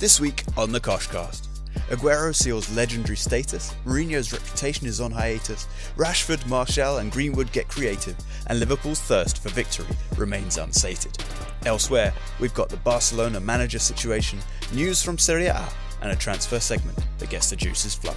This 0.00 0.18
week 0.18 0.44
on 0.56 0.72
the 0.72 0.80
Koshcast. 0.80 1.48
Aguero 1.90 2.34
seals 2.34 2.74
legendary 2.74 3.18
status, 3.18 3.74
Mourinho's 3.84 4.32
reputation 4.32 4.86
is 4.86 4.98
on 4.98 5.10
hiatus, 5.10 5.68
Rashford, 5.94 6.46
Martial, 6.48 6.96
and 6.96 7.12
Greenwood 7.12 7.52
get 7.52 7.68
creative, 7.68 8.16
and 8.46 8.58
Liverpool's 8.58 9.02
thirst 9.02 9.42
for 9.42 9.50
victory 9.50 9.84
remains 10.16 10.56
unsated. 10.56 11.22
Elsewhere, 11.66 12.14
we've 12.40 12.54
got 12.54 12.70
the 12.70 12.78
Barcelona 12.78 13.40
manager 13.40 13.78
situation, 13.78 14.38
news 14.72 15.02
from 15.02 15.18
Serie 15.18 15.48
A, 15.48 15.68
and 16.00 16.10
a 16.10 16.16
transfer 16.16 16.60
segment 16.60 16.98
that 17.18 17.28
gets 17.28 17.50
the 17.50 17.56
juices 17.56 17.94
flowing. 17.94 18.16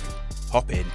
Hop 0.54 0.72
in. 0.72 0.86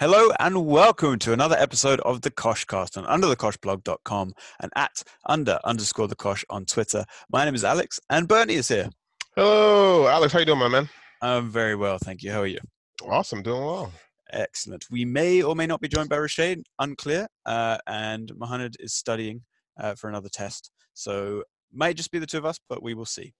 Hello 0.00 0.30
and 0.40 0.64
welcome 0.64 1.18
to 1.18 1.34
another 1.34 1.56
episode 1.58 2.00
of 2.00 2.22
the 2.22 2.30
Koshcast 2.30 2.96
on 2.96 3.04
underthekoshblog.com 3.04 4.32
and 4.60 4.72
at 4.74 5.02
under 5.26 5.58
underscore 5.62 6.08
the 6.08 6.16
Kosh 6.16 6.42
on 6.48 6.64
Twitter. 6.64 7.04
My 7.30 7.44
name 7.44 7.54
is 7.54 7.64
Alex 7.64 8.00
and 8.08 8.26
Bernie 8.26 8.54
is 8.54 8.68
here. 8.68 8.88
Hello, 9.36 10.08
Alex. 10.08 10.32
How 10.32 10.38
you 10.38 10.46
doing, 10.46 10.58
my 10.58 10.68
man? 10.68 10.88
I'm 11.20 11.50
very 11.50 11.76
well, 11.76 11.98
thank 11.98 12.22
you. 12.22 12.32
How 12.32 12.40
are 12.40 12.46
you? 12.46 12.60
Awesome, 13.06 13.42
doing 13.42 13.60
well. 13.60 13.92
Excellent. 14.32 14.86
We 14.90 15.04
may 15.04 15.42
or 15.42 15.54
may 15.54 15.66
not 15.66 15.82
be 15.82 15.88
joined 15.88 16.08
by 16.08 16.16
Rashid, 16.16 16.64
unclear. 16.78 17.28
Uh, 17.44 17.76
and 17.86 18.32
Mohammed 18.38 18.76
is 18.80 18.94
studying 18.94 19.42
uh, 19.78 19.96
for 19.96 20.08
another 20.08 20.30
test. 20.30 20.70
So 20.94 21.42
might 21.74 21.98
just 21.98 22.10
be 22.10 22.18
the 22.18 22.26
two 22.26 22.38
of 22.38 22.46
us, 22.46 22.58
but 22.70 22.82
we 22.82 22.94
will 22.94 23.04
see. 23.04 23.34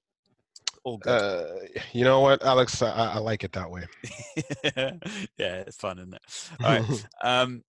All 0.84 0.98
good. 0.98 1.10
Uh, 1.10 1.46
you 1.92 2.04
know 2.04 2.20
what, 2.20 2.42
Alex? 2.42 2.80
I, 2.80 3.12
I 3.14 3.18
like 3.18 3.44
it 3.44 3.52
that 3.52 3.70
way. 3.70 3.84
yeah, 4.76 5.56
it's 5.66 5.76
fun, 5.76 5.98
isn't 5.98 6.14
it? 6.14 6.22
All 6.64 6.70
right. 6.70 7.06
um, 7.22 7.62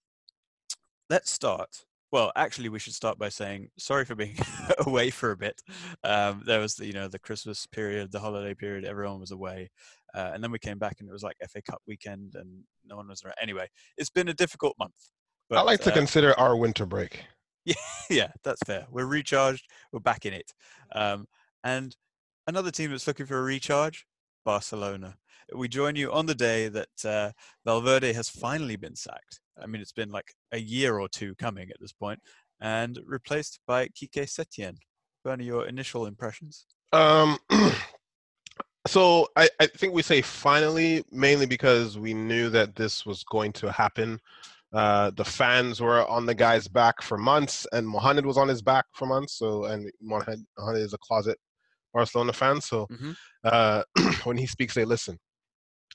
let's 1.09 1.29
start. 1.29 1.85
Well, 2.11 2.31
actually, 2.35 2.69
we 2.69 2.79
should 2.79 2.93
start 2.93 3.17
by 3.17 3.29
saying 3.29 3.69
sorry 3.77 4.05
for 4.05 4.15
being 4.15 4.37
away 4.79 5.09
for 5.09 5.31
a 5.31 5.37
bit. 5.37 5.61
Um, 6.03 6.43
there 6.45 6.59
was 6.59 6.75
the, 6.75 6.85
you 6.85 6.93
know, 6.93 7.07
the 7.07 7.19
Christmas 7.19 7.65
period, 7.65 8.11
the 8.11 8.19
holiday 8.19 8.53
period. 8.53 8.85
Everyone 8.85 9.19
was 9.19 9.31
away, 9.31 9.69
uh, 10.13 10.31
and 10.33 10.43
then 10.43 10.51
we 10.51 10.59
came 10.59 10.77
back, 10.77 10.97
and 10.99 11.09
it 11.09 11.13
was 11.13 11.23
like 11.23 11.35
FA 11.49 11.61
Cup 11.61 11.81
weekend, 11.87 12.35
and 12.35 12.63
no 12.85 12.95
one 12.95 13.07
was 13.07 13.23
around. 13.23 13.35
Anyway, 13.41 13.67
it's 13.97 14.09
been 14.09 14.29
a 14.29 14.33
difficult 14.33 14.75
month. 14.79 14.95
But, 15.49 15.59
I 15.59 15.61
like 15.63 15.81
to 15.81 15.91
uh, 15.91 15.95
consider 15.95 16.37
our 16.39 16.55
winter 16.55 16.85
break. 16.85 17.23
Yeah, 17.65 17.75
yeah, 18.09 18.31
that's 18.43 18.61
fair. 18.65 18.87
We're 18.89 19.05
recharged. 19.05 19.65
We're 19.91 19.99
back 19.99 20.25
in 20.25 20.33
it, 20.33 20.51
um, 20.93 21.27
and 21.63 21.95
another 22.51 22.69
team 22.69 22.91
that's 22.91 23.07
looking 23.07 23.25
for 23.25 23.37
a 23.37 23.43
recharge, 23.43 24.05
Barcelona. 24.43 25.15
We 25.55 25.69
join 25.69 25.95
you 25.95 26.11
on 26.11 26.25
the 26.25 26.35
day 26.35 26.67
that 26.67 27.05
uh, 27.05 27.31
Valverde 27.65 28.11
has 28.11 28.27
finally 28.27 28.75
been 28.75 28.95
sacked. 28.95 29.39
I 29.61 29.67
mean, 29.67 29.81
it's 29.81 29.93
been 29.93 30.11
like 30.11 30.33
a 30.51 30.59
year 30.59 30.99
or 30.99 31.07
two 31.07 31.33
coming 31.35 31.69
at 31.69 31.79
this 31.79 31.93
point, 31.93 32.19
and 32.59 32.99
replaced 33.05 33.61
by 33.65 33.87
Kike 33.87 34.27
Setien. 34.27 34.75
Bernie, 35.23 35.45
your 35.45 35.65
initial 35.65 36.05
impressions? 36.07 36.65
Um, 36.91 37.37
so 38.87 39.29
I, 39.37 39.47
I 39.61 39.67
think 39.67 39.93
we 39.93 40.01
say 40.01 40.21
finally, 40.21 41.05
mainly 41.09 41.45
because 41.45 41.97
we 41.97 42.13
knew 42.13 42.49
that 42.49 42.75
this 42.75 43.05
was 43.05 43.23
going 43.23 43.53
to 43.53 43.71
happen. 43.71 44.19
Uh, 44.73 45.11
the 45.15 45.25
fans 45.25 45.79
were 45.79 46.05
on 46.09 46.25
the 46.25 46.35
guy's 46.35 46.67
back 46.67 47.01
for 47.01 47.17
months, 47.17 47.65
and 47.71 47.87
Mohamed 47.87 48.25
was 48.25 48.37
on 48.37 48.49
his 48.49 48.61
back 48.61 48.85
for 48.91 49.05
months. 49.05 49.37
So, 49.37 49.65
and 49.65 49.89
Mohamed, 50.01 50.45
Mohamed 50.57 50.81
is 50.81 50.93
a 50.93 50.97
closet 50.97 51.37
Barcelona 51.93 52.33
fans. 52.33 52.65
So, 52.65 52.87
mm-hmm. 52.87 53.11
uh, 53.43 53.83
when 54.23 54.37
he 54.37 54.45
speaks, 54.45 54.73
they 54.73 54.85
listen. 54.85 55.17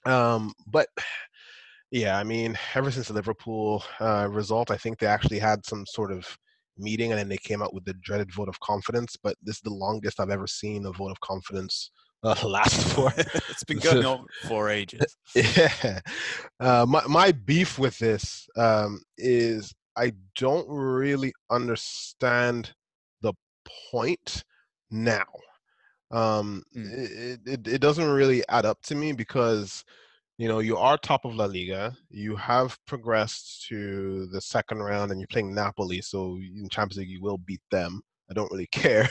Um, 0.05 0.53
but 0.67 0.89
yeah, 1.91 2.19
I 2.19 2.25
mean, 2.25 2.59
ever 2.75 2.91
since 2.91 3.09
the 3.09 3.15
Liverpool 3.15 3.85
uh, 4.01 4.29
result, 4.31 4.71
I 4.71 4.77
think 4.77 4.99
they 4.99 5.07
actually 5.07 5.39
had 5.39 5.65
some 5.65 5.85
sort 5.87 6.13
of 6.13 6.27
meeting, 6.79 7.13
and 7.13 7.19
then 7.19 7.29
they 7.29 7.39
came 7.39 7.63
out 7.63 7.75
with 7.75 7.85
the 7.85 7.95
dreaded 7.95 8.33
vote 8.35 8.49
of 8.49 8.61
confidence. 8.61 9.17
But 9.23 9.37
this 9.43 9.57
is 9.57 9.63
the 9.63 9.71
longest 9.75 10.21
I've 10.21 10.31
ever 10.31 10.47
seen 10.47 10.87
a 10.87 10.93
vote 10.93 11.11
of 11.11 11.21
confidence 11.21 11.91
uh, 12.23 12.35
last 12.45 12.95
for. 12.95 13.13
it's 13.17 13.65
been 13.65 13.79
going 13.79 14.05
on 14.05 14.27
for 14.49 14.69
ages. 14.69 15.17
Yeah. 15.35 16.01
Uh, 16.61 16.87
my 16.89 17.03
my 17.07 17.33
beef 17.33 17.79
with 17.79 17.99
this 17.99 18.49
um, 18.57 19.01
is 19.17 19.73
I 19.97 20.13
don't 20.37 20.69
really 20.69 21.33
understand 21.51 22.73
the 23.23 23.33
point 23.91 24.45
now. 24.91 25.25
Um, 26.11 26.63
mm. 26.77 26.93
it, 26.93 27.41
it 27.45 27.67
it 27.67 27.81
doesn't 27.81 28.09
really 28.09 28.47
add 28.49 28.65
up 28.65 28.81
to 28.83 28.95
me 28.95 29.13
because 29.13 29.85
you 30.39 30.49
know 30.49 30.61
you 30.61 30.77
are 30.77 30.97
top 30.99 31.25
of 31.25 31.35
La 31.35 31.47
Liga. 31.47 31.97
You 32.11 32.37
have 32.37 32.79
progressed 32.87 33.67
to 33.69 34.27
the 34.33 34.41
second 34.41 34.79
round, 34.79 35.11
and 35.11 35.21
you're 35.21 35.29
playing 35.29 35.55
Napoli, 35.55 36.01
so 36.01 36.37
in 36.37 36.69
Champions 36.71 36.99
League 36.99 37.11
you 37.11 37.23
will 37.23 37.39
beat 37.39 37.63
them. 37.71 38.03
I 38.31 38.35
don't 38.35 38.51
really 38.51 38.67
care 38.73 39.09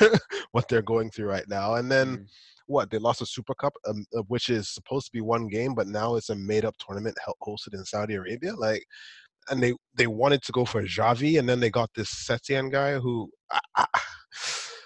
what 0.52 0.68
they're 0.68 0.82
going 0.82 1.12
through 1.12 1.30
right 1.30 1.48
now. 1.48 1.76
And 1.76 1.92
then 1.92 2.18
mm 2.18 2.26
what 2.68 2.90
they 2.90 2.98
lost 2.98 3.22
a 3.22 3.26
Super 3.26 3.54
Cup, 3.56 3.74
um, 3.88 4.06
uh, 4.18 4.22
which 4.28 4.50
is 4.50 4.70
supposed 4.70 5.06
to 5.08 5.12
be 5.12 5.22
one 5.22 5.48
game, 5.48 5.74
but 5.74 5.88
now 5.88 6.16
it's 6.16 6.30
a 6.30 6.36
made-up 6.36 6.76
tournament 6.78 7.18
hosted 7.42 7.74
in 7.74 7.86
Saudi 7.86 8.16
Arabia. 8.16 8.56
Like, 8.56 8.84
and 9.50 9.62
they 9.62 9.74
they 9.96 10.08
wanted 10.08 10.42
to 10.44 10.52
go 10.52 10.66
for 10.66 10.82
Xavi, 10.84 11.38
and 11.38 11.48
then 11.48 11.60
they 11.60 11.70
got 11.70 11.92
this 11.96 12.10
Setien 12.10 12.72
guy 12.72 12.98
who, 12.98 13.30
I, 13.52 13.60
I, 13.76 13.86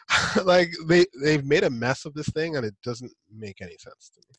like, 0.43 0.71
they 0.85 1.05
they've 1.21 1.45
made 1.45 1.63
a 1.63 1.69
mess 1.69 2.05
of 2.05 2.13
this 2.13 2.29
thing, 2.29 2.55
and 2.55 2.65
it 2.65 2.75
doesn't 2.83 3.11
make 3.35 3.61
any 3.61 3.77
sense 3.77 4.09
to 4.13 4.19
me. 4.29 4.35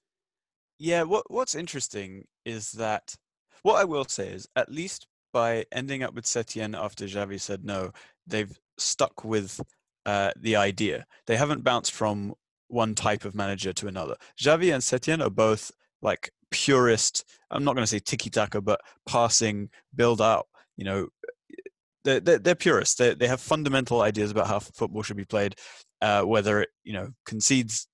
Yeah, 0.78 1.02
what 1.02 1.30
what's 1.30 1.54
interesting 1.54 2.24
is 2.44 2.72
that 2.72 3.14
what 3.62 3.76
I 3.76 3.84
will 3.84 4.04
say 4.04 4.28
is 4.28 4.48
at 4.56 4.72
least 4.72 5.06
by 5.32 5.64
ending 5.72 6.02
up 6.02 6.14
with 6.14 6.24
Setien 6.24 6.76
after 6.76 7.04
Xavi 7.04 7.40
said 7.40 7.64
no, 7.64 7.92
they've 8.26 8.58
stuck 8.78 9.24
with 9.24 9.60
uh, 10.06 10.32
the 10.36 10.56
idea. 10.56 11.06
They 11.26 11.36
haven't 11.36 11.64
bounced 11.64 11.92
from 11.92 12.34
one 12.68 12.94
type 12.94 13.24
of 13.24 13.34
manager 13.34 13.72
to 13.74 13.88
another. 13.88 14.16
Xavi 14.40 14.72
and 14.72 14.82
Setien 14.82 15.24
are 15.24 15.30
both 15.30 15.70
like 16.02 16.30
purist. 16.50 17.24
I'm 17.50 17.64
not 17.64 17.74
going 17.74 17.82
to 17.84 17.90
say 17.90 17.98
tiki 17.98 18.30
taka, 18.30 18.60
but 18.60 18.80
passing, 19.06 19.70
build 19.94 20.20
out. 20.20 20.46
You 20.76 20.84
know, 20.84 21.08
they're, 22.04 22.20
they're, 22.20 22.38
they're 22.38 22.54
purists. 22.54 22.96
They 22.96 23.14
they 23.14 23.26
have 23.26 23.40
fundamental 23.40 24.02
ideas 24.02 24.30
about 24.30 24.46
how 24.46 24.58
football 24.58 25.02
should 25.02 25.16
be 25.16 25.24
played, 25.24 25.56
uh, 26.00 26.22
whether 26.22 26.62
it 26.62 26.70
you 26.84 26.92
know 26.92 27.10
concedes 27.26 27.86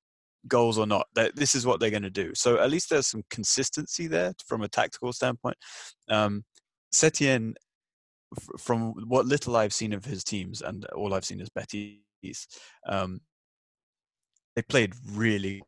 goals 0.48 0.78
or 0.78 0.86
not. 0.86 1.06
That 1.14 1.36
this 1.36 1.54
is 1.54 1.66
what 1.66 1.80
they're 1.80 1.90
going 1.90 2.02
to 2.02 2.10
do. 2.10 2.32
So 2.34 2.58
at 2.58 2.70
least 2.70 2.90
there's 2.90 3.06
some 3.06 3.24
consistency 3.30 4.06
there 4.06 4.32
from 4.46 4.62
a 4.62 4.68
tactical 4.68 5.12
standpoint. 5.12 5.56
Um, 6.08 6.44
Setien, 6.94 7.54
f- 8.36 8.60
from 8.60 8.92
what 9.08 9.26
little 9.26 9.56
I've 9.56 9.74
seen 9.74 9.92
of 9.92 10.04
his 10.04 10.22
teams 10.24 10.62
and 10.62 10.84
all 10.86 11.14
I've 11.14 11.24
seen 11.24 11.40
is 11.40 11.48
Betis, 11.50 12.46
um, 12.88 13.20
they 14.54 14.62
played 14.62 14.94
really. 15.12 15.62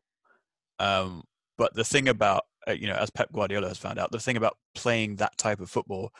Um, 0.79 1.23
but 1.57 1.75
the 1.75 1.83
thing 1.83 2.07
about 2.07 2.43
uh, 2.67 2.73
you 2.73 2.87
know, 2.87 2.95
as 2.95 3.09
Pep 3.09 3.31
Guardiola 3.31 3.67
has 3.67 3.77
found 3.77 3.99
out, 3.99 4.11
the 4.11 4.19
thing 4.19 4.37
about 4.37 4.57
playing 4.75 5.15
that 5.17 5.37
type 5.37 5.59
of 5.59 5.69
football 5.69 6.11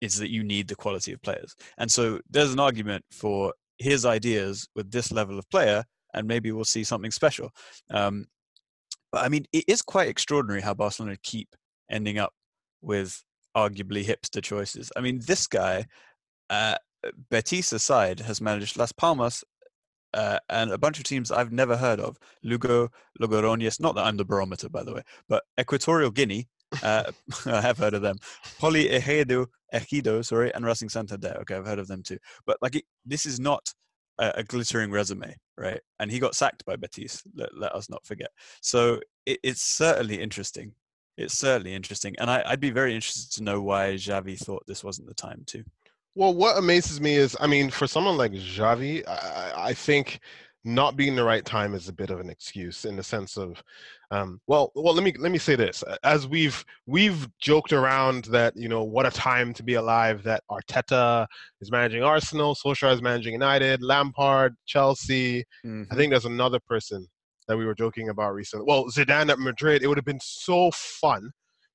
is 0.00 0.18
that 0.18 0.30
you 0.30 0.44
need 0.44 0.68
the 0.68 0.76
quality 0.76 1.12
of 1.12 1.22
players. 1.22 1.54
And 1.78 1.90
so 1.90 2.20
there's 2.30 2.52
an 2.52 2.60
argument 2.60 3.04
for 3.10 3.52
his 3.78 4.04
ideas 4.04 4.68
with 4.74 4.90
this 4.90 5.12
level 5.12 5.38
of 5.38 5.48
player, 5.50 5.84
and 6.14 6.26
maybe 6.26 6.52
we'll 6.52 6.64
see 6.64 6.84
something 6.84 7.10
special. 7.10 7.50
Um, 7.90 8.26
but 9.12 9.24
I 9.24 9.28
mean, 9.28 9.46
it 9.52 9.64
is 9.68 9.82
quite 9.82 10.08
extraordinary 10.08 10.60
how 10.60 10.74
Barcelona 10.74 11.16
keep 11.22 11.54
ending 11.90 12.18
up 12.18 12.32
with 12.80 13.22
arguably 13.56 14.04
hipster 14.04 14.42
choices. 14.42 14.92
I 14.96 15.00
mean, 15.00 15.20
this 15.26 15.46
guy, 15.46 15.86
uh, 16.50 16.76
Betis 17.30 17.72
aside, 17.72 18.20
has 18.20 18.40
managed 18.40 18.76
Las 18.76 18.92
Palmas 18.92 19.44
uh, 20.14 20.38
and 20.48 20.70
a 20.70 20.78
bunch 20.78 20.98
of 20.98 21.04
teams 21.04 21.30
I've 21.30 21.52
never 21.52 21.76
heard 21.76 22.00
of. 22.00 22.16
Lugo, 22.42 22.88
Logroñés, 23.20 23.80
not 23.80 23.94
that 23.94 24.06
I'm 24.06 24.16
the 24.16 24.24
barometer, 24.24 24.68
by 24.68 24.82
the 24.82 24.94
way, 24.94 25.02
but 25.28 25.44
Equatorial 25.60 26.10
Guinea, 26.10 26.48
uh, 26.82 27.10
I 27.46 27.60
have 27.60 27.78
heard 27.78 27.94
of 27.94 28.02
them. 28.02 28.16
Poli 28.58 28.88
Ejido, 28.88 29.46
Ejido, 29.74 30.24
sorry, 30.24 30.52
and 30.54 30.64
Racing 30.64 30.88
Santander. 30.88 31.36
Okay, 31.40 31.54
I've 31.54 31.66
heard 31.66 31.78
of 31.78 31.88
them 31.88 32.02
too. 32.02 32.18
But 32.46 32.58
like, 32.62 32.76
it, 32.76 32.84
this 33.04 33.26
is 33.26 33.40
not 33.40 33.72
a, 34.18 34.32
a, 34.36 34.44
glittering 34.44 34.90
resume, 34.90 35.34
right? 35.56 35.80
And 35.98 36.10
he 36.10 36.18
got 36.18 36.34
sacked 36.34 36.64
by 36.64 36.76
Betis. 36.76 37.22
Let, 37.34 37.56
let 37.56 37.74
us 37.74 37.88
not 37.88 38.04
forget. 38.04 38.30
So 38.60 39.00
it, 39.26 39.38
it's 39.42 39.62
certainly 39.62 40.20
interesting. 40.20 40.72
It's 41.16 41.36
certainly 41.36 41.74
interesting, 41.74 42.14
and 42.18 42.30
I, 42.30 42.44
I'd 42.46 42.60
be 42.60 42.70
very 42.70 42.94
interested 42.94 43.32
to 43.36 43.42
know 43.42 43.60
why 43.60 43.94
Xavi 43.94 44.38
thought 44.38 44.64
this 44.68 44.84
wasn't 44.84 45.08
the 45.08 45.14
time 45.14 45.42
to. 45.46 45.64
Well, 46.14 46.32
what 46.32 46.58
amazes 46.58 47.00
me 47.00 47.14
is, 47.14 47.36
I 47.40 47.48
mean, 47.48 47.70
for 47.70 47.88
someone 47.88 48.16
like 48.16 48.32
Xavi, 48.32 49.06
I, 49.08 49.52
I 49.56 49.74
think 49.74 50.20
not 50.68 50.96
being 50.96 51.16
the 51.16 51.24
right 51.24 51.44
time 51.44 51.74
is 51.74 51.88
a 51.88 51.92
bit 51.92 52.10
of 52.10 52.20
an 52.20 52.28
excuse 52.28 52.84
in 52.84 52.96
the 52.96 53.02
sense 53.02 53.36
of, 53.36 53.62
um, 54.10 54.40
well, 54.46 54.70
well, 54.74 54.94
let 54.94 55.02
me 55.02 55.14
let 55.18 55.32
me 55.32 55.38
say 55.38 55.56
this: 55.56 55.82
as 56.04 56.26
we've 56.26 56.64
we've 56.86 57.26
joked 57.38 57.72
around 57.72 58.24
that 58.26 58.54
you 58.56 58.68
know 58.68 58.84
what 58.84 59.06
a 59.06 59.10
time 59.10 59.54
to 59.54 59.62
be 59.62 59.74
alive 59.74 60.22
that 60.24 60.42
Arteta 60.50 61.26
is 61.60 61.70
managing 61.70 62.02
Arsenal, 62.02 62.54
Solskjaer 62.54 62.92
is 62.92 63.02
managing 63.02 63.32
United, 63.32 63.82
Lampard, 63.82 64.54
Chelsea. 64.66 65.40
Mm-hmm. 65.64 65.84
I 65.90 65.94
think 65.94 66.10
there's 66.10 66.24
another 66.24 66.60
person 66.60 67.06
that 67.48 67.56
we 67.56 67.64
were 67.64 67.74
joking 67.74 68.10
about 68.10 68.34
recently. 68.34 68.66
Well, 68.68 68.84
Zidane 68.86 69.30
at 69.30 69.38
Madrid. 69.38 69.82
It 69.82 69.88
would 69.88 69.98
have 69.98 70.04
been 70.04 70.20
so 70.22 70.70
fun 70.72 71.30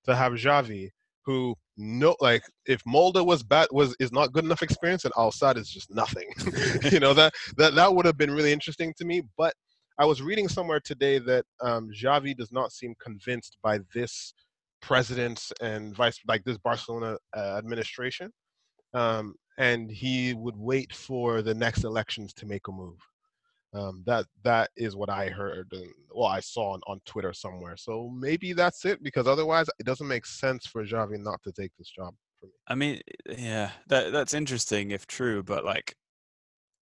to 0.05 0.15
have 0.15 0.33
Xavi, 0.33 0.89
who 1.25 1.55
no 1.77 2.15
like 2.19 2.43
if 2.65 2.81
Molde 2.85 3.25
was 3.25 3.43
bad 3.43 3.67
was 3.71 3.95
is 3.99 4.11
not 4.11 4.31
good 4.31 4.45
enough 4.45 4.61
experience 4.61 5.05
and 5.05 5.13
Al 5.17 5.31
Sadd 5.31 5.57
is 5.57 5.69
just 5.69 5.93
nothing. 5.93 6.27
you 6.91 6.99
know 6.99 7.13
that 7.13 7.33
that 7.57 7.75
that 7.75 7.93
would 7.93 8.05
have 8.05 8.17
been 8.17 8.31
really 8.31 8.51
interesting 8.51 8.93
to 8.97 9.05
me. 9.05 9.23
But 9.37 9.53
I 9.99 10.05
was 10.05 10.21
reading 10.21 10.47
somewhere 10.47 10.79
today 10.79 11.19
that 11.19 11.45
um, 11.61 11.89
Xavi 11.95 12.35
does 12.35 12.51
not 12.51 12.71
seem 12.71 12.95
convinced 13.01 13.57
by 13.63 13.79
this 13.93 14.33
president 14.81 15.51
and 15.61 15.95
vice 15.95 16.19
like 16.27 16.43
this 16.43 16.57
Barcelona 16.57 17.17
uh, 17.35 17.55
administration, 17.57 18.31
um, 18.93 19.35
and 19.57 19.89
he 19.91 20.33
would 20.33 20.57
wait 20.57 20.93
for 20.93 21.41
the 21.41 21.53
next 21.53 21.83
elections 21.83 22.33
to 22.33 22.45
make 22.45 22.67
a 22.67 22.71
move. 22.71 22.99
Um, 23.73 24.03
that 24.05 24.27
that 24.43 24.69
is 24.77 24.95
what 24.95 25.09
I 25.09 25.29
heard 25.29 25.73
well 26.11 26.27
I 26.27 26.41
saw 26.41 26.73
on, 26.73 26.81
on 26.85 27.01
Twitter 27.05 27.33
somewhere. 27.33 27.75
So 27.75 28.11
maybe 28.15 28.53
that's 28.53 28.85
it 28.85 29.01
because 29.01 29.27
otherwise 29.27 29.67
it 29.79 29.85
doesn't 29.85 30.07
make 30.07 30.25
sense 30.27 30.67
for 30.67 30.85
Xavi 30.85 31.17
not 31.17 31.41
to 31.43 31.51
take 31.51 31.71
this 31.77 31.89
job. 31.89 32.13
For 32.39 32.45
me. 32.45 32.51
I 32.67 32.75
mean, 32.75 33.01
yeah, 33.37 33.71
that 33.87 34.11
that's 34.11 34.35
interesting 34.35 34.91
if 34.91 35.07
true, 35.07 35.41
but 35.41 35.65
like, 35.65 35.95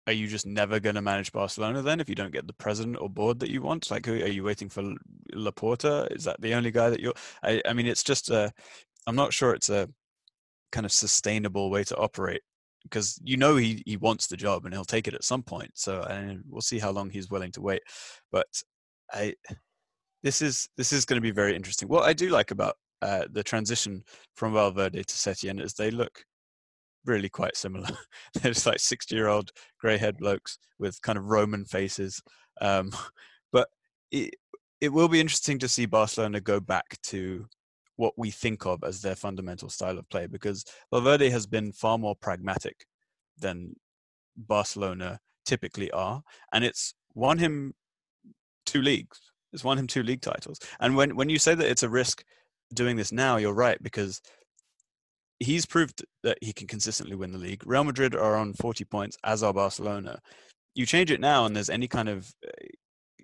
are 0.06 0.14
you 0.14 0.28
just 0.28 0.46
never 0.46 0.82
going 0.82 0.96
to 0.96 1.02
manage 1.02 1.32
Barcelona 1.32 1.82
then 1.82 2.02
if 2.02 2.10
you 2.10 2.16
don't 2.16 2.34
get 2.34 2.48
the 2.48 2.54
president 2.54 2.98
or 3.00 3.10
board 3.10 3.40
that 3.40 3.52
you 3.52 3.62
want? 3.62 3.90
Like, 3.90 4.08
are 4.10 4.16
you 4.28 4.44
waiting 4.44 4.68
for 4.68 4.94
Laporta? 5.34 6.14
Is 6.14 6.26
that 6.26 6.42
the 6.42 6.56
only 6.56 6.72
guy 6.72 6.90
that 6.90 7.00
you're? 7.00 7.14
I, 7.42 7.62
I 7.66 7.74
mean, 7.74 7.88
it's 7.88 8.04
just 8.04 8.30
a. 8.30 8.52
I'm 9.08 9.16
not 9.16 9.34
sure 9.34 9.54
it's 9.54 9.70
a 9.70 9.88
kind 10.72 10.86
of 10.86 10.92
sustainable 10.92 11.70
way 11.70 11.84
to 11.86 11.98
operate 11.98 12.42
because 12.83 13.19
you 13.24 13.38
know 13.38 13.56
he, 13.56 13.83
he 13.86 13.98
wants 13.98 14.28
the 14.28 14.38
job 14.38 14.66
and 14.66 14.74
he'll 14.74 14.86
take 14.86 15.07
it 15.07 15.13
at 15.13 15.24
some 15.24 15.44
point. 15.44 15.72
So 15.75 16.01
and 16.04 16.44
we'll 16.50 16.62
see 16.62 16.80
how 16.80 16.92
long 16.92 17.10
he's 17.10 17.30
willing 17.30 17.51
to 17.54 17.62
wait. 17.62 17.81
But 18.31 18.48
I 19.12 19.36
this 20.24 20.42
is 20.42 20.69
this 20.78 20.94
is 20.94 21.06
going 21.06 21.18
to 21.18 21.22
be 21.22 21.31
very 21.31 21.56
interesting. 21.56 21.88
What 21.88 22.07
I 22.07 22.13
do 22.13 22.30
like 22.30 22.51
about 22.51 22.75
uh, 23.01 23.25
the 23.31 23.44
transition 23.44 24.04
from 24.36 24.54
Valverde 24.54 25.04
to 25.04 25.13
Setien 25.13 25.62
is 25.62 25.74
they 25.74 25.92
look 25.92 26.24
really 27.06 27.30
quite 27.30 27.57
similar. 27.57 27.88
They're 28.36 28.54
just 28.54 28.66
like 28.66 28.80
sixty 28.80 29.16
year 29.16 29.27
old 29.27 29.51
grey 29.80 29.98
haired 29.98 30.18
blokes 30.18 30.57
with 30.80 31.01
kind 31.01 31.18
of 31.18 31.25
Roman 31.25 31.66
faces. 31.66 32.22
Um, 32.60 32.92
but 33.51 33.69
it 34.12 34.36
it 34.80 34.89
will 34.89 35.07
be 35.07 35.19
interesting 35.19 35.60
to 35.60 35.68
see 35.68 35.86
Barcelona 35.86 36.42
go 36.42 36.60
back 36.60 36.98
to 37.04 37.45
what 38.01 38.18
we 38.18 38.31
think 38.31 38.65
of 38.65 38.83
as 38.83 39.00
their 39.00 39.15
fundamental 39.15 39.69
style 39.69 40.00
of 40.00 40.09
play 40.09 40.25
because 40.25 40.65
Valverde 40.92 41.30
has 41.30 41.45
been 41.45 41.71
far 41.71 42.00
more 42.00 42.15
pragmatic 42.15 42.88
than 43.38 43.75
Barcelona 44.36 45.19
typically 45.45 45.92
are, 45.92 46.24
and 46.51 46.63
it's 46.63 46.95
won 47.13 47.38
him 47.38 47.75
two 48.65 48.81
leagues. 48.81 49.19
It's 49.53 49.63
won 49.63 49.77
him 49.77 49.86
two 49.86 50.01
league 50.01 50.21
titles. 50.21 50.59
And 50.80 50.95
when 50.95 51.15
when 51.15 51.30
you 51.30 51.38
say 51.38 51.53
that 51.53 51.69
it's 51.69 51.83
a 51.83 51.89
risk 51.89 52.24
doing 52.74 52.98
this 52.98 53.12
now, 53.12 53.38
you're 53.38 53.53
right 53.53 53.77
because 53.83 54.19
he's 55.39 55.68
proved 55.68 56.03
that 56.24 56.39
he 56.42 56.53
can 56.53 56.65
consistently 56.65 57.15
win 57.15 57.31
the 57.31 57.38
league. 57.38 57.62
Real 57.68 57.83
Madrid 57.83 58.15
are 58.15 58.36
on 58.36 58.53
40 58.53 58.83
points, 58.86 59.18
as 59.24 59.44
are 59.44 59.53
Barcelona. 59.53 60.19
You 60.74 60.88
change 60.88 61.12
it 61.12 61.21
now, 61.21 61.45
and 61.45 61.56
there's 61.56 61.69
any 61.69 61.88
kind 61.88 62.09
of 62.09 62.33
uh, 62.48 62.50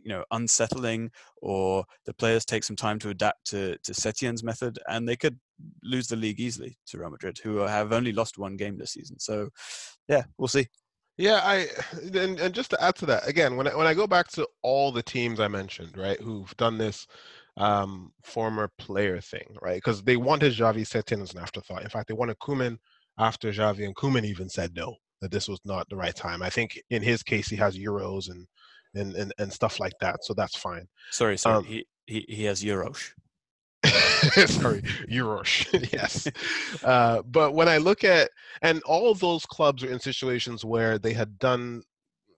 you 0.07 0.13
know 0.13 0.23
unsettling 0.31 1.11
or 1.41 1.83
the 2.05 2.13
players 2.13 2.45
take 2.45 2.63
some 2.63 2.77
time 2.77 2.97
to 2.97 3.09
adapt 3.09 3.45
to 3.45 3.77
to 3.83 3.91
Setien's 3.91 4.41
method 4.41 4.79
and 4.87 5.07
they 5.07 5.17
could 5.17 5.37
lose 5.83 6.07
the 6.07 6.15
league 6.15 6.39
easily 6.39 6.77
to 6.87 6.97
Real 6.97 7.09
Madrid 7.09 7.37
who 7.43 7.57
have 7.57 7.91
only 7.91 8.13
lost 8.13 8.37
one 8.37 8.55
game 8.55 8.77
this 8.77 8.93
season. 8.93 9.19
So 9.19 9.49
yeah 10.07 10.23
we'll 10.37 10.47
see. 10.47 10.65
Yeah 11.17 11.41
I 11.43 11.67
and, 12.15 12.39
and 12.39 12.55
just 12.55 12.69
to 12.69 12.81
add 12.81 12.95
to 12.95 13.05
that 13.07 13.27
again 13.27 13.57
when 13.57 13.67
I, 13.67 13.75
when 13.75 13.85
I 13.85 13.93
go 13.93 14.07
back 14.07 14.29
to 14.29 14.47
all 14.63 14.93
the 14.93 15.03
teams 15.03 15.41
I 15.41 15.49
mentioned 15.49 15.97
right 15.97 16.19
who've 16.21 16.55
done 16.55 16.77
this 16.77 17.05
um, 17.57 18.13
former 18.23 18.69
player 18.77 19.19
thing 19.19 19.57
right 19.61 19.77
because 19.77 20.01
they 20.03 20.15
wanted 20.15 20.53
Xavi 20.53 20.83
Setien 20.87 21.21
as 21.21 21.33
an 21.33 21.41
afterthought. 21.41 21.83
In 21.83 21.89
fact 21.89 22.07
they 22.07 22.13
wanted 22.13 22.39
Koeman 22.39 22.77
after 23.19 23.51
Xavi 23.51 23.83
and 23.83 23.95
Koeman 23.95 24.23
even 24.23 24.47
said 24.47 24.73
no 24.73 24.95
that 25.21 25.31
this 25.31 25.49
was 25.49 25.59
not 25.65 25.89
the 25.89 25.97
right 25.97 26.15
time. 26.15 26.41
I 26.41 26.49
think 26.49 26.79
in 26.91 27.01
his 27.01 27.23
case 27.23 27.49
he 27.49 27.55
has 27.57 27.77
Euros 27.77 28.29
and 28.29 28.47
and, 28.95 29.15
and, 29.15 29.33
and 29.37 29.51
stuff 29.51 29.79
like 29.79 29.93
that. 30.01 30.23
So 30.23 30.33
that's 30.33 30.57
fine. 30.57 30.87
Sorry, 31.11 31.37
sorry. 31.37 31.57
Um, 31.57 31.63
he, 31.65 31.85
he, 32.05 32.25
he 32.27 32.43
has 32.45 32.63
Euros. 32.63 33.11
sorry, 34.47 34.81
Euros. 35.09 35.91
yes. 35.93 36.27
Uh, 36.83 37.21
but 37.23 37.53
when 37.53 37.67
I 37.67 37.77
look 37.77 38.03
at, 38.03 38.29
and 38.61 38.81
all 38.83 39.13
those 39.13 39.45
clubs 39.45 39.83
are 39.83 39.91
in 39.91 39.99
situations 39.99 40.65
where 40.65 40.97
they 40.97 41.13
had 41.13 41.37
done, 41.39 41.83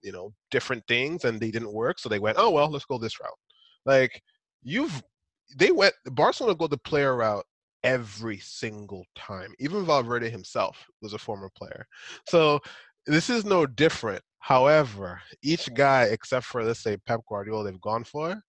you 0.02 0.12
know, 0.12 0.34
different 0.52 0.86
things 0.88 1.26
and 1.26 1.40
they 1.40 1.52
didn't 1.52 1.74
work. 1.74 2.00
So 2.00 2.10
they 2.10 2.20
went, 2.20 2.38
oh, 2.40 2.50
well, 2.50 2.70
let's 2.70 2.86
go 2.86 2.98
this 2.98 3.20
route. 3.20 3.32
Like, 3.86 4.22
you've, 4.64 5.02
they 5.56 5.72
went, 5.72 5.94
Barcelona 6.06 6.56
go 6.56 6.68
the 6.68 6.78
player 6.78 7.16
route 7.16 7.46
every 7.84 8.38
single 8.40 9.06
time. 9.16 9.54
Even 9.60 9.86
Valverde 9.86 10.30
himself 10.30 10.86
was 11.02 11.14
a 11.14 11.18
former 11.18 11.50
player. 11.56 11.88
So 12.28 12.60
this 13.06 13.30
is 13.30 13.46
no 13.46 13.66
different. 13.66 14.22
However, 14.40 15.22
each 15.44 15.74
guy, 15.74 16.04
except 16.06 16.46
for 16.46 16.64
let's 16.64 16.82
say 16.82 16.98
Pep 16.98 17.22
Guardiola, 17.28 17.66
they've 17.66 17.82
gone 17.82 18.04
for, 18.04 18.42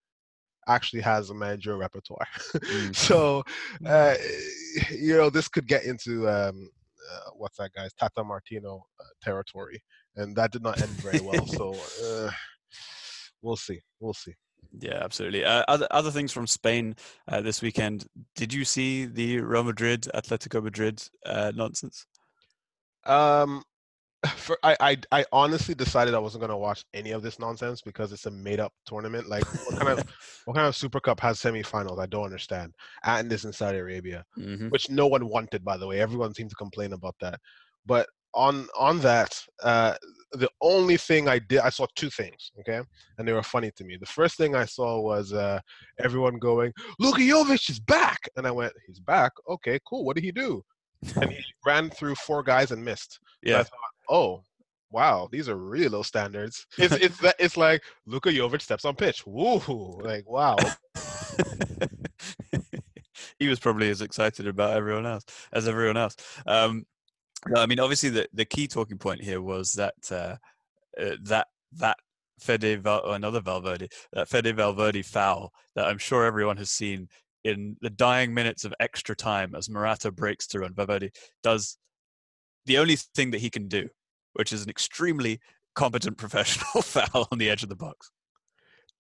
actually 0.69 1.03
has 1.03 1.31
a 1.31 1.35
managerial 1.35 1.81
repertoire. 1.81 2.27
Mm. 2.55 2.95
so, 3.09 3.43
uh, 3.85 4.15
you 4.91 5.17
know, 5.17 5.31
this 5.31 5.49
could 5.49 5.67
get 5.67 5.85
into 5.85 6.29
um, 6.29 6.71
uh, 7.13 7.31
what's 7.35 7.59
that 7.59 7.73
guy's 7.73 7.93
Tata 7.95 8.23
Martino 8.23 8.85
uh, 9.01 9.05
territory, 9.23 9.83
and 10.17 10.37
that 10.37 10.53
did 10.53 10.63
not 10.63 10.81
end 10.81 10.91
very 10.91 11.21
well. 11.21 11.47
so, 11.47 11.75
uh, 12.05 12.31
we'll 13.43 13.57
see. 13.57 13.81
We'll 13.99 14.15
see. 14.15 14.35
Yeah, 14.79 15.01
absolutely. 15.03 15.45
Uh, 15.45 15.65
other 15.67 15.89
other 15.91 16.13
things 16.13 16.33
from 16.33 16.47
Spain 16.47 16.95
uh, 17.27 17.41
this 17.41 17.61
weekend. 17.61 18.07
Did 18.37 18.53
you 18.53 18.65
see 18.65 19.07
the 19.07 19.41
Real 19.41 19.65
Madrid 19.65 20.07
Atletico 20.15 20.63
Madrid 20.63 21.03
nonsense? 21.27 22.07
Um, 23.05 23.65
for 24.37 24.59
I, 24.63 24.77
I 24.81 24.97
I 25.13 25.25
honestly 25.33 25.75
decided 25.75 26.15
I 26.15 26.19
wasn't 26.19 26.43
gonna 26.43 26.59
watch 26.59 26.85
any 26.93 27.13
of 27.13 27.23
this 27.23 27.39
nonsense 27.39 27.81
because 27.81 28.13
it's 28.13 28.27
a 28.27 28.31
made 28.31 28.61
up 28.61 28.73
tournament. 28.85 29.29
Like 29.29 29.45
what 29.67 29.79
kind 29.79 29.99
of 29.99 30.05
what 30.45 30.55
kind 30.55 30.67
of 30.67 30.77
Super 30.77 31.01
Cup 31.01 31.21
has 31.21 31.41
semifinals? 31.41 31.99
I 31.99 32.07
don't 32.07 32.25
understand. 32.25 32.75
And 33.05 33.31
this 33.31 33.45
in 33.45 33.53
Saudi 33.53 33.79
Arabia, 33.79 34.25
mm-hmm. 34.39 34.69
which 34.69 34.91
no 34.91 35.07
one 35.07 35.27
wanted, 35.29 35.65
by 35.65 35.77
the 35.77 35.87
way. 35.87 36.01
Everyone 36.01 36.35
seemed 36.35 36.51
to 36.51 36.57
complain 36.57 36.93
about 36.93 37.15
that. 37.21 37.41
But 37.87 38.09
on 38.35 38.69
on 38.79 39.01
that, 39.01 39.43
uh, 39.63 39.95
the 40.33 40.51
only 40.61 40.99
thing 40.99 41.27
I 41.27 41.39
did, 41.39 41.61
I 41.61 41.71
saw 41.71 41.87
two 41.97 42.11
things, 42.11 42.53
okay, 42.61 42.83
and 43.17 43.27
they 43.27 43.33
were 43.33 43.43
funny 43.43 43.71
to 43.77 43.85
me. 43.85 43.97
The 43.97 44.07
first 44.07 44.37
thing 44.37 44.55
I 44.55 44.67
saw 44.67 45.01
was 45.01 45.33
uh, 45.33 45.61
everyone 45.99 46.39
going, 46.39 46.73
"Luka 46.99 47.23
Jovic 47.23 47.71
is 47.71 47.81
back," 47.81 48.19
and 48.37 48.47
I 48.47 48.51
went, 48.51 48.75
"He's 48.87 49.01
back? 49.01 49.33
Okay, 49.49 49.81
cool. 49.87 50.05
What 50.05 50.17
did 50.17 50.25
he 50.25 50.33
do?" 50.33 50.63
and 51.17 51.31
he 51.31 51.43
ran 51.67 51.91
through 51.91 52.15
four 52.17 52.43
guys 52.43 52.71
and 52.71 52.85
missed. 52.85 53.19
Yeah. 53.43 53.63
So 53.63 53.71
oh, 54.11 54.43
wow, 54.91 55.29
these 55.31 55.49
are 55.49 55.57
really 55.57 55.89
low 55.89 56.03
standards. 56.03 56.67
It's 56.77 56.95
it's 56.95 57.19
that 57.21 57.37
it's 57.39 57.57
like 57.57 57.83
Luka 58.07 58.31
Jovic 58.31 58.61
steps 58.61 58.85
on 58.85 58.97
pitch. 58.97 59.27
Woo, 59.27 60.01
like 60.03 60.29
wow. 60.29 60.57
he 63.39 63.49
was 63.49 63.59
probably 63.61 63.89
as 63.91 64.03
excited 64.03 64.47
about 64.47 64.77
everyone 64.77 65.07
else 65.07 65.25
as 65.53 65.67
everyone 65.69 65.97
else. 65.97 66.17
Um, 66.47 66.85
I 67.57 67.67
mean, 67.67 67.81
obviously, 67.81 68.11
the, 68.11 68.29
the 68.35 68.45
key 68.45 68.69
talking 68.69 68.99
point 68.99 69.23
here 69.23 69.41
was 69.41 69.73
that 69.75 69.95
uh, 70.11 70.37
uh, 71.01 71.17
that 71.23 71.47
that 71.73 71.97
Fede 72.39 72.83
Val- 72.83 73.13
another 73.13 73.41
Valverde 73.41 73.89
that 74.13 74.29
Fede 74.29 74.55
Valverde 74.57 75.03
foul 75.03 75.53
that 75.75 75.87
I'm 75.87 75.99
sure 75.99 76.25
everyone 76.25 76.57
has 76.59 76.71
seen 76.71 77.09
in 77.45 77.77
the 77.81 77.91
dying 77.91 78.35
minutes 78.35 78.65
of 78.65 78.75
extra 78.81 79.17
time 79.17 79.55
as 79.55 79.71
Morata 79.71 80.11
breaks 80.11 80.47
through 80.47 80.67
and 80.67 80.77
Valverde 80.77 81.11
does 81.43 81.79
the 82.67 82.77
only 82.77 82.97
thing 82.97 83.31
that 83.31 83.41
he 83.41 83.49
can 83.49 83.67
do 83.67 83.89
which 84.35 84.53
is 84.53 84.63
an 84.63 84.71
extremely 84.71 85.41
competent 85.75 86.17
professional 86.19 86.83
foul 86.83 87.29
on 87.31 87.39
the 87.39 87.51
edge 87.51 87.63
of 87.63 87.69
the 87.69 87.77
box. 87.77 88.11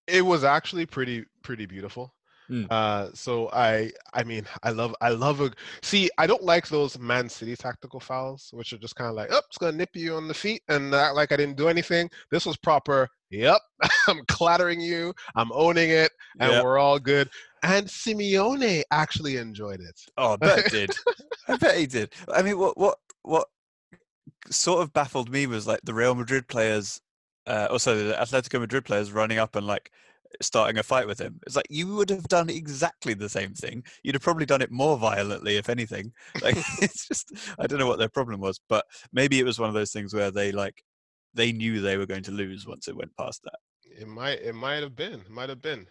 It 0.06 0.22
was 0.22 0.44
actually 0.44 0.87
pretty 0.87 1.25
pretty 1.42 1.66
beautiful. 1.66 2.14
Mm. 2.50 2.66
Uh, 2.68 3.10
so 3.14 3.49
I 3.52 3.92
I 4.12 4.25
mean 4.25 4.44
I 4.64 4.70
love 4.70 4.94
I 5.00 5.10
love 5.10 5.40
a 5.40 5.52
see 5.82 6.10
I 6.18 6.26
don't 6.26 6.42
like 6.42 6.66
those 6.66 6.99
Man 6.99 7.28
City 7.28 7.54
tactical 7.54 8.00
fouls 8.00 8.50
which 8.52 8.72
are 8.72 8.78
just 8.78 8.96
kind 8.96 9.08
of 9.08 9.14
like 9.14 9.28
oh 9.30 9.40
it's 9.46 9.56
gonna 9.56 9.76
nip 9.76 9.90
you 9.94 10.16
on 10.16 10.26
the 10.26 10.34
feet 10.34 10.62
and 10.68 10.92
act 10.92 11.14
like 11.14 11.30
I 11.30 11.37
didn't 11.37 11.56
do 11.56 11.68
anything. 11.68 12.10
This 12.32 12.46
was 12.46 12.56
proper. 12.56 13.08
Yep, 13.30 13.60
I'm 14.08 14.22
clattering 14.26 14.80
you. 14.80 15.14
I'm 15.37 15.52
owning 15.52 15.90
it, 15.90 16.10
and 16.40 16.50
yep. 16.50 16.64
we're 16.64 16.78
all 16.78 16.99
good. 16.99 17.30
And 17.62 17.87
Simeone 17.87 18.82
actually 18.90 19.37
enjoyed 19.37 19.80
it. 19.80 20.00
Oh, 20.16 20.32
I 20.32 20.37
bet 20.37 20.64
he 20.64 20.70
did. 20.70 20.90
I 21.46 21.56
bet 21.56 21.76
he 21.76 21.87
did. 21.87 22.12
I 22.34 22.42
mean, 22.42 22.58
what 22.58 22.76
what 22.76 22.99
what 23.22 23.46
sort 24.50 24.82
of 24.82 24.92
baffled 24.92 25.30
me 25.30 25.46
was 25.46 25.66
like 25.66 25.80
the 25.84 25.94
Real 25.94 26.14
Madrid 26.14 26.49
players, 26.49 27.00
uh, 27.46 27.68
also 27.70 27.96
the 27.96 28.14
Atletico 28.14 28.60
Madrid 28.60 28.84
players 28.84 29.12
running 29.12 29.38
up 29.38 29.56
and 29.56 29.66
like 29.66 29.90
starting 30.42 30.78
a 30.78 30.82
fight 30.82 31.06
with 31.06 31.18
him. 31.20 31.40
It's 31.46 31.56
like 31.56 31.66
you 31.70 31.94
would 31.96 32.10
have 32.10 32.28
done 32.28 32.49
exactly 32.49 33.14
the 33.14 33.28
same 33.28 33.54
thing. 33.54 33.82
You'd 34.02 34.14
have 34.14 34.22
probably 34.22 34.46
done 34.46 34.62
it 34.62 34.70
more 34.70 34.96
violently, 34.96 35.56
if 35.56 35.68
anything. 35.68 36.12
Like 36.42 36.56
it's 36.82 37.06
just 37.08 37.32
I 37.58 37.66
don't 37.66 37.78
know 37.78 37.87
what 37.87 37.99
their 37.99 38.08
problem 38.08 38.40
was, 38.40 38.60
but 38.68 38.87
maybe 39.12 39.38
it 39.40 39.44
was 39.44 39.58
one 39.58 39.68
of 39.68 39.75
those 39.75 39.92
things 39.92 40.14
where 40.14 40.30
they 40.30 40.52
like 40.52 40.82
they 41.34 41.52
knew 41.52 41.80
they 41.80 41.96
were 41.96 42.06
going 42.06 42.25
to 42.25 42.32
lose 42.32 42.66
once 42.66 42.88
it 42.88 42.96
went 42.96 43.16
past 43.16 43.42
that. 43.44 43.58
It 43.84 44.08
might 44.08 44.40
it 44.40 44.54
might 44.54 44.82
have 44.82 44.96
been. 44.96 45.20
It 45.20 45.30
might 45.30 45.49
have 45.49 45.62
been. 45.62 45.87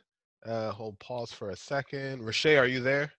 Uh 0.45 0.71
hold 0.71 0.97
pause 0.99 1.31
for 1.31 1.49
a 1.49 1.55
second. 1.55 2.21
Rashay, 2.23 2.59
are 2.59 2.67
you 2.67 2.79
there? 2.81 3.11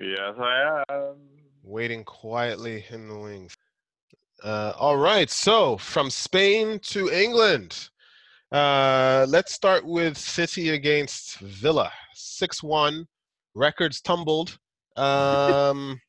Yes, 0.00 0.34
I 0.38 0.82
am. 0.90 1.16
waiting 1.62 2.04
quietly 2.04 2.84
in 2.90 3.08
the 3.08 3.18
wings. 3.18 3.56
Uh, 4.42 4.72
all 4.78 4.96
right, 4.96 5.30
so 5.30 5.76
from 5.78 6.10
Spain 6.10 6.78
to 6.80 7.10
England. 7.10 7.90
Uh, 8.52 9.26
let's 9.28 9.52
start 9.52 9.84
with 9.84 10.16
City 10.16 10.70
against 10.70 11.38
Villa. 11.38 11.90
6 12.14 12.62
1. 12.62 13.06
Records 13.54 14.00
tumbled. 14.00 14.58
Um, 14.96 16.00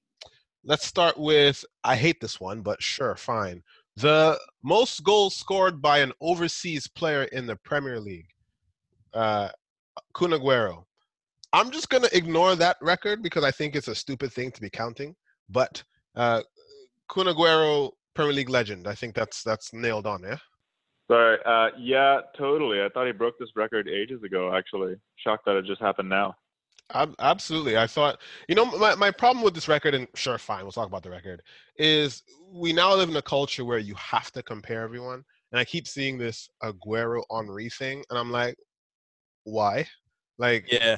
let's 0.64 0.86
start 0.86 1.18
with 1.18 1.64
I 1.84 1.96
hate 1.96 2.20
this 2.20 2.40
one, 2.40 2.62
but 2.62 2.82
sure, 2.82 3.16
fine. 3.16 3.64
The 3.98 4.38
most 4.64 5.04
goals 5.04 5.36
scored 5.36 5.82
by 5.82 6.00
an 6.00 6.12
overseas 6.20 6.88
player 6.88 7.24
in 7.26 7.46
the 7.46 7.56
Premier 7.56 8.00
League, 8.00 8.28
uh, 9.14 9.50
Kun 10.14 10.32
Aguero. 10.32 10.84
I'm 11.54 11.72
just 11.72 11.90
going 11.90 12.04
to 12.04 12.18
ignore 12.18 12.56
that 12.58 12.78
record 12.82 13.24
because 13.24 13.46
I 13.46 13.52
think 13.52 13.76
it's 13.76 13.88
a 13.88 13.96
stupid 13.96 14.34
thing 14.34 14.52
to 14.52 14.62
be 14.62 14.70
counting. 14.70 15.16
But 15.50 15.82
uh, 16.16 16.42
Kun 17.08 17.28
Aguero, 17.28 17.92
Premier 18.16 18.34
League 18.34 18.50
legend. 18.50 18.88
I 18.88 18.96
think 18.96 19.14
that's 19.14 19.44
that's 19.44 19.74
nailed 19.74 20.08
on. 20.08 20.24
Yeah. 20.24 20.38
Sorry. 21.12 21.38
Uh, 21.46 21.70
yeah, 21.78 22.22
totally. 22.38 22.82
I 22.82 22.90
thought 22.90 23.06
he 23.06 23.14
broke 23.14 23.38
this 23.40 23.50
record 23.56 23.88
ages 23.88 24.24
ago. 24.24 24.56
Actually, 24.56 24.96
shocked 25.18 25.46
that 25.46 25.56
it 25.56 25.66
just 25.66 25.82
happened 25.82 26.10
now. 26.10 26.36
Absolutely. 27.20 27.78
I 27.78 27.88
thought, 27.88 28.22
you 28.48 28.54
know, 28.54 28.66
my, 28.66 28.94
my 28.94 29.10
problem 29.10 29.44
with 29.44 29.56
this 29.56 29.68
record, 29.68 29.96
and 29.96 30.08
sure, 30.14 30.38
fine, 30.38 30.64
we'll 30.64 30.72
talk 30.72 30.88
about 30.88 31.02
the 31.02 31.10
record, 31.10 31.42
is 31.78 32.22
we 32.54 32.74
now 32.74 32.94
live 32.94 33.10
in 33.10 33.16
a 33.16 33.22
culture 33.24 33.66
where 33.66 33.80
you 33.80 33.96
have 33.96 34.32
to 34.34 34.44
compare 34.44 34.82
everyone. 34.82 35.24
And 35.52 35.60
I 35.60 35.66
keep 35.66 35.88
seeing 35.88 36.18
this 36.18 36.48
Aguero 36.64 37.24
Henry 37.32 37.70
thing, 37.70 38.04
and 38.10 38.20
I'm 38.20 38.32
like, 38.32 38.56
why? 39.46 39.88
Like, 40.38 40.72
yeah. 40.72 40.98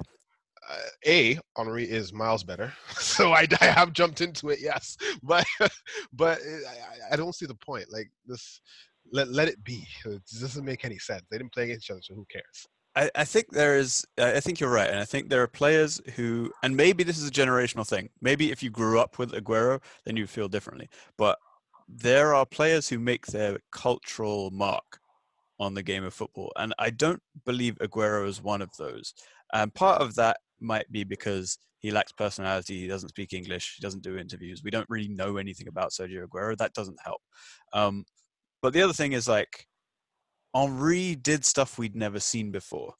Uh, 0.69 0.75
a 1.05 1.39
Henry 1.55 1.89
is 1.89 2.11
miles 2.11 2.43
better, 2.43 2.73
so 2.99 3.31
I, 3.31 3.47
I 3.61 3.65
have 3.65 3.93
jumped 3.93 4.21
into 4.21 4.49
it, 4.49 4.59
yes, 4.61 4.97
but 5.23 5.45
but 6.13 6.39
I, 6.41 7.13
I 7.13 7.15
don't 7.15 7.35
see 7.35 7.45
the 7.45 7.55
point. 7.55 7.85
Like 7.91 8.09
this, 8.25 8.59
let 9.11 9.29
let 9.29 9.47
it 9.47 9.63
be. 9.63 9.87
It 10.05 10.21
doesn't 10.39 10.65
make 10.65 10.83
any 10.83 10.99
sense. 10.99 11.23
They 11.29 11.37
didn't 11.37 11.53
play 11.53 11.65
against 11.65 11.85
each 11.85 11.91
other, 11.91 12.01
so 12.01 12.15
who 12.15 12.25
cares? 12.31 12.67
I, 12.97 13.11
I 13.15 13.23
think 13.25 13.51
there 13.51 13.77
is. 13.77 14.05
I 14.17 14.39
think 14.39 14.59
you're 14.59 14.71
right, 14.71 14.89
and 14.89 14.99
I 14.99 15.05
think 15.05 15.29
there 15.29 15.43
are 15.43 15.47
players 15.47 16.01
who, 16.15 16.51
and 16.63 16.75
maybe 16.75 17.03
this 17.03 17.19
is 17.19 17.27
a 17.27 17.31
generational 17.31 17.87
thing. 17.87 18.09
Maybe 18.21 18.51
if 18.51 18.63
you 18.63 18.69
grew 18.71 18.99
up 18.99 19.19
with 19.19 19.33
Aguero, 19.33 19.81
then 20.05 20.17
you 20.17 20.25
feel 20.25 20.47
differently. 20.49 20.89
But 21.15 21.37
there 21.87 22.33
are 22.33 22.45
players 22.45 22.89
who 22.89 22.99
make 22.99 23.27
their 23.27 23.59
cultural 23.71 24.49
mark 24.51 24.99
on 25.59 25.75
the 25.75 25.83
game 25.83 26.03
of 26.03 26.13
football, 26.13 26.51
and 26.55 26.73
I 26.79 26.89
don't 26.89 27.21
believe 27.45 27.75
Aguero 27.75 28.27
is 28.27 28.41
one 28.41 28.63
of 28.63 28.75
those. 28.77 29.13
And 29.53 29.73
part 29.73 30.01
of 30.01 30.15
that 30.15 30.37
might 30.59 30.91
be 30.91 31.03
because 31.03 31.57
he 31.79 31.91
lacks 31.91 32.11
personality. 32.11 32.79
He 32.79 32.87
doesn't 32.87 33.09
speak 33.09 33.33
English. 33.33 33.75
He 33.77 33.81
doesn't 33.81 34.03
do 34.03 34.17
interviews. 34.17 34.61
We 34.63 34.71
don't 34.71 34.89
really 34.89 35.09
know 35.09 35.37
anything 35.37 35.67
about 35.67 35.91
Sergio 35.91 36.25
Aguero. 36.25 36.57
That 36.57 36.73
doesn't 36.73 36.99
help. 37.03 37.21
Um, 37.73 38.05
but 38.61 38.73
the 38.73 38.81
other 38.81 38.93
thing 38.93 39.13
is 39.13 39.27
like 39.27 39.67
Henry 40.55 41.15
did 41.15 41.45
stuff 41.45 41.77
we'd 41.77 41.95
never 41.95 42.19
seen 42.19 42.51
before, 42.51 42.93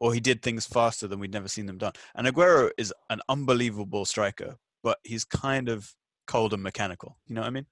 or 0.00 0.14
he 0.14 0.20
did 0.20 0.42
things 0.42 0.66
faster 0.66 1.08
than 1.08 1.18
we'd 1.18 1.32
never 1.32 1.48
seen 1.48 1.66
them 1.66 1.78
done. 1.78 1.92
And 2.14 2.26
Aguero 2.26 2.70
is 2.78 2.94
an 3.10 3.20
unbelievable 3.28 4.04
striker, 4.04 4.56
but 4.82 4.98
he's 5.02 5.24
kind 5.24 5.68
of 5.68 5.92
cold 6.26 6.52
and 6.52 6.62
mechanical. 6.62 7.18
You 7.26 7.34
know 7.34 7.40
what 7.40 7.48
I 7.48 7.50
mean? 7.50 7.66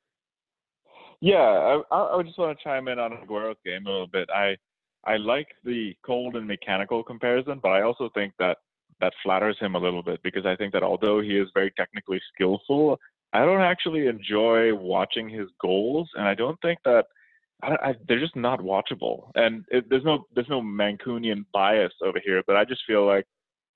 Yeah, 1.20 1.80
I, 1.90 1.96
I 1.96 2.22
just 2.24 2.38
want 2.38 2.58
to 2.58 2.64
chime 2.64 2.88
in 2.88 2.98
on 2.98 3.12
Aguero's 3.12 3.56
game 3.64 3.86
a 3.86 3.90
little 3.90 4.06
bit. 4.06 4.28
I 4.30 4.56
I 5.06 5.16
like 5.18 5.48
the 5.64 5.94
cold 6.04 6.34
and 6.34 6.46
mechanical 6.46 7.02
comparison, 7.02 7.60
but 7.62 7.70
I 7.70 7.82
also 7.82 8.10
think 8.12 8.34
that 8.40 8.58
that 9.00 9.12
flatters 9.22 9.56
him 9.60 9.74
a 9.74 9.78
little 9.78 10.02
bit 10.02 10.20
because 10.22 10.46
I 10.46 10.56
think 10.56 10.72
that 10.72 10.82
although 10.82 11.20
he 11.20 11.36
is 11.36 11.48
very 11.54 11.72
technically 11.76 12.20
skillful, 12.32 12.98
I 13.32 13.44
don't 13.44 13.60
actually 13.60 14.06
enjoy 14.06 14.74
watching 14.74 15.28
his 15.28 15.48
goals, 15.60 16.08
and 16.14 16.26
I 16.26 16.34
don't 16.34 16.60
think 16.62 16.78
that 16.84 17.06
I, 17.62 17.76
I, 17.82 17.94
they're 18.06 18.20
just 18.20 18.36
not 18.36 18.60
watchable. 18.60 19.30
And 19.34 19.64
it, 19.70 19.88
there's 19.88 20.04
no 20.04 20.24
there's 20.34 20.48
no 20.48 20.62
Mancunian 20.62 21.44
bias 21.52 21.92
over 22.04 22.20
here, 22.24 22.42
but 22.46 22.56
I 22.56 22.64
just 22.64 22.82
feel 22.86 23.06
like, 23.06 23.24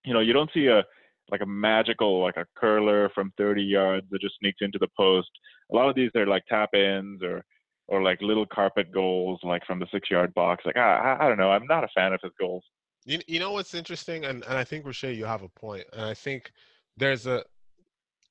you 0.05 0.15
know, 0.15 0.21
you 0.21 0.33
don't 0.33 0.51
see 0.53 0.67
a 0.67 0.83
like 1.31 1.43
a 1.43 1.47
magical 1.47 2.23
like 2.23 2.37
a 2.37 2.47
curler 2.57 3.11
from 3.15 3.33
30 3.39 3.63
yards 3.63 4.07
that 4.11 4.21
just 4.21 4.35
sneaks 4.41 4.59
into 4.61 4.79
the 4.79 4.89
post. 4.97 5.31
A 5.73 5.75
lot 5.75 5.89
of 5.89 5.95
these 5.95 6.11
are 6.17 6.27
like 6.27 6.45
tap 6.49 6.75
ins 6.75 7.23
or 7.23 7.43
or 7.89 8.03
like 8.03 8.23
little 8.23 8.47
carpet 8.47 8.93
goals 8.93 9.41
like 9.43 9.65
from 9.67 9.79
the 9.79 9.87
six 9.93 10.11
yard 10.11 10.33
box. 10.35 10.65
Like 10.65 10.77
I, 10.77 11.17
I 11.21 11.29
don't 11.29 11.39
know. 11.39 11.51
I'm 11.51 11.67
not 11.67 11.85
a 11.85 11.89
fan 11.95 12.13
of 12.13 12.21
his 12.23 12.33
goals. 12.39 12.65
You, 13.05 13.19
you 13.27 13.41
know 13.41 13.53
what's 13.53 13.75
interesting, 13.75 14.25
and, 14.25 14.45
and 14.45 14.59
I 14.59 14.65
think 14.65 14.85
Roche, 14.85 15.05
you 15.05 15.25
have 15.25 15.43
a 15.43 15.49
point, 15.49 15.85
and 15.93 16.03
I 16.03 16.15
think 16.15 16.53
there's 16.97 17.27
a 17.27 17.43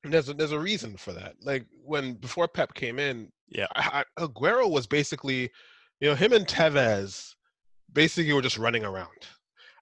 there's 0.03 0.29
a, 0.29 0.33
there's 0.33 0.51
a 0.51 0.59
reason 0.59 0.95
for 0.95 1.11
that. 1.13 1.35
Like 1.41 1.65
when 1.83 2.13
before 2.13 2.47
Pep 2.47 2.73
came 2.73 2.99
in, 2.99 3.31
yeah, 3.49 3.67
I, 3.75 4.03
Aguero 4.17 4.69
was 4.69 4.87
basically, 4.87 5.49
you 5.99 6.09
know, 6.09 6.15
him 6.15 6.33
and 6.33 6.47
Tevez 6.47 7.33
basically 7.91 8.31
were 8.31 8.41
just 8.41 8.57
running 8.57 8.85
around 8.85 9.27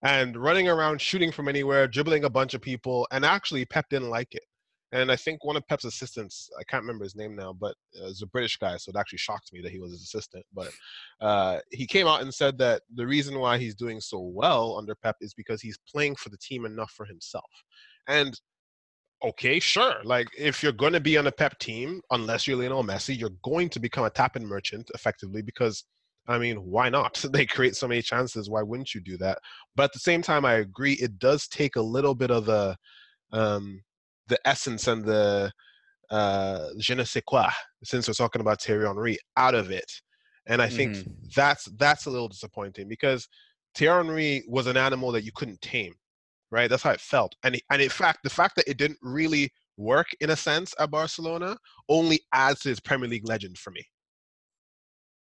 and 0.04 0.38
running 0.38 0.70
around, 0.70 1.02
shooting 1.02 1.32
from 1.32 1.48
anywhere, 1.48 1.88
dribbling 1.88 2.24
a 2.24 2.30
bunch 2.30 2.54
of 2.54 2.62
people, 2.62 3.08
and 3.12 3.26
actually 3.26 3.66
Pep 3.66 3.90
didn't 3.90 4.10
like 4.10 4.34
it. 4.36 4.44
And 4.94 5.12
I 5.12 5.18
think 5.18 5.44
one 5.44 5.58
of 5.58 5.68
Pep's 5.68 5.84
assistants, 5.84 6.50
I 6.58 6.64
can't 6.64 6.84
remember 6.84 7.04
his 7.04 7.16
name 7.16 7.36
now, 7.36 7.54
but 7.54 7.76
uh, 8.02 8.06
is 8.06 8.22
a 8.22 8.28
British 8.28 8.58
guy, 8.58 8.78
so 8.78 8.90
it 8.90 8.96
actually 8.96 9.18
shocked 9.18 9.52
me 9.52 9.62
that 9.62 9.72
he 9.72 9.80
was 9.80 9.92
his 9.92 10.04
assistant. 10.04 10.46
But 10.54 10.72
uh, 11.20 11.60
he 11.72 11.86
came 11.86 12.08
out 12.08 12.22
and 12.22 12.34
said 12.34 12.58
that 12.60 12.84
the 12.96 13.06
reason 13.06 13.40
why 13.40 13.58
he's 13.58 13.76
doing 13.76 14.00
so 14.00 14.20
well 14.20 14.78
under 14.78 14.96
Pep 14.96 15.18
is 15.20 15.34
because 15.34 15.62
he's 15.62 15.78
playing 15.92 16.16
for 16.16 16.30
the 16.30 16.38
team 16.38 16.66
enough 16.66 16.92
for 16.92 17.06
himself. 17.06 17.50
And 18.08 18.40
okay, 19.24 19.60
sure. 19.60 19.96
Like 20.06 20.28
if 20.38 20.64
you're 20.64 20.72
going 20.72 20.94
to 20.94 21.02
be 21.02 21.18
on 21.18 21.28
a 21.28 21.32
Pep 21.34 21.60
team, 21.60 22.02
unless 22.12 22.48
you're 22.48 22.58
Lionel 22.58 22.84
Messi, 22.84 23.18
you're 23.18 23.32
going 23.44 23.70
to 23.70 23.80
become 23.80 24.06
a 24.06 24.10
tap-in 24.10 24.46
merchant 24.46 24.90
effectively 24.94 25.42
because 25.42 25.84
I 26.30 26.38
mean, 26.38 26.58
why 26.58 26.90
not? 26.90 27.24
They 27.32 27.46
create 27.46 27.76
so 27.76 27.88
many 27.88 28.02
chances. 28.02 28.50
Why 28.50 28.62
wouldn't 28.62 28.94
you 28.94 29.02
do 29.02 29.18
that? 29.18 29.40
But 29.76 29.84
at 29.84 29.94
the 29.94 30.00
same 30.00 30.22
time, 30.22 30.46
I 30.46 30.56
agree. 30.56 30.94
It 30.94 31.20
does 31.20 31.48
take 31.48 31.76
a 31.76 31.82
little 31.82 32.16
bit 32.16 32.32
of 32.32 32.46
the 32.46 32.76
um, 33.32 33.82
the 34.28 34.40
essence 34.46 34.88
and 34.88 35.04
the 35.04 35.52
uh, 36.10 36.70
je 36.78 36.96
ne 36.96 37.04
sais 37.04 37.24
quoi, 37.26 37.50
since 37.84 38.08
we're 38.08 38.14
talking 38.14 38.42
about 38.42 38.62
Thierry 38.62 38.86
Henry, 38.86 39.18
out 39.36 39.56
of 39.56 39.72
it. 39.72 39.92
And 40.46 40.62
I 40.62 40.70
think 40.70 40.96
mm-hmm. 40.96 41.12
that's 41.36 41.66
that's 41.78 42.06
a 42.06 42.10
little 42.10 42.30
disappointing 42.30 42.88
because 42.88 43.28
Thierry 43.76 44.06
Henry 44.06 44.44
was 44.48 44.68
an 44.68 44.78
animal 44.78 45.12
that 45.12 45.24
you 45.24 45.32
couldn't 45.34 45.62
tame 45.62 45.94
right? 46.52 46.70
That's 46.70 46.84
how 46.84 46.92
it 46.92 47.02
felt. 47.02 47.36
And 47.44 47.60
and 47.72 47.82
in 47.82 47.90
fact, 47.90 48.20
the 48.24 48.30
fact 48.30 48.56
that 48.56 48.70
it 48.70 48.78
didn't 48.78 49.00
really 49.02 49.52
work 49.78 50.08
in 50.22 50.32
a 50.32 50.36
sense 50.36 50.74
at 50.80 50.92
Barcelona 50.92 51.58
only 51.90 52.20
adds 52.34 52.62
to 52.62 52.70
his 52.70 52.80
Premier 52.80 53.10
League 53.10 53.28
legend 53.28 53.58
for 53.58 53.72
me. 53.72 53.86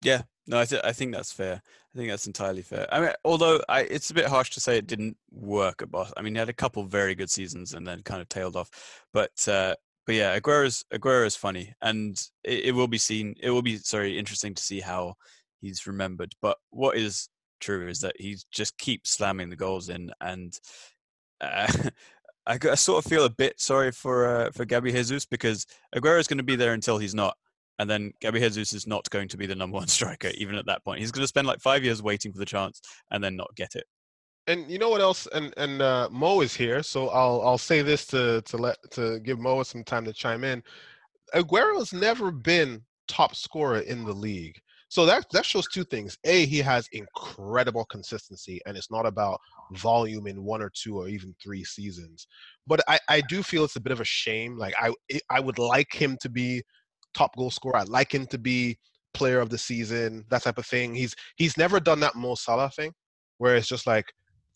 Yeah, 0.03 0.23
no, 0.47 0.59
I, 0.59 0.65
th- 0.65 0.83
I 0.85 0.93
think 0.93 1.15
that's 1.15 1.33
fair. 1.33 1.63
I 1.95 1.99
think 1.99 2.11
that's 2.11 2.27
entirely 2.27 2.63
fair. 2.63 2.87
I 2.93 3.01
mean, 3.01 3.11
although 3.25 3.61
I, 3.69 3.83
it's 3.83 4.11
a 4.11 4.15
bit 4.15 4.27
harsh 4.27 4.51
to 4.51 4.61
say 4.61 4.77
it 4.79 4.87
didn't 4.87 5.17
work 5.31 5.83
at 5.83 5.91
Barcelona. 5.91 6.15
I 6.17 6.23
mean, 6.23 6.35
he 6.35 6.39
had 6.39 6.49
a 6.49 6.55
couple 6.55 6.83
very 6.85 7.15
good 7.15 7.31
seasons 7.31 7.75
and 7.75 7.87
then 7.87 8.03
kind 8.03 8.21
of 8.21 8.29
tailed 8.29 8.57
off. 8.57 8.71
But 9.13 9.47
uh, 9.49 9.75
but 10.07 10.15
yeah, 10.15 10.39
Aguero's 10.39 10.85
Aguero 10.93 11.27
is 11.27 11.37
funny, 11.37 11.75
and 11.81 12.21
it, 12.45 12.67
it 12.67 12.73
will 12.73 12.89
be 12.89 12.99
seen. 12.99 13.35
It 13.41 13.51
will 13.51 13.63
be 13.63 13.77
sorry 13.77 14.19
interesting 14.19 14.55
to 14.55 14.63
see 14.63 14.81
how 14.81 15.15
he's 15.61 15.87
remembered. 15.87 16.35
But 16.43 16.59
what 16.71 16.97
is 16.97 17.29
true 17.61 17.89
is 17.89 18.01
that 18.01 18.17
he 18.19 18.37
just 18.51 18.77
keeps 18.79 19.11
slamming 19.11 19.51
the 19.51 19.57
goals 19.57 19.89
in, 19.89 20.11
and 20.21 20.59
uh, 21.41 21.73
I, 22.47 22.59
sort 22.75 23.05
of 23.05 23.11
feel 23.11 23.25
a 23.25 23.31
bit 23.31 23.61
sorry 23.61 23.93
for 23.93 24.27
uh, 24.27 24.51
for 24.51 24.65
Gabby 24.65 24.93
Jesus 24.93 25.27
because 25.27 25.67
Aguero 25.95 26.19
is 26.19 26.27
going 26.27 26.39
to 26.39 26.43
be 26.43 26.57
there 26.57 26.73
until 26.73 26.99
he's 26.99 27.15
not, 27.15 27.37
and 27.79 27.89
then 27.89 28.13
Gabby 28.21 28.41
Jesus 28.41 28.73
is 28.73 28.87
not 28.87 29.09
going 29.11 29.29
to 29.29 29.37
be 29.37 29.47
the 29.47 29.55
number 29.55 29.77
one 29.77 29.89
striker 29.89 30.31
even 30.35 30.55
at 30.55 30.67
that 30.67 30.85
point. 30.85 31.01
He's 31.01 31.13
going 31.13 31.25
to 31.25 31.29
spend 31.29 31.47
like 31.47 31.61
five 31.61 31.85
years 31.85 32.03
waiting 32.03 32.33
for 32.33 32.39
the 32.39 32.47
chance 32.47 32.81
and 33.11 33.23
then 33.23 33.37
not 33.37 33.55
get 33.57 33.75
it. 33.75 33.85
And 34.47 34.69
you 34.69 34.79
know 34.79 34.89
what 34.89 35.01
else? 35.01 35.29
And 35.33 35.55
and 35.57 35.81
uh, 35.81 36.09
Mo 36.11 36.41
is 36.41 36.55
here, 36.55 36.83
so 36.83 37.09
I'll 37.11 37.41
I'll 37.43 37.59
say 37.59 37.83
this 37.83 38.07
to 38.07 38.43
to 38.43 38.57
let 38.57 38.77
to 38.93 39.21
give 39.21 39.39
Mo 39.39 39.63
some 39.63 39.85
time 39.85 40.05
to 40.05 40.13
chime 40.13 40.43
in. 40.45 40.63
Aguero's 41.35 41.93
never 41.93 42.31
been 42.31 42.83
top 43.09 43.35
scorer 43.35 43.81
in 43.81 44.05
the 44.05 44.13
league. 44.13 44.59
So 44.89 45.07
that 45.07 45.25
that 45.33 45.47
shows 45.47 45.67
two 45.69 45.85
things. 45.85 46.19
A, 46.25 46.45
he 46.45 46.59
has 46.59 46.87
incredible 46.93 47.85
consistency, 47.87 48.61
and 48.67 48.77
it's 48.77 48.91
not 48.91 49.07
about 49.07 49.41
volume 49.73 50.27
in 50.27 50.45
one 50.45 50.61
or 50.61 50.71
two 50.75 50.99
or 50.99 51.09
even 51.09 51.35
three 51.43 51.65
seasons. 51.65 52.27
But 52.67 52.81
I, 52.89 52.99
I 53.09 53.23
do 53.23 53.43
feel 53.43 53.65
it's 53.65 53.77
a 53.77 53.81
bit 53.81 53.93
of 53.93 54.01
a 54.01 54.05
shame. 54.05 54.59
Like 54.59 54.75
I 54.79 54.93
I 55.31 55.41
would 55.41 55.59
like 55.59 55.95
him 55.95 56.19
to 56.21 56.29
be 56.29 56.63
top 57.15 57.37
goal 57.37 57.51
scorer. 57.51 57.77
I'd 57.77 57.89
like 57.89 58.15
him 58.15 58.27
to 58.27 58.39
be 58.39 58.79
player 59.15 59.41
of 59.41 59.51
the 59.51 59.59
season, 59.59 60.25
that 60.31 60.43
type 60.43 60.59
of 60.59 60.67
thing. 60.67 60.95
He's 60.95 61.15
he's 61.37 61.57
never 61.57 61.81
done 61.81 62.01
that 62.01 62.15
Mo 62.15 62.35
Salah 62.35 62.71
thing, 62.71 62.93
where 63.39 63.57
it's 63.57 63.69
just 63.69 63.87
like 63.87 64.07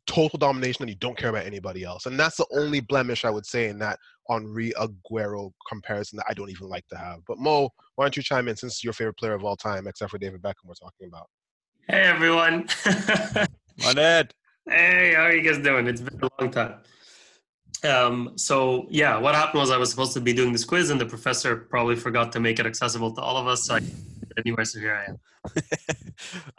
total 0.07 0.39
domination 0.39 0.83
and 0.83 0.91
you 0.91 0.97
don't 0.97 1.17
care 1.17 1.31
about 1.31 1.47
anybody 1.47 1.83
else. 1.83 2.07
And 2.07 2.19
that's 2.19 2.37
the 2.37 2.47
only 2.53 2.81
blemish 2.81 3.25
I 3.25 3.31
would 3.31 3.45
say 3.45 3.69
in 3.69 3.79
that 3.81 3.99
Henry 4.29 4.73
Aguero 4.79 5.51
comparison 5.69 6.17
that 6.19 6.27
I 6.29 6.35
don't 6.35 6.51
even 6.51 6.69
like 6.69 6.87
to 6.89 6.97
have. 6.97 7.21
But 7.27 7.39
Mo, 7.39 7.71
why 7.97 8.05
don't 8.05 8.17
you 8.17 8.23
chime 8.23 8.49
in 8.49 8.57
since 8.57 8.75
it's 8.75 8.85
your 8.85 8.93
favorite 8.93 9.17
player 9.17 9.35
of 9.35 9.45
all 9.45 9.57
time, 9.57 9.87
except 9.87 10.11
for 10.11 10.19
David 10.19 10.43
Beckham 10.43 10.67
we're 10.67 10.75
talking 10.75 11.09
about? 11.09 11.29
Hey 11.89 12.03
everyone. 12.03 12.69
My 13.79 13.93
dad. 13.93 14.35
Hey, 14.69 15.15
how 15.15 15.23
are 15.23 15.33
you 15.33 15.43
guys 15.43 15.63
doing? 15.63 15.87
It's 15.87 16.01
been 16.01 16.21
a 16.21 16.29
long 16.41 16.51
time. 16.51 16.75
Um, 17.85 18.33
so 18.37 18.87
yeah, 18.91 19.19
what 19.19 19.35
happened 19.35 19.61
was 19.61 19.71
I 19.71 19.77
was 19.77 19.91
supposed 19.91 20.15
to 20.15 20.21
be 20.21 20.33
doing 20.33 20.53
this 20.53 20.65
quiz, 20.65 20.91
and 20.91 21.01
the 21.01 21.07
professor 21.07 21.57
probably 21.57 21.97
forgot 21.97 22.33
to 22.33 22.41
make 22.41 22.59
it 22.59 22.67
accessible 22.67 23.13
to 23.15 23.21
all 23.21 23.37
of 23.37 23.47
us. 23.47 23.65
So 23.65 23.77
I 23.77 23.81
anywhere, 24.39 24.65
so 24.65 24.79
here 24.79 24.95
I 24.95 25.11
am. 25.11 25.19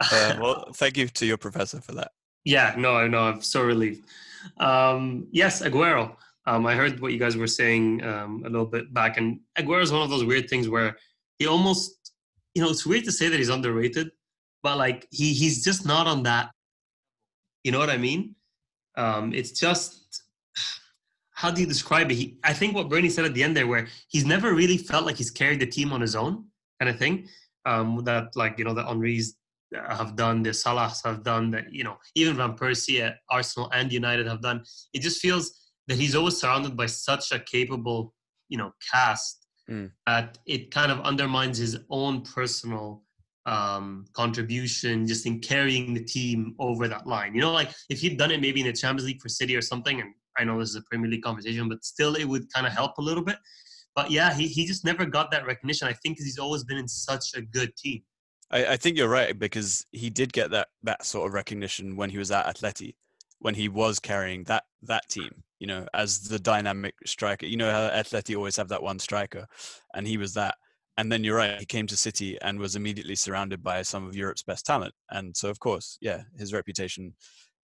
uh, 0.00 0.38
well, 0.40 0.72
thank 0.74 0.96
you 0.96 1.08
to 1.08 1.26
your 1.26 1.36
professor 1.36 1.80
for 1.80 1.92
that. 1.92 2.12
Yeah, 2.44 2.74
no, 2.76 2.96
I 2.96 3.08
know. 3.08 3.20
I'm 3.20 3.42
so 3.42 3.62
relieved. 3.62 4.04
Um, 4.58 5.26
yes, 5.30 5.62
Aguero. 5.62 6.16
Um, 6.46 6.66
I 6.66 6.74
heard 6.74 7.00
what 7.00 7.12
you 7.12 7.18
guys 7.18 7.36
were 7.36 7.46
saying 7.46 8.02
um, 8.04 8.42
a 8.46 8.48
little 8.48 8.66
bit 8.66 8.92
back, 8.94 9.18
and 9.18 9.40
Aguero 9.58 9.82
is 9.82 9.92
one 9.92 10.02
of 10.02 10.10
those 10.10 10.24
weird 10.24 10.48
things 10.48 10.68
where 10.68 10.96
he 11.38 11.46
almost, 11.46 12.12
you 12.54 12.62
know, 12.62 12.70
it's 12.70 12.86
weird 12.86 13.04
to 13.04 13.12
say 13.12 13.28
that 13.28 13.38
he's 13.38 13.50
underrated, 13.50 14.10
but 14.62 14.78
like 14.78 15.06
he 15.10 15.34
he's 15.34 15.62
just 15.62 15.86
not 15.86 16.06
on 16.06 16.22
that. 16.22 16.50
You 17.64 17.72
know 17.72 17.78
what 17.78 17.90
I 17.90 17.98
mean? 17.98 18.34
Um, 18.96 19.34
it's 19.34 19.52
just 19.52 20.22
how 21.38 21.52
do 21.52 21.60
you 21.60 21.68
describe 21.68 22.10
it? 22.10 22.16
He, 22.16 22.36
I 22.42 22.52
think 22.52 22.74
what 22.74 22.88
Bernie 22.88 23.08
said 23.08 23.24
at 23.24 23.32
the 23.32 23.44
end 23.44 23.56
there, 23.56 23.68
where 23.68 23.86
he's 24.08 24.26
never 24.26 24.54
really 24.54 24.76
felt 24.76 25.06
like 25.06 25.14
he's 25.14 25.30
carried 25.30 25.60
the 25.60 25.66
team 25.66 25.92
on 25.92 26.00
his 26.00 26.16
own, 26.16 26.46
kind 26.80 26.90
of 26.90 26.98
thing. 26.98 27.28
Um, 27.64 28.02
that 28.06 28.34
like 28.34 28.58
you 28.58 28.64
know 28.64 28.74
the 28.74 28.84
Henry's 28.84 29.36
have 29.72 30.16
done, 30.16 30.42
the 30.42 30.50
Salahs 30.50 31.00
have 31.04 31.22
done, 31.22 31.52
that 31.52 31.72
you 31.72 31.84
know 31.84 31.96
even 32.16 32.36
Van 32.36 32.56
Persie 32.56 33.02
at 33.06 33.18
Arsenal 33.30 33.70
and 33.72 33.92
United 33.92 34.26
have 34.26 34.42
done. 34.42 34.64
It 34.92 35.00
just 35.02 35.20
feels 35.20 35.70
that 35.86 35.96
he's 35.96 36.16
always 36.16 36.36
surrounded 36.40 36.76
by 36.76 36.86
such 36.86 37.30
a 37.30 37.38
capable, 37.38 38.14
you 38.48 38.58
know, 38.58 38.72
cast 38.92 39.46
mm. 39.70 39.92
that 40.08 40.38
it 40.44 40.72
kind 40.72 40.90
of 40.90 40.98
undermines 41.02 41.56
his 41.56 41.78
own 41.88 42.22
personal 42.22 43.04
um, 43.46 44.06
contribution 44.12 45.06
just 45.06 45.24
in 45.24 45.38
carrying 45.38 45.94
the 45.94 46.04
team 46.04 46.56
over 46.58 46.88
that 46.88 47.06
line. 47.06 47.32
You 47.32 47.42
know, 47.42 47.52
like 47.52 47.70
if 47.88 48.00
he'd 48.00 48.18
done 48.18 48.32
it 48.32 48.40
maybe 48.40 48.60
in 48.60 48.66
the 48.66 48.72
Champions 48.72 49.06
League 49.06 49.22
for 49.22 49.28
City 49.28 49.54
or 49.54 49.62
something, 49.62 50.00
and 50.00 50.12
I 50.38 50.44
know 50.44 50.58
this 50.58 50.70
is 50.70 50.76
a 50.76 50.82
Premier 50.82 51.10
League 51.10 51.22
conversation, 51.22 51.68
but 51.68 51.84
still 51.84 52.14
it 52.14 52.24
would 52.24 52.52
kind 52.52 52.66
of 52.66 52.72
help 52.72 52.98
a 52.98 53.02
little 53.02 53.24
bit. 53.24 53.36
But 53.94 54.10
yeah, 54.10 54.32
he, 54.34 54.46
he 54.46 54.66
just 54.66 54.84
never 54.84 55.04
got 55.04 55.30
that 55.32 55.46
recognition. 55.46 55.88
I 55.88 55.92
think 55.92 56.18
he's 56.18 56.38
always 56.38 56.64
been 56.64 56.78
in 56.78 56.88
such 56.88 57.34
a 57.34 57.42
good 57.42 57.74
team. 57.76 58.02
I, 58.50 58.66
I 58.66 58.76
think 58.76 58.96
you're 58.96 59.08
right 59.08 59.38
because 59.38 59.84
he 59.92 60.10
did 60.10 60.32
get 60.32 60.50
that 60.52 60.68
that 60.82 61.04
sort 61.04 61.26
of 61.26 61.34
recognition 61.34 61.96
when 61.96 62.10
he 62.10 62.18
was 62.18 62.30
at 62.30 62.46
Atleti, 62.46 62.94
when 63.40 63.54
he 63.54 63.68
was 63.68 63.98
carrying 63.98 64.44
that 64.44 64.64
that 64.82 65.08
team 65.08 65.42
you 65.58 65.66
know, 65.66 65.86
as 65.94 66.20
the 66.20 66.38
dynamic 66.38 66.94
striker. 67.04 67.46
You 67.46 67.56
know 67.56 67.70
how 67.70 67.88
Atleti 67.88 68.36
always 68.36 68.56
have 68.56 68.68
that 68.68 68.82
one 68.82 68.98
striker, 68.98 69.46
and 69.94 70.06
he 70.06 70.16
was 70.16 70.34
that. 70.34 70.54
And 70.96 71.12
then 71.12 71.22
you're 71.22 71.36
right, 71.36 71.60
he 71.60 71.66
came 71.66 71.86
to 71.88 71.96
City 71.96 72.36
and 72.42 72.58
was 72.58 72.74
immediately 72.74 73.14
surrounded 73.14 73.62
by 73.62 73.82
some 73.82 74.04
of 74.04 74.16
Europe's 74.16 74.42
best 74.42 74.66
talent. 74.66 74.92
And 75.10 75.36
so, 75.36 75.48
of 75.48 75.60
course, 75.60 75.96
yeah, 76.00 76.22
his 76.36 76.52
reputation 76.52 77.14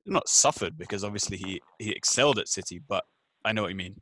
not 0.06 0.28
suffered 0.28 0.76
because 0.76 1.04
obviously 1.04 1.36
he 1.36 1.60
he 1.78 1.90
excelled 1.90 2.38
at 2.38 2.48
City. 2.48 2.80
But 2.86 3.04
I 3.44 3.52
know 3.52 3.62
what 3.62 3.70
you 3.70 3.76
mean. 3.76 4.00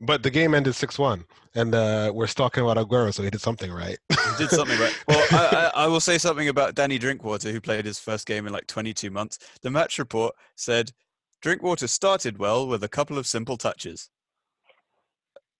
But 0.00 0.22
the 0.22 0.30
game 0.30 0.54
ended 0.54 0.74
six 0.74 0.98
one, 0.98 1.24
and 1.54 1.74
uh, 1.74 2.10
we're 2.14 2.26
talking 2.26 2.62
about 2.62 2.78
Aguero, 2.78 3.12
so 3.12 3.22
he 3.22 3.30
did 3.30 3.40
something 3.40 3.70
right. 3.70 3.98
he 4.10 4.16
did 4.38 4.50
something 4.50 4.78
right. 4.78 4.96
Well, 5.08 5.26
I, 5.30 5.72
I, 5.74 5.84
I, 5.84 5.86
will 5.88 6.00
say 6.00 6.16
something 6.16 6.48
about 6.48 6.74
Danny 6.74 6.98
Drinkwater, 6.98 7.50
who 7.50 7.60
played 7.60 7.84
his 7.84 7.98
first 7.98 8.26
game 8.26 8.46
in 8.46 8.52
like 8.52 8.66
22 8.66 9.10
months. 9.10 9.38
The 9.60 9.70
match 9.70 9.98
report 9.98 10.34
said 10.56 10.92
Drinkwater 11.42 11.86
started 11.86 12.38
well 12.38 12.66
with 12.66 12.84
a 12.84 12.88
couple 12.88 13.18
of 13.18 13.26
simple 13.26 13.58
touches. 13.58 14.08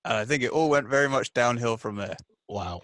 And 0.05 0.15
I 0.15 0.25
think 0.25 0.43
it 0.43 0.51
all 0.51 0.71
went 0.71 0.89
very 0.89 1.09
much 1.09 1.35
downhill 1.35 1.77
from 1.77 1.97
there. 1.97 2.17
Wow. 2.49 2.81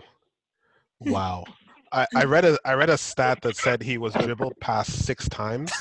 Wow. 1.00 1.44
I, 1.92 2.06
I 2.14 2.24
read 2.24 2.44
a 2.44 2.58
I 2.64 2.74
read 2.74 2.90
a 2.90 2.98
stat 2.98 3.40
that 3.42 3.56
said 3.56 3.82
he 3.82 3.98
was 3.98 4.12
dribbled 4.20 4.54
past 4.60 5.04
six 5.04 5.28
times. 5.28 5.72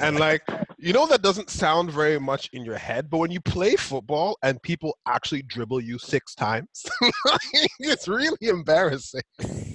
And 0.00 0.18
like 0.18 0.42
you 0.78 0.92
know 0.92 1.06
that 1.06 1.22
doesn't 1.22 1.50
sound 1.50 1.90
very 1.90 2.18
much 2.18 2.50
in 2.52 2.64
your 2.64 2.76
head, 2.76 3.08
but 3.10 3.18
when 3.18 3.30
you 3.30 3.40
play 3.40 3.76
football 3.76 4.36
and 4.42 4.60
people 4.62 4.96
actually 5.06 5.42
dribble 5.42 5.80
you 5.80 5.98
six 5.98 6.34
times, 6.34 6.84
it's 7.78 8.08
really 8.08 8.36
embarrassing. 8.40 9.22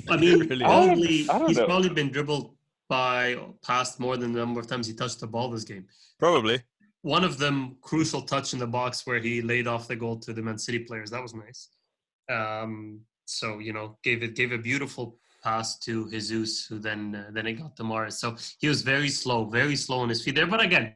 I 0.10 0.18
mean, 0.18 0.40
really 0.40 0.60
probably, 0.64 1.08
he's 1.08 1.28
know. 1.58 1.66
probably 1.66 1.90
been 1.90 2.12
dribbled 2.12 2.56
by 2.90 3.38
past 3.64 4.00
more 4.00 4.18
than 4.18 4.32
the 4.32 4.40
number 4.40 4.60
of 4.60 4.68
times 4.68 4.88
he 4.88 4.94
touched 4.94 5.20
the 5.20 5.28
ball 5.28 5.50
this 5.50 5.64
game. 5.64 5.86
Probably 6.20 6.62
one 7.08 7.24
of 7.24 7.38
them 7.38 7.78
crucial 7.82 8.22
touch 8.22 8.54
in 8.54 8.60
the 8.60 8.68
box 8.68 9.08
where 9.08 9.20
he 9.20 9.42
laid 9.42 9.66
off 9.66 9.88
the 9.88 9.96
goal 9.96 10.18
to 10.18 10.34
the 10.34 10.42
Man 10.42 10.58
City 10.58 10.80
players. 10.80 11.10
That 11.10 11.22
was 11.22 11.34
nice. 11.34 11.70
Um, 12.30 13.02
so 13.26 13.60
you 13.60 13.74
know, 13.74 13.98
gave 14.04 14.24
it 14.24 14.36
gave 14.36 14.52
a 14.52 14.58
beautiful 14.58 15.18
pass 15.44 15.78
to 15.80 16.10
Jesus, 16.10 16.66
who 16.66 16.80
then 16.80 17.16
uh, 17.16 17.32
then 17.32 17.48
it 17.48 17.54
got 17.54 17.76
to 17.78 17.84
Mahrez. 17.84 18.14
So 18.14 18.36
he 18.60 18.68
was 18.68 18.82
very 18.82 19.10
slow, 19.10 19.46
very 19.46 19.76
slow 19.76 20.00
on 20.00 20.10
his 20.10 20.24
feet 20.24 20.36
there. 20.36 20.48
But 20.48 20.62
again, 20.62 20.94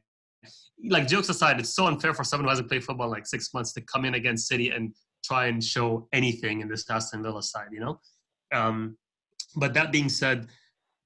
like 0.90 1.08
jokes 1.08 1.30
aside, 1.30 1.60
it's 1.60 1.76
so 1.76 1.88
unfair 1.88 2.14
for 2.14 2.24
someone 2.24 2.46
who 2.46 2.50
hasn't 2.50 2.70
played 2.70 2.84
football 2.84 3.10
like 3.10 3.28
six 3.28 3.54
months 3.54 3.74
to 3.74 3.82
come 3.82 4.06
in 4.06 4.16
against 4.16 4.48
City 4.48 4.70
and 4.70 4.94
try 5.24 5.48
and 5.48 5.64
show 5.64 6.08
anything 6.14 6.62
in 6.62 6.68
this 6.68 6.90
Aston 6.90 7.24
Villa 7.24 7.44
side. 7.44 7.70
You 7.72 7.82
know. 7.82 8.00
Um, 8.52 8.98
but 9.56 9.74
that 9.74 9.92
being 9.92 10.10
said, 10.10 10.48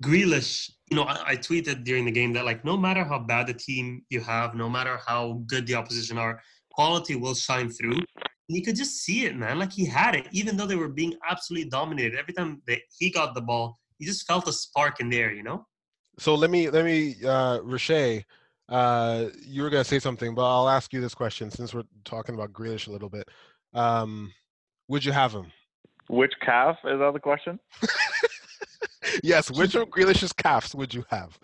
Grealish, 0.04 0.72
you 0.90 0.98
know, 0.98 1.04
I, 1.04 1.32
I, 1.32 1.36
tweeted 1.38 1.84
during 1.84 2.06
the 2.06 2.12
game 2.12 2.34
that 2.34 2.46
like 2.46 2.66
no 2.66 2.76
matter 2.76 3.04
how 3.04 3.20
bad 3.20 3.48
the 3.48 3.54
team 3.54 4.04
you 4.10 4.20
have, 4.22 4.56
no 4.56 4.70
matter 4.70 5.00
how 5.06 5.44
good 5.48 5.66
the 5.68 5.76
opposition 5.76 6.18
are, 6.18 6.42
quality 6.72 7.16
will 7.16 7.34
shine 7.36 7.70
through. 7.70 8.00
You 8.48 8.62
could 8.62 8.76
just 8.76 9.04
see 9.04 9.26
it, 9.26 9.36
man. 9.36 9.60
Like 9.60 9.72
he 9.72 9.86
had 9.86 10.16
it, 10.16 10.28
even 10.32 10.58
though 10.58 10.68
they 10.68 10.76
were 10.76 10.90
being 10.90 11.14
absolutely 11.30 11.70
dominated. 11.70 12.18
Every 12.18 12.34
time 12.34 12.62
that 12.68 12.80
he 12.98 13.10
got 13.10 13.34
the 13.34 13.42
ball, 13.42 13.80
you 14.00 14.08
just 14.08 14.28
felt 14.28 14.48
a 14.48 14.54
spark 14.54 15.00
in 15.00 15.10
there, 15.10 15.32
you 15.32 15.44
know. 15.44 15.66
So 16.20 16.36
let 16.36 16.50
me 16.50 16.70
let 16.70 16.86
me 16.86 17.16
uh 17.26 17.60
Riche, 17.62 18.24
uh 18.70 19.26
you 19.46 19.64
were 19.64 19.70
gonna 19.70 19.84
say 19.84 20.00
something, 20.00 20.36
but 20.36 20.44
I'll 20.44 20.70
ask 20.70 20.94
you 20.94 21.02
this 21.02 21.16
question 21.16 21.50
since 21.50 21.74
we're 21.74 21.84
talking 22.04 22.36
about 22.36 22.54
Grealish 22.54 22.88
a 22.88 22.92
little 22.92 23.10
bit. 23.10 23.28
Um 23.74 24.34
would 24.88 25.04
you 25.04 25.12
have 25.12 25.34
him? 25.34 25.52
Which 26.08 26.34
calf 26.42 26.78
is 26.86 27.00
that 27.00 27.14
the 27.14 27.20
question? 27.20 27.60
yes, 29.24 29.50
which 29.50 29.76
of 29.76 29.90
Grealish's 29.90 30.34
calves 30.34 30.76
would 30.76 30.94
you 30.94 31.04
have? 31.10 31.38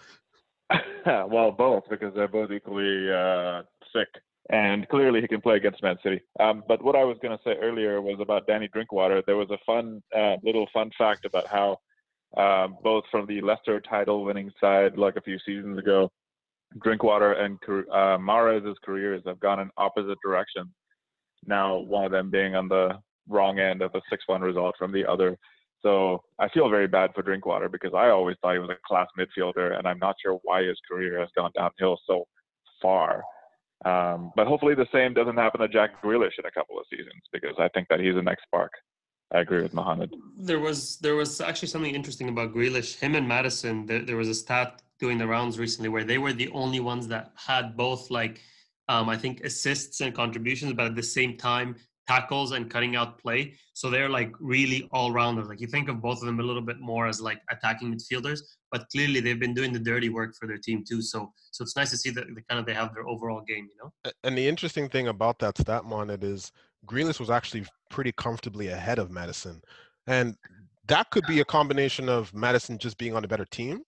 well, 1.06 1.52
both 1.52 1.84
because 1.90 2.14
they're 2.16 2.28
both 2.28 2.52
equally 2.52 3.12
uh, 3.12 3.64
sick, 3.94 4.08
and 4.52 4.88
clearly 4.90 5.22
he 5.22 5.28
can 5.28 5.42
play 5.42 5.56
against 5.56 5.82
Man 5.82 5.98
City. 6.04 6.22
Um, 6.40 6.64
but 6.68 6.84
what 6.84 6.96
I 6.96 7.06
was 7.06 7.18
going 7.22 7.36
to 7.36 7.44
say 7.44 7.56
earlier 7.62 8.02
was 8.02 8.20
about 8.20 8.48
Danny 8.48 8.68
Drinkwater. 8.68 9.24
There 9.26 9.38
was 9.38 9.50
a 9.50 9.58
fun 9.66 10.04
uh, 10.16 10.36
little 10.44 10.68
fun 10.74 10.92
fact 10.98 11.26
about 11.26 11.48
how 11.48 11.80
um, 12.38 12.78
both 12.84 13.06
from 13.10 13.26
the 13.28 13.42
Leicester 13.42 13.80
title-winning 13.80 14.52
side, 14.60 14.98
like 14.98 15.16
a 15.16 15.22
few 15.22 15.38
seasons 15.46 15.80
ago, 15.80 16.12
Drinkwater 16.84 17.34
and 17.34 17.58
uh, 17.92 18.18
Mahrez's 18.18 18.78
careers 18.84 19.22
have 19.26 19.40
gone 19.40 19.60
in 19.60 19.70
opposite 19.78 20.18
directions. 20.24 20.70
Now, 21.46 21.78
one 21.78 22.06
of 22.06 22.12
them 22.12 22.30
being 22.30 22.56
on 22.56 22.68
the 22.68 23.00
wrong 23.28 23.60
end 23.60 23.82
of 23.82 23.92
a 23.96 24.02
6-1 24.32 24.42
result 24.42 24.76
from 24.78 24.92
the 24.92 25.06
other. 25.06 25.38
So 25.82 26.24
I 26.40 26.48
feel 26.50 26.70
very 26.70 26.88
bad 26.88 27.12
for 27.16 27.24
Drinkwater 27.24 27.68
because 27.68 27.94
I 27.96 28.10
always 28.10 28.38
thought 28.42 28.54
he 28.54 28.60
was 28.60 28.70
a 28.70 28.88
class 28.88 29.08
midfielder, 29.18 29.78
and 29.78 29.88
I'm 29.88 30.00
not 30.00 30.16
sure 30.22 30.40
why 30.44 30.64
his 30.64 30.78
career 30.90 31.20
has 31.20 31.30
gone 31.36 31.52
downhill 31.56 31.98
so 32.06 32.26
far. 32.82 33.24
Um, 33.86 34.32
but 34.36 34.48
hopefully 34.48 34.76
the 34.76 34.88
same 34.92 35.14
doesn't 35.14 35.38
happen 35.38 35.62
to 35.62 35.68
Jack 35.68 36.02
Grealish 36.04 36.38
in 36.38 36.46
a 36.46 36.52
couple 36.52 36.78
of 36.78 36.86
seasons 36.90 37.22
because 37.34 37.56
I 37.58 37.68
think 37.70 37.88
that 37.90 38.00
he's 38.00 38.16
the 38.16 38.22
next 38.22 38.44
spark. 38.44 38.72
I 39.34 39.40
agree 39.40 39.62
with 39.62 39.74
Mohammed. 39.74 40.14
There 40.38 40.60
was 40.60 40.98
there 40.98 41.16
was 41.16 41.40
actually 41.42 41.70
something 41.70 41.96
interesting 41.96 42.30
about 42.30 42.54
Grealish. 42.54 43.00
Him 43.00 43.16
and 43.16 43.28
Maddison, 43.28 43.86
There, 43.86 44.04
there 44.04 44.18
was 44.18 44.28
a 44.28 44.36
stat 44.36 44.82
doing 45.00 45.18
the 45.18 45.26
rounds 45.26 45.58
recently 45.58 45.90
where 45.90 46.04
they 46.04 46.18
were 46.18 46.34
the 46.34 46.50
only 46.50 46.80
ones 46.80 47.08
that 47.08 47.32
had 47.36 47.78
both 47.78 48.12
like 48.12 48.42
um, 48.90 49.08
I 49.08 49.18
think 49.18 49.42
assists 49.42 50.02
and 50.02 50.14
contributions, 50.14 50.74
but 50.74 50.86
at 50.86 50.96
the 50.96 51.04
same 51.04 51.38
time 51.38 51.76
tackles 52.08 52.52
and 52.52 52.70
cutting 52.70 52.96
out 52.96 53.20
play. 53.20 53.56
So 53.74 53.90
they're 53.90 54.10
like 54.10 54.32
really 54.40 54.88
all 54.92 55.12
rounders. 55.12 55.48
Like 55.48 55.62
you 55.62 55.68
think 55.68 55.90
of 55.90 56.02
both 56.02 56.20
of 56.20 56.26
them 56.26 56.40
a 56.40 56.44
little 56.44 56.62
bit 56.62 56.80
more 56.80 57.08
as 57.08 57.22
like 57.22 57.40
attacking 57.50 57.94
midfielders, 57.94 58.42
but 58.72 58.88
clearly 58.92 59.20
they've 59.20 59.40
been 59.40 59.54
doing 59.54 59.72
the 59.72 59.80
dirty 59.80 60.10
work 60.10 60.36
for 60.40 60.48
their 60.48 60.58
team 60.58 60.84
too. 60.88 61.02
So 61.02 61.32
so 61.52 61.64
it's 61.64 61.76
nice 61.76 61.90
to 61.92 61.98
see 61.98 62.10
that 62.12 62.28
the 62.34 62.42
kind 62.50 62.60
of 62.60 62.66
they 62.66 62.74
have 62.74 62.94
their 62.94 63.08
overall 63.08 63.42
game, 63.42 63.68
you 63.70 63.78
know. 63.82 64.12
And 64.24 64.38
the 64.38 64.48
interesting 64.48 64.90
thing 64.90 65.08
about 65.08 65.40
that 65.40 65.58
stat 65.58 65.86
monet 65.86 66.20
is 66.22 66.52
Grealish 66.86 67.20
was 67.20 67.30
actually 67.30 67.66
pretty 67.90 68.12
comfortably 68.12 68.68
ahead 68.68 69.00
of 69.00 69.12
Maddison. 69.12 69.62
and 70.08 70.36
that 70.88 71.10
could 71.12 71.26
be 71.28 71.40
a 71.40 71.46
combination 71.46 72.10
of 72.10 72.34
Maddison 72.34 72.78
just 72.78 72.98
being 72.98 73.16
on 73.16 73.24
a 73.24 73.28
better 73.28 73.46
team 73.46 73.82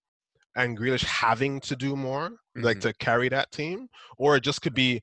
and 0.56 0.78
Grealish 0.78 1.04
having 1.04 1.60
to 1.62 1.76
do 1.76 1.96
more, 1.96 2.30
mm-hmm. 2.30 2.62
like 2.62 2.80
to 2.82 2.94
carry 2.94 3.30
that 3.30 3.52
team, 3.52 3.88
or 4.18 4.36
it 4.36 4.44
just 4.44 4.62
could 4.62 4.74
be 4.74 5.02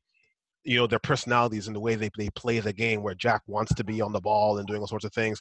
you 0.64 0.77
know 0.77 0.87
their 0.87 0.99
personalities 0.99 1.66
and 1.66 1.77
the 1.77 1.81
way 1.81 1.94
they, 1.94 2.11
they 2.18 2.29
play 2.31 2.59
the 2.61 2.73
game 2.73 3.03
where 3.03 3.14
jack 3.14 3.40
wants 3.46 3.75
to 3.75 3.85
be 3.85 4.01
on 4.01 4.12
the 4.12 4.20
ball 4.20 4.59
and 4.59 4.66
doing 4.66 4.81
all 4.81 4.87
sorts 4.87 5.05
of 5.05 5.12
things 5.12 5.40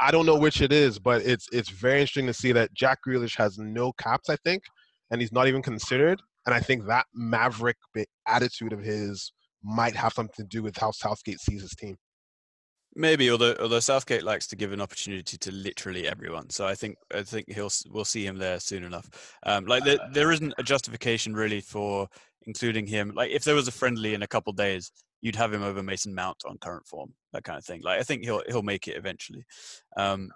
i 0.00 0.10
don't 0.10 0.26
know 0.26 0.38
which 0.38 0.60
it 0.60 0.72
is 0.72 0.98
but 0.98 1.22
it's 1.22 1.46
it's 1.52 1.70
very 1.70 2.00
interesting 2.00 2.26
to 2.26 2.34
see 2.34 2.52
that 2.52 2.72
jack 2.74 2.98
Grealish 3.06 3.36
has 3.36 3.58
no 3.58 3.92
caps 3.92 4.28
i 4.28 4.36
think 4.44 4.62
and 5.10 5.20
he's 5.20 5.32
not 5.32 5.48
even 5.48 5.62
considered 5.62 6.20
and 6.46 6.54
i 6.54 6.60
think 6.60 6.86
that 6.86 7.06
maverick 7.14 7.76
attitude 8.26 8.72
of 8.72 8.80
his 8.80 9.32
might 9.62 9.96
have 9.96 10.12
something 10.12 10.34
to 10.36 10.44
do 10.44 10.62
with 10.62 10.76
how 10.76 10.90
southgate 10.90 11.40
sees 11.40 11.62
his 11.62 11.74
team 11.74 11.96
Maybe, 12.94 13.30
although 13.30 13.54
although 13.60 13.80
Southgate 13.80 14.24
likes 14.24 14.46
to 14.48 14.56
give 14.56 14.72
an 14.72 14.80
opportunity 14.80 15.36
to 15.36 15.52
literally 15.52 16.08
everyone, 16.08 16.50
so 16.50 16.66
I 16.66 16.74
think 16.74 16.96
I 17.14 17.22
think 17.22 17.48
he'll 17.48 17.70
we'll 17.90 18.04
see 18.04 18.26
him 18.26 18.38
there 18.38 18.58
soon 18.58 18.82
enough. 18.82 19.36
Um, 19.44 19.66
like 19.66 19.84
there, 19.84 19.98
there 20.12 20.32
isn't 20.32 20.54
a 20.58 20.62
justification 20.62 21.34
really 21.34 21.60
for 21.60 22.08
including 22.46 22.86
him. 22.86 23.12
Like 23.14 23.30
if 23.30 23.44
there 23.44 23.54
was 23.54 23.68
a 23.68 23.72
friendly 23.72 24.14
in 24.14 24.22
a 24.22 24.26
couple 24.26 24.52
days, 24.52 24.92
you'd 25.20 25.36
have 25.36 25.52
him 25.52 25.62
over 25.62 25.82
Mason 25.82 26.14
Mount 26.14 26.38
on 26.46 26.58
current 26.58 26.86
form, 26.86 27.12
that 27.32 27.44
kind 27.44 27.58
of 27.58 27.64
thing. 27.64 27.82
Like 27.82 28.00
I 28.00 28.02
think 28.02 28.24
he'll 28.24 28.42
he'll 28.48 28.62
make 28.62 28.88
it 28.88 28.96
eventually. 28.96 29.44
Um, 29.96 30.30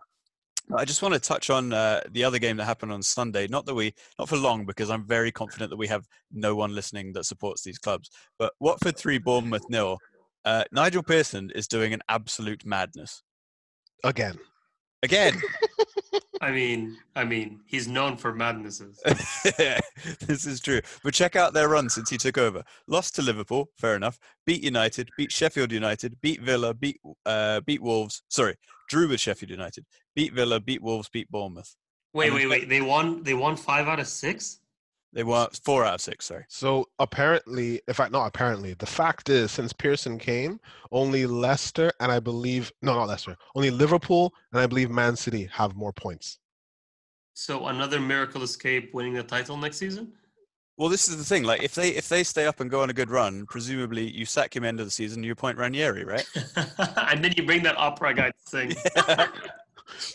I 0.77 0.85
just 0.85 1.03
want 1.03 1.12
to 1.15 1.21
touch 1.21 1.51
on 1.51 1.73
uh, 1.73 2.01
the 2.12 2.23
other 2.25 2.38
game 2.38 2.57
that 2.57 2.65
happened 2.65 2.93
on 2.93 3.03
Sunday. 3.03 3.49
Not 3.49 3.67
that 3.67 3.75
we, 3.75 3.95
not 4.19 4.29
for 4.29 4.37
long, 4.37 4.65
because 4.65 4.91
I'm 4.91 5.07
very 5.07 5.33
confident 5.33 5.71
that 5.71 5.77
we 5.77 5.88
have 5.88 6.07
no 6.31 6.55
one 6.55 6.75
listening 6.75 7.12
that 7.15 7.25
supports 7.27 7.62
these 7.62 7.79
clubs. 7.79 8.11
But 8.38 8.53
Watford 8.61 8.97
three, 8.97 9.19
Bournemouth 9.19 9.69
nil. 9.69 9.99
Uh, 10.45 10.65
Nigel 10.73 11.03
Pearson 11.03 11.51
is 11.55 11.69
doing 11.69 11.93
an 11.93 12.01
absolute 12.09 12.65
madness 12.65 13.23
Again. 14.05 14.38
again. 15.03 15.41
I 16.43 16.51
mean, 16.51 16.97
I 17.15 17.23
mean, 17.23 17.61
he's 17.67 17.87
known 17.87 18.17
for 18.17 18.35
madnesses. 18.35 19.01
this 19.05 20.45
is 20.45 20.61
true. 20.61 20.81
But 21.05 21.15
check 21.15 21.37
out 21.37 21.53
their 21.53 21.69
run 21.69 21.89
since 21.89 22.11
he 22.11 22.19
took 22.19 22.37
over. 22.37 22.65
Lost 22.89 23.15
to 23.15 23.23
Liverpool, 23.23 23.71
fair 23.79 23.95
enough. 23.95 24.19
Beat 24.45 24.65
United, 24.65 25.09
beat 25.17 25.31
Sheffield 25.31 25.71
United, 25.71 26.21
beat 26.21 26.41
Villa, 26.41 26.75
beat 26.75 27.01
uh, 27.25 27.61
beat 27.61 27.81
Wolves. 27.81 28.25
Sorry, 28.29 28.57
drew 28.89 29.07
with 29.07 29.21
Sheffield 29.21 29.51
United. 29.51 29.87
Beat 30.17 30.33
Villa, 30.33 30.59
beat 30.59 30.83
Wolves, 30.83 31.09
beat 31.09 31.31
Bournemouth. 31.31 31.77
Wait, 32.13 32.27
And 32.27 32.35
wait, 32.35 32.49
wait. 32.49 32.69
They 32.69 32.83
won. 32.83 33.23
They 33.23 33.35
won 33.35 33.57
five 33.57 33.87
out 33.87 34.01
of 34.01 34.09
six. 34.09 34.59
They 35.12 35.25
won 35.25 35.48
four 35.62 35.85
out 35.85 35.94
of 35.94 36.01
six. 36.01 36.27
Sorry. 36.27 36.44
So 36.48 36.88
apparently, 36.98 37.83
in 37.87 37.94
fact, 37.94 38.12
not 38.12 38.27
apparently, 38.27 38.75
the 38.75 38.87
fact 38.87 39.29
is, 39.29 39.51
since 39.53 39.72
Pearson 39.72 40.18
came, 40.18 40.59
only 40.90 41.27
Leicester 41.27 41.92
and 42.01 42.11
I 42.11 42.18
believe 42.18 42.72
no, 42.81 42.94
not 42.94 43.09
Leicester, 43.09 43.37
only 43.55 43.70
Liverpool 43.70 44.33
and 44.53 44.61
I 44.61 44.66
believe 44.66 44.90
Man 44.90 45.16
City 45.16 45.48
have 45.53 45.77
more 45.77 45.92
points. 45.92 46.38
So 47.35 47.66
another 47.66 48.01
miracle 48.01 48.42
escape, 48.42 48.92
winning 48.94 49.14
the 49.14 49.22
title 49.22 49.57
next 49.57 49.79
season. 49.79 50.12
Well, 50.79 50.88
this 50.88 51.09
is 51.09 51.18
the 51.18 51.25
thing. 51.25 51.44
Like, 51.44 51.62
if 51.62 51.75
they 51.75 51.90
if 51.90 52.09
they 52.09 52.25
stay 52.25 52.46
up 52.46 52.61
and 52.61 52.70
go 52.70 52.81
on 52.83 52.90
a 52.90 52.94
good 52.94 53.11
run, 53.11 53.46
presumably 53.46 54.11
you 54.11 54.25
sack 54.25 54.57
him 54.57 54.64
end 54.64 54.81
of 54.81 54.87
the 54.87 54.90
season, 54.90 55.22
you 55.22 55.33
appoint 55.33 55.59
Ranieri, 55.59 56.05
right? 56.05 56.27
and 56.57 57.22
then 57.22 57.33
you 57.37 57.44
bring 57.44 57.62
that 57.64 57.77
opera 57.77 58.14
guy 58.14 58.31
to 58.31 58.35
sing. 58.46 58.75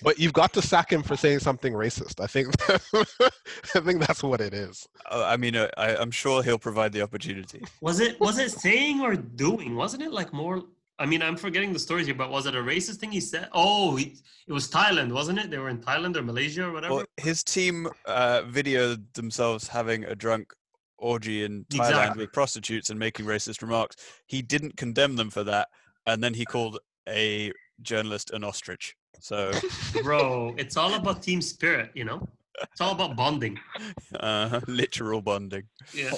But 0.03 0.19
you've 0.19 0.33
got 0.33 0.53
to 0.53 0.61
sack 0.61 0.91
him 0.91 1.03
for 1.03 1.15
saying 1.15 1.39
something 1.39 1.73
racist. 1.73 2.21
I 2.21 2.27
think 2.27 2.53
I 3.75 3.79
think 3.79 3.99
that's 4.05 4.23
what 4.23 4.41
it 4.41 4.53
is. 4.53 4.87
Uh, 5.09 5.23
I 5.25 5.37
mean, 5.37 5.55
uh, 5.55 5.69
I, 5.77 5.95
I'm 5.95 6.11
sure 6.11 6.43
he'll 6.43 6.59
provide 6.59 6.91
the 6.93 7.01
opportunity. 7.01 7.63
Was 7.81 7.99
it 7.99 8.19
was 8.19 8.37
it 8.37 8.51
saying 8.51 9.01
or 9.01 9.15
doing? 9.15 9.75
Wasn't 9.75 10.03
it 10.03 10.11
like 10.11 10.33
more? 10.33 10.63
I 10.99 11.05
mean, 11.05 11.21
I'm 11.21 11.37
forgetting 11.37 11.73
the 11.73 11.79
stories 11.79 12.07
here, 12.07 12.15
but 12.15 12.31
was 12.31 12.47
it 12.47 12.55
a 12.55 12.59
racist 12.59 12.95
thing 12.95 13.11
he 13.11 13.19
said? 13.21 13.49
Oh, 13.53 13.97
he, 13.97 14.15
it 14.47 14.53
was 14.53 14.67
Thailand, 14.67 15.11
wasn't 15.11 15.37
it? 15.37 15.51
They 15.51 15.59
were 15.59 15.69
in 15.69 15.77
Thailand 15.77 16.15
or 16.15 16.23
Malaysia 16.23 16.65
or 16.65 16.71
whatever. 16.71 16.95
Well, 16.95 17.05
his 17.17 17.43
team 17.43 17.87
uh, 18.07 18.41
videoed 18.41 19.03
themselves 19.13 19.67
having 19.67 20.05
a 20.05 20.15
drunk 20.15 20.53
orgy 20.97 21.43
in 21.43 21.65
Thailand 21.65 21.89
Exactly. 21.89 22.23
with 22.23 22.33
prostitutes 22.33 22.89
and 22.89 22.97
making 22.97 23.27
racist 23.27 23.61
remarks. 23.61 23.95
He 24.25 24.41
didn't 24.41 24.77
condemn 24.77 25.17
them 25.17 25.29
for 25.29 25.43
that, 25.43 25.67
and 26.07 26.23
then 26.23 26.33
he 26.33 26.45
called 26.45 26.79
a 27.07 27.51
journalist 27.81 28.31
an 28.31 28.43
ostrich. 28.43 28.95
So, 29.19 29.51
Bro, 30.03 30.55
it's 30.57 30.77
all 30.77 30.93
about 30.93 31.21
team 31.21 31.41
spirit, 31.41 31.91
you 31.93 32.05
know. 32.05 32.27
It's 32.71 32.81
all 32.81 32.91
about 32.91 33.15
bonding. 33.15 33.59
uh, 34.19 34.61
literal 34.67 35.21
bonding. 35.21 35.63
Yeah. 35.93 36.13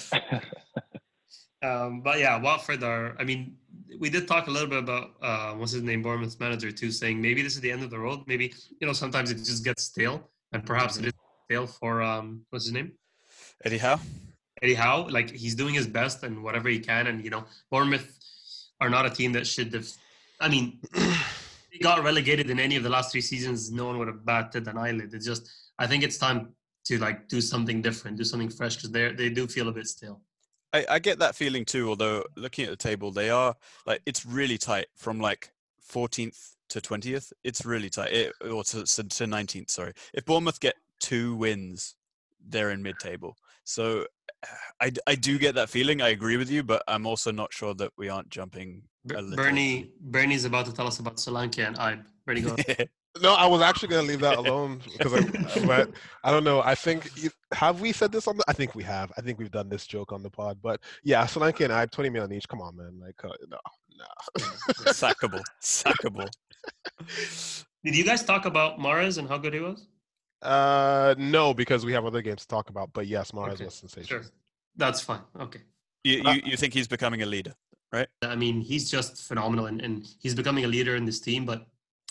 Um, 1.62 2.02
but 2.02 2.20
yeah, 2.20 2.38
Watford 2.42 2.84
are. 2.84 3.16
I 3.20 3.24
mean, 3.24 3.58
we 4.00 4.10
did 4.10 4.28
talk 4.28 4.48
a 4.48 4.52
little 4.52 4.70
bit 4.70 4.80
about 4.80 5.12
uh, 5.22 5.54
what's 5.54 5.74
his 5.74 5.84
name, 5.84 6.02
Bournemouth's 6.02 6.40
manager 6.40 6.72
too, 6.72 6.92
saying 6.92 7.22
maybe 7.22 7.42
this 7.42 7.56
is 7.56 7.62
the 7.62 7.72
end 7.72 7.84
of 7.84 7.90
the 7.90 8.00
road. 8.00 8.22
Maybe 8.28 8.54
you 8.80 8.88
know 8.88 8.94
sometimes 8.94 9.32
it 9.32 9.36
just 9.36 9.64
gets 9.66 9.84
stale, 9.84 10.30
and 10.54 10.66
perhaps 10.66 10.98
it 10.98 11.08
is 11.08 11.14
stale 11.46 11.68
for 11.68 12.02
um, 12.02 12.46
what's 12.50 12.66
his 12.66 12.74
name, 12.74 12.94
Eddie 13.66 13.78
Howe. 13.78 14.00
Eddie 14.62 14.76
Howe. 14.76 15.08
Like 15.10 15.32
he's 15.32 15.56
doing 15.56 15.74
his 15.74 15.88
best 15.88 16.24
and 16.24 16.44
whatever 16.44 16.70
he 16.70 16.80
can, 16.80 17.08
and 17.08 17.24
you 17.24 17.30
know 17.30 17.44
Bournemouth 17.70 18.18
are 18.80 18.90
not 18.90 19.06
a 19.06 19.10
team 19.10 19.34
that 19.34 19.46
should 19.46 19.74
have. 19.74 19.88
I 20.40 20.48
mean, 20.48 20.80
they 21.72 21.80
got 21.80 22.04
relegated 22.04 22.50
in 22.50 22.60
any 22.60 22.76
of 22.76 22.84
the 22.84 22.90
last 22.90 23.12
three 23.12 23.22
seasons. 23.22 23.72
No 23.72 23.86
one 23.86 23.98
would 24.00 24.08
have 24.08 24.26
batted 24.26 24.68
an 24.68 24.78
eyelid. 24.78 25.14
It's 25.14 25.26
just 25.26 25.50
I 25.78 25.88
think 25.88 26.04
it's 26.04 26.18
time 26.18 26.54
to 26.86 26.98
like 27.00 27.28
do 27.28 27.42
something 27.42 27.82
different, 27.82 28.18
do 28.18 28.24
something 28.24 28.50
fresh 28.50 28.76
because 28.76 28.92
they 28.92 29.12
they 29.14 29.30
do 29.30 29.48
feel 29.48 29.70
a 29.70 29.72
bit 29.72 29.88
stale. 29.88 30.22
I, 30.74 30.86
I 30.90 31.00
get 31.00 31.20
that 31.20 31.36
feeling 31.36 31.66
too. 31.66 31.90
Although 31.90 32.24
looking 32.36 32.66
at 32.66 32.72
the 32.72 32.78
table, 32.78 33.12
they 33.12 33.30
are 33.30 33.56
like 33.86 34.02
it's 34.06 34.26
really 34.26 34.58
tight 34.58 34.88
from 34.96 35.20
like 35.20 35.52
14th 35.92 36.56
to 36.70 36.82
20th. 36.82 37.34
It's 37.44 37.66
really 37.66 37.90
tight. 37.90 38.14
It, 38.14 38.34
or 38.50 38.64
to, 38.66 38.84
to 38.84 39.04
to 39.04 39.26
19th. 39.26 39.72
Sorry. 39.72 39.94
If 40.14 40.26
Bournemouth 40.26 40.60
get 40.60 40.76
two 41.00 41.36
wins, 41.36 41.96
they're 42.48 42.72
in 42.72 42.84
mid-table. 42.84 43.36
So 43.64 44.06
I 44.82 44.92
I 45.08 45.16
do 45.16 45.38
get 45.38 45.56
that 45.56 45.70
feeling. 45.70 46.02
I 46.02 46.10
agree 46.10 46.38
with 46.38 46.50
you, 46.50 46.64
but 46.64 46.84
I'm 46.88 47.06
also 47.06 47.32
not 47.32 47.54
sure 47.54 47.74
that 47.76 47.92
we 47.98 48.10
aren't 48.10 48.30
jumping. 48.30 48.84
Bernie 49.06 49.92
Bernie's 50.02 50.46
about 50.46 50.66
to 50.66 50.74
tell 50.74 50.88
us 50.88 51.00
about 51.00 51.18
Solanke 51.18 51.66
and 51.66 51.78
Ibe. 51.78 52.06
Bernie, 52.26 52.42
go. 52.42 52.56
No, 53.22 53.34
I 53.34 53.48
was 53.48 53.62
actually 53.62 53.90
going 53.90 54.04
to 54.06 54.08
leave 54.08 54.20
that 54.20 54.38
alone 54.38 54.82
because 54.98 55.14
I, 55.14 55.66
but 55.66 55.90
I 56.24 56.30
don't 56.32 56.44
know. 56.44 56.62
I 56.62 56.76
think 56.76 57.10
have 57.54 57.82
we 57.82 57.92
said 57.92 58.12
this 58.12 58.28
on 58.28 58.38
the? 58.38 58.44
I 58.48 58.54
think 58.54 58.76
we 58.76 58.84
have. 58.84 59.12
I 59.18 59.22
think 59.22 59.40
we've 59.40 59.50
done 59.52 59.68
this 59.68 59.88
joke 59.88 60.14
on 60.14 60.22
the 60.22 60.30
pod. 60.30 60.60
But 60.62 60.80
yeah, 61.04 61.26
Solanke 61.26 61.62
and 61.62 61.74
I, 61.74 61.88
twenty 61.88 62.12
million 62.12 62.32
each. 62.32 62.48
Come 62.48 62.62
on, 62.62 62.78
man. 62.78 63.00
Like 63.00 63.16
uh, 63.24 63.30
no, 63.50 63.58
no. 63.98 64.06
sackable, 64.94 65.42
sackable. 65.62 66.30
Did 67.84 67.96
you 67.98 68.06
guys 68.06 68.24
talk 68.24 68.46
about 68.46 68.78
Mahrez 68.78 69.18
and 69.18 69.28
how 69.28 69.40
good 69.40 69.56
he 69.56 69.60
was? 69.60 69.88
Uh, 70.44 71.16
no, 71.18 71.54
because 71.54 71.86
we 71.86 71.94
have 71.94 72.06
other 72.06 72.22
games 72.22 72.42
to 72.42 72.48
talk 72.48 72.70
about. 72.70 72.92
But 72.94 73.08
yes, 73.08 73.32
Mahrez 73.32 73.54
Okay, 73.54 73.66
was 73.66 73.74
sensational. 73.74 74.22
Sure, 74.22 74.32
that's 74.76 75.02
fine. 75.02 75.22
Okay. 75.40 75.62
You, 76.04 76.22
Uh, 76.24 76.34
you 76.34 76.42
you 76.46 76.58
think 76.58 76.74
he's 76.74 76.88
becoming 76.88 77.24
a 77.24 77.26
leader? 77.26 77.56
I 78.22 78.36
mean, 78.36 78.62
he's 78.62 78.90
just 78.90 79.24
phenomenal, 79.28 79.66
and, 79.68 79.82
and 79.82 80.08
he's 80.22 80.36
becoming 80.36 80.66
a 80.66 80.68
leader 80.68 80.96
in 80.96 81.06
this 81.06 81.20
team. 81.20 81.46
But 81.46 81.66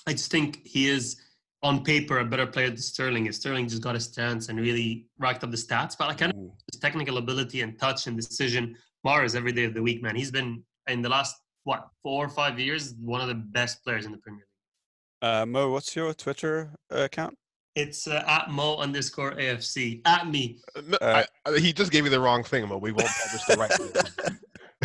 I 0.06 0.12
just 0.12 0.30
think 0.30 0.66
he 0.66 0.88
is, 0.88 1.20
on 1.62 1.84
paper, 1.84 2.18
a 2.18 2.24
better 2.24 2.46
player 2.46 2.68
than 2.68 2.78
Sterling 2.78 3.26
is. 3.26 3.36
Sterling 3.36 3.68
just 3.68 3.82
got 3.82 3.94
his 3.94 4.08
chance 4.08 4.48
and 4.48 4.58
really 4.60 5.06
racked 5.18 5.44
up 5.44 5.50
the 5.50 5.56
stats. 5.56 5.96
But 5.98 6.08
I 6.10 6.14
kind 6.14 6.32
of 6.32 6.38
his 6.72 6.80
technical 6.80 7.18
ability 7.18 7.60
and 7.62 7.78
touch 7.78 8.06
and 8.06 8.16
decision. 8.16 8.76
Mahrez 9.06 9.36
every 9.36 9.52
day 9.52 9.64
of 9.64 9.74
the 9.74 9.82
week, 9.82 10.02
man. 10.02 10.16
He's 10.16 10.30
been 10.32 10.62
in 10.88 11.02
the 11.02 11.08
last 11.08 11.36
what 11.64 11.88
four 12.02 12.24
or 12.24 12.28
five 12.28 12.58
years 12.58 12.94
one 13.00 13.20
of 13.20 13.28
the 13.28 13.34
best 13.34 13.84
players 13.84 14.06
in 14.06 14.12
the 14.12 14.18
Premier 14.18 14.40
League. 14.40 15.30
Uh, 15.30 15.46
Mo, 15.46 15.70
what's 15.70 15.94
your 15.94 16.12
Twitter 16.14 16.70
uh, 16.92 17.02
account? 17.02 17.36
It's 17.76 18.08
uh, 18.08 18.24
at 18.26 18.50
Mo 18.50 18.76
underscore 18.78 19.32
AFC 19.32 20.00
at 20.04 20.28
me. 20.28 20.58
Uh, 20.74 20.80
No, 20.88 20.98
Uh, 21.00 21.24
I, 21.46 21.50
I- 21.50 21.58
he 21.58 21.72
just 21.72 21.92
gave 21.92 22.02
me 22.02 22.10
the 22.10 22.18
wrong 22.20 22.42
thing, 22.42 22.68
but 22.68 22.80
we 22.80 22.90
won't 22.90 23.08
publish 23.24 23.44
the 23.44 23.56
right 23.56 23.72
thing. 24.24 24.38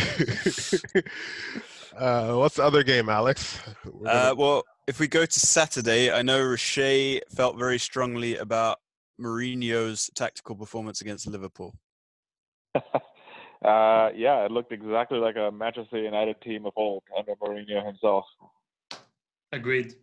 uh, 1.98 2.36
what's 2.36 2.56
the 2.56 2.64
other 2.64 2.84
game, 2.84 3.10
Alex? 3.10 3.60
We're 3.86 4.10
Uh, 4.10 4.36
well, 4.36 4.64
if 4.88 5.00
we 5.00 5.08
go 5.08 5.26
to 5.26 5.40
Saturday, 5.40 6.12
I 6.12 6.22
know 6.22 6.42
Roche 6.44 7.20
felt 7.36 7.58
very 7.58 7.78
strongly 7.80 8.38
about 8.38 8.80
Mourinho's 9.22 10.10
tactical 10.16 10.56
performance 10.56 11.02
against 11.02 11.28
Liverpool. 11.28 11.76
uh, 12.76 12.82
yeah, 13.64 14.46
it 14.46 14.52
looked 14.52 14.72
exactly 14.72 15.20
like 15.20 15.36
a 15.36 15.52
Manchester 15.52 16.00
United 16.00 16.42
team 16.42 16.66
of 16.66 16.74
old 16.76 17.04
under 17.18 17.36
Mourinho 17.36 17.86
himself. 17.86 18.26
Agreed. 19.52 19.94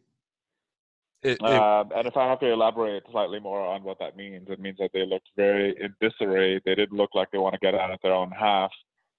it- 1.22 1.32
it- 1.32 1.42
Um, 1.42 1.90
and 1.94 2.06
if 2.06 2.16
I 2.16 2.28
have 2.28 2.38
to 2.40 2.46
elaborate 2.50 3.02
slightly 3.10 3.40
more 3.40 3.60
on 3.60 3.82
what 3.82 3.98
that 3.98 4.16
means, 4.16 4.48
it 4.48 4.60
means 4.60 4.78
that 4.78 4.90
they 4.94 5.04
looked 5.04 5.28
very 5.36 5.74
in 5.78 5.94
disarray. 6.00 6.60
They 6.64 6.74
didn't 6.76 6.96
look 6.96 7.10
like 7.14 7.30
they 7.30 7.38
want 7.38 7.54
to 7.54 7.58
get 7.58 7.74
out 7.74 7.90
of 7.90 7.98
their 8.02 8.14
own 8.14 8.30
half. 8.30 8.70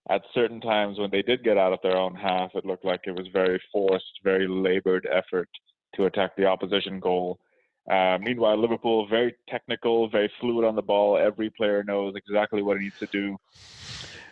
At 0.10 0.24
certain 0.34 0.60
times 0.60 0.98
when 0.98 1.12
they 1.12 1.22
did 1.22 1.44
get 1.44 1.58
out 1.58 1.74
of 1.74 1.80
their 1.84 1.98
own 1.98 2.16
half, 2.16 2.52
it 2.56 2.66
looked 2.66 2.86
like 2.86 3.02
it 3.06 3.16
was 3.16 3.28
very 3.32 3.62
forced, 3.72 4.20
very 4.24 4.48
labored 4.48 5.08
effort 5.12 5.50
to 5.96 6.06
attack 6.06 6.36
the 6.36 6.46
opposition 6.46 7.00
goal. 7.00 7.40
Uh, 7.90 8.18
meanwhile, 8.20 8.60
Liverpool 8.60 9.08
very 9.08 9.36
technical, 9.48 10.10
very 10.10 10.32
fluid 10.40 10.66
on 10.66 10.76
the 10.76 10.82
ball. 10.82 11.18
Every 11.18 11.50
player 11.50 11.84
knows 11.84 12.14
exactly 12.16 12.62
what 12.62 12.78
he 12.78 12.84
needs 12.84 13.00
to 13.00 13.08
do. 13.08 13.38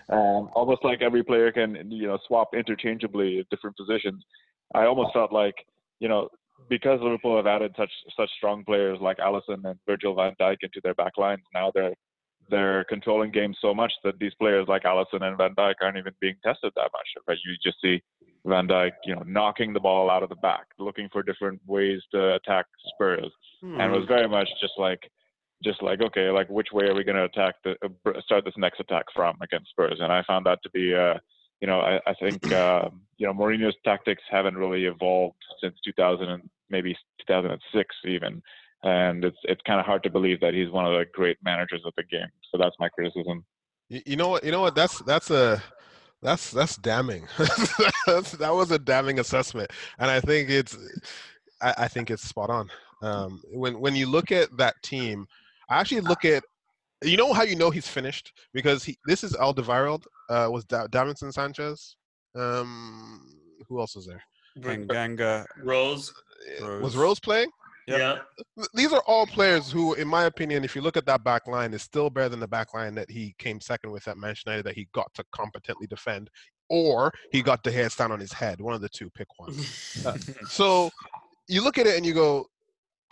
Um, 0.10 0.50
almost 0.54 0.84
like 0.84 1.02
every 1.02 1.24
player 1.24 1.52
can, 1.52 1.92
you 1.92 2.08
know, 2.08 2.18
swap 2.28 2.56
interchangeably 2.56 3.40
at 3.40 3.50
different 3.50 3.78
positions. 3.78 4.24
I 4.74 4.86
almost 4.86 5.14
felt 5.14 5.32
like, 5.32 5.56
you 6.00 6.08
know, 6.08 6.30
because 6.68 7.00
Liverpool 7.02 7.38
have 7.38 7.48
added 7.48 7.74
such 7.78 7.92
such 8.18 8.30
strong 8.38 8.64
players 8.64 9.00
like 9.02 9.18
Alisson 9.18 9.64
and 9.66 9.80
Virgil 9.88 10.16
van 10.16 10.34
Dijk 10.40 10.58
into 10.62 10.82
their 10.84 10.96
back 10.96 11.18
lines, 11.18 11.42
now 11.54 11.72
they're 11.74 11.94
they're 12.50 12.84
controlling 12.86 13.32
games 13.32 13.58
so 13.62 13.74
much 13.74 13.92
that 14.04 14.20
these 14.20 14.34
players 14.36 14.68
like 14.68 14.84
Alisson 14.84 15.22
and 15.22 15.38
Van 15.38 15.56
Dijk 15.56 15.76
aren't 15.82 15.98
even 15.98 16.14
being 16.20 16.36
tested 16.44 16.72
that 16.76 16.92
much. 16.94 17.08
But 17.26 17.38
you 17.46 17.56
just 17.64 17.82
see 17.82 18.02
Van 18.46 18.68
Dijk, 18.68 18.92
you 19.06 19.16
know, 19.16 19.24
knocking 19.26 19.74
the 19.74 19.80
ball 19.80 20.10
out 20.10 20.24
of 20.24 20.30
the 20.30 20.36
back, 20.36 20.66
looking 20.78 21.10
for 21.12 21.24
different 21.24 21.60
ways 21.66 22.02
to 22.12 22.36
attack 22.36 22.66
Spurs, 22.94 23.32
and 23.80 23.94
it 23.94 23.98
was 23.98 24.08
very 24.08 24.28
much 24.28 24.50
just 24.62 24.74
like 24.78 25.10
just 25.64 25.82
like 25.82 26.02
okay, 26.02 26.30
like 26.30 26.50
which 26.50 26.70
way 26.72 26.86
are 26.86 26.96
we 26.96 27.04
going 27.04 27.18
to 27.18 27.26
attack 27.26 27.56
the 27.64 27.76
uh, 27.84 28.22
start 28.22 28.46
this 28.46 28.54
next 28.58 28.80
attack 28.80 29.06
from 29.14 29.38
against 29.42 29.70
Spurs? 29.72 30.00
And 30.00 30.12
I 30.12 30.24
found 30.24 30.46
that 30.46 30.60
to 30.64 30.70
be 30.70 30.94
uh, 30.96 31.16
you 31.62 31.68
know, 31.68 31.82
I, 31.82 32.00
I 32.08 32.14
think 32.20 32.52
um, 32.54 33.02
you 33.18 33.28
know 33.28 33.34
Mourinho's 33.34 33.76
tactics 33.84 34.24
haven't 34.30 34.58
really 34.58 34.86
evolved 34.86 35.38
since 35.62 35.76
2000 35.86 36.30
and 36.30 36.50
maybe 36.70 36.96
2006 37.28 37.96
even, 38.06 38.42
and 38.84 39.26
it's 39.26 39.38
it's 39.44 39.62
kind 39.66 39.80
of 39.80 39.86
hard 39.86 40.04
to 40.04 40.10
believe 40.10 40.40
that 40.40 40.54
he's 40.54 40.70
one 40.70 40.86
of 40.86 40.94
the 40.94 41.06
great 41.14 41.38
managers 41.44 41.82
of 41.86 41.94
the 41.98 42.04
game. 42.04 42.30
So 42.52 42.58
that's 42.58 42.76
my 42.80 42.90
criticism. 42.90 43.46
You, 43.90 44.02
you 44.06 44.16
know 44.16 44.30
what? 44.30 44.44
You 44.44 44.52
know 44.52 44.62
what? 44.62 44.76
That's 44.76 45.00
that's 45.00 45.30
a 45.30 45.62
that's 46.22 46.52
that's 46.52 46.78
damning. 46.78 47.28
that's, 48.08 48.32
that 48.34 48.54
was 48.54 48.72
a 48.72 48.80
damning 48.80 49.20
assessment, 49.20 49.72
and 50.00 50.10
I 50.10 50.20
think 50.20 50.50
it's 50.50 50.78
I, 51.62 51.74
I 51.80 51.88
think 51.88 52.10
it's 52.10 52.28
spot 52.28 52.50
on. 52.50 52.70
Um, 53.02 53.42
when 53.52 53.80
when 53.80 53.96
you 53.96 54.08
look 54.08 54.32
at 54.32 54.56
that 54.58 54.76
team, 54.84 55.28
I 55.70 55.80
actually 55.80 56.02
look 56.02 56.26
at 56.26 56.44
you 57.04 57.18
know 57.18 57.34
how 57.34 57.44
you 57.44 57.56
know 57.56 57.70
he's 57.70 57.88
finished 57.88 58.34
because 58.54 58.84
he 58.84 58.98
this 59.06 59.24
is 59.24 59.34
Alderweireld 59.34 60.06
uh, 60.30 60.48
was 60.52 60.66
da- 60.66 60.88
Davinson 60.88 61.34
Sanchez. 61.34 61.96
Um, 62.36 63.26
who 63.68 63.80
else 63.80 63.96
was 63.96 64.06
there? 64.06 64.24
Ganga, 64.62 65.46
Rose. 65.64 66.14
Rose. 66.62 66.82
Was 66.82 66.96
Rose 66.96 67.20
playing? 67.20 67.50
Yep. 67.90 68.26
Yeah. 68.58 68.66
These 68.74 68.94
are 68.94 69.02
all 69.08 69.26
players 69.26 69.72
who, 69.72 69.96
in 69.96 70.08
my 70.08 70.26
opinion, 70.26 70.64
if 70.64 70.76
you 70.76 70.82
look 70.82 70.96
at 70.96 71.06
that 71.08 71.24
back 71.24 71.48
line, 71.48 71.74
is 71.74 71.82
still 71.82 72.10
better 72.10 72.30
than 72.30 72.40
the 72.40 72.48
back 72.48 72.74
line 72.74 72.94
that 72.96 73.10
he 73.10 73.34
came 73.40 73.60
second 73.60 73.92
with 73.92 74.08
at 74.08 74.18
Manchester 74.18 74.52
United 74.52 74.66
that 74.66 74.76
he 74.76 74.88
got 74.94 75.12
to 75.16 75.24
competently 75.32 75.88
defend, 75.88 76.30
or 76.70 77.12
he 77.32 77.42
got 77.42 77.64
the 77.64 77.72
hair 77.72 77.90
stand 77.90 78.14
on 78.14 78.20
his 78.20 78.32
head. 78.32 78.62
One 78.62 78.76
of 78.76 78.82
the 78.82 78.90
two, 78.90 79.10
pick 79.10 79.28
one. 79.38 79.56
uh, 80.06 80.18
so 80.48 80.92
you 81.48 81.64
look 81.64 81.78
at 81.78 81.88
it 81.88 81.98
and 81.98 82.06
you 82.06 82.14
go, 82.14 82.46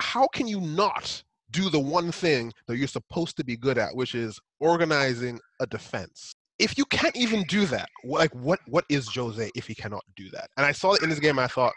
how 0.00 0.28
can 0.28 0.46
you 0.46 0.60
not 0.60 1.22
do 1.50 1.70
the 1.70 1.80
one 1.80 2.12
thing 2.12 2.52
that 2.68 2.76
you're 2.76 2.86
supposed 2.86 3.36
to 3.38 3.44
be 3.44 3.56
good 3.56 3.78
at, 3.78 3.96
which 3.96 4.14
is 4.14 4.38
organizing 4.60 5.40
a 5.60 5.66
defense? 5.66 6.32
If 6.60 6.78
you 6.78 6.84
can't 6.86 7.16
even 7.16 7.42
do 7.44 7.66
that, 7.66 7.88
like 8.04 8.34
what 8.34 8.58
what 8.66 8.84
is 8.88 9.08
Jose 9.14 9.50
if 9.54 9.66
he 9.66 9.74
cannot 9.74 10.04
do 10.16 10.28
that? 10.30 10.50
And 10.56 10.66
I 10.66 10.72
saw 10.72 10.94
it 10.94 11.02
in 11.02 11.08
this 11.08 11.20
game. 11.20 11.38
I 11.38 11.46
thought, 11.46 11.72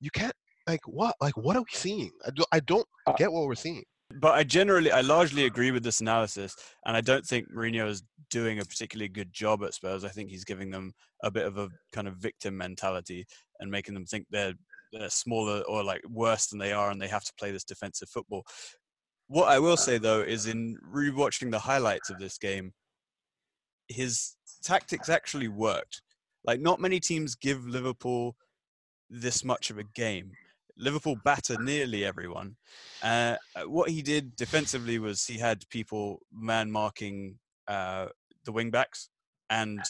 you 0.00 0.10
can't 0.10 0.34
like 0.66 0.86
what? 0.86 1.14
Like 1.20 1.36
what 1.36 1.56
are 1.56 1.62
we 1.62 1.72
seeing? 1.72 2.10
I, 2.26 2.30
do, 2.30 2.44
I 2.52 2.60
don't 2.60 2.86
uh 3.06 3.12
get 3.12 3.32
what 3.32 3.46
we're 3.46 3.54
seeing. 3.54 3.84
But 4.20 4.34
i 4.34 4.44
generally 4.44 4.92
i 4.92 5.00
largely 5.00 5.46
agree 5.46 5.70
with 5.70 5.82
this 5.82 6.00
analysis 6.00 6.54
and 6.84 6.96
i 6.96 7.00
don't 7.00 7.24
think 7.24 7.50
Mourinho 7.50 7.88
is 7.88 8.02
doing 8.30 8.58
a 8.58 8.64
particularly 8.64 9.08
good 9.08 9.32
job 9.32 9.62
at 9.62 9.74
spurs. 9.74 10.04
I 10.04 10.08
think 10.08 10.28
he's 10.30 10.44
giving 10.44 10.70
them 10.70 10.92
a 11.22 11.30
bit 11.30 11.46
of 11.46 11.56
a 11.56 11.68
kind 11.92 12.08
of 12.08 12.16
victim 12.16 12.56
mentality 12.56 13.24
and 13.60 13.70
making 13.70 13.94
them 13.94 14.04
think 14.04 14.26
they're, 14.28 14.54
they're 14.92 15.08
smaller 15.08 15.62
or 15.68 15.84
like 15.84 16.02
worse 16.08 16.46
than 16.46 16.58
they 16.58 16.72
are 16.72 16.90
and 16.90 17.00
they 17.00 17.06
have 17.06 17.22
to 17.24 17.32
play 17.38 17.52
this 17.52 17.62
defensive 17.62 18.08
football. 18.08 18.44
What 19.28 19.48
i 19.48 19.58
will 19.58 19.76
say 19.76 19.98
though 19.98 20.20
is 20.20 20.46
in 20.46 20.76
rewatching 20.92 21.50
the 21.50 21.58
highlights 21.58 22.10
of 22.10 22.18
this 22.18 22.36
game 22.38 22.72
his 23.88 24.34
tactics 24.64 25.08
actually 25.08 25.48
worked. 25.48 26.02
Like 26.44 26.60
not 26.60 26.80
many 26.80 26.98
teams 27.00 27.34
give 27.34 27.66
liverpool 27.66 28.36
this 29.10 29.44
much 29.44 29.70
of 29.70 29.78
a 29.78 29.84
game 29.94 30.32
Liverpool 30.76 31.16
batter 31.24 31.56
nearly 31.60 32.04
everyone. 32.04 32.56
Uh, 33.02 33.36
uh, 33.54 33.62
what 33.62 33.90
he 33.90 34.02
did 34.02 34.36
defensively 34.36 34.98
was 34.98 35.26
he 35.26 35.38
had 35.38 35.68
people 35.68 36.20
man 36.32 36.70
marking 36.70 37.38
uh, 37.68 38.06
the 38.44 38.52
wing 38.52 38.70
backs 38.70 39.08
and 39.50 39.80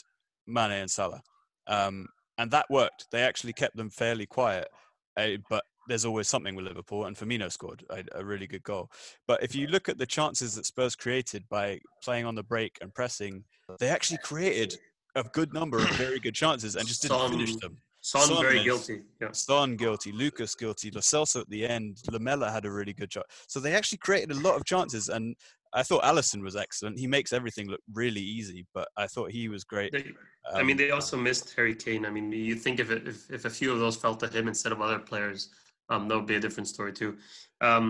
Mane 0.47 0.73
and 0.73 0.91
Salah. 0.91 1.23
Um, 1.67 2.09
and 2.37 2.51
that 2.51 2.67
worked. 2.71 3.07
They 3.11 3.23
actually 3.23 3.53
kept 3.53 3.77
them 3.77 3.91
fairly 3.91 4.27
quiet. 4.27 4.69
Uh, 5.17 5.29
but 5.49 5.65
there's 5.87 6.05
always 6.05 6.29
something 6.29 6.55
with 6.55 6.65
Liverpool, 6.65 7.05
and 7.05 7.17
Firmino 7.17 7.51
scored 7.53 7.85
a, 7.91 8.03
a, 8.13 8.25
really 8.25 8.47
good 8.47 8.63
goal. 8.63 8.91
But 9.27 9.43
if 9.43 9.55
you 9.55 9.67
look 9.67 9.89
at 9.89 9.99
the 9.99 10.07
chances 10.07 10.55
that 10.55 10.67
Spurs 10.67 10.97
created 10.97 11.45
by 11.49 11.81
playing 12.03 12.25
on 12.25 12.35
the 12.35 12.43
break 12.43 12.79
and 12.81 12.93
pressing, 12.93 13.45
they 13.79 13.89
actually 13.89 14.19
created 14.19 14.79
a 15.15 15.23
good 15.23 15.53
number 15.53 15.79
of 15.79 15.89
very 15.91 16.19
good 16.19 16.35
chances 16.35 16.75
and 16.77 16.87
just 16.89 17.03
didn't 17.03 17.31
finish 17.31 17.55
them. 17.57 17.79
Son, 18.05 18.21
Son 18.27 18.43
very 18.43 18.63
guilty. 18.63 19.01
Yeah. 19.19 19.33
Son 19.33 19.77
guilty. 19.77 20.13
Lucas 20.13 20.55
guilty. 20.55 20.91
Lo 20.91 21.01
Celso 21.01 21.41
at 21.41 21.49
the 21.49 21.67
end. 21.67 22.03
Lamela 22.13 22.51
had 22.51 22.67
a 22.67 22.71
really 22.71 22.93
good 22.93 23.11
shot. 23.11 23.25
So 23.49 23.61
they 23.61 23.73
actually 23.73 23.97
created 23.97 24.31
a 24.31 24.41
lot 24.41 24.57
of 24.57 24.67
chances. 24.67 25.09
And 25.09 25.35
I 25.73 25.83
thought 25.83 26.03
Alisson 26.03 26.43
was 26.43 26.55
excellent. 26.55 26.99
He 26.99 27.07
makes 27.07 27.33
everything 27.33 27.67
look 27.67 27.81
really 27.95 28.21
easy, 28.21 28.67
but 28.75 28.89
I 28.99 29.07
thought 29.07 29.31
he 29.31 29.49
was 29.49 29.65
great. 29.65 29.93
They, 29.93 30.13
um, 30.53 30.57
I 30.57 30.63
mean, 30.63 30.77
they 30.77 30.91
also 30.91 31.17
missed 31.17 31.55
Harry 31.57 31.75
Kane. 31.75 32.05
I 32.05 32.11
mean, 32.11 32.31
you 32.31 32.57
think 32.57 32.79
if, 32.79 32.91
it, 32.91 33.09
if, 33.09 33.31
if 33.31 33.47
a 33.47 33.51
few 33.51 33.73
of 33.73 33.79
those 33.79 33.97
fell 33.97 34.15
to 34.17 34.29
him 34.29 34.49
instead 34.49 34.73
of 34.73 34.83
other 34.83 34.99
players, 34.99 35.49
um, 35.89 36.07
that 36.09 36.15
would 36.15 36.27
be 36.27 36.37
a 36.37 36.41
different 36.41 36.69
story 36.69 36.93
too. 36.93 37.17
Um, 37.63 37.89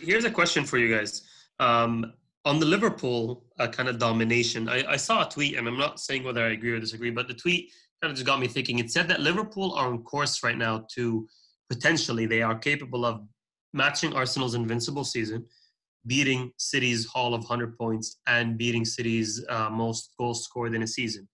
here's 0.00 0.24
a 0.24 0.30
question 0.30 0.64
for 0.64 0.78
you 0.78 0.96
guys. 0.96 1.22
Um, 1.60 2.14
on 2.46 2.58
the 2.58 2.66
Liverpool 2.66 3.44
uh, 3.58 3.68
kind 3.68 3.90
of 3.90 3.98
domination, 3.98 4.70
I, 4.70 4.92
I 4.92 4.96
saw 4.96 5.26
a 5.26 5.28
tweet, 5.28 5.58
and 5.58 5.68
I'm 5.68 5.76
not 5.76 6.00
saying 6.00 6.24
whether 6.24 6.42
I 6.42 6.52
agree 6.52 6.70
or 6.70 6.80
disagree, 6.80 7.10
but 7.10 7.28
the 7.28 7.34
tweet 7.34 7.72
kind 8.02 8.10
of 8.10 8.16
just 8.16 8.26
got 8.26 8.40
me 8.40 8.46
thinking. 8.46 8.78
It 8.78 8.90
said 8.90 9.08
that 9.08 9.20
Liverpool 9.20 9.72
are 9.74 9.88
on 9.88 10.02
course 10.02 10.42
right 10.42 10.56
now 10.56 10.84
to 10.94 11.26
potentially 11.68 12.26
they 12.26 12.42
are 12.42 12.56
capable 12.56 13.04
of 13.04 13.22
matching 13.72 14.14
Arsenal's 14.14 14.54
invincible 14.54 15.04
season, 15.04 15.44
beating 16.06 16.52
City's 16.58 17.06
haul 17.06 17.34
of 17.34 17.40
100 17.40 17.76
points, 17.76 18.18
and 18.26 18.56
beating 18.56 18.84
City's 18.84 19.44
uh, 19.48 19.68
most 19.70 20.12
goals 20.18 20.44
scored 20.44 20.74
in 20.74 20.82
a 20.82 20.86
season. 20.86 21.28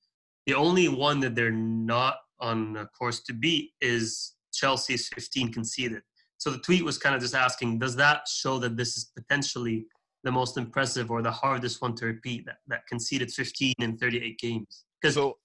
The 0.47 0.55
only 0.55 0.89
one 0.89 1.21
that 1.21 1.35
they're 1.35 1.51
not 1.51 2.17
on 2.41 2.89
course 2.99 3.23
to 3.25 3.33
beat 3.33 3.71
is 3.81 4.35
Chelsea's 4.53 5.09
15 5.09 5.53
conceded. 5.53 6.03
So 6.39 6.51
the 6.51 6.59
tweet 6.59 6.85
was 6.85 6.99
kind 6.99 7.15
of 7.15 7.23
just 7.23 7.35
asking, 7.35 7.79
does 7.79 7.97
that 7.97 8.29
show 8.29 8.59
that 8.59 8.77
this 8.77 8.97
is 8.97 9.13
potentially 9.17 9.87
the 10.25 10.33
most 10.33 10.57
impressive 10.59 11.11
or 11.11 11.23
the 11.23 11.31
hardest 11.31 11.81
one 11.81 11.95
to 11.97 12.07
repeat 12.07 12.45
that, 12.47 12.57
that 12.67 12.87
conceded 12.87 13.31
15 13.31 13.75
in 13.79 13.97
38 13.97 14.39
games? 14.39 14.85
Because 15.01 15.15
so 15.15 15.39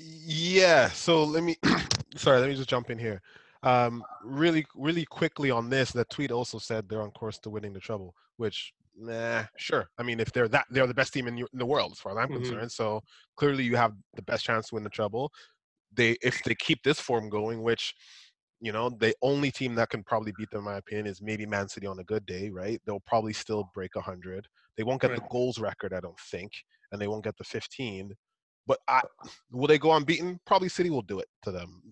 yeah. 0.00 0.88
So 0.90 1.24
let 1.24 1.42
me, 1.42 1.56
sorry, 2.16 2.40
let 2.40 2.48
me 2.48 2.56
just 2.56 2.68
jump 2.68 2.90
in 2.90 2.98
here. 2.98 3.20
Um, 3.62 4.02
really, 4.24 4.64
really 4.74 5.04
quickly 5.04 5.50
on 5.50 5.68
this, 5.68 5.92
that 5.92 6.10
tweet 6.10 6.30
also 6.30 6.58
said 6.58 6.88
they're 6.88 7.02
on 7.02 7.10
course 7.10 7.38
to 7.40 7.50
winning 7.50 7.72
the 7.72 7.80
treble, 7.80 8.14
which, 8.36 8.72
nah, 8.96 9.44
sure. 9.56 9.88
I 9.98 10.02
mean, 10.02 10.18
if 10.18 10.32
they're 10.32 10.48
that, 10.48 10.66
they're 10.70 10.86
the 10.86 10.94
best 10.94 11.12
team 11.12 11.26
in, 11.28 11.38
in 11.38 11.46
the 11.52 11.66
world, 11.66 11.92
as 11.92 11.98
far 11.98 12.12
as 12.12 12.18
I'm 12.18 12.28
mm-hmm. 12.28 12.42
concerned. 12.42 12.72
So 12.72 13.02
clearly, 13.36 13.64
you 13.64 13.76
have 13.76 13.92
the 14.14 14.22
best 14.22 14.44
chance 14.44 14.68
to 14.68 14.76
win 14.76 14.84
the 14.84 14.90
treble. 14.90 15.30
They, 15.92 16.16
if 16.22 16.42
they 16.44 16.54
keep 16.54 16.82
this 16.82 17.00
form 17.00 17.28
going, 17.28 17.62
which, 17.62 17.94
you 18.60 18.72
know, 18.72 18.90
the 18.90 19.14
only 19.22 19.50
team 19.50 19.74
that 19.74 19.90
can 19.90 20.04
probably 20.04 20.32
beat 20.38 20.50
them, 20.50 20.60
in 20.60 20.64
my 20.64 20.76
opinion, 20.76 21.06
is 21.06 21.20
maybe 21.20 21.44
Man 21.44 21.68
City 21.68 21.86
on 21.86 21.98
a 21.98 22.04
good 22.04 22.24
day, 22.24 22.48
right? 22.48 22.80
They'll 22.86 23.00
probably 23.00 23.32
still 23.32 23.70
break 23.74 23.94
100. 23.94 24.46
They 24.76 24.84
won't 24.84 25.02
get 25.02 25.10
right. 25.10 25.20
the 25.20 25.26
goals 25.30 25.58
record, 25.58 25.92
I 25.92 26.00
don't 26.00 26.18
think, 26.30 26.52
and 26.92 27.00
they 27.00 27.08
won't 27.08 27.24
get 27.24 27.36
the 27.36 27.44
15. 27.44 28.14
But 28.66 28.78
I, 28.88 29.00
will 29.50 29.66
they 29.66 29.78
go 29.78 29.92
unbeaten? 29.92 30.40
Probably 30.46 30.68
City 30.68 30.90
will 30.90 31.02
do 31.02 31.18
it 31.18 31.28
to 31.42 31.50
them. 31.50 31.82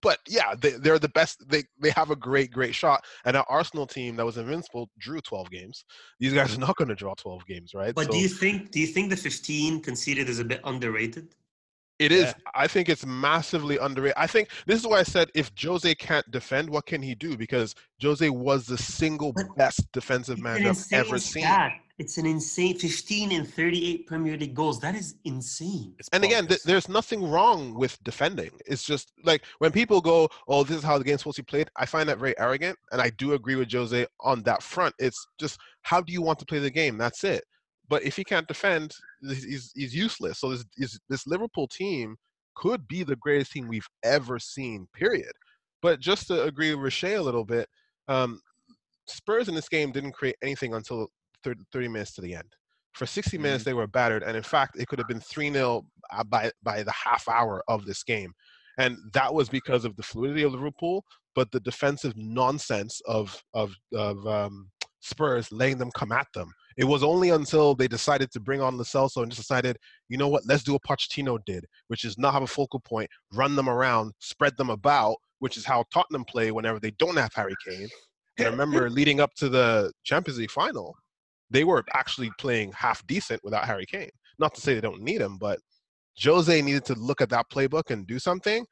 But 0.00 0.18
yeah, 0.28 0.54
they, 0.56 0.72
they're 0.72 0.98
the 0.98 1.08
best. 1.08 1.42
They 1.48 1.64
they 1.80 1.90
have 1.90 2.10
a 2.10 2.16
great 2.16 2.52
great 2.52 2.74
shot. 2.74 3.04
And 3.24 3.36
an 3.36 3.42
Arsenal 3.48 3.86
team 3.86 4.16
that 4.16 4.24
was 4.24 4.38
invincible 4.38 4.88
drew 4.98 5.20
12 5.20 5.50
games. 5.50 5.84
These 6.20 6.34
guys 6.34 6.56
are 6.56 6.60
not 6.60 6.76
going 6.76 6.88
to 6.88 6.94
draw 6.94 7.14
12 7.14 7.46
games, 7.46 7.74
right? 7.74 7.94
But 7.94 8.06
so, 8.06 8.12
do 8.12 8.18
you 8.18 8.28
think 8.28 8.70
do 8.70 8.80
you 8.80 8.86
think 8.86 9.10
the 9.10 9.16
15 9.16 9.82
conceded 9.82 10.28
is 10.28 10.38
a 10.38 10.44
bit 10.44 10.60
underrated? 10.64 11.34
It 11.98 12.12
is. 12.12 12.26
Yeah. 12.26 12.34
I 12.54 12.68
think 12.68 12.88
it's 12.88 13.04
massively 13.04 13.76
underrated. 13.78 14.14
I 14.16 14.28
think 14.28 14.50
this 14.66 14.78
is 14.78 14.86
why 14.86 15.00
I 15.00 15.02
said 15.02 15.30
if 15.34 15.50
Jose 15.60 15.92
can't 15.96 16.28
defend, 16.30 16.70
what 16.70 16.86
can 16.86 17.02
he 17.02 17.16
do? 17.16 17.36
Because 17.36 17.74
Jose 18.00 18.28
was 18.30 18.66
the 18.66 18.78
single 18.78 19.32
but 19.32 19.46
best 19.56 19.90
defensive 19.92 20.38
manager 20.38 20.70
I've 20.70 20.86
ever 20.92 21.18
seen. 21.18 21.42
Stat. 21.42 21.72
It's 21.98 22.16
an 22.16 22.26
insane 22.26 22.78
15 22.78 23.32
and 23.32 23.52
38 23.52 24.06
Premier 24.06 24.36
League 24.36 24.54
goals. 24.54 24.78
That 24.78 24.94
is 24.94 25.16
insane. 25.24 25.94
It's 25.98 26.08
and 26.12 26.22
again, 26.22 26.46
th- 26.46 26.62
there's 26.62 26.88
nothing 26.88 27.28
wrong 27.28 27.74
with 27.74 28.02
defending. 28.04 28.50
It's 28.66 28.84
just 28.84 29.12
like 29.24 29.44
when 29.58 29.72
people 29.72 30.00
go, 30.00 30.28
"Oh, 30.46 30.62
this 30.62 30.76
is 30.76 30.84
how 30.84 30.96
the 30.96 31.04
game's 31.04 31.22
supposed 31.22 31.36
to 31.36 31.42
be 31.42 31.50
played." 31.50 31.70
I 31.76 31.86
find 31.86 32.08
that 32.08 32.18
very 32.18 32.38
arrogant, 32.38 32.78
and 32.92 33.00
I 33.02 33.10
do 33.10 33.32
agree 33.32 33.56
with 33.56 33.72
Jose 33.72 34.06
on 34.20 34.44
that 34.44 34.62
front. 34.62 34.94
It's 35.00 35.26
just 35.40 35.58
how 35.82 36.00
do 36.00 36.12
you 36.12 36.22
want 36.22 36.38
to 36.38 36.46
play 36.46 36.60
the 36.60 36.70
game? 36.70 36.98
That's 36.98 37.24
it. 37.24 37.42
But 37.88 38.04
if 38.04 38.16
he 38.16 38.22
can't 38.22 38.46
defend, 38.46 38.94
he's, 39.22 39.72
he's 39.74 39.94
useless. 39.94 40.40
So 40.40 40.54
this, 40.76 40.98
this 41.08 41.26
Liverpool 41.26 41.66
team 41.66 42.16
could 42.54 42.86
be 42.86 43.02
the 43.02 43.16
greatest 43.16 43.52
team 43.52 43.66
we've 43.66 43.88
ever 44.04 44.38
seen. 44.38 44.86
Period. 44.94 45.32
But 45.80 46.00
just 46.00 46.26
to 46.28 46.44
agree 46.44 46.74
with 46.74 46.84
Riche 46.84 47.04
a 47.04 47.18
little 47.18 47.44
bit, 47.44 47.68
um, 48.08 48.40
Spurs 49.06 49.48
in 49.48 49.54
this 49.54 49.68
game 49.68 49.90
didn't 49.90 50.12
create 50.12 50.36
anything 50.42 50.74
until 50.74 51.08
30, 51.44 51.62
30 51.72 51.88
minutes 51.88 52.14
to 52.14 52.20
the 52.20 52.34
end. 52.34 52.52
For 52.94 53.06
60 53.06 53.36
mm-hmm. 53.36 53.42
minutes, 53.42 53.64
they 53.64 53.74
were 53.74 53.86
battered, 53.86 54.22
and 54.22 54.36
in 54.36 54.42
fact, 54.42 54.76
it 54.78 54.88
could 54.88 54.98
have 54.98 55.08
been 55.08 55.20
3 55.20 55.52
0 55.52 55.84
uh, 56.10 56.24
by, 56.24 56.50
by 56.62 56.82
the 56.82 56.92
half 56.92 57.28
hour 57.28 57.62
of 57.68 57.84
this 57.84 58.02
game. 58.02 58.32
And 58.78 58.96
that 59.12 59.32
was 59.32 59.48
because 59.48 59.84
of 59.84 59.96
the 59.96 60.02
fluidity 60.02 60.44
of 60.44 60.52
Liverpool, 60.52 61.04
but 61.34 61.50
the 61.50 61.60
defensive 61.60 62.14
nonsense 62.16 63.00
of, 63.06 63.40
of, 63.54 63.74
of 63.92 64.24
um, 64.26 64.70
Spurs 65.00 65.50
letting 65.52 65.78
them 65.78 65.90
come 65.96 66.12
at 66.12 66.26
them. 66.34 66.50
It 66.76 66.84
was 66.84 67.02
only 67.02 67.30
until 67.30 67.74
they 67.74 67.88
decided 67.88 68.30
to 68.30 68.40
bring 68.40 68.60
on 68.60 68.76
Lo 68.76 68.84
Celso 68.84 69.22
and 69.22 69.30
just 69.30 69.42
decided, 69.42 69.76
you 70.08 70.16
know 70.16 70.28
what, 70.28 70.44
let's 70.46 70.62
do 70.62 70.72
what 70.72 70.82
Pochettino 70.82 71.38
did, 71.44 71.64
which 71.88 72.04
is 72.04 72.16
not 72.18 72.32
have 72.32 72.44
a 72.44 72.46
focal 72.46 72.78
point, 72.80 73.10
run 73.32 73.56
them 73.56 73.68
around, 73.68 74.12
spread 74.20 74.56
them 74.56 74.70
about, 74.70 75.16
which 75.40 75.56
is 75.56 75.64
how 75.64 75.84
Tottenham 75.92 76.24
play 76.24 76.52
whenever 76.52 76.78
they 76.78 76.92
don't 76.92 77.16
have 77.16 77.32
Harry 77.34 77.56
Kane. 77.66 77.88
And 78.38 78.46
I 78.46 78.50
remember 78.50 78.88
leading 78.90 79.18
up 79.18 79.34
to 79.38 79.48
the 79.48 79.92
Champions 80.04 80.38
League 80.38 80.52
final, 80.52 80.94
they 81.50 81.64
were 81.64 81.84
actually 81.94 82.30
playing 82.38 82.72
half 82.72 83.06
decent 83.06 83.42
without 83.42 83.64
Harry 83.64 83.86
Kane. 83.86 84.10
Not 84.38 84.54
to 84.54 84.60
say 84.60 84.74
they 84.74 84.80
don't 84.80 85.02
need 85.02 85.20
him, 85.20 85.38
but 85.38 85.58
Jose 86.22 86.62
needed 86.62 86.84
to 86.86 86.94
look 86.94 87.20
at 87.20 87.30
that 87.30 87.46
playbook 87.52 87.90
and 87.90 88.06
do 88.06 88.18
something, 88.18 88.64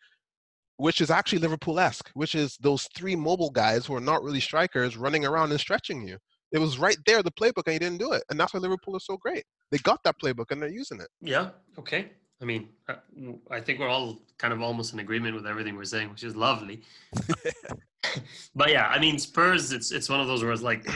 which 0.77 1.01
is 1.01 1.11
actually 1.11 1.39
Liverpool 1.39 1.79
esque, 1.81 2.11
which 2.15 2.35
is 2.35 2.57
those 2.61 2.89
three 2.97 3.17
mobile 3.17 3.51
guys 3.51 3.87
who 3.87 3.95
are 3.95 4.01
not 4.01 4.23
really 4.23 4.41
strikers 4.41 4.97
running 4.97 5.25
around 5.25 5.51
and 5.51 5.61
stretching 5.61 6.07
you. 6.07 6.19
It 6.53 6.59
was 6.59 6.79
right 6.79 6.97
there, 7.07 7.23
the 7.23 7.33
playbook, 7.33 7.65
and 7.67 7.73
he 7.73 7.79
didn't 7.79 7.99
do 7.99 8.13
it. 8.13 8.23
And 8.31 8.39
that's 8.39 8.55
why 8.55 8.61
Liverpool 8.61 8.97
is 8.97 9.05
so 9.05 9.17
great. 9.17 9.45
They 9.71 9.79
got 9.79 10.03
that 10.05 10.17
playbook 10.23 10.51
and 10.51 10.63
they're 10.63 10.69
using 10.69 11.01
it. 11.01 11.09
Yeah. 11.21 11.51
Okay. 11.79 12.11
I 12.41 12.45
mean, 12.45 12.69
uh, 12.89 12.95
I 13.51 13.61
think 13.61 13.81
we're 13.81 13.89
all 13.89 14.21
kind 14.39 14.53
of 14.53 14.61
almost 14.61 14.93
in 14.93 14.99
agreement 14.99 15.35
with 15.35 15.47
everything 15.47 15.75
we're 15.75 15.85
saying, 15.85 16.11
which 16.11 16.23
is 16.23 16.37
lovely. 16.37 16.83
but 18.55 18.71
yeah, 18.71 18.89
I 18.89 18.99
mean, 18.99 19.19
Spurs. 19.19 19.73
It's 19.73 19.91
it's 19.91 20.09
one 20.09 20.21
of 20.21 20.27
those 20.27 20.43
where 20.43 20.53
it's 20.53 20.63
like, 20.63 20.87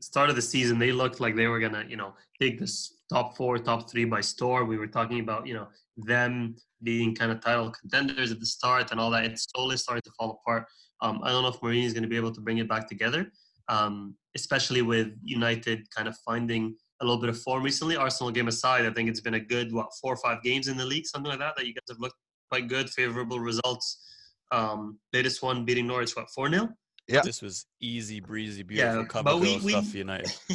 start 0.00 0.30
of 0.30 0.36
the 0.36 0.42
season, 0.42 0.78
they 0.78 0.92
looked 0.92 1.20
like 1.20 1.34
they 1.36 1.46
were 1.46 1.60
gonna, 1.60 1.84
you 1.88 1.96
know, 1.96 2.14
take 2.40 2.58
this 2.58 2.98
top 3.12 3.36
four, 3.36 3.58
top 3.58 3.90
three 3.90 4.04
by 4.04 4.20
store. 4.20 4.64
We 4.64 4.78
were 4.78 4.86
talking 4.86 5.20
about, 5.20 5.46
you 5.46 5.54
know, 5.54 5.68
them 5.96 6.56
being 6.82 7.14
kind 7.14 7.32
of 7.32 7.40
title 7.40 7.70
contenders 7.70 8.30
at 8.30 8.40
the 8.40 8.46
start 8.46 8.90
and 8.90 9.00
all 9.00 9.10
that. 9.10 9.24
It's 9.24 9.46
slowly 9.54 9.76
starting 9.76 10.02
to 10.02 10.12
fall 10.18 10.40
apart. 10.40 10.66
Um, 11.00 11.20
I 11.22 11.30
don't 11.30 11.42
know 11.42 11.48
if 11.48 11.60
Mourinho 11.60 11.84
is 11.84 11.92
going 11.92 12.02
to 12.02 12.08
be 12.08 12.16
able 12.16 12.32
to 12.32 12.40
bring 12.40 12.58
it 12.58 12.68
back 12.68 12.88
together, 12.88 13.30
um, 13.68 14.14
especially 14.34 14.82
with 14.82 15.08
United 15.22 15.88
kind 15.94 16.08
of 16.08 16.16
finding 16.24 16.76
a 17.00 17.04
little 17.04 17.20
bit 17.20 17.30
of 17.30 17.40
form 17.40 17.62
recently. 17.62 17.96
Arsenal 17.96 18.32
game 18.32 18.48
aside, 18.48 18.84
I 18.84 18.90
think 18.90 19.08
it's 19.08 19.20
been 19.20 19.34
a 19.34 19.40
good 19.40 19.72
what 19.72 19.88
four 20.00 20.14
or 20.14 20.16
five 20.16 20.42
games 20.42 20.68
in 20.68 20.76
the 20.76 20.84
league, 20.84 21.06
something 21.06 21.30
like 21.30 21.38
that. 21.38 21.54
That 21.56 21.66
you 21.66 21.74
guys 21.74 21.88
have 21.88 22.00
looked 22.00 22.16
quite 22.50 22.68
good, 22.68 22.90
favorable 22.90 23.40
results. 23.40 24.04
Um, 24.50 24.98
latest 25.12 25.42
one 25.42 25.64
beating 25.64 25.86
Norwich, 25.86 26.16
what 26.16 26.30
four 26.30 26.50
0 26.50 26.68
Yeah. 27.08 27.22
This 27.22 27.40
was 27.40 27.64
easy 27.80 28.20
breezy, 28.20 28.62
beautiful 28.62 29.00
Yeah, 29.00 29.06
cover 29.06 29.24
but 29.30 29.40
we- 29.40 29.58
we- 29.64 29.72
stuff 29.72 29.88
for 29.90 29.96
United. 29.96 30.30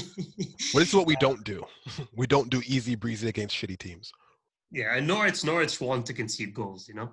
But 0.73 0.79
this 0.79 0.89
is 0.89 0.93
what 0.95 1.07
we 1.07 1.15
don't 1.17 1.43
do. 1.43 1.63
We 2.15 2.27
don't 2.27 2.49
do 2.49 2.61
easy 2.65 2.95
breezy 2.95 3.27
against 3.27 3.55
shitty 3.55 3.77
teams. 3.79 4.11
yeah, 4.71 4.95
and 4.95 5.07
Norwich, 5.07 5.43
Norwich 5.43 5.79
want 5.81 6.05
to 6.07 6.13
concede 6.13 6.53
goals, 6.53 6.87
you 6.87 6.93
know. 6.95 7.09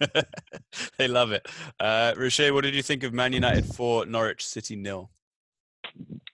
they 0.98 1.08
love 1.08 1.32
it. 1.32 1.46
Uh, 1.78 2.14
Rocher, 2.16 2.52
what 2.54 2.62
did 2.64 2.74
you 2.74 2.82
think 2.82 3.02
of 3.02 3.12
Man 3.12 3.32
United 3.32 3.66
for 3.66 4.06
Norwich 4.06 4.46
City 4.46 4.76
nil? 4.76 5.10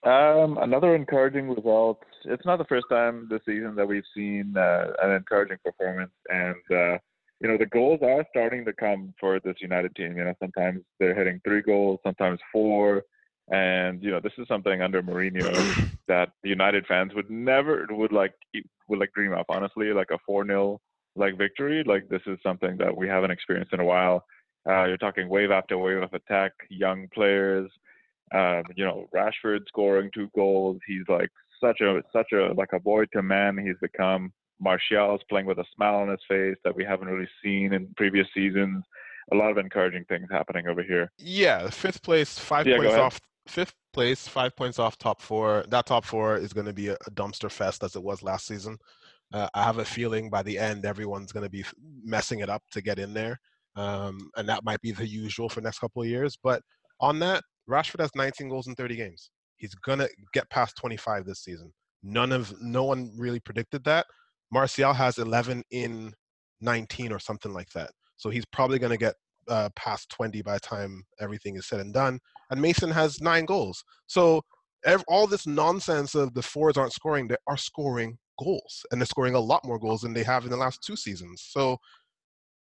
Um, 0.03 0.57
another 0.57 0.95
encouraging 0.95 1.49
result. 1.49 2.01
It's 2.25 2.45
not 2.45 2.57
the 2.57 2.65
first 2.65 2.85
time 2.89 3.27
this 3.29 3.41
season 3.45 3.75
that 3.75 3.87
we've 3.87 4.05
seen 4.15 4.55
uh, 4.57 4.93
an 5.03 5.11
encouraging 5.11 5.57
performance, 5.63 6.11
and 6.29 6.55
uh, 6.71 6.97
you 7.39 7.47
know 7.47 7.57
the 7.57 7.65
goals 7.65 7.99
are 8.03 8.25
starting 8.29 8.65
to 8.65 8.73
come 8.73 9.13
for 9.19 9.39
this 9.39 9.55
United 9.61 9.95
team. 9.95 10.17
You 10.17 10.25
know, 10.25 10.33
sometimes 10.39 10.81
they're 10.99 11.15
hitting 11.15 11.39
three 11.43 11.61
goals, 11.61 11.99
sometimes 12.03 12.39
four, 12.51 13.03
and 13.51 14.01
you 14.01 14.11
know 14.11 14.19
this 14.19 14.33
is 14.37 14.47
something 14.47 14.81
under 14.81 15.03
Mourinho 15.03 15.89
that 16.07 16.29
the 16.43 16.49
United 16.49 16.85
fans 16.87 17.13
would 17.13 17.29
never 17.29 17.85
would 17.89 18.11
like 18.11 18.33
would 18.87 18.99
like 18.99 19.13
dream 19.13 19.33
of. 19.33 19.45
Honestly, 19.49 19.93
like 19.93 20.11
a 20.11 20.17
four 20.25 20.45
0 20.45 20.79
like 21.15 21.37
victory, 21.37 21.83
like 21.85 22.07
this 22.09 22.21
is 22.27 22.37
something 22.43 22.77
that 22.77 22.95
we 22.95 23.07
haven't 23.07 23.31
experienced 23.31 23.73
in 23.73 23.79
a 23.79 23.85
while. 23.85 24.23
Uh, 24.69 24.85
you're 24.85 24.97
talking 24.97 25.29
wave 25.29 25.51
after 25.51 25.77
wave 25.77 26.03
of 26.03 26.13
attack, 26.13 26.51
young 26.69 27.07
players. 27.13 27.69
Um, 28.33 28.63
you 28.75 28.83
know, 28.83 29.07
Rashford 29.15 29.61
scoring 29.67 30.09
two 30.13 30.29
goals. 30.35 30.79
He's 30.85 31.07
like 31.07 31.29
such 31.63 31.81
a 31.81 32.01
such 32.13 32.33
a 32.33 32.53
like 32.53 32.73
a 32.73 32.79
boy 32.79 33.05
to 33.13 33.21
man 33.21 33.57
he's 33.57 33.77
become. 33.81 34.33
Martial's 34.59 35.21
playing 35.29 35.45
with 35.45 35.59
a 35.59 35.65
smile 35.75 35.95
on 35.95 36.09
his 36.09 36.19
face 36.27 36.57
that 36.63 36.75
we 36.75 36.83
haven't 36.83 37.07
really 37.07 37.29
seen 37.43 37.73
in 37.73 37.93
previous 37.95 38.27
seasons. 38.33 38.83
A 39.31 39.35
lot 39.35 39.51
of 39.51 39.57
encouraging 39.57 40.05
things 40.05 40.27
happening 40.31 40.67
over 40.67 40.81
here. 40.81 41.11
Yeah, 41.17 41.69
fifth 41.69 42.01
place, 42.01 42.39
five 42.39 42.65
Yeah, 42.65 42.77
points 42.77 42.95
off. 42.95 43.19
Fifth 43.47 43.73
place, 43.93 44.27
five 44.27 44.55
points 44.55 44.79
off 44.79 44.97
top 44.97 45.21
four. 45.21 45.65
That 45.69 45.85
top 45.85 46.05
four 46.05 46.37
is 46.37 46.53
going 46.53 46.65
to 46.67 46.73
be 46.73 46.89
a, 46.89 46.97
a 47.07 47.11
dumpster 47.11 47.51
fest 47.51 47.83
as 47.83 47.95
it 47.95 48.03
was 48.03 48.23
last 48.23 48.45
season. 48.45 48.77
Uh, 49.33 49.47
I 49.53 49.63
have 49.63 49.79
a 49.79 49.85
feeling 49.85 50.29
by 50.29 50.43
the 50.43 50.57
end, 50.57 50.85
everyone's 50.85 51.31
going 51.31 51.43
to 51.43 51.49
be 51.49 51.65
messing 52.03 52.39
it 52.39 52.49
up 52.49 52.63
to 52.71 52.81
get 52.81 52.99
in 52.99 53.13
there, 53.13 53.39
um, 53.75 54.29
and 54.37 54.47
that 54.47 54.63
might 54.63 54.81
be 54.81 54.91
the 54.91 55.07
usual 55.07 55.49
for 55.49 55.59
next 55.61 55.79
couple 55.79 56.01
of 56.01 56.07
years. 56.07 56.37
But 56.41 56.61
on 57.01 57.19
that, 57.19 57.43
Rashford 57.69 57.99
has 57.99 58.11
19 58.15 58.49
goals 58.49 58.67
in 58.67 58.75
30 58.75 58.95
games. 58.95 59.29
He's 59.57 59.75
going 59.75 59.99
to 59.99 60.09
get 60.33 60.49
past 60.49 60.77
25 60.77 61.25
this 61.25 61.43
season. 61.43 61.73
None 62.03 62.31
of 62.31 62.53
no 62.61 62.85
one 62.85 63.11
really 63.17 63.39
predicted 63.39 63.83
that. 63.83 64.05
Martial 64.51 64.93
has 64.93 65.17
11 65.17 65.63
in 65.71 66.13
19 66.61 67.11
or 67.11 67.19
something 67.19 67.53
like 67.53 67.69
that. 67.71 67.91
So 68.17 68.29
he's 68.29 68.45
probably 68.45 68.79
going 68.79 68.91
to 68.91 68.97
get 68.97 69.15
uh, 69.47 69.69
past 69.75 70.09
20 70.09 70.41
by 70.41 70.53
the 70.53 70.59
time 70.59 71.03
everything 71.19 71.55
is 71.55 71.67
said 71.67 71.79
and 71.79 71.93
done. 71.93 72.19
And 72.49 72.61
Mason 72.61 72.89
has 72.91 73.21
nine 73.21 73.45
goals. 73.45 73.83
So 74.07 74.41
ev- 74.85 75.03
all 75.07 75.27
this 75.27 75.47
nonsense 75.47 76.15
of 76.15 76.33
the 76.33 76.41
forwards 76.41 76.77
aren't 76.77 76.93
scoring, 76.93 77.27
they 77.27 77.35
are 77.47 77.57
scoring 77.57 78.17
goals, 78.39 78.85
and 78.91 79.01
they're 79.01 79.05
scoring 79.05 79.35
a 79.35 79.39
lot 79.39 79.65
more 79.65 79.79
goals 79.79 80.01
than 80.01 80.13
they 80.13 80.23
have 80.23 80.43
in 80.43 80.51
the 80.51 80.57
last 80.57 80.81
two 80.83 80.95
seasons. 80.95 81.43
So, 81.49 81.77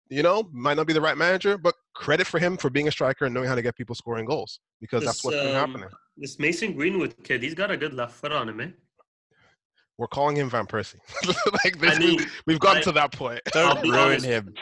you 0.09 0.23
know, 0.23 0.49
might 0.53 0.77
not 0.77 0.87
be 0.87 0.93
the 0.93 1.01
right 1.01 1.17
manager, 1.17 1.57
but 1.57 1.75
credit 1.95 2.27
for 2.27 2.39
him 2.39 2.57
for 2.57 2.71
being 2.71 2.89
a 2.89 2.93
striker 2.93 3.27
and 3.27 3.35
knowing 3.35 3.49
how 3.49 3.55
to 3.55 3.63
get 3.63 3.77
people 3.77 3.95
scoring 3.95 4.25
goals 4.25 4.61
because 4.81 5.05
that's 5.05 5.19
This, 5.19 5.25
what's 5.25 5.37
been 5.39 5.55
um, 5.57 5.69
happening. 5.69 5.89
This 6.17 6.39
Mason 6.39 6.73
Greenwood 6.73 7.15
kid, 7.23 7.43
he's 7.43 7.55
got 7.55 7.71
a 7.71 7.77
good 7.77 7.95
left 7.95 8.15
foot 8.15 8.33
on 8.33 8.49
him, 8.49 8.61
eh? 8.61 8.69
We're 10.01 10.07
calling 10.07 10.35
him 10.35 10.49
Van 10.49 10.67
Persie. 10.67 10.99
like 11.65 11.79
this, 11.79 11.97
I 11.97 11.99
mean, 11.99 12.21
we've 12.47 12.59
gotten 12.59 12.79
I- 12.79 12.85
to 12.85 12.93
that 12.93 13.13
point. 13.13 13.43
Don't 13.53 13.77
I'll 13.77 13.83
be 13.83 13.91
ruin 13.91 14.03
honest. 14.03 14.25
him. 14.25 14.55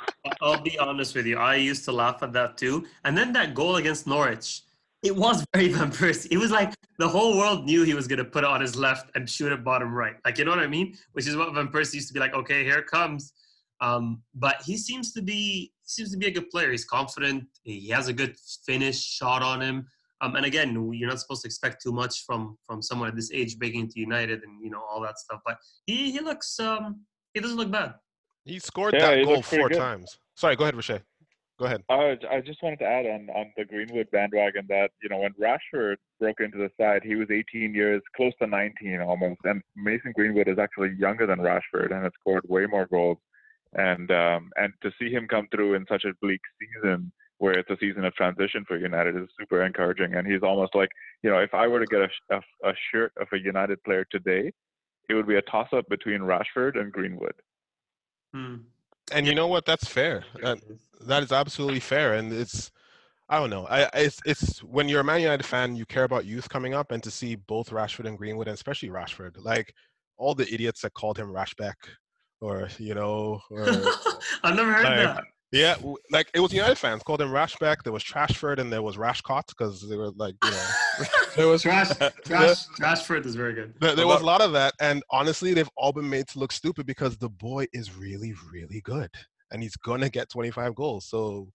I'll 0.43 0.61
be 0.61 0.77
honest 0.81 1.15
with 1.15 1.27
you. 1.27 1.39
I 1.39 1.55
used 1.55 1.85
to 1.85 1.93
laugh 1.93 2.25
at 2.25 2.33
that 2.33 2.57
too. 2.59 2.85
And 3.05 3.17
then 3.17 3.33
that 3.35 3.55
goal 3.55 3.77
against 3.77 4.09
Norwich, 4.09 4.63
it 5.05 5.15
was 5.15 5.47
very 5.55 5.69
Van 5.73 5.93
Persie. 5.93 6.27
It 6.33 6.39
was 6.39 6.51
like 6.51 6.75
the 6.99 7.07
whole 7.07 7.39
world 7.39 7.67
knew 7.67 7.85
he 7.85 7.95
was 7.95 8.09
going 8.09 8.19
to 8.19 8.25
put 8.25 8.43
it 8.43 8.51
on 8.51 8.61
his 8.61 8.75
left 8.75 9.13
and 9.15 9.31
shoot 9.31 9.53
it 9.53 9.63
bottom 9.63 9.95
right. 9.95 10.17
Like, 10.25 10.39
you 10.39 10.45
know 10.45 10.51
what 10.51 10.59
I 10.59 10.67
mean? 10.67 10.99
Which 11.13 11.29
is 11.29 11.37
what 11.37 11.55
Van 11.55 11.69
Persie 11.69 11.95
used 11.95 12.09
to 12.09 12.15
be 12.15 12.19
like, 12.19 12.35
okay, 12.35 12.65
here 12.65 12.79
it 12.79 12.89
comes. 12.89 13.33
Um, 13.81 14.23
but 14.35 14.57
he 14.67 14.77
seems 14.77 15.13
to 15.13 15.23
be 15.23 15.73
he 15.83 15.89
seems 15.89 16.11
to 16.11 16.19
be 16.19 16.27
a 16.27 16.33
good 16.33 16.51
player. 16.51 16.73
He's 16.73 16.85
confident. 16.85 17.45
He 17.63 17.91
has 17.91 18.09
a 18.09 18.13
good 18.13 18.35
finish 18.67 19.01
shot 19.01 19.41
on 19.45 19.61
him. 19.63 19.87
Um, 20.21 20.35
and 20.37 20.45
again, 20.45 20.73
you're 20.93 21.09
not 21.09 21.21
supposed 21.21 21.43
to 21.43 21.47
expect 21.47 21.83
too 21.83 21.93
much 21.93 22.25
from 22.27 22.59
from 22.67 22.83
someone 22.83 23.09
at 23.09 23.17
this 23.17 23.31
age 23.33 23.59
breaking 23.59 23.83
into 23.83 24.01
United 24.01 24.43
and 24.43 24.63
you 24.63 24.71
know 24.71 24.83
all 24.91 25.01
that 25.03 25.19
stuff. 25.19 25.41
But 25.47 25.59
he 25.87 26.11
he 26.11 26.21
looks 26.21 26.59
um 26.59 27.03
he 27.35 27.41
doesn't 27.41 27.57
look 27.57 27.71
bad. 27.71 27.95
He 28.45 28.59
scored 28.59 28.95
Yeah, 28.95 29.11
that 29.11 29.19
he 29.19 29.25
goal 29.25 29.43
four 29.43 29.69
good. 29.69 29.79
times. 29.79 30.19
Sorry, 30.35 30.57
go 30.57 30.65
ahead, 30.65 30.75
Roche. 30.75 31.01
Go 31.59 31.67
ahead. 31.67 31.83
Uh, 31.89 32.15
I 32.31 32.41
just 32.41 32.63
wanted 32.63 32.79
to 32.81 32.85
add 32.85 33.07
on 33.07 33.29
on 33.31 33.53
the 33.57 33.65
Greenwood 33.65 34.11
bandwagon 34.11 34.67
that 34.69 34.91
you 35.03 35.09
know 35.09 35.19
when 35.19 35.33
Rashford 35.35 35.97
broke 36.21 36.41
into 36.41 36.59
the 36.59 36.71
side, 36.81 37.03
he 37.05 37.17
was 37.17 37.29
18 37.31 37.75
years, 37.75 38.03
close 38.17 38.33
to 38.41 38.47
19 38.47 39.01
almost, 39.01 39.41
and 39.45 39.63
Mason 39.77 40.13
Greenwood 40.15 40.49
is 40.49 40.59
actually 40.59 40.95
younger 40.99 41.27
than 41.27 41.39
Rashford 41.39 41.93
and 41.93 42.05
has 42.05 42.13
scored 42.21 42.45
way 42.49 42.67
more 42.67 42.87
goals. 42.87 43.19
And 43.75 44.11
um, 44.11 44.51
and 44.57 44.73
to 44.83 44.91
see 44.99 45.11
him 45.11 45.27
come 45.29 45.49
through 45.53 45.75
in 45.75 45.85
such 45.89 46.05
a 46.05 46.15
bleak 46.23 46.41
season, 46.61 47.13
where 47.39 47.59
it's 47.59 47.71
a 47.71 47.77
season 47.81 48.05
of 48.05 48.15
transition 48.15 48.65
for 48.67 48.77
United, 48.77 49.17
is 49.17 49.29
super 49.39 49.65
encouraging. 49.65 50.15
And 50.15 50.27
he's 50.27 50.43
almost 50.43 50.75
like 50.75 50.91
you 51.23 51.31
know 51.31 51.39
if 51.39 51.55
I 51.55 51.67
were 51.67 51.81
to 51.81 51.87
get 51.87 52.01
a, 52.01 52.37
a, 52.37 52.71
a 52.71 52.75
shirt 52.91 53.13
of 53.21 53.29
a 53.33 53.39
United 53.39 53.83
player 53.85 54.05
today, 54.11 54.53
it 55.09 55.15
would 55.15 55.27
be 55.27 55.37
a 55.37 55.43
toss 55.43 55.69
up 55.73 55.89
between 55.89 56.21
Rashford 56.21 56.79
and 56.81 56.93
Greenwood. 56.93 57.35
Hmm. 58.35 58.57
And 59.13 59.27
you 59.27 59.35
know 59.35 59.47
what? 59.49 59.65
That's 59.65 59.87
fair. 59.89 60.25
Uh, 60.43 60.57
that 61.07 61.23
is 61.23 61.33
absolutely 61.33 61.81
fair, 61.81 62.15
and 62.15 62.31
it's 62.33 62.71
I 63.31 63.39
don't 63.39 63.51
know. 63.51 63.67
I 63.67 63.85
I- 63.85 63.91
it's 63.95 64.21
it's 64.27 64.63
when 64.63 64.89
you're 64.89 65.01
a 65.01 65.05
Man 65.05 65.21
United 65.21 65.45
fan, 65.47 65.77
you 65.77 65.87
care 65.87 66.05
about 66.05 66.27
youth 66.27 66.49
coming 66.49 66.75
up, 66.75 66.93
and 66.93 67.03
to 67.03 67.11
see 67.11 67.37
both 67.37 67.71
Rashford 67.71 68.07
and 68.07 68.19
Greenwood, 68.19 68.49
and 68.49 68.55
especially 68.55 68.91
Rashford, 68.91 69.43
like 69.43 69.73
all 70.19 70.35
the 70.35 70.53
idiots 70.53 70.83
that 70.83 70.93
called 70.95 71.17
him 71.19 71.29
Rashback, 71.33 71.75
or 72.41 72.69
you 72.79 72.95
know, 72.95 73.41
or 73.51 73.65
I've 74.43 74.57
never 74.57 74.73
heard 74.75 74.85
Like, 74.85 74.97
that. 74.97 75.25
Yeah, 75.53 75.77
like 76.11 76.31
it 76.35 76.41
was 76.41 76.53
United 76.53 76.77
fans 76.77 77.03
called 77.03 77.23
him 77.23 77.29
Rashback. 77.29 77.83
There 77.83 77.93
was 77.93 78.05
Trashford, 78.05 78.59
and 78.59 78.73
there 78.73 78.83
was 78.83 78.97
Rashcott 78.97 79.49
because 79.49 79.89
they 79.89 79.97
were 79.97 80.11
like 80.11 80.35
you 80.45 80.51
know 80.51 80.67
there 81.37 81.49
was 81.49 81.63
Trash, 81.63 81.97
trash, 82.25 82.67
Trashford 82.79 83.25
is 83.25 83.35
very 83.35 83.55
good. 83.55 83.75
there, 83.81 83.95
there 83.97 84.07
was 84.07 84.21
a 84.21 84.25
lot 84.27 84.41
of 84.41 84.53
that, 84.53 84.75
and 84.81 85.03
honestly, 85.11 85.55
they've 85.55 85.71
all 85.77 85.93
been 85.93 86.09
made 86.09 86.29
to 86.29 86.39
look 86.39 86.53
stupid 86.53 86.87
because 86.87 87.17
the 87.17 87.31
boy 87.31 87.67
is 87.73 87.95
really, 87.97 88.35
really 88.53 88.83
good, 88.83 89.11
and 89.51 89.63
he's 89.63 89.77
gonna 89.77 90.11
get 90.11 90.29
25 90.29 90.75
goals. 90.75 91.07
So, 91.07 91.49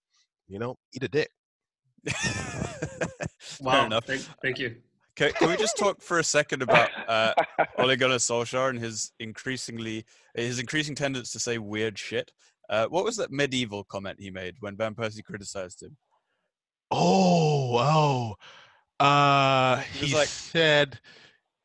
you 0.48 0.58
know, 0.58 0.76
eat 0.92 1.04
a 1.04 1.08
dick. 1.08 1.30
Fair 2.08 3.16
Wow, 3.60 3.86
enough. 3.86 4.04
thank, 4.06 4.22
thank 4.42 4.58
you. 4.58 4.76
Can, 5.16 5.30
can 5.32 5.48
we 5.48 5.56
just 5.56 5.78
talk 5.78 6.02
for 6.02 6.18
a 6.18 6.24
second 6.24 6.62
about 6.62 6.90
uh, 7.08 7.32
Ole 7.78 7.94
Gunnar 7.94 8.16
Solskjaer 8.16 8.70
and 8.70 8.80
his 8.80 9.12
increasingly 9.20 10.04
his 10.34 10.58
increasing 10.58 10.96
tendency 10.96 11.30
to 11.32 11.38
say 11.38 11.58
weird 11.58 11.96
shit? 11.96 12.32
Uh, 12.70 12.86
what 12.86 13.04
was 13.04 13.16
that 13.16 13.30
medieval 13.30 13.84
comment 13.84 14.18
he 14.20 14.30
made 14.30 14.56
when 14.60 14.76
Van 14.76 14.94
Persie 14.94 15.22
criticized 15.24 15.82
him? 15.82 15.96
Oh, 16.90 18.36
oh, 19.00 19.04
uh, 19.04 19.78
He 19.92 20.00
was 20.00 20.10
he 20.10 20.16
like- 20.16 20.28
said 20.28 20.98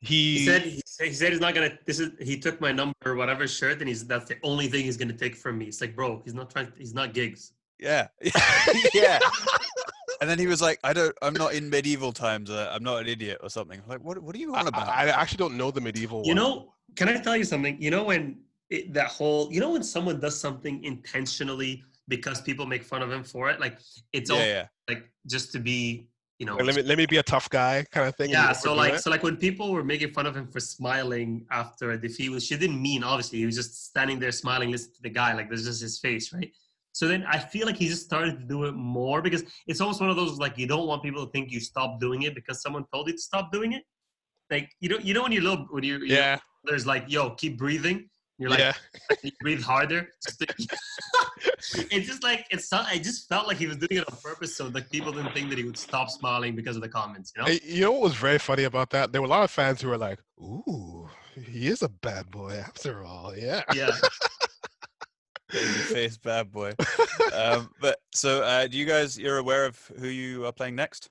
he, 0.02 0.40
He 0.40 0.46
said 0.46 0.62
he 0.64 0.82
said, 1.14 1.32
he's 1.32 1.40
not 1.42 1.54
gonna. 1.54 1.78
This 1.86 2.00
is 2.00 2.12
he 2.22 2.40
took 2.40 2.60
my 2.62 2.72
number 2.72 2.96
or 3.06 3.16
whatever 3.16 3.48
shirt, 3.48 3.80
and 3.80 3.88
he's 3.88 4.06
that's 4.08 4.28
the 4.30 4.38
only 4.44 4.68
thing 4.68 4.86
he's 4.86 4.98
gonna 4.98 5.14
take 5.14 5.36
from 5.36 5.58
me. 5.58 5.66
It's 5.66 5.82
like, 5.82 5.96
bro, 5.96 6.22
he's 6.24 6.34
not 6.34 6.50
trying. 6.50 6.72
He's 6.78 6.94
not 6.94 7.14
gigs. 7.14 7.52
Yeah, 7.80 8.08
yeah. 8.94 9.20
And 10.22 10.30
then 10.30 10.40
he 10.40 10.48
was 10.48 10.62
like, 10.62 10.80
"I 10.84 10.94
don't. 10.94 11.16
I'm 11.22 11.34
not 11.34 11.54
in 11.54 11.70
medieval 11.70 12.12
times. 12.14 12.50
Uh, 12.50 12.70
I'm 12.74 12.84
not 12.84 13.02
an 13.02 13.08
idiot 13.08 13.40
or 13.44 13.50
something." 13.50 13.82
Like, 13.88 14.02
what? 14.04 14.18
What 14.20 14.36
are 14.36 14.40
you 14.40 14.54
on 14.56 14.68
about? 14.68 14.88
I 14.88 15.04
I 15.06 15.22
actually 15.22 15.38
don't 15.38 15.56
know 15.58 15.70
the 15.72 15.82
medieval. 15.82 16.24
You 16.26 16.30
one. 16.30 16.36
know, 16.38 16.74
can 16.96 17.08
I 17.10 17.18
tell 17.20 17.36
you 17.38 17.44
something? 17.46 17.82
You 17.82 17.92
know 17.92 18.04
when 18.06 18.40
it, 18.70 18.94
that 18.94 19.08
whole, 19.08 19.52
you 19.52 19.60
know 19.60 19.72
when 19.72 19.84
someone 19.84 20.20
does 20.20 20.40
something 20.40 20.84
intentionally 20.84 21.84
because 22.08 22.42
people 22.42 22.66
make 22.66 22.84
fun 22.84 23.02
of 23.02 23.12
him 23.12 23.24
for 23.24 23.50
it, 23.50 23.60
like 23.60 23.80
it's 24.14 24.30
all 24.30 24.40
yeah, 24.40 24.46
yeah. 24.46 24.68
like 24.88 25.10
just 25.28 25.52
to 25.54 25.60
be 25.60 26.10
you 26.40 26.46
know, 26.46 26.56
let 26.56 26.74
me 26.74 26.82
let 26.82 26.98
me 26.98 27.06
be 27.06 27.18
a 27.18 27.24
tough 27.24 27.50
guy 27.50 27.86
kind 27.92 28.08
of 28.08 28.16
thing. 28.16 28.30
yeah. 28.30 28.54
So 28.54 28.74
like, 28.74 28.94
it. 28.94 29.02
so 29.02 29.10
like 29.10 29.24
when 29.24 29.36
people 29.36 29.74
were 29.74 29.84
making 29.84 30.12
fun 30.12 30.26
of 30.26 30.38
him 30.38 30.48
for 30.48 30.62
smiling 30.62 31.46
after 31.52 31.92
a 31.92 31.98
defeat, 31.98 32.30
which 32.30 32.44
she 32.44 32.56
didn't 32.56 32.82
mean. 32.82 33.04
Obviously, 33.04 33.40
he 33.40 33.46
was 33.46 33.58
just 33.58 33.88
standing 33.88 34.20
there 34.20 34.32
smiling, 34.32 34.72
listening 34.72 34.96
to 34.96 35.02
the 35.02 35.10
guy. 35.10 35.34
Like 35.34 35.50
there's 35.50 35.66
just 35.66 35.82
his 35.82 36.00
face, 36.00 36.32
right? 36.32 36.50
So 36.94 37.10
then 37.10 37.26
I 37.28 37.40
feel 37.40 37.66
like 37.66 37.76
he 37.76 37.90
just 37.90 38.06
started 38.06 38.40
to 38.40 38.46
do 38.46 38.64
it 38.64 38.72
more 38.72 39.22
because 39.22 39.44
it's 39.68 39.82
almost 39.82 40.00
one 40.00 40.10
of 40.10 40.16
those 40.16 40.40
like 40.40 40.58
you 40.58 40.66
don't 40.66 40.88
want 40.88 41.04
people 41.04 41.26
to 41.26 41.32
think 41.32 41.52
you 41.52 41.60
stopped 41.60 42.00
doing 42.00 42.22
it 42.22 42.34
because 42.36 42.62
someone 42.62 42.86
told 42.94 43.08
you 43.08 43.14
to 43.14 43.22
stop 43.22 43.52
doing 43.52 43.74
it. 43.74 43.84
Like 44.50 44.70
you 44.80 44.88
know, 44.88 44.98
you 45.00 45.14
know 45.14 45.24
when 45.24 45.34
you 45.34 45.42
little 45.42 45.68
when 45.72 45.84
you 45.84 46.00
yeah, 46.06 46.38
there's 46.64 46.88
like 46.88 47.04
yo 47.10 47.32
keep 47.32 47.58
breathing. 47.58 48.10
You're 48.40 48.50
like 48.50 48.60
yeah. 48.60 48.74
you 49.24 49.32
breathe 49.42 49.62
harder. 49.62 50.10
It's 51.92 52.08
just 52.08 52.24
like 52.24 52.46
it's 52.52 52.72
not, 52.72 52.88
I 52.88 52.98
just 52.98 53.28
felt 53.28 53.48
like 53.48 53.58
he 53.58 53.68
was 53.68 53.78
doing 53.78 54.02
it 54.02 54.12
on 54.12 54.18
purpose 54.22 54.56
so 54.56 54.70
that 54.70 54.90
people 54.92 55.12
didn't 55.12 55.34
think 55.34 55.50
that 55.50 55.58
he 55.58 55.64
would 55.64 55.78
stop 55.78 56.10
smiling 56.10 56.56
because 56.56 56.76
of 56.76 56.82
the 56.82 56.90
comments. 56.90 57.34
You 57.36 57.44
know? 57.44 57.48
Hey, 57.50 57.60
You 57.64 57.82
know 57.82 57.92
what 57.92 58.02
was 58.02 58.16
very 58.16 58.40
funny 58.40 58.64
about 58.64 58.90
that? 58.92 59.12
There 59.12 59.22
were 59.22 59.28
a 59.28 59.30
lot 59.30 59.44
of 59.44 59.52
fans 59.52 59.82
who 59.82 59.90
were 59.90 59.98
like, 59.98 60.20
"Ooh, 60.40 61.10
he 61.36 61.68
is 61.68 61.82
a 61.82 61.90
bad 61.90 62.32
boy 62.32 62.54
after 62.54 63.04
all." 63.04 63.36
Yeah. 63.36 63.64
Yeah. 63.74 63.92
face 65.52 66.18
bad 66.18 66.52
boy. 66.52 66.74
um, 67.34 67.70
but 67.82 68.00
so, 68.14 68.42
uh, 68.44 68.68
do 68.68 68.78
you 68.78 68.86
guys 68.86 69.18
you're 69.18 69.38
aware 69.38 69.66
of 69.66 69.92
who 70.00 70.08
you 70.08 70.46
are 70.46 70.54
playing 70.54 70.76
next? 70.76 71.10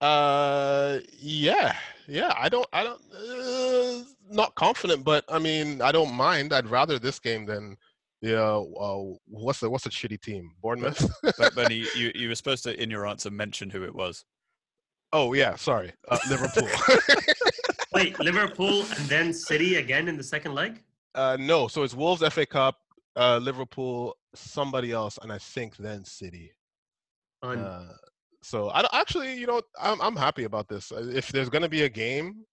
Uh, 0.00 0.98
yeah, 1.18 1.76
yeah. 2.08 2.32
I 2.36 2.48
don't, 2.48 2.66
I 2.72 2.84
don't, 2.84 3.00
uh, 3.14 4.04
not 4.30 4.54
confident, 4.54 5.04
but 5.04 5.24
I 5.28 5.38
mean, 5.38 5.82
I 5.82 5.92
don't 5.92 6.14
mind. 6.14 6.52
I'd 6.52 6.68
rather 6.68 6.98
this 6.98 7.18
game 7.18 7.44
than, 7.46 7.76
yeah. 8.22 8.56
Uh, 8.56 9.14
what's 9.26 9.60
the 9.60 9.68
what's 9.68 9.84
the 9.84 9.90
shitty 9.90 10.20
team? 10.20 10.52
Bournemouth. 10.62 11.10
But 11.38 11.54
Benny, 11.54 11.84
you 11.96 12.12
you 12.14 12.28
were 12.28 12.34
supposed 12.34 12.64
to 12.64 12.82
in 12.82 12.90
your 12.90 13.06
answer 13.06 13.30
mention 13.30 13.68
who 13.70 13.82
it 13.84 13.94
was. 13.94 14.24
oh 15.12 15.32
yeah, 15.34 15.56
sorry, 15.56 15.92
uh, 16.08 16.18
Liverpool. 16.28 16.68
Wait, 17.92 18.18
Liverpool 18.20 18.82
and 18.96 19.08
then 19.08 19.32
City 19.32 19.76
again 19.76 20.06
in 20.08 20.16
the 20.16 20.22
second 20.22 20.54
leg? 20.54 20.82
uh, 21.16 21.36
no, 21.40 21.66
so 21.68 21.82
it's 21.82 21.94
Wolves 21.94 22.22
FA 22.32 22.46
Cup, 22.46 22.76
uh, 23.16 23.38
Liverpool, 23.38 24.16
somebody 24.34 24.92
else, 24.92 25.18
and 25.22 25.32
I 25.32 25.38
think 25.38 25.76
then 25.76 26.04
City. 26.04 26.52
On 27.42 27.58
Uh, 27.58 27.92
so 28.42 28.70
I 28.70 28.86
actually, 28.92 29.34
you 29.38 29.46
know, 29.46 29.60
I'm 29.80 30.00
I'm 30.00 30.16
happy 30.16 30.44
about 30.44 30.68
this. 30.68 30.92
Uh, 30.92 31.10
If 31.14 31.28
there's 31.28 31.48
gonna 31.48 31.68
be 31.68 31.82
a 31.82 31.88
game, 31.88 32.44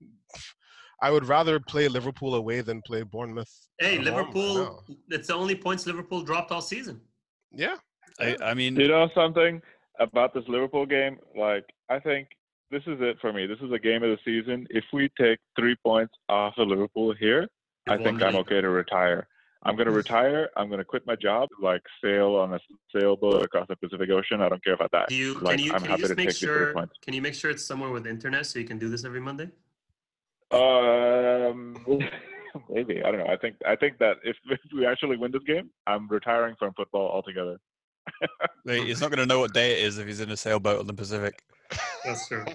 I 1.02 1.12
would 1.12 1.26
rather 1.26 1.60
play 1.60 1.88
Liverpool 1.88 2.36
away 2.36 2.62
than 2.62 2.82
play 2.84 3.04
Bournemouth. 3.04 3.52
hey, 3.80 3.94
at 3.94 3.98
right 3.98 4.06
Liverpool. 4.06 4.56
now. 4.56 4.96
It's 5.10 5.28
the 5.28 5.36
only 5.36 5.56
points 5.56 5.86
Liverpool 5.86 6.22
dropped 6.22 6.52
all 6.52 6.62
season. 6.62 7.02
Yeah. 7.52 7.76
I, 8.20 8.36
I 8.42 8.54
mean, 8.56 8.76
You 8.76 8.88
know 8.88 9.08
something 9.14 9.62
about 10.00 10.34
this 10.34 10.44
Liverpool 10.48 10.86
game? 10.88 11.18
Like, 11.36 11.66
I 11.90 12.00
think 12.00 12.30
this 12.72 12.82
is 12.88 12.98
it 13.00 13.18
for 13.22 13.32
me. 13.32 13.46
This 13.46 13.60
is 13.62 13.72
a 13.72 13.78
game 13.80 14.02
of 14.04 14.10
the 14.10 14.18
season. 14.26 14.66
If 14.72 14.84
we 14.92 15.10
take 15.20 15.38
three 15.58 15.76
points 15.86 16.14
off 16.28 16.56
of 16.58 16.68
Liverpool 16.68 17.14
here, 17.14 17.48
I 17.88 17.98
think 17.98 18.22
I'm 18.24 18.36
okay 18.38 18.60
to 18.60 18.70
retire. 18.70 19.28
I'm 19.68 19.76
going 19.76 19.88
to 19.88 19.94
retire. 19.94 20.50
I'm 20.56 20.68
going 20.68 20.80
to 20.80 20.86
quit 20.86 21.06
my 21.06 21.16
job, 21.16 21.50
like 21.62 21.82
sail 22.04 22.36
on 22.36 22.54
a 22.54 22.60
sailboat 22.96 23.44
across 23.44 23.68
the 23.68 23.76
Pacific 23.76 24.10
Ocean. 24.10 24.42
I 24.42 24.48
don't 24.48 24.64
care 24.64 24.74
about 24.74 24.92
that. 24.92 25.10
Do 25.10 25.16
you 25.16 25.34
Like, 25.40 25.58
can 25.58 25.66
you 25.66 25.74
I'm 25.74 25.82
can 25.82 25.86
you 25.86 25.90
happy 25.92 26.02
just 26.02 26.12
to 26.12 26.16
make 26.16 26.30
take 26.30 26.40
the 26.40 26.46
three 26.46 26.56
sure 26.56 26.74
points. 26.74 26.94
can 27.02 27.14
you 27.14 27.22
make 27.22 27.34
sure 27.34 27.52
it's 27.52 27.66
somewhere 27.66 27.92
with 27.92 28.08
internet 28.08 28.46
so 28.46 28.60
you 28.60 28.66
can 28.66 28.80
do 28.80 28.88
this 28.88 29.04
every 29.04 29.20
Monday? 29.20 29.50
Um, 30.52 31.76
maybe 32.70 33.04
I 33.04 33.12
don't 33.12 33.20
know. 33.20 33.28
I 33.28 33.36
think 33.38 33.58
I 33.66 33.76
think 33.76 33.98
that 34.00 34.18
if, 34.24 34.38
if 34.50 34.60
we 34.74 34.86
actually 34.86 35.18
win 35.18 35.32
this 35.32 35.44
game, 35.44 35.70
I'm 35.86 36.08
retiring 36.08 36.56
from 36.58 36.74
football 36.74 37.10
altogether. 37.10 37.58
wait, 38.66 38.88
he's 38.88 39.02
not 39.02 39.10
going 39.12 39.20
to 39.20 39.26
know 39.26 39.40
what 39.40 39.54
day 39.54 39.74
it 39.74 39.86
is 39.86 39.98
if 39.98 40.08
he's 40.08 40.22
in 40.22 40.32
a 40.32 40.38
sailboat 40.38 40.80
on 40.80 40.88
the 40.88 40.94
Pacific. 40.94 41.44
That's 42.06 42.26
true. 42.28 42.46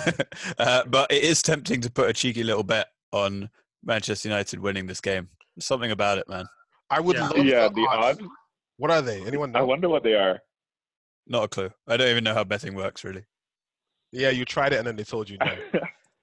uh, 0.58 0.84
but 0.86 1.10
it 1.10 1.24
is 1.24 1.42
tempting 1.42 1.80
to 1.80 1.90
put 1.90 2.08
a 2.08 2.12
cheeky 2.12 2.44
little 2.44 2.62
bet 2.62 2.88
on 3.12 3.50
Manchester 3.84 4.28
United 4.28 4.60
winning 4.60 4.86
this 4.86 5.00
game. 5.00 5.28
There's 5.56 5.66
something 5.66 5.90
about 5.90 6.18
it, 6.18 6.28
man. 6.28 6.46
I 6.90 7.00
would 7.00 7.16
Yeah. 7.16 7.28
love 7.28 7.38
yeah, 7.38 7.68
the 7.68 7.74
the 7.74 7.86
odds. 7.90 8.20
odds. 8.20 8.28
What 8.78 8.90
are 8.90 9.02
they? 9.02 9.22
Anyone 9.24 9.54
I 9.56 9.62
wonder 9.62 9.88
what 9.88 10.02
they 10.02 10.14
are. 10.14 10.40
Not 11.26 11.44
a 11.44 11.48
clue. 11.48 11.70
I 11.86 11.96
don't 11.96 12.08
even 12.08 12.24
know 12.24 12.34
how 12.34 12.44
betting 12.44 12.74
works, 12.74 13.04
really. 13.04 13.24
Yeah, 14.10 14.30
you 14.30 14.44
tried 14.44 14.72
it 14.72 14.78
and 14.78 14.86
then 14.86 14.96
they 14.96 15.04
told 15.04 15.28
you 15.30 15.38
no. 15.38 15.54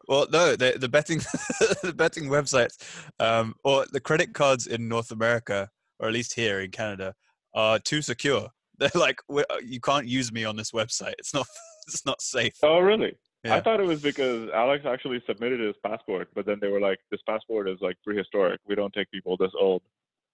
Well, 0.07 0.25
no, 0.31 0.55
the 0.55 0.75
the 0.79 0.89
betting 0.89 1.19
the 1.83 1.93
betting 1.95 2.25
websites, 2.29 2.77
um, 3.19 3.53
or 3.63 3.85
the 3.91 3.99
credit 3.99 4.33
cards 4.33 4.65
in 4.65 4.87
North 4.87 5.11
America, 5.11 5.69
or 5.99 6.07
at 6.07 6.13
least 6.13 6.33
here 6.33 6.61
in 6.61 6.71
Canada, 6.71 7.13
are 7.53 7.77
too 7.77 8.01
secure. 8.01 8.49
They're 8.79 8.89
like, 8.95 9.19
you 9.63 9.79
can't 9.79 10.07
use 10.07 10.31
me 10.31 10.45
on 10.45 10.55
this 10.55 10.71
website. 10.71 11.13
It's 11.19 11.33
not 11.33 11.45
it's 11.87 12.05
not 12.07 12.21
safe. 12.23 12.53
oh, 12.63 12.79
really? 12.79 13.15
Yeah. 13.43 13.55
I 13.55 13.61
thought 13.61 13.79
it 13.79 13.85
was 13.85 14.01
because 14.01 14.49
Alex 14.53 14.85
actually 14.85 15.21
submitted 15.25 15.61
his 15.61 15.75
passport, 15.85 16.27
but 16.35 16.45
then 16.45 16.57
they 16.59 16.67
were 16.67 16.81
like, 16.81 16.99
"This 17.09 17.21
passport 17.25 17.69
is 17.69 17.77
like 17.79 17.95
prehistoric. 18.03 18.59
We 18.67 18.75
don't 18.75 18.93
take 18.93 19.09
people 19.11 19.37
this 19.37 19.51
old." 19.57 19.81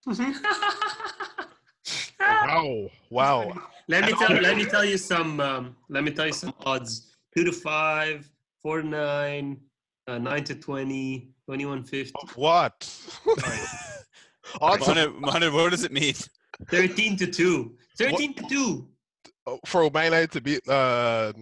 wow, 2.20 2.90
wow. 3.12 3.54
Let 3.88 4.06
me 4.06 4.14
tell 4.18 4.32
let 4.42 4.58
me 4.58 4.66
tell 4.66 4.84
you 4.84 4.98
some 4.98 5.40
um, 5.40 5.76
let 5.90 6.04
me 6.04 6.12
tell 6.12 6.26
you 6.26 6.34
some 6.34 6.54
odds. 6.66 7.16
Two 7.38 7.44
to 7.44 7.52
five, 7.52 8.28
four 8.64 8.82
to 8.82 8.88
nine, 8.88 9.60
uh, 10.08 10.18
nine 10.18 10.44
to 10.46 10.56
20, 10.56 11.30
21 11.46 11.84
50, 11.84 12.14
Of 12.24 12.38
what? 12.38 12.74
Odds 14.62 14.88
of- 14.88 14.96
Mohammed, 14.96 15.22
Mohammed, 15.22 15.54
what 15.54 15.72
does 15.72 15.84
it 15.84 15.92
mean? 15.92 16.14
13 16.72 17.18
to 17.18 17.28
2. 17.28 17.76
13 18.00 18.34
to 18.36 18.44
2. 18.48 18.88
for 19.66 19.90
Man 19.92 20.06
United 20.06 20.32
to 20.32 20.42
beat 20.42 20.62
uh, 20.68 21.34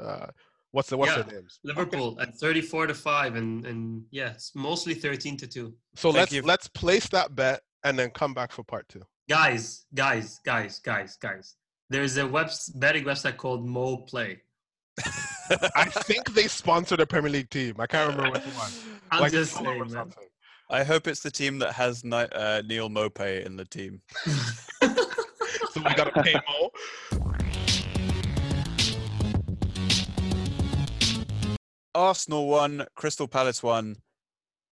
uh 0.00 0.26
what's 0.72 0.88
the 0.90 0.96
what's 0.96 1.12
Yeah. 1.16 1.22
their 1.22 1.40
names? 1.40 1.60
Liverpool 1.64 2.18
at 2.20 2.34
34 2.34 2.88
to 2.88 2.94
5 2.94 3.36
and 3.36 3.64
and 3.66 4.04
yes, 4.10 4.50
mostly 4.54 4.94
13 4.94 5.36
to 5.38 5.46
2. 5.46 5.74
So 5.94 6.08
Thank 6.08 6.16
let's 6.16 6.32
you. 6.32 6.42
let's 6.42 6.68
place 6.68 7.06
that 7.08 7.34
bet 7.34 7.60
and 7.84 7.98
then 7.98 8.10
come 8.10 8.34
back 8.34 8.52
for 8.52 8.64
part 8.64 8.88
two. 8.88 9.02
Guys, 9.28 9.86
guys, 9.94 10.40
guys, 10.44 10.80
guys, 10.80 11.16
guys. 11.16 11.56
There's 11.90 12.16
a 12.16 12.26
web 12.26 12.50
betting 12.76 13.04
website 13.04 13.36
called 13.36 13.66
Mo 13.66 13.98
Play. 13.98 14.42
I 15.76 15.84
think 15.86 16.32
they 16.34 16.48
sponsored 16.48 17.00
a 17.00 17.06
Premier 17.06 17.30
League 17.30 17.50
team. 17.50 17.76
I 17.78 17.86
can't 17.86 18.10
remember 18.10 18.38
which 18.38 18.44
one. 18.56 18.70
I'm 19.10 19.20
Like 19.22 19.32
just 19.32 19.54
saying, 19.54 19.88
man. 19.90 20.12
I 20.70 20.84
hope 20.84 21.06
it's 21.06 21.20
the 21.20 21.30
team 21.30 21.58
that 21.58 21.72
has 21.74 22.02
Ni- 22.04 22.28
uh, 22.32 22.62
Neal 22.62 22.88
Maupay 22.88 23.44
in 23.44 23.56
the 23.56 23.64
team. 23.64 24.00
So 25.72 25.80
we 25.80 25.94
gotta 25.94 26.22
pay 26.22 26.34
Mo. 26.34 26.70
Arsenal 31.94 32.48
won, 32.48 32.86
Crystal 32.94 33.28
Palace 33.28 33.62
won. 33.62 33.96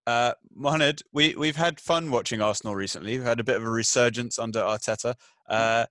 Uh, 0.06 0.32
Mohamed, 0.54 1.02
we 1.12 1.34
we've 1.36 1.56
had 1.56 1.78
fun 1.78 2.10
watching 2.10 2.40
Arsenal 2.40 2.74
recently. 2.74 3.18
We've 3.18 3.26
had 3.26 3.40
a 3.40 3.44
bit 3.44 3.56
of 3.56 3.64
a 3.64 3.70
resurgence 3.70 4.38
under 4.38 4.60
Arteta. 4.60 5.14
Uh, 5.48 5.86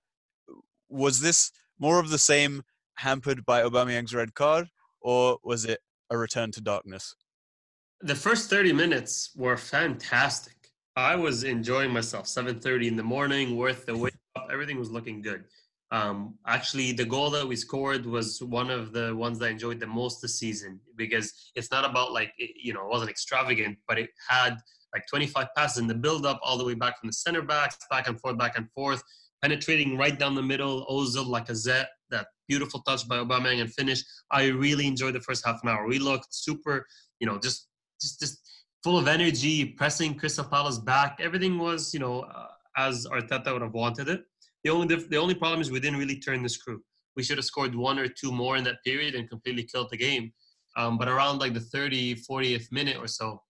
was 0.88 1.20
this 1.20 1.52
more 1.78 2.00
of 2.00 2.10
the 2.10 2.18
same, 2.18 2.62
hampered 2.96 3.46
by 3.46 3.62
Aubameyang's 3.62 4.14
red 4.14 4.34
card, 4.34 4.68
or 5.00 5.38
was 5.44 5.64
it 5.64 5.80
a 6.10 6.18
return 6.18 6.50
to 6.52 6.60
darkness? 6.60 7.14
the 8.02 8.14
first 8.14 8.48
30 8.48 8.72
minutes 8.72 9.30
were 9.36 9.56
fantastic. 9.56 10.54
I 10.96 11.16
was 11.16 11.44
enjoying 11.44 11.90
myself. 11.92 12.26
7:30 12.26 12.88
in 12.88 12.96
the 12.96 13.02
morning, 13.02 13.56
worth 13.56 13.86
the 13.86 13.96
wake 13.96 14.14
up. 14.36 14.48
Everything 14.50 14.78
was 14.78 14.90
looking 14.90 15.22
good. 15.22 15.44
Um, 15.92 16.38
actually, 16.46 16.92
the 16.92 17.04
goal 17.04 17.30
that 17.30 17.46
we 17.46 17.56
scored 17.56 18.06
was 18.06 18.40
one 18.42 18.70
of 18.70 18.92
the 18.92 19.14
ones 19.16 19.38
that 19.38 19.46
I 19.46 19.50
enjoyed 19.50 19.80
the 19.80 19.88
most 19.88 20.22
this 20.22 20.38
season 20.38 20.78
because 20.96 21.50
it's 21.56 21.70
not 21.72 21.84
about 21.84 22.12
like 22.12 22.32
it, 22.38 22.50
you 22.62 22.72
know 22.72 22.84
it 22.84 22.90
wasn't 22.90 23.10
extravagant, 23.10 23.78
but 23.88 23.98
it 23.98 24.10
had 24.28 24.56
like 24.94 25.06
25 25.08 25.48
passes 25.56 25.78
in 25.78 25.86
the 25.86 25.94
build-up 25.94 26.40
all 26.42 26.58
the 26.58 26.64
way 26.64 26.74
back 26.74 26.98
from 26.98 27.08
the 27.08 27.12
center 27.12 27.42
backs, 27.42 27.76
back 27.90 28.08
and 28.08 28.20
forth, 28.20 28.38
back 28.38 28.56
and 28.56 28.70
forth, 28.72 29.02
penetrating 29.42 29.96
right 29.96 30.18
down 30.18 30.34
the 30.34 30.42
middle. 30.42 30.86
Ozil, 30.86 31.26
Lacazette, 31.26 31.86
that 32.10 32.26
beautiful 32.48 32.80
touch 32.82 33.06
by 33.08 33.16
Aubameyang 33.16 33.60
and 33.60 33.72
finish. 33.72 34.02
I 34.30 34.46
really 34.46 34.86
enjoyed 34.86 35.14
the 35.14 35.20
first 35.20 35.44
half 35.44 35.60
an 35.62 35.70
hour. 35.70 35.86
We 35.86 35.98
looked 35.98 36.34
super, 36.34 36.86
you 37.18 37.26
know, 37.26 37.38
just 37.38 37.68
just 38.00 38.20
just 38.20 38.38
full 38.84 38.98
of 38.98 39.08
energy, 39.08 39.64
pressing 39.64 40.14
Crystal 40.14 40.44
Palace 40.44 40.78
back. 40.78 41.18
Everything 41.20 41.58
was, 41.58 41.92
you 41.92 42.00
know, 42.00 42.20
uh, 42.20 42.48
as 42.76 43.06
Arteta 43.06 43.52
would 43.52 43.62
have 43.62 43.74
wanted 43.74 44.08
it. 44.08 44.24
The 44.64 44.70
only 44.70 44.94
the 44.94 45.16
only 45.16 45.34
problem 45.34 45.60
is 45.60 45.70
we 45.70 45.80
didn't 45.80 45.98
really 45.98 46.18
turn 46.18 46.42
the 46.42 46.48
screw. 46.48 46.82
We 47.16 47.22
should 47.22 47.38
have 47.38 47.44
scored 47.44 47.74
one 47.74 47.98
or 47.98 48.08
two 48.08 48.32
more 48.32 48.56
in 48.56 48.64
that 48.64 48.82
period 48.84 49.14
and 49.14 49.28
completely 49.28 49.64
killed 49.64 49.90
the 49.90 49.96
game. 49.96 50.32
Um, 50.76 50.96
but 50.96 51.08
around 51.08 51.40
like 51.40 51.52
the 51.52 51.60
30, 51.60 52.14
40th 52.14 52.70
minute 52.70 52.96
or 52.96 53.08
so, 53.08 53.42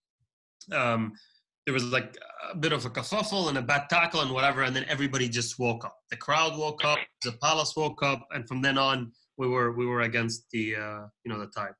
um, 0.73 1.13
there 1.67 1.75
was 1.75 1.85
like 1.85 2.17
a 2.51 2.57
bit 2.57 2.73
of 2.73 2.85
a 2.87 2.91
kerfuffle 2.91 3.49
and 3.49 3.59
a 3.59 3.63
bad 3.63 3.89
tackle 3.91 4.23
and 4.23 4.33
whatever, 4.33 4.63
and 4.63 4.75
then 4.75 4.87
everybody 4.89 5.29
just 5.29 5.59
woke 5.59 5.85
up. 5.85 5.97
The 6.11 6.17
crowd 6.17 6.59
woke 6.59 6.85
up, 6.85 6.99
the 7.23 7.33
Palace 7.33 7.75
woke 7.77 8.03
up, 8.03 8.27
and 8.33 8.49
from 8.49 8.63
then 8.63 8.79
on, 8.79 9.13
we 9.37 9.47
were 9.49 9.73
we 9.73 9.87
were 9.87 10.03
against 10.03 10.51
the 10.51 10.77
uh, 10.77 11.01
you 11.25 11.33
know 11.33 11.39
the 11.39 11.47
tide. 11.47 11.73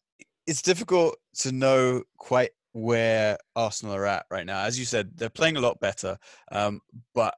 It's 0.47 0.63
difficult 0.63 1.17
to 1.39 1.53
know 1.53 2.03
quite 2.19 2.51
where 2.73 3.39
Arsenal 3.57 3.95
are 3.95 4.07
at 4.07 4.27
right 4.31 4.47
now. 4.47 4.63
As 4.63 4.79
you 4.79 4.85
said, 4.85 5.11
they're 5.17 5.29
playing 5.29 5.57
a 5.57 5.61
lot 5.61 5.81
better, 5.81 6.19
um, 6.53 6.81
but 7.15 7.35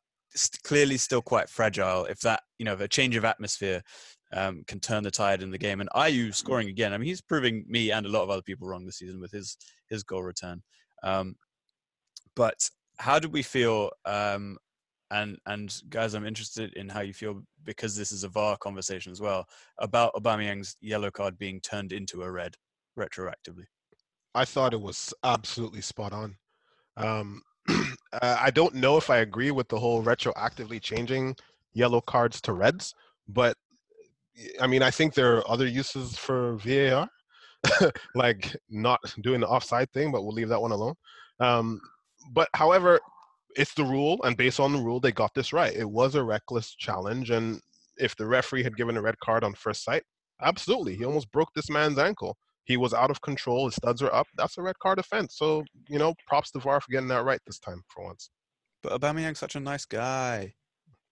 clearly 0.64 0.96
still 0.96 1.22
quite 1.22 1.48
fragile. 1.48 2.04
If 2.06 2.20
that, 2.20 2.42
you 2.58 2.64
know, 2.64 2.74
if 2.74 2.80
a 2.80 2.88
change 2.88 3.16
of 3.16 3.24
atmosphere 3.24 3.82
um, 4.32 4.64
can 4.66 4.80
turn 4.80 5.02
the 5.02 5.10
tide 5.10 5.42
in 5.42 5.50
the 5.50 5.58
game. 5.58 5.80
And 5.80 5.90
Ayew 5.90 6.34
scoring 6.34 6.68
again. 6.68 6.92
I 6.92 6.98
mean, 6.98 7.06
he's 7.06 7.20
proving 7.20 7.64
me 7.68 7.90
and 7.90 8.06
a 8.06 8.08
lot 8.08 8.22
of 8.22 8.30
other 8.30 8.42
people 8.42 8.66
wrong 8.66 8.86
this 8.86 8.98
season 8.98 9.20
with 9.20 9.30
his 9.30 9.56
his 9.88 10.02
goal 10.02 10.22
return. 10.22 10.62
Um, 11.02 11.36
but 12.34 12.68
how 12.98 13.18
did 13.18 13.32
we 13.32 13.42
feel? 13.42 13.90
Um, 14.04 14.56
and 15.10 15.36
and 15.46 15.74
guys, 15.90 16.14
I'm 16.14 16.26
interested 16.26 16.72
in 16.74 16.88
how 16.88 17.00
you 17.00 17.12
feel 17.12 17.42
because 17.64 17.94
this 17.94 18.12
is 18.12 18.24
a 18.24 18.28
VAR 18.28 18.56
conversation 18.56 19.12
as 19.12 19.20
well 19.20 19.46
about 19.78 20.14
Aubameyang's 20.14 20.76
yellow 20.80 21.10
card 21.10 21.36
being 21.36 21.60
turned 21.60 21.92
into 21.92 22.22
a 22.22 22.30
red 22.30 22.54
retroactively. 22.98 23.64
I 24.34 24.46
thought 24.46 24.72
it 24.72 24.80
was 24.80 25.12
absolutely 25.22 25.82
spot 25.82 26.12
on. 26.14 26.36
Um, 26.96 27.42
I 28.22 28.50
don't 28.50 28.74
know 28.74 28.96
if 28.96 29.10
I 29.10 29.18
agree 29.18 29.50
with 29.50 29.68
the 29.68 29.78
whole 29.78 30.02
retroactively 30.02 30.80
changing 30.80 31.36
yellow 31.72 32.00
cards 32.00 32.40
to 32.42 32.52
reds, 32.52 32.94
but 33.28 33.56
I 34.60 34.66
mean, 34.66 34.82
I 34.82 34.90
think 34.90 35.14
there 35.14 35.36
are 35.36 35.50
other 35.50 35.66
uses 35.66 36.16
for 36.16 36.56
VAR, 36.56 37.08
like 38.14 38.56
not 38.70 39.00
doing 39.22 39.40
the 39.40 39.48
offside 39.48 39.92
thing, 39.92 40.10
but 40.10 40.22
we'll 40.22 40.34
leave 40.34 40.48
that 40.48 40.60
one 40.60 40.72
alone. 40.72 40.94
Um, 41.40 41.80
but 42.32 42.48
however, 42.54 43.00
it's 43.56 43.74
the 43.74 43.84
rule, 43.84 44.18
and 44.24 44.36
based 44.36 44.60
on 44.60 44.72
the 44.72 44.78
rule, 44.78 45.00
they 45.00 45.12
got 45.12 45.34
this 45.34 45.52
right. 45.52 45.74
It 45.74 45.88
was 45.88 46.14
a 46.14 46.22
reckless 46.22 46.74
challenge, 46.74 47.30
and 47.30 47.60
if 47.98 48.16
the 48.16 48.26
referee 48.26 48.62
had 48.62 48.76
given 48.76 48.96
a 48.96 49.02
red 49.02 49.18
card 49.20 49.44
on 49.44 49.54
first 49.54 49.84
sight, 49.84 50.02
absolutely, 50.40 50.96
he 50.96 51.04
almost 51.04 51.30
broke 51.30 51.52
this 51.54 51.70
man's 51.70 51.98
ankle. 51.98 52.36
He 52.64 52.76
was 52.76 52.94
out 52.94 53.10
of 53.10 53.20
control. 53.20 53.66
His 53.66 53.76
studs 53.76 54.02
were 54.02 54.14
up. 54.14 54.26
That's 54.36 54.58
a 54.58 54.62
red 54.62 54.78
card 54.78 54.98
offense. 54.98 55.36
So 55.36 55.64
you 55.88 55.98
know, 55.98 56.14
props 56.26 56.50
to 56.52 56.58
VAR 56.58 56.80
for 56.80 56.90
getting 56.90 57.08
that 57.08 57.24
right 57.24 57.40
this 57.46 57.58
time 57.58 57.82
for 57.88 58.04
once. 58.04 58.30
But 58.82 59.00
Aubameyang's 59.00 59.38
such 59.38 59.56
a 59.56 59.60
nice 59.60 59.84
guy. 59.84 60.54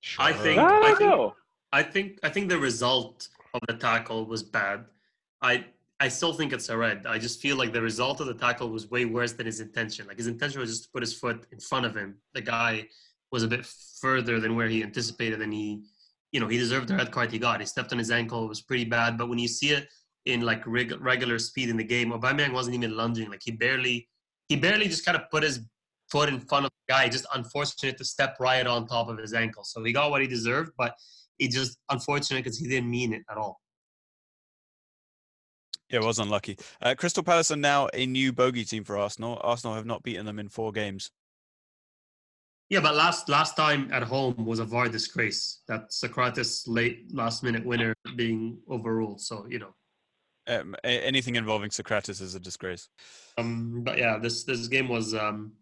Sure. 0.01 0.25
I 0.25 0.33
think. 0.33 0.59
I, 0.59 0.93
I 0.93 0.95
think. 0.95 1.33
I 1.73 1.83
think. 1.83 2.19
I 2.23 2.29
think 2.29 2.49
the 2.49 2.59
result 2.59 3.29
of 3.55 3.61
the 3.69 3.75
tackle 3.75 4.27
was 4.27 4.43
bad. 4.43 4.85
I 5.43 5.65
I 6.01 6.09
still 6.09 6.33
think 6.33 6.55
it's 6.55 6.71
a 6.71 6.77
red. 6.77 7.05
I 7.07 7.19
just 7.19 7.41
feel 7.41 7.57
like 7.57 7.75
the 7.75 7.83
result 7.83 8.21
of 8.21 8.27
the 8.27 8.35
tackle 8.35 8.71
was 8.71 8.91
way 8.91 9.05
worse 9.05 9.35
than 9.35 9.45
his 9.45 9.61
intention. 9.61 10.07
Like 10.07 10.17
his 10.17 10.29
intention 10.29 10.61
was 10.61 10.71
just 10.71 10.85
to 10.85 10.91
put 10.91 11.03
his 11.03 11.13
foot 11.13 11.47
in 11.53 11.61
front 11.61 11.85
of 11.85 11.95
him. 11.95 12.17
The 12.33 12.41
guy 12.41 12.87
was 13.31 13.43
a 13.43 13.49
bit 13.49 13.67
further 14.01 14.41
than 14.41 14.57
where 14.57 14.67
he 14.67 14.83
anticipated, 14.83 15.43
and 15.43 15.53
he, 15.53 15.83
you 16.33 16.41
know, 16.41 16.49
he 16.49 16.57
deserved 16.57 16.89
the 16.89 16.97
red 16.97 17.11
card 17.11 17.31
he 17.31 17.39
got. 17.39 17.61
He 17.61 17.67
stepped 17.67 17.93
on 17.93 17.99
his 17.99 18.11
ankle. 18.11 18.45
It 18.45 18.49
was 18.49 18.63
pretty 18.63 18.87
bad. 18.87 19.19
But 19.19 19.29
when 19.29 19.39
you 19.39 19.47
see 19.47 19.73
it 19.73 19.89
in 20.27 20.43
like 20.43 20.66
reg- 20.66 21.01
regular 21.01 21.39
speed 21.39 21.68
in 21.68 21.77
the 21.77 21.85
game, 21.85 22.12
Aubameyang 22.12 22.53
wasn't 22.53 22.77
even 22.77 22.97
lunging. 22.97 23.31
Like 23.31 23.43
he 23.45 23.53
barely, 23.53 24.09
he 24.49 24.57
barely 24.57 24.87
just 24.87 25.05
kind 25.05 25.16
of 25.16 25.31
put 25.31 25.43
his 25.43 25.61
foot 26.11 26.29
in 26.29 26.41
front 26.41 26.66
of 26.66 26.71
the 26.71 26.93
guy. 26.93 27.09
Just 27.09 27.27
unfortunate 27.35 27.97
to 27.99 28.05
step 28.05 28.37
right 28.41 28.66
on 28.66 28.87
top 28.87 29.09
of 29.09 29.18
his 29.18 29.33
ankle. 29.33 29.64
So 29.64 29.83
he 29.85 29.93
got 29.93 30.11
what 30.11 30.21
he 30.21 30.27
deserved, 30.27 30.73
but 30.77 30.95
it 31.39 31.51
just 31.51 31.79
unfortunate 31.91 32.45
because 32.45 32.59
he 32.59 32.68
didn't 32.68 32.91
mean 32.91 33.12
it 33.12 33.23
at 33.31 33.37
all. 33.37 33.61
Yeah, 35.89 36.01
it 36.01 36.05
was 36.05 36.21
unlucky. 36.21 36.57
Uh, 36.81 36.95
Crystal 36.97 37.25
Palace 37.25 37.51
are 37.51 37.57
now 37.57 37.89
a 37.93 38.07
new 38.07 38.33
bogey 38.33 38.64
team 38.64 38.85
for 38.85 38.97
Arsenal. 38.97 39.41
Arsenal 39.43 39.75
have 39.75 39.87
not 39.87 40.05
beaten 40.05 40.25
them 40.25 40.39
in 40.39 40.49
four 40.49 40.71
games. 40.71 41.11
Yeah, 42.68 42.79
but 42.79 42.95
last 42.95 43.29
last 43.29 43.57
time 43.57 43.91
at 43.93 44.05
home 44.05 44.47
was 44.47 44.61
a 44.61 44.64
VAR 44.64 44.89
disgrace. 44.89 45.62
That 45.66 45.91
Sokratis 45.91 46.62
late 46.68 47.12
last 47.12 47.43
minute 47.43 47.66
winner 47.66 47.93
being 48.14 48.59
overruled. 48.71 49.21
So 49.21 49.45
you 49.49 49.59
know, 49.59 49.75
um, 50.47 50.74
anything 50.84 51.36
involving 51.36 51.70
Sokratis 51.70 52.20
is 52.20 52.34
a 52.34 52.41
disgrace. 52.41 52.88
Um, 53.38 53.82
but 53.82 53.99
yeah, 53.99 54.18
this 54.18 54.45
this 54.45 54.68
game 54.68 54.88
was 54.88 55.14
um, 55.14 55.53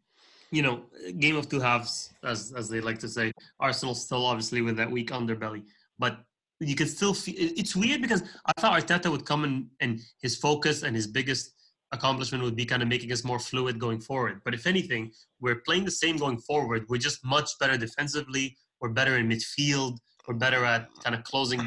you 0.50 0.62
know, 0.62 0.84
game 1.18 1.36
of 1.36 1.48
two 1.48 1.60
halves, 1.60 2.12
as 2.24 2.52
as 2.56 2.68
they 2.68 2.80
like 2.80 2.98
to 3.00 3.08
say. 3.08 3.32
Arsenal 3.60 3.94
still 3.94 4.24
obviously 4.24 4.62
with 4.62 4.76
that 4.76 4.90
weak 4.90 5.10
underbelly, 5.10 5.64
but 5.98 6.18
you 6.60 6.74
can 6.74 6.88
still 6.88 7.14
feel 7.14 7.34
it's 7.38 7.76
weird 7.76 8.02
because 8.02 8.22
I 8.46 8.60
thought 8.60 8.80
Arteta 8.80 9.10
would 9.10 9.24
come 9.24 9.44
in 9.44 9.68
and 9.80 10.00
his 10.20 10.36
focus 10.36 10.82
and 10.82 10.96
his 10.96 11.06
biggest 11.06 11.52
accomplishment 11.92 12.44
would 12.44 12.56
be 12.56 12.66
kind 12.66 12.82
of 12.82 12.88
making 12.88 13.12
us 13.12 13.24
more 13.24 13.38
fluid 13.38 13.78
going 13.78 14.00
forward. 14.00 14.40
But 14.44 14.54
if 14.54 14.66
anything, 14.66 15.12
we're 15.40 15.60
playing 15.66 15.84
the 15.84 15.90
same 15.90 16.16
going 16.16 16.38
forward. 16.38 16.84
We're 16.88 16.98
just 16.98 17.24
much 17.24 17.50
better 17.60 17.76
defensively. 17.76 18.56
We're 18.80 18.90
better 18.90 19.16
in 19.16 19.28
midfield. 19.28 19.98
We're 20.26 20.34
better 20.34 20.64
at 20.64 20.88
kind 21.02 21.14
of 21.14 21.24
closing 21.24 21.66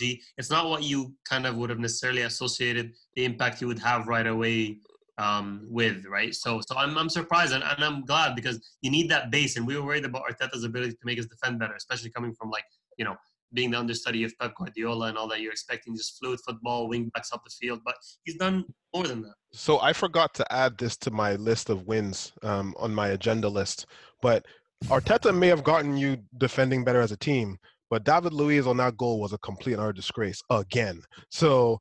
down. 0.00 0.16
it's 0.38 0.50
not 0.50 0.68
what 0.68 0.82
you 0.82 1.14
kind 1.28 1.46
of 1.46 1.56
would 1.56 1.70
have 1.70 1.78
necessarily 1.78 2.22
associated 2.22 2.92
the 3.14 3.24
impact 3.24 3.60
you 3.60 3.66
would 3.66 3.78
have 3.78 4.06
right 4.06 4.26
away 4.26 4.78
um, 5.18 5.66
with, 5.68 6.04
right? 6.06 6.34
So, 6.34 6.60
so 6.66 6.76
I'm, 6.76 6.96
I'm 6.96 7.08
surprised 7.08 7.52
and, 7.52 7.62
and 7.62 7.84
I'm 7.84 8.04
glad 8.04 8.34
because 8.34 8.60
you 8.80 8.90
need 8.90 9.10
that 9.10 9.30
base. 9.30 9.56
And 9.56 9.66
we 9.66 9.76
were 9.76 9.84
worried 9.84 10.04
about 10.04 10.22
Arteta's 10.28 10.64
ability 10.64 10.92
to 10.92 11.04
make 11.04 11.18
us 11.18 11.26
defend 11.26 11.58
better, 11.58 11.74
especially 11.74 12.10
coming 12.10 12.34
from 12.34 12.50
like 12.50 12.64
you 12.98 13.04
know 13.04 13.16
being 13.54 13.70
the 13.70 13.78
understudy 13.78 14.24
of 14.24 14.32
Pep 14.38 14.54
Guardiola 14.56 15.08
and 15.08 15.18
all 15.18 15.28
that, 15.28 15.40
you're 15.40 15.52
expecting 15.52 15.96
just 15.96 16.18
fluid 16.18 16.40
football, 16.46 16.88
wing 16.88 17.10
backs 17.14 17.32
up 17.32 17.42
the 17.44 17.50
field, 17.50 17.80
but 17.84 17.94
he's 18.24 18.36
done 18.36 18.64
more 18.94 19.06
than 19.06 19.22
that. 19.22 19.34
So 19.52 19.80
I 19.80 19.92
forgot 19.92 20.34
to 20.34 20.52
add 20.52 20.78
this 20.78 20.96
to 20.98 21.10
my 21.10 21.34
list 21.34 21.68
of 21.68 21.86
wins 21.86 22.32
um, 22.42 22.74
on 22.78 22.94
my 22.94 23.08
agenda 23.08 23.48
list, 23.48 23.86
but 24.20 24.46
Arteta 24.86 25.36
may 25.36 25.48
have 25.48 25.62
gotten 25.62 25.96
you 25.96 26.18
defending 26.38 26.84
better 26.84 27.00
as 27.00 27.12
a 27.12 27.16
team, 27.16 27.58
but 27.92 28.04
David 28.04 28.32
Luiz 28.32 28.66
on 28.66 28.78
that 28.78 28.96
goal 28.96 29.20
was 29.20 29.34
a 29.34 29.38
complete 29.38 29.74
and 29.74 29.82
utter 29.82 29.92
disgrace 29.92 30.42
again. 30.48 31.02
So 31.28 31.78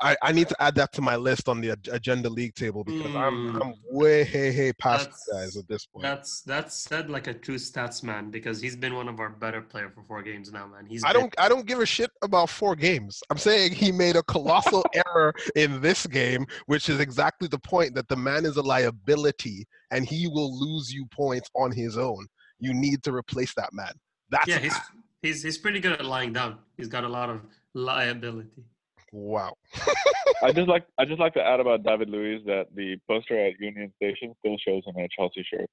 I, 0.00 0.16
I 0.22 0.30
need 0.30 0.46
to 0.46 0.62
add 0.62 0.76
that 0.76 0.92
to 0.92 1.02
my 1.02 1.16
list 1.16 1.48
on 1.48 1.60
the 1.60 1.70
agenda 1.90 2.28
league 2.28 2.54
table 2.54 2.84
because 2.84 3.10
mm. 3.10 3.16
I'm 3.16 3.54
hmm. 3.54 3.60
I'm 3.60 3.74
way 3.90 4.22
hey 4.22 4.52
hey 4.52 4.72
past 4.72 5.10
that's, 5.10 5.28
guys 5.28 5.56
at 5.56 5.66
this 5.66 5.86
point. 5.86 6.04
That's 6.04 6.42
that's 6.42 6.76
said 6.76 7.10
like 7.10 7.26
a 7.26 7.34
true 7.34 7.56
stats 7.56 8.04
man 8.04 8.30
because 8.30 8.60
he's 8.60 8.76
been 8.76 8.94
one 8.94 9.08
of 9.08 9.18
our 9.18 9.28
better 9.28 9.60
player 9.60 9.90
for 9.92 10.04
four 10.04 10.22
games 10.22 10.52
now, 10.52 10.68
man. 10.68 10.86
He's 10.86 11.02
I 11.02 11.12
don't 11.12 11.34
I 11.36 11.48
don't 11.48 11.66
give 11.66 11.80
a 11.80 11.86
shit 11.86 12.12
about 12.22 12.48
four 12.48 12.76
games. 12.76 13.20
I'm 13.28 13.36
saying 13.36 13.72
he 13.72 13.90
made 13.90 14.14
a 14.14 14.22
colossal 14.22 14.84
error 15.04 15.34
in 15.56 15.80
this 15.80 16.06
game, 16.06 16.46
which 16.66 16.88
is 16.88 17.00
exactly 17.00 17.48
the 17.48 17.58
point 17.58 17.96
that 17.96 18.06
the 18.06 18.14
man 18.14 18.44
is 18.44 18.56
a 18.56 18.62
liability 18.62 19.66
and 19.90 20.06
he 20.06 20.28
will 20.28 20.56
lose 20.56 20.92
you 20.92 21.06
points 21.06 21.50
on 21.56 21.72
his 21.72 21.98
own. 21.98 22.24
You 22.60 22.72
need 22.72 23.02
to 23.02 23.12
replace 23.12 23.52
that 23.54 23.72
man. 23.72 23.94
That's 24.30 24.46
yeah, 24.46 24.58
he's 24.58 24.76
he's 25.22 25.42
he's 25.42 25.58
pretty 25.58 25.80
good 25.80 25.92
at 25.92 26.04
lying 26.04 26.32
down. 26.32 26.58
He's 26.76 26.88
got 26.88 27.04
a 27.04 27.08
lot 27.08 27.30
of 27.30 27.42
liability. 27.74 28.64
Wow. 29.12 29.54
I 30.42 30.52
just 30.52 30.68
like 30.68 30.86
I 30.98 31.04
just 31.04 31.20
like 31.20 31.34
to 31.34 31.42
add 31.42 31.60
about 31.60 31.82
David 31.82 32.08
Luiz 32.08 32.42
that 32.46 32.66
the 32.74 32.96
poster 33.08 33.38
at 33.46 33.58
Union 33.58 33.92
Station 33.96 34.34
still 34.38 34.56
shows 34.58 34.82
him 34.86 34.94
in 34.96 35.04
a 35.04 35.08
Chelsea 35.16 35.44
shirt. 35.50 35.68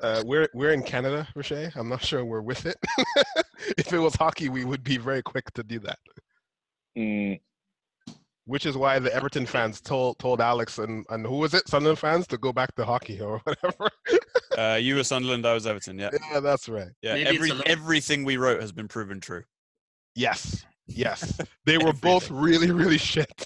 Uh, 0.00 0.22
we're 0.24 0.48
we're 0.54 0.72
in 0.72 0.82
Canada, 0.82 1.26
Roche. 1.34 1.74
I'm 1.74 1.88
not 1.88 2.04
sure 2.04 2.24
we're 2.24 2.40
with 2.40 2.66
it. 2.66 2.76
if 3.76 3.92
it 3.92 3.98
was 3.98 4.14
hockey, 4.14 4.48
we 4.48 4.64
would 4.64 4.84
be 4.84 4.96
very 4.96 5.22
quick 5.22 5.52
to 5.54 5.64
do 5.64 5.80
that. 5.80 5.98
Mm. 6.96 7.40
Which 8.48 8.64
is 8.64 8.78
why 8.78 8.98
the 8.98 9.14
Everton 9.14 9.44
fans 9.44 9.80
told 9.80 10.18
told 10.18 10.40
Alex 10.40 10.78
and 10.78 11.04
and 11.10 11.26
who 11.26 11.36
was 11.36 11.52
it, 11.52 11.68
Sunderland 11.68 11.98
fans, 11.98 12.26
to 12.28 12.38
go 12.38 12.52
back 12.52 12.74
to 12.76 12.84
hockey 12.84 13.20
or 13.20 13.38
whatever. 13.44 13.90
uh, 14.56 14.78
you 14.80 14.96
were 14.96 15.04
Sunderland, 15.04 15.44
I 15.46 15.52
was 15.52 15.66
Everton. 15.66 15.98
Yeah. 15.98 16.10
Yeah, 16.32 16.40
that's 16.40 16.68
right. 16.68 16.88
Yeah, 17.02 17.14
Maybe 17.14 17.36
every 17.36 17.52
everything 17.66 18.24
we 18.24 18.38
wrote 18.38 18.60
has 18.60 18.72
been 18.72 18.88
proven 18.88 19.20
true. 19.20 19.44
Yes. 20.14 20.64
Yes, 20.88 21.38
they 21.66 21.78
were 21.78 21.92
both 21.92 22.30
really, 22.30 22.70
really 22.70 22.98
shit. 22.98 23.44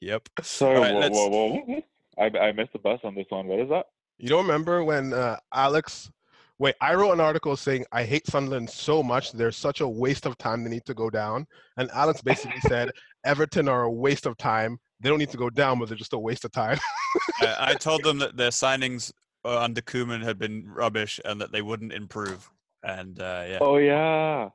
yep. 0.00 0.26
So 0.42 0.72
right, 0.72 1.12
whoa, 1.12 1.28
whoa, 1.28 1.62
whoa, 1.66 1.82
I, 2.18 2.38
I 2.38 2.52
missed 2.52 2.72
the 2.72 2.78
bus 2.78 3.00
on 3.04 3.14
this 3.14 3.26
one. 3.28 3.46
What 3.46 3.60
is 3.60 3.68
that? 3.68 3.86
You 4.18 4.28
don't 4.28 4.46
remember 4.46 4.82
when 4.82 5.12
uh, 5.12 5.36
Alex? 5.52 6.10
Wait, 6.58 6.76
I 6.80 6.94
wrote 6.94 7.12
an 7.12 7.20
article 7.20 7.56
saying 7.56 7.84
I 7.92 8.04
hate 8.04 8.26
Sunderland 8.26 8.70
so 8.70 9.02
much. 9.02 9.32
They're 9.32 9.52
such 9.52 9.80
a 9.80 9.88
waste 9.88 10.24
of 10.24 10.38
time. 10.38 10.62
They 10.62 10.70
need 10.70 10.84
to 10.86 10.94
go 10.94 11.10
down. 11.10 11.46
And 11.76 11.90
Alex 11.90 12.22
basically 12.22 12.60
said 12.60 12.90
Everton 13.24 13.68
are 13.68 13.82
a 13.82 13.90
waste 13.90 14.26
of 14.26 14.36
time. 14.36 14.78
They 15.00 15.08
don't 15.08 15.18
need 15.18 15.30
to 15.30 15.36
go 15.36 15.50
down, 15.50 15.78
but 15.78 15.88
they're 15.88 15.98
just 15.98 16.12
a 16.12 16.18
waste 16.18 16.44
of 16.44 16.52
time. 16.52 16.78
I 17.40 17.74
told 17.74 18.02
them 18.02 18.18
that 18.18 18.36
their 18.36 18.50
signings 18.50 19.12
uh, 19.44 19.60
under 19.60 19.80
Koeman 19.80 20.22
had 20.22 20.38
been 20.38 20.64
rubbish 20.66 21.20
and 21.24 21.40
that 21.40 21.52
they 21.52 21.62
wouldn't 21.62 21.92
improve. 21.92 22.50
And 22.82 23.20
uh, 23.20 23.44
yeah. 23.46 23.58
Oh 23.60 23.76
yeah 23.76 24.50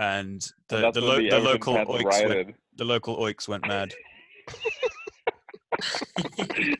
and 0.00 0.50
the 0.68 0.86
and 0.86 0.94
the, 0.94 1.00
lo- 1.00 1.16
the, 1.16 1.38
local 1.38 1.74
oiks 1.74 2.26
went, 2.26 2.56
the 2.76 2.84
local 2.84 3.18
oiks 3.18 3.46
went 3.46 3.66
mad. 3.68 3.92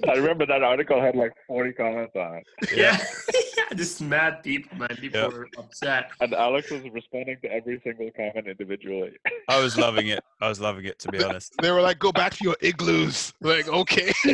I 0.09 0.15
remember 0.15 0.47
that 0.47 0.63
article 0.63 1.01
had 1.01 1.17
like 1.17 1.33
40 1.47 1.73
comments 1.73 2.15
on 2.17 2.37
it. 2.37 2.47
Yeah, 2.75 2.99
just 3.77 4.01
mad 4.01 4.43
people, 4.43 4.79
man. 4.79 4.97
People 5.01 5.21
yep. 5.21 5.33
were 5.33 5.49
upset. 5.59 6.11
And 6.21 6.35
Alex 6.35 6.71
was 6.71 6.83
responding 6.93 7.39
to 7.43 7.53
every 7.53 7.81
single 7.85 8.11
comment 8.17 8.47
individually. 8.47 9.13
I 9.49 9.61
was 9.61 9.77
loving 9.79 10.09
it. 10.09 10.23
I 10.41 10.49
was 10.49 10.61
loving 10.61 10.85
it, 10.85 10.99
to 11.01 11.13
be 11.13 11.23
honest. 11.23 11.55
They 11.61 11.71
were 11.71 11.81
like, 11.81 11.99
"Go 11.99 12.13
back 12.13 12.35
to 12.35 12.45
your 12.45 12.57
igloos." 12.61 13.33
Like, 13.41 13.69
okay. 13.69 14.13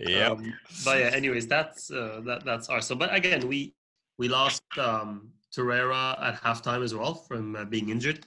yeah. 0.00 0.28
Um, 0.30 0.52
but 0.84 0.98
yeah, 0.98 1.10
anyways, 1.12 1.46
that's 1.46 1.90
uh, 1.90 2.20
that 2.26 2.44
that's 2.44 2.68
our 2.68 2.80
so. 2.80 2.94
But 2.94 3.14
again, 3.14 3.46
we 3.48 3.74
we 4.18 4.28
lost 4.28 4.62
um, 4.78 5.30
Torreira 5.54 6.20
at 6.22 6.40
halftime 6.42 6.82
as 6.82 6.94
well 6.94 7.14
from 7.14 7.56
uh, 7.56 7.64
being 7.64 7.88
injured. 7.90 8.26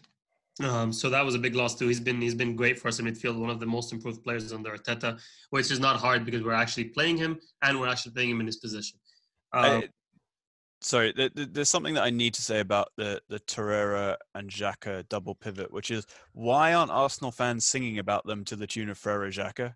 Um, 0.62 0.92
so 0.92 1.10
that 1.10 1.24
was 1.24 1.36
a 1.36 1.40
big 1.40 1.56
loss 1.56 1.76
too. 1.76 1.88
He's 1.88 2.02
been 2.02 2.22
he's 2.22 2.36
been 2.36 2.56
great 2.56 2.78
for 2.78 2.90
us 2.90 3.00
in 3.00 3.06
midfield, 3.06 3.40
one 3.40 3.50
of 3.50 3.60
the 3.60 3.66
most 3.66 3.94
improved 3.94 4.24
players 4.24 4.52
under 4.52 4.76
Arteta, 4.76 5.20
which 5.52 5.72
is 5.72 5.80
not 5.80 5.98
hard 6.00 6.26
because 6.26 6.44
we're 6.44 6.52
actually 6.52 6.86
playing 6.86 7.18
him 7.18 7.40
and 7.62 7.80
we're 7.80 7.88
actually 7.88 8.12
playing 8.12 8.32
him 8.32 8.40
in 8.42 8.46
his 8.46 8.58
position. 8.58 9.00
Um, 9.54 9.64
I, 9.66 9.90
sorry, 10.82 11.14
th- 11.14 11.34
th- 11.34 11.50
there's 11.54 11.70
something 11.70 11.94
that 11.94 12.04
I 12.04 12.10
need 12.10 12.34
to 12.34 12.42
say 12.42 12.60
about 12.60 12.90
the 12.98 13.22
the 13.30 13.40
Torreira 13.42 14.18
and 14.36 14.50
Xhaka 14.50 15.08
double 15.08 15.34
pivot, 15.34 15.72
which 15.72 15.92
is 15.92 16.06
why 16.34 16.74
aren't 16.74 16.92
Arsenal 16.92 17.32
fans 17.32 17.66
singing 17.66 18.00
about 18.00 18.26
them 18.26 18.44
to 18.46 18.58
the 18.58 18.68
tune 18.68 18.90
of 18.90 18.98
Ferreira 18.98 19.32
Xhaka? 19.32 19.76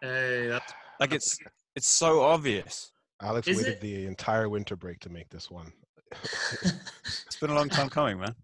Hey, 0.00 0.46
that's 0.48 0.72
Like 0.98 1.12
it's 1.12 1.38
it's 1.76 1.88
so 1.88 2.22
obvious. 2.22 2.90
Alex 3.20 3.46
Is 3.48 3.58
waited 3.58 3.72
it- 3.74 3.80
the 3.82 4.06
entire 4.06 4.48
winter 4.48 4.76
break 4.76 4.98
to 5.00 5.10
make 5.10 5.28
this 5.28 5.50
one. 5.50 5.72
It's 7.26 7.36
been 7.40 7.50
a 7.50 7.54
long 7.54 7.68
time 7.68 7.88
coming, 7.90 8.18
man. 8.18 8.34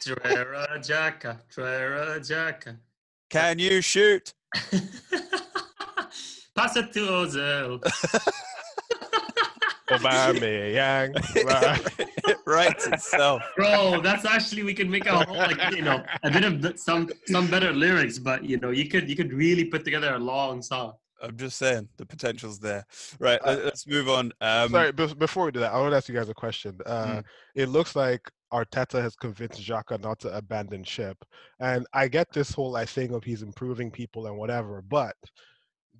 Trera 0.00 0.84
Jacka, 0.86 1.38
Trera 1.54 2.18
Jacka. 2.26 2.76
Can 3.28 3.58
you 3.58 3.80
shoot? 3.80 4.34
Pass 6.54 6.76
it 6.76 6.92
to 6.92 7.00
Ozil. 7.00 7.80
Aubameyang. 9.90 11.14
right. 11.44 11.80
it 12.28 12.38
writes 12.46 12.86
itself. 12.86 13.42
Bro, 13.56 14.00
that's 14.02 14.24
actually 14.24 14.62
we 14.62 14.74
could 14.74 14.88
make 14.88 15.06
a 15.06 15.24
whole 15.24 15.36
like 15.36 15.74
you 15.74 15.82
know 15.82 16.02
a 16.22 16.30
bit 16.30 16.44
of 16.44 16.78
some 16.78 17.08
some 17.26 17.46
better 17.48 17.72
lyrics, 17.72 18.18
but 18.18 18.44
you 18.44 18.58
know 18.58 18.70
you 18.70 18.88
could 18.88 19.08
you 19.08 19.16
could 19.16 19.32
really 19.32 19.64
put 19.64 19.84
together 19.84 20.14
a 20.14 20.18
long 20.18 20.62
song. 20.62 20.94
I'm 21.22 21.36
just 21.36 21.58
saying 21.58 21.88
the 21.98 22.06
potential's 22.06 22.58
there. 22.58 22.86
Right, 23.18 23.38
let, 23.44 23.58
us 23.58 23.86
move 23.86 24.08
on. 24.08 24.32
Um, 24.40 24.70
Sorry, 24.70 24.90
be- 24.92 25.14
before 25.14 25.44
we 25.44 25.50
do 25.52 25.60
that, 25.60 25.72
I 25.72 25.78
want 25.78 25.92
to 25.92 25.96
ask 25.96 26.08
you 26.08 26.14
guys 26.14 26.28
a 26.30 26.34
question. 26.34 26.78
Uh, 26.86 27.14
Hmm. 27.14 27.20
It 27.54 27.68
looks 27.68 27.94
like 27.94 28.30
Arteta 28.52 29.00
has 29.00 29.14
convinced 29.16 29.60
Xhaka 29.60 30.00
not 30.00 30.20
to 30.20 30.36
abandon 30.36 30.84
ship, 30.84 31.16
and 31.60 31.86
I 31.92 32.08
get 32.08 32.32
this 32.32 32.52
whole 32.52 32.72
like 32.72 32.88
thing 32.88 33.14
of 33.14 33.24
he's 33.24 33.42
improving 33.42 33.90
people 33.90 34.26
and 34.26 34.36
whatever, 34.36 34.82
but 34.82 35.14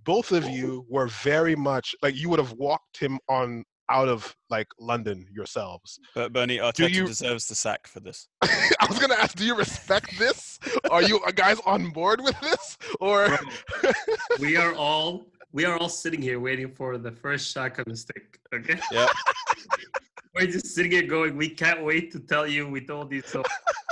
both 0.05 0.33
of 0.33 0.49
you 0.49 0.87
were 0.89 1.09
very 1.09 1.55
much 1.55 1.95
like 2.03 2.17
you 2.17 2.29
would 2.29 2.39
have 2.39 2.53
walked 2.53 2.99
him 2.99 3.19
on 3.29 3.65
out 3.91 4.09
of 4.09 4.35
like 4.49 4.69
London 4.79 5.27
yourselves. 5.33 5.99
But 6.15 6.33
Bernie 6.33 6.59
Arteta 6.59 6.91
you- 6.91 7.07
deserves 7.07 7.47
the 7.47 7.55
sack 7.55 7.87
for 7.87 8.01
this. 8.01 8.29
I 8.43 8.87
was 8.89 8.99
gonna 8.99 9.17
ask, 9.17 9.37
do 9.37 9.45
you 9.45 9.55
respect 9.57 10.19
this? 10.19 10.59
Are 10.91 11.03
you 11.03 11.21
uh, 11.21 11.33
guys 11.33 11.59
on 11.67 11.91
board 11.91 12.21
with 12.21 12.39
this, 12.41 12.79
or 13.01 13.37
We 14.39 14.57
are 14.57 14.75
all 14.75 15.27
we 15.53 15.65
are 15.65 15.77
all 15.79 15.89
sitting 15.89 16.23
here 16.23 16.39
waiting 16.41 16.73
for 16.75 16.99
the 16.99 17.11
first 17.13 17.53
shot 17.53 17.79
on 17.79 17.85
the 17.87 17.97
stick. 17.97 18.39
Okay. 18.55 18.79
Yeah. 18.93 19.07
We're 20.35 20.47
just 20.47 20.67
sitting 20.67 20.93
here 20.93 21.03
going, 21.03 21.37
we 21.37 21.49
can't 21.51 21.85
wait 21.85 22.13
to 22.13 22.21
tell 22.21 22.47
you 22.47 22.69
we 22.69 22.81
told 22.87 23.11
you 23.13 23.21
so. 23.21 23.43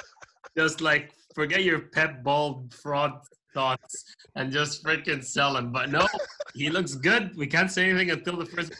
just 0.56 0.80
like 0.80 1.12
forget 1.34 1.64
your 1.64 1.80
pep 1.80 2.22
ball 2.22 2.68
fraud 2.70 3.20
thoughts 3.54 4.04
and 4.36 4.52
just 4.52 4.84
freaking 4.84 5.24
sell 5.24 5.56
him. 5.56 5.72
But 5.72 5.90
no, 5.90 6.06
he 6.54 6.70
looks 6.70 6.94
good. 6.94 7.36
We 7.36 7.48
can't 7.48 7.70
say 7.72 7.90
anything 7.90 8.10
until 8.12 8.36
the 8.36 8.46
first. 8.46 8.72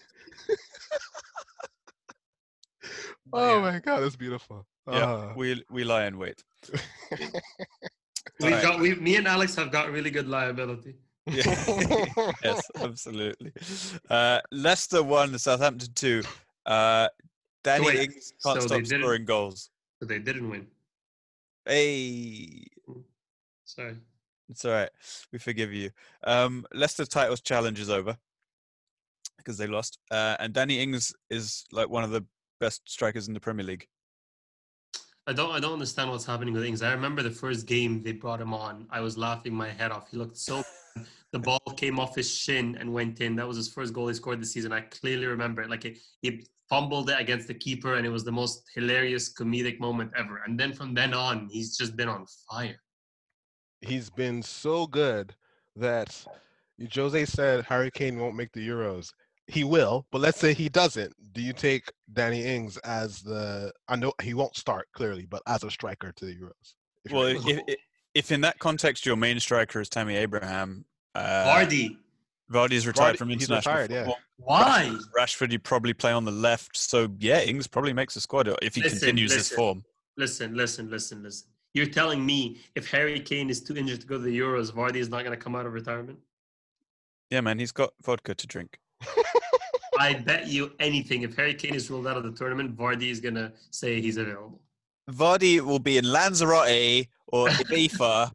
Oh 3.33 3.57
yeah, 3.57 3.61
my 3.61 3.79
god, 3.81 4.01
that's 4.01 4.17
beautiful. 4.17 4.65
Yeah, 4.91 5.05
Uh, 5.13 5.33
we 5.37 5.63
we 5.71 5.83
lie 5.85 6.07
in 6.07 6.17
wait. 6.17 6.43
we 8.41 8.47
Alright. 8.47 8.63
got 8.63 8.79
we 8.81 8.95
me 8.95 9.17
and 9.17 9.27
Alex 9.27 9.55
have 9.57 9.71
got 9.73 9.91
really 9.91 10.11
good 10.11 10.29
liability. 10.29 10.95
Yeah. 11.31 12.33
yes, 12.45 12.71
absolutely. 12.81 13.53
Uh, 14.09 14.41
Leicester 14.51 15.03
won, 15.03 15.39
Southampton 15.39 15.93
two. 15.95 16.23
Uh, 16.67 17.09
Danny 17.65 17.87
wait, 17.87 18.01
Ings 18.01 18.33
can't 18.45 18.63
so 18.63 18.67
stop 18.67 18.87
scoring 18.87 19.25
goals. 19.25 19.71
So 20.01 20.07
they 20.07 20.19
didn't 20.19 20.49
win. 20.49 20.67
Hey, 21.67 22.67
Sorry. 23.65 23.97
it's 24.49 24.65
all 24.65 24.73
right. 24.73 24.91
We 25.33 25.39
forgive 25.39 25.73
you. 25.73 25.91
Um, 26.25 26.65
Leicester 26.73 27.05
titles 27.05 27.41
challenge 27.41 27.81
is 27.81 27.91
over 27.91 28.17
because 29.37 29.59
they 29.59 29.67
lost, 29.67 29.99
uh, 30.11 30.37
and 30.39 30.53
Danny 30.53 30.81
Ings 30.81 31.13
is 31.31 31.65
like 31.73 31.89
one 31.89 32.05
of 32.05 32.11
the 32.11 32.25
best 32.61 32.83
strikers 32.87 33.29
in 33.29 33.35
the 33.35 33.41
Premier 33.41 33.67
League. 33.67 33.87
I 35.27 35.35
don't 35.35 35.51
I 35.51 35.61
don't 35.61 35.75
understand 35.75 36.11
what's 36.11 36.25
happening 36.25 36.55
with 36.55 36.65
Ings. 36.65 36.81
I 36.81 36.91
remember 36.93 37.23
the 37.23 37.31
first 37.31 37.67
game 37.67 38.03
they 38.03 38.13
brought 38.13 38.41
him 38.41 38.55
on. 38.55 38.87
I 38.89 39.01
was 39.01 39.19
laughing 39.19 39.53
my 39.53 39.69
head 39.69 39.93
off. 39.93 40.11
He 40.11 40.17
looked 40.17 40.39
so. 40.39 40.63
the 41.33 41.39
ball 41.39 41.61
came 41.77 41.99
off 41.99 42.17
his 42.17 42.33
shin 42.33 42.77
and 42.81 42.93
went 42.93 43.21
in. 43.21 43.37
That 43.37 43.47
was 43.47 43.57
his 43.57 43.69
first 43.69 43.93
goal 43.93 44.09
he 44.09 44.15
scored 44.15 44.41
this 44.41 44.53
season. 44.53 44.73
I 44.73 44.81
clearly 44.81 45.27
remember 45.27 45.63
it. 45.63 45.71
Like 45.71 45.83
he, 45.83 45.99
he 46.23 46.47
fumbled 46.69 47.11
it 47.11 47.21
against 47.21 47.49
the 47.49 47.55
keeper 47.55 47.95
and 47.95 48.07
it 48.07 48.11
was 48.11 48.25
the 48.25 48.33
most 48.33 48.63
hilarious 48.75 49.33
comedic 49.33 49.79
moment 49.81 50.11
ever. 50.17 50.43
And 50.47 50.59
then 50.59 50.73
from 50.73 50.95
then 50.95 51.13
on, 51.15 51.49
he's 51.51 51.77
just 51.77 51.97
been 51.97 52.09
on 52.09 52.25
fire. 52.51 52.81
he's 53.81 54.11
been 54.11 54.43
so 54.43 54.87
good 54.87 55.35
that 55.77 56.25
Jose 56.95 57.25
said 57.27 57.65
Harry 57.65 57.91
Kane 57.91 58.19
won't 58.19 58.37
make 58.37 58.53
the 58.53 58.67
Euros. 58.67 59.09
He 59.47 59.65
will, 59.65 60.07
but 60.13 60.21
let's 60.21 60.39
say 60.39 60.53
he 60.53 60.69
doesn't. 60.69 61.15
Do 61.33 61.41
you 61.41 61.53
take 61.53 61.91
Danny 62.13 62.45
Ings 62.45 62.77
as 62.79 63.23
the? 63.23 63.73
I 63.89 63.97
know 63.97 64.13
he 64.23 64.35
won't 64.35 64.57
start 64.57 64.89
clearly, 64.93 65.25
but 65.25 65.43
as 65.47 65.65
a 65.65 65.71
striker 65.71 66.13
to 66.13 66.25
the 66.27 66.35
Euros. 66.35 66.75
If 67.05 67.13
Well, 67.13 67.27
if, 67.29 67.47
if, 67.47 67.77
if 68.15 68.33
in 68.33 68.43
that 68.43 68.59
context 68.59 69.07
your 69.07 69.17
main 69.17 69.41
striker 69.41 69.81
is 69.81 69.89
Tammy 69.89 70.17
Abraham, 70.17 70.85
uh, 71.19 71.47
Vardy. 71.47 71.97
Vardy's 72.51 72.87
retired 72.87 73.15
Vardy- 73.15 73.19
from 73.19 73.29
he's 73.29 73.43
international 73.43 73.75
retired, 73.83 74.09
yeah. 74.09 74.13
Why? 74.39 74.97
Rashford, 75.19 75.53
you 75.53 75.59
probably 75.59 75.93
play 75.93 76.13
on 76.13 76.25
the 76.25 76.31
left. 76.31 76.77
So 76.77 77.09
yeah, 77.19 77.43
Ings 77.43 77.67
probably 77.67 77.93
makes 77.93 78.15
the 78.15 78.21
squad 78.21 78.49
if 78.63 78.75
he 78.75 78.83
Listen, 78.83 78.99
continues 78.99 79.35
his 79.35 79.49
form. 79.49 79.85
Listen, 80.17 80.55
listen, 80.55 80.91
listen, 80.91 81.23
listen. 81.23 81.49
You're 81.75 81.87
telling 81.87 82.25
me 82.25 82.59
if 82.75 82.91
Harry 82.91 83.21
Kane 83.21 83.51
is 83.51 83.61
too 83.61 83.77
injured 83.77 84.01
to 84.01 84.07
go 84.07 84.17
to 84.17 84.23
the 84.23 84.37
Euros, 84.37 84.73
Vardy 84.73 84.97
is 84.97 85.09
not 85.09 85.25
going 85.25 85.37
to 85.37 85.43
come 85.43 85.55
out 85.55 85.67
of 85.67 85.73
retirement? 85.73 86.19
Yeah, 87.31 87.43
man, 87.43 87.59
he's 87.59 87.73
got 87.73 87.93
vodka 88.03 88.35
to 88.35 88.47
drink. 88.47 88.79
I 89.99 90.15
bet 90.15 90.47
you 90.47 90.73
anything. 90.79 91.23
If 91.23 91.37
Harry 91.37 91.55
Kane 91.55 91.75
is 91.75 91.91
ruled 91.91 92.07
out 92.07 92.17
of 92.17 92.23
the 92.23 92.33
tournament, 92.33 92.77
Vardy 92.77 93.11
is 93.11 93.21
gonna 93.21 93.53
say 93.71 94.01
he's 94.01 94.17
available. 94.17 94.61
Vardy 95.11 95.61
will 95.61 95.79
be 95.79 95.99
in 95.99 96.05
Lanzarote 96.05 97.09
or 97.27 97.49
Ibiza, 97.49 98.33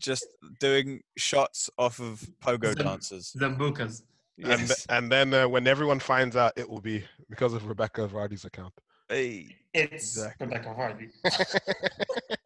just 0.00 0.26
doing 0.60 1.00
shots 1.16 1.70
off 1.78 2.00
of 2.00 2.26
pogo 2.42 2.74
Zim- 2.76 2.84
dancers. 2.86 3.34
Zambucas. 3.38 4.02
and, 4.42 4.46
Yes. 4.68 4.86
and 4.88 5.10
then 5.12 5.32
uh, 5.32 5.48
when 5.48 5.66
everyone 5.66 6.00
finds 6.00 6.34
out, 6.36 6.52
it 6.56 6.68
will 6.68 6.80
be 6.80 7.04
because 7.30 7.52
of 7.54 7.66
Rebecca 7.68 8.08
Vardy's 8.08 8.44
account. 8.44 8.72
Hey. 9.08 9.56
It's 9.72 10.16
Exactly. 10.16 10.46
Rebecca 10.46 10.68
Vardy. 10.68 11.10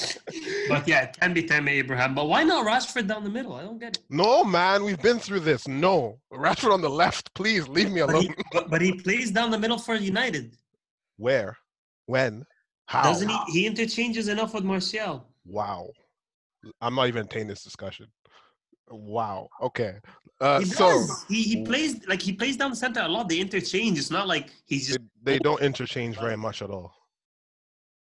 but 0.68 0.86
yeah, 0.86 1.02
it 1.02 1.16
can 1.20 1.34
be 1.34 1.42
Tammy 1.42 1.72
Abraham. 1.72 2.14
But 2.14 2.28
why 2.28 2.44
not 2.44 2.64
Rashford 2.66 3.08
down 3.08 3.24
the 3.24 3.30
middle? 3.30 3.54
I 3.54 3.62
don't 3.62 3.78
get 3.78 3.96
it. 3.96 4.02
no, 4.08 4.44
man, 4.44 4.84
we've 4.84 5.00
been 5.02 5.18
through 5.18 5.40
this. 5.40 5.66
No, 5.66 6.18
Rashford 6.32 6.72
on 6.72 6.80
the 6.80 6.88
left, 6.90 7.34
please 7.34 7.66
leave 7.68 7.90
me 7.90 8.00
But 8.02 8.10
alone. 8.10 8.22
he, 8.22 8.30
but, 8.52 8.70
but 8.70 8.80
he 8.80 8.92
plays 8.92 9.30
down 9.32 9.50
the 9.50 9.58
middle 9.58 9.78
for 9.78 9.94
United, 9.96 10.56
Where? 11.16 11.56
When? 12.06 12.44
How? 12.86 13.02
doesn't 13.02 13.28
he? 13.28 13.38
He 13.48 13.66
interchanges 13.66 14.28
enough 14.28 14.54
with 14.54 14.64
Martial. 14.64 15.26
Wow. 15.44 15.90
I'm 16.80 16.94
not 16.94 17.08
even 17.08 17.20
entertaining 17.20 17.48
this 17.48 17.62
discussion. 17.62 18.06
Wow. 18.90 19.48
Okay. 19.62 19.96
Uh, 20.40 20.60
He 20.60 20.64
so. 20.66 21.06
He, 21.28 21.42
he 21.42 21.64
plays 21.64 22.06
like 22.06 22.20
he 22.20 22.32
plays 22.32 22.56
down 22.56 22.70
the 22.70 22.76
center 22.76 23.00
a 23.00 23.08
lot. 23.08 23.28
They 23.28 23.38
interchange. 23.38 23.98
It's 23.98 24.10
not 24.10 24.26
like 24.26 24.50
he's 24.66 24.88
they, 24.88 24.94
just 24.94 25.00
they 25.22 25.38
don't 25.38 25.62
interchange 25.62 26.18
very 26.18 26.36
much 26.36 26.62
at 26.62 26.70
all. 26.70 26.92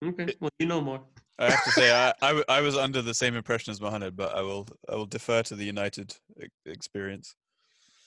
okay. 0.03 0.33
Well, 0.39 0.51
you 0.59 0.67
know 0.67 0.81
more. 0.81 1.01
I 1.39 1.49
have 1.49 1.63
to 1.63 1.71
say, 1.71 1.91
I 2.21 2.43
I 2.47 2.61
was 2.61 2.77
under 2.77 3.01
the 3.01 3.13
same 3.13 3.35
impression 3.35 3.71
as 3.71 3.81
Mohamed, 3.81 4.15
but 4.15 4.35
I 4.35 4.41
will 4.41 4.67
I 4.89 4.95
will 4.95 5.05
defer 5.07 5.41
to 5.43 5.55
the 5.55 5.65
United 5.65 6.15
e- 6.41 6.47
experience. 6.65 7.35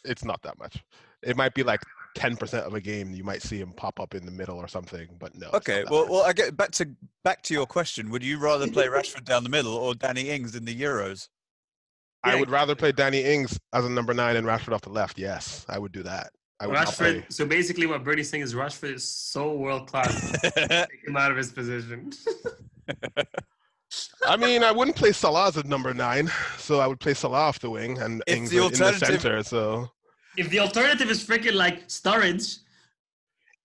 It's 0.05 0.25
not 0.25 0.41
that 0.43 0.59
much. 0.59 0.83
It 1.23 1.37
might 1.37 1.55
be 1.55 1.63
like 1.63 1.81
10% 2.15 2.67
of 2.67 2.75
a 2.75 2.81
game. 2.81 3.13
You 3.13 3.25
might 3.25 3.43
see 3.43 3.59
him 3.59 3.73
pop 3.73 4.01
up 4.01 4.15
in 4.15 4.25
the 4.25 4.33
middle 4.33 4.57
or 4.57 4.69
something, 4.69 5.09
but 5.19 5.35
no. 5.35 5.51
Okay, 5.55 5.85
well, 5.91 6.09
well, 6.09 6.23
I 6.23 6.33
get 6.33 6.57
back 6.57 6.71
to 6.73 6.89
back 7.23 7.43
to 7.45 7.55
your 7.55 7.65
uh, 7.65 7.67
question. 7.67 8.11
Would 8.11 8.23
you 8.23 8.39
rather 8.39 8.71
play 8.71 8.87
Rashford 8.89 9.25
down 9.25 9.43
the 9.45 9.51
middle 9.51 9.75
or 9.75 9.95
Danny 9.95 10.31
Ings 10.31 10.55
in 10.55 10.65
the 10.65 10.79
Euros? 10.81 11.29
I 12.23 12.33
Yeah, 12.35 12.41
would 12.41 12.51
rather 12.51 12.75
play 12.75 12.93
Danny 12.93 13.23
Ings 13.23 13.59
as 13.73 13.85
a 13.85 13.91
number 13.91 14.15
nine 14.15 14.37
and 14.37 14.47
Rashford 14.47 14.73
off 14.73 14.83
the 14.83 14.91
left. 14.91 15.19
Yes, 15.19 15.67
I 15.69 15.79
would 15.79 15.93
do 15.93 16.03
that. 16.05 16.31
I 16.61 16.67
would. 16.67 16.77
Rashford. 16.77 17.31
So 17.33 17.45
basically, 17.45 17.87
what 17.87 18.05
Bernie's 18.05 18.31
saying 18.31 18.43
is 18.43 18.55
Rashford 18.55 18.95
is 18.95 19.07
so 19.07 19.55
world 19.55 19.89
class. 19.89 20.31
Take 20.43 20.89
him 21.07 21.17
out 21.17 21.31
of 21.31 21.37
his 21.37 21.53
position. 21.53 22.13
I 24.27 24.37
mean, 24.37 24.63
I 24.65 24.73
wouldn't 24.73 24.97
play 24.97 25.13
Salah 25.13 25.49
as 25.49 25.57
a 25.57 25.63
number 25.65 25.93
nine, 25.95 26.31
so 26.59 26.81
I 26.81 26.87
would 26.87 27.01
play 27.01 27.15
Salah 27.15 27.39
off 27.39 27.59
the 27.61 27.71
wing 27.71 27.99
and 27.99 28.23
If 28.27 28.37
Ings 28.37 28.51
the 28.51 28.65
in 28.65 28.73
the 28.73 28.93
center. 28.95 29.43
So 29.43 29.91
if 30.37 30.51
the 30.51 30.61
alternative 30.61 31.11
is 31.11 31.25
freaking 31.25 31.55
like 31.55 31.89
Sturridge, 31.89 32.59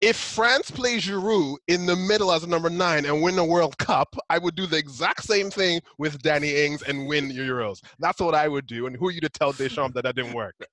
if 0.02 0.16
France 0.16 0.72
plays 0.72 1.06
Giroud 1.06 1.58
in 1.68 1.86
the 1.86 1.96
middle 1.96 2.32
as 2.32 2.44
a 2.44 2.48
number 2.48 2.70
nine 2.70 3.06
and 3.06 3.22
win 3.22 3.36
the 3.36 3.44
World 3.44 3.78
Cup, 3.78 4.16
I 4.30 4.38
would 4.38 4.56
do 4.56 4.66
the 4.66 4.78
exact 4.78 5.24
same 5.24 5.52
thing 5.52 5.82
with 5.98 6.22
Danny 6.22 6.56
Ings 6.66 6.84
and 6.84 7.08
win 7.08 7.30
Euros. 7.30 7.82
That's 8.00 8.22
what 8.22 8.34
I 8.34 8.48
would 8.48 8.66
do. 8.66 8.88
And 8.88 8.96
who 8.96 9.08
are 9.08 9.12
you 9.12 9.20
to 9.22 9.30
tell 9.30 9.52
Deschamps 9.52 9.94
that 9.96 10.04
that 10.04 10.16
didn't 10.16 10.34
work? 10.34 10.56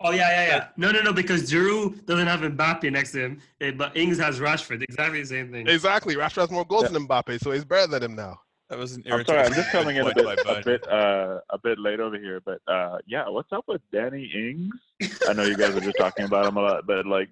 Oh 0.00 0.10
yeah, 0.10 0.30
yeah, 0.30 0.46
yeah. 0.46 0.68
No, 0.78 0.90
no, 0.90 1.02
no, 1.02 1.12
because 1.12 1.50
Giroud 1.50 2.06
doesn't 2.06 2.26
have 2.26 2.40
Mbappe 2.40 2.90
next 2.90 3.12
to 3.12 3.24
him, 3.24 3.42
eh, 3.60 3.72
but 3.72 3.94
Ings 3.94 4.16
has 4.16 4.38
Rashford. 4.38 4.82
Exactly 4.82 5.20
the 5.20 5.26
same 5.26 5.50
thing. 5.50 5.66
Exactly. 5.68 6.14
Rashford 6.14 6.42
has 6.42 6.50
more 6.50 6.64
goals 6.64 6.90
than 6.90 7.06
Mbappe, 7.06 7.40
so 7.40 7.50
he's 7.50 7.64
better 7.64 7.86
than 7.88 8.02
him 8.04 8.16
now. 8.16 8.40
That 8.68 8.78
was 8.78 8.96
an 8.96 9.04
I'm 9.10 9.24
sorry, 9.24 9.42
I'm 9.42 9.52
just 9.54 9.70
coming 9.70 9.94
in 9.96 10.06
a 10.08 10.14
bit, 10.14 10.26
a 10.26 10.62
bit, 10.64 10.88
uh, 10.88 11.38
a 11.50 11.58
bit 11.58 11.78
late 11.78 12.00
over 12.00 12.18
here. 12.18 12.40
But 12.44 12.58
uh, 12.66 12.98
yeah, 13.06 13.28
what's 13.28 13.52
up 13.52 13.64
with 13.68 13.80
Danny 13.92 14.24
Ings? 14.34 15.12
I 15.28 15.34
know 15.34 15.44
you 15.44 15.56
guys 15.56 15.76
are 15.76 15.80
just 15.80 15.98
talking 15.98 16.24
about 16.24 16.46
him 16.46 16.56
a 16.56 16.62
lot, 16.62 16.86
but 16.86 17.06
like, 17.06 17.28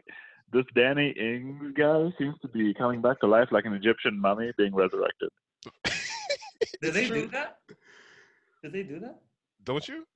this 0.53 0.65
Danny 0.77 1.11
Ings 1.11 1.75
guy 1.77 2.13
seems 2.19 2.37
to 2.43 2.49
be 2.49 2.73
coming 2.75 3.03
back 3.03 3.19
to 3.21 3.27
life 3.27 3.49
like 3.51 3.65
an 3.65 3.75
Egyptian 3.75 4.17
mummy 4.21 4.53
being 4.57 4.73
resurrected. 4.75 5.31
Did 6.83 6.95
they 6.95 7.07
true. 7.09 7.23
do 7.23 7.29
that? 7.29 7.59
Did 8.63 8.73
they 8.73 8.83
do 8.85 9.01
that? 9.01 9.19
Don't 9.65 9.87
you? 9.89 10.07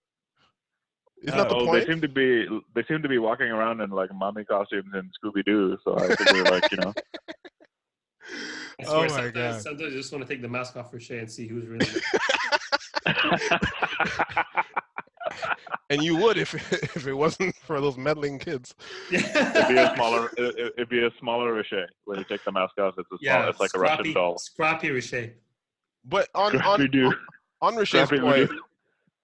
Isn't 1.22 1.34
Uh, 1.34 1.42
that 1.42 1.48
the 1.48 1.56
oh, 1.56 1.66
point? 1.66 1.84
They 1.84 1.92
seem 1.92 2.00
to 2.00 2.08
be 2.08 2.46
they 2.76 2.84
seem 2.84 3.02
to 3.02 3.08
be 3.08 3.18
walking 3.18 3.48
around 3.48 3.80
in 3.80 3.90
like 3.90 4.14
mummy 4.14 4.44
costumes 4.44 4.90
and 4.92 5.10
Scooby 5.20 5.44
Doo. 5.44 5.76
So 5.82 5.98
I 5.98 6.14
figure 6.14 6.44
like 6.44 6.70
you 6.70 6.78
know. 6.78 6.94
I 8.80 8.84
Oh 8.86 9.00
my 9.02 9.08
sometimes, 9.08 9.32
God. 9.34 9.62
sometimes 9.62 9.92
I 9.92 9.96
just 9.96 10.12
want 10.12 10.26
to 10.26 10.32
take 10.32 10.42
the 10.42 10.48
mask 10.48 10.76
off 10.76 10.90
for 10.90 11.00
Shay 11.00 11.18
and 11.18 11.30
see 11.30 11.46
who's 11.46 11.66
really. 11.66 11.86
and 15.90 16.02
you 16.02 16.16
would 16.16 16.38
if 16.38 16.54
if 16.96 17.06
it 17.06 17.14
wasn't 17.14 17.54
for 17.56 17.80
those 17.80 17.96
meddling 17.96 18.38
kids. 18.38 18.74
it'd 19.12 19.68
be 19.68 19.76
a 19.78 19.94
smaller 19.94 20.30
it, 20.36 20.72
it'd 20.76 20.88
be 20.88 21.04
a 21.04 21.10
smaller 21.18 21.54
Riche. 21.54 21.88
When 22.04 22.18
you 22.18 22.24
take 22.24 22.44
the 22.44 22.52
mask 22.52 22.78
off, 22.78 22.94
it's 22.98 23.06
a 23.12 23.18
small, 23.18 23.20
yeah, 23.20 23.48
it's 23.48 23.60
like 23.60 23.70
a 23.74 23.78
Russian 23.78 24.12
doll. 24.12 24.38
Scrappy 24.38 24.90
Riche. 24.90 25.30
But 26.04 26.28
on 26.34 26.54
on 26.56 26.62
Scrappy 26.78 26.88
Doo. 26.88 27.12
on 27.60 27.74
Richet's 27.74 28.10
point, 28.10 28.50
Doo. 28.50 28.60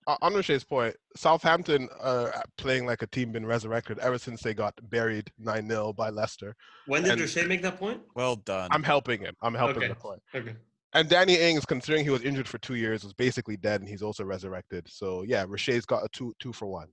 On 0.07 0.33
Richet's 0.35 0.65
point, 0.65 0.95
Southampton 1.17 1.89
uh, 2.01 2.31
playing 2.59 2.87
like 2.87 3.03
a 3.03 3.07
team 3.07 3.33
been 3.33 3.47
resurrected 3.47 3.99
ever 4.01 4.19
since 4.19 4.43
they 4.43 4.53
got 4.55 4.75
buried 4.91 5.31
nine 5.39 5.69
0 5.69 5.93
by 5.95 6.11
Leicester. 6.11 6.55
When 6.87 7.03
did 7.03 7.19
And- 7.21 7.49
make 7.49 7.63
that 7.63 7.79
point? 7.79 8.03
Well 8.15 8.37
done. 8.37 8.69
I'm 8.71 8.83
helping 8.83 9.21
him. 9.21 9.35
I'm 9.43 9.55
helping 9.55 9.79
Okay. 9.79 9.89
the 9.89 9.95
point. 9.95 10.23
Okay. 10.35 10.55
And 10.93 11.09
Danny 11.09 11.37
Ings, 11.37 11.65
considering 11.65 12.05
he 12.05 12.11
was 12.11 12.23
injured 12.23 12.47
for 12.47 12.59
two 12.59 12.77
years, 12.77 13.03
was 13.03 13.13
basically 13.15 13.57
dead, 13.57 13.81
and 13.81 13.89
he's 13.89 14.03
also 14.03 14.25
resurrected. 14.25 14.87
So 14.89 15.23
yeah, 15.23 15.45
Richet's 15.47 15.87
got 15.87 16.05
a 16.05 16.09
two 16.13 16.35
two 16.39 16.53
for 16.53 16.67
one. 16.67 16.89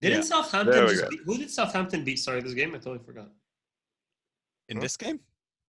Didn't 0.00 0.18
Yeah. 0.18 0.24
Southampton 0.24 0.88
just 0.88 1.10
beat, 1.10 1.20
who 1.24 1.38
did 1.38 1.50
Southampton 1.50 2.02
beat? 2.04 2.16
Sorry, 2.18 2.40
this 2.40 2.54
game 2.54 2.70
I 2.74 2.78
totally 2.78 3.04
forgot. 3.04 3.28
In 4.68 4.76
Huh? 4.78 4.82
this 4.82 4.96
game? 4.96 5.20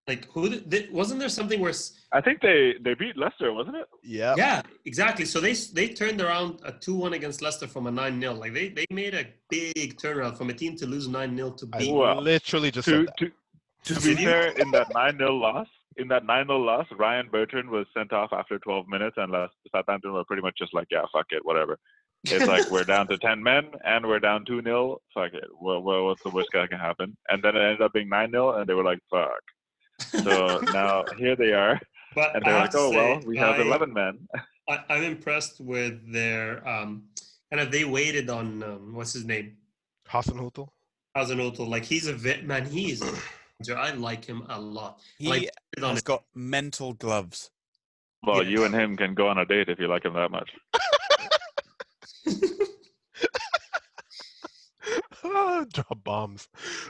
Like 0.07 0.29
who 0.33 0.49
did, 0.49 0.69
did 0.69 0.91
wasn't 0.91 1.21
there 1.21 1.29
something 1.29 1.61
where? 1.61 1.71
I 2.11 2.19
think 2.19 2.41
they 2.41 2.73
they 2.81 2.93
beat 2.93 3.15
Leicester, 3.17 3.53
wasn't 3.53 3.77
it? 3.77 3.87
Yeah. 4.03 4.35
Yeah, 4.37 4.61
exactly. 4.85 5.23
So 5.23 5.39
they 5.39 5.53
they 5.53 5.87
turned 5.89 6.19
around 6.21 6.59
a 6.65 6.73
two 6.73 6.95
one 6.95 7.13
against 7.13 7.41
Leicester 7.41 7.67
from 7.67 7.87
a 7.87 7.91
nine 7.91 8.19
0 8.19 8.33
Like 8.33 8.53
they 8.53 8.67
they 8.69 8.85
made 8.89 9.13
a 9.15 9.25
big 9.49 9.97
turnaround 9.97 10.37
from 10.37 10.49
a 10.49 10.53
team 10.53 10.75
to 10.77 10.85
lose 10.85 11.07
nine 11.07 11.37
0 11.37 11.51
to 11.51 11.69
I 11.73 11.77
beat. 11.79 11.93
Wow. 11.93 12.19
literally 12.19 12.69
just 12.69 12.87
To 12.89 13.05
said 13.05 13.07
that. 13.07 13.31
to 13.85 13.95
to 13.95 14.01
be 14.01 14.09
you? 14.21 14.27
fair, 14.27 14.47
in 14.51 14.71
that 14.71 14.87
nine 14.93 15.17
0 15.17 15.35
loss, 15.35 15.67
in 15.95 16.09
that 16.09 16.25
nine 16.25 16.47
0 16.47 16.59
loss, 16.59 16.85
Ryan 16.97 17.29
Bertrand 17.31 17.69
was 17.69 17.85
sent 17.95 18.11
off 18.11 18.33
after 18.33 18.59
12 18.59 18.87
minutes, 18.89 19.15
and 19.17 19.31
Leicester- 19.31 19.55
Southampton 19.73 20.11
were 20.13 20.25
pretty 20.25 20.41
much 20.41 20.57
just 20.57 20.73
like, 20.73 20.87
yeah, 20.91 21.03
fuck 21.13 21.27
it, 21.31 21.45
whatever. 21.45 21.79
It's 22.25 22.45
like 22.47 22.69
we're 22.71 22.85
down 22.85 23.07
to 23.07 23.17
10 23.17 23.41
men 23.43 23.71
and 23.85 24.05
we're 24.05 24.19
down 24.19 24.43
2 24.45 24.61
0. 24.63 24.97
Fuck 25.13 25.33
it. 25.33 25.43
Well, 25.61 25.81
well, 25.81 26.05
what's 26.05 26.23
the 26.23 26.29
worst 26.29 26.49
that 26.53 26.69
can 26.69 26.79
happen? 26.79 27.15
And 27.29 27.41
then 27.43 27.55
it 27.55 27.61
ended 27.61 27.81
up 27.81 27.93
being 27.93 28.09
9 28.09 28.31
0, 28.31 28.53
and 28.59 28.67
they 28.67 28.73
were 28.73 28.83
like, 28.83 28.99
fuck. 29.09 29.41
So 29.99 30.59
now 30.71 31.03
here 31.17 31.35
they 31.35 31.53
are, 31.53 31.79
but 32.15 32.35
and 32.35 32.43
they're 32.45 32.53
like, 32.59 32.71
to 32.71 32.77
oh, 32.79 32.89
well, 32.91 33.21
we 33.25 33.37
have 33.37 33.59
I- 33.59 33.61
11 33.63 33.93
men. 33.93 34.27
I, 34.69 34.79
I'm 34.89 35.03
impressed 35.03 35.59
with 35.59 36.11
their 36.11 36.65
um, 36.67 37.03
kind 37.51 37.59
of 37.61 37.69
they 37.71 37.83
waited 37.83 38.29
on 38.29 38.63
um, 38.63 38.93
what's 38.93 39.11
his 39.13 39.25
name 39.25 39.57
Hasenhutel. 40.09 40.69
Hasenhuttl. 41.17 41.67
Like 41.67 41.83
he's 41.83 42.07
a 42.07 42.13
vet 42.13 42.45
man. 42.45 42.65
He's 42.65 43.01
I 43.75 43.91
like 43.91 44.23
him 44.25 44.43
a 44.49 44.59
lot. 44.59 44.99
He 45.17 45.27
Like, 45.27 45.49
on 45.77 45.89
has 45.91 45.99
it. 45.99 46.05
got 46.05 46.23
mental 46.33 46.93
gloves. 46.93 47.51
Well, 48.25 48.41
Yeah. 48.43 48.49
you 48.49 48.63
and 48.63 48.73
him 48.73 48.95
can 48.95 49.13
go 49.13 49.27
on 49.27 49.37
a 49.37 49.45
date 49.45 49.67
if 49.67 49.79
you 49.79 49.87
like 49.87 50.05
him 50.05 50.13
that 50.13 50.31
much. 50.31 50.49
Drop 55.73 56.03
bombs. 56.03 56.47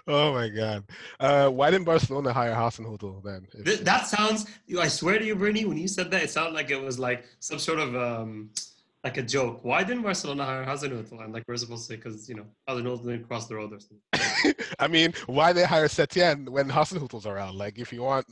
Oh 0.08 0.34
my 0.34 0.50
god. 0.50 0.84
Uh, 1.20 1.50
why 1.50 1.70
didn't 1.70 1.86
Barcelona 1.86 2.34
hire 2.34 2.54
Hasenhuttl 2.54 3.24
then? 3.24 3.48
If- 3.54 3.84
that 3.84 4.08
sounds. 4.08 4.46
I 4.80 4.88
swear 4.88 5.20
to 5.20 5.26
you, 5.26 5.36
Bernie, 5.36 5.66
when 5.66 5.78
you 5.78 5.88
said 5.88 6.12
that, 6.12 6.24
it 6.24 6.30
sounded 6.30 6.54
like 6.54 6.72
it 6.72 6.82
was 6.82 7.00
like 7.00 7.26
some 7.40 7.60
sort 7.60 7.80
of 7.80 7.96
um, 7.96 8.50
like 9.04 9.18
a 9.18 9.22
joke. 9.22 9.64
Why 9.64 9.84
didn't 9.84 10.04
Barcelona 10.04 10.46
hire 10.46 10.66
Hasenhuttl? 10.66 11.24
And 11.24 11.34
like 11.34 11.44
we're 11.48 11.58
supposed 11.58 11.88
to 11.88 11.94
say 11.94 11.96
because 11.98 12.30
you 12.30 12.36
know 12.36 12.46
Hasenhuttl 12.70 13.04
didn't 13.04 13.28
cross 13.28 13.48
the 13.48 13.56
road 13.56 13.74
or 13.74 13.80
something. 13.80 14.56
I 14.80 14.88
mean, 14.88 15.14
why 15.28 15.54
they 15.54 15.66
hire 15.66 15.88
Setien 15.88 16.50
when 16.50 16.70
Hasenhuttl's 16.70 17.26
around? 17.26 17.58
Like, 17.58 17.78
if 17.78 17.92
you 17.92 18.02
want 18.02 18.26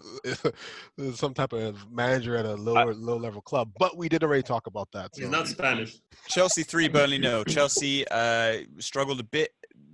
some 1.15 1.33
type 1.33 1.53
of 1.53 1.91
manager 1.91 2.37
at 2.37 2.45
a 2.45 2.55
lower 2.55 2.93
low 2.93 3.17
level 3.17 3.41
club, 3.41 3.71
but 3.77 3.97
we 3.97 4.07
did 4.07 4.23
already 4.23 4.43
talk 4.43 4.67
about 4.67 4.89
that. 4.93 5.11
He's 5.15 5.29
not 5.29 5.47
Spanish. 5.47 5.99
Chelsea 6.27 6.63
three, 6.63 6.87
Burnley 6.87 7.17
no. 7.17 7.43
Chelsea 7.43 8.05
uh, 8.09 8.59
struggled 8.79 9.19
a 9.19 9.23
bit 9.25 9.51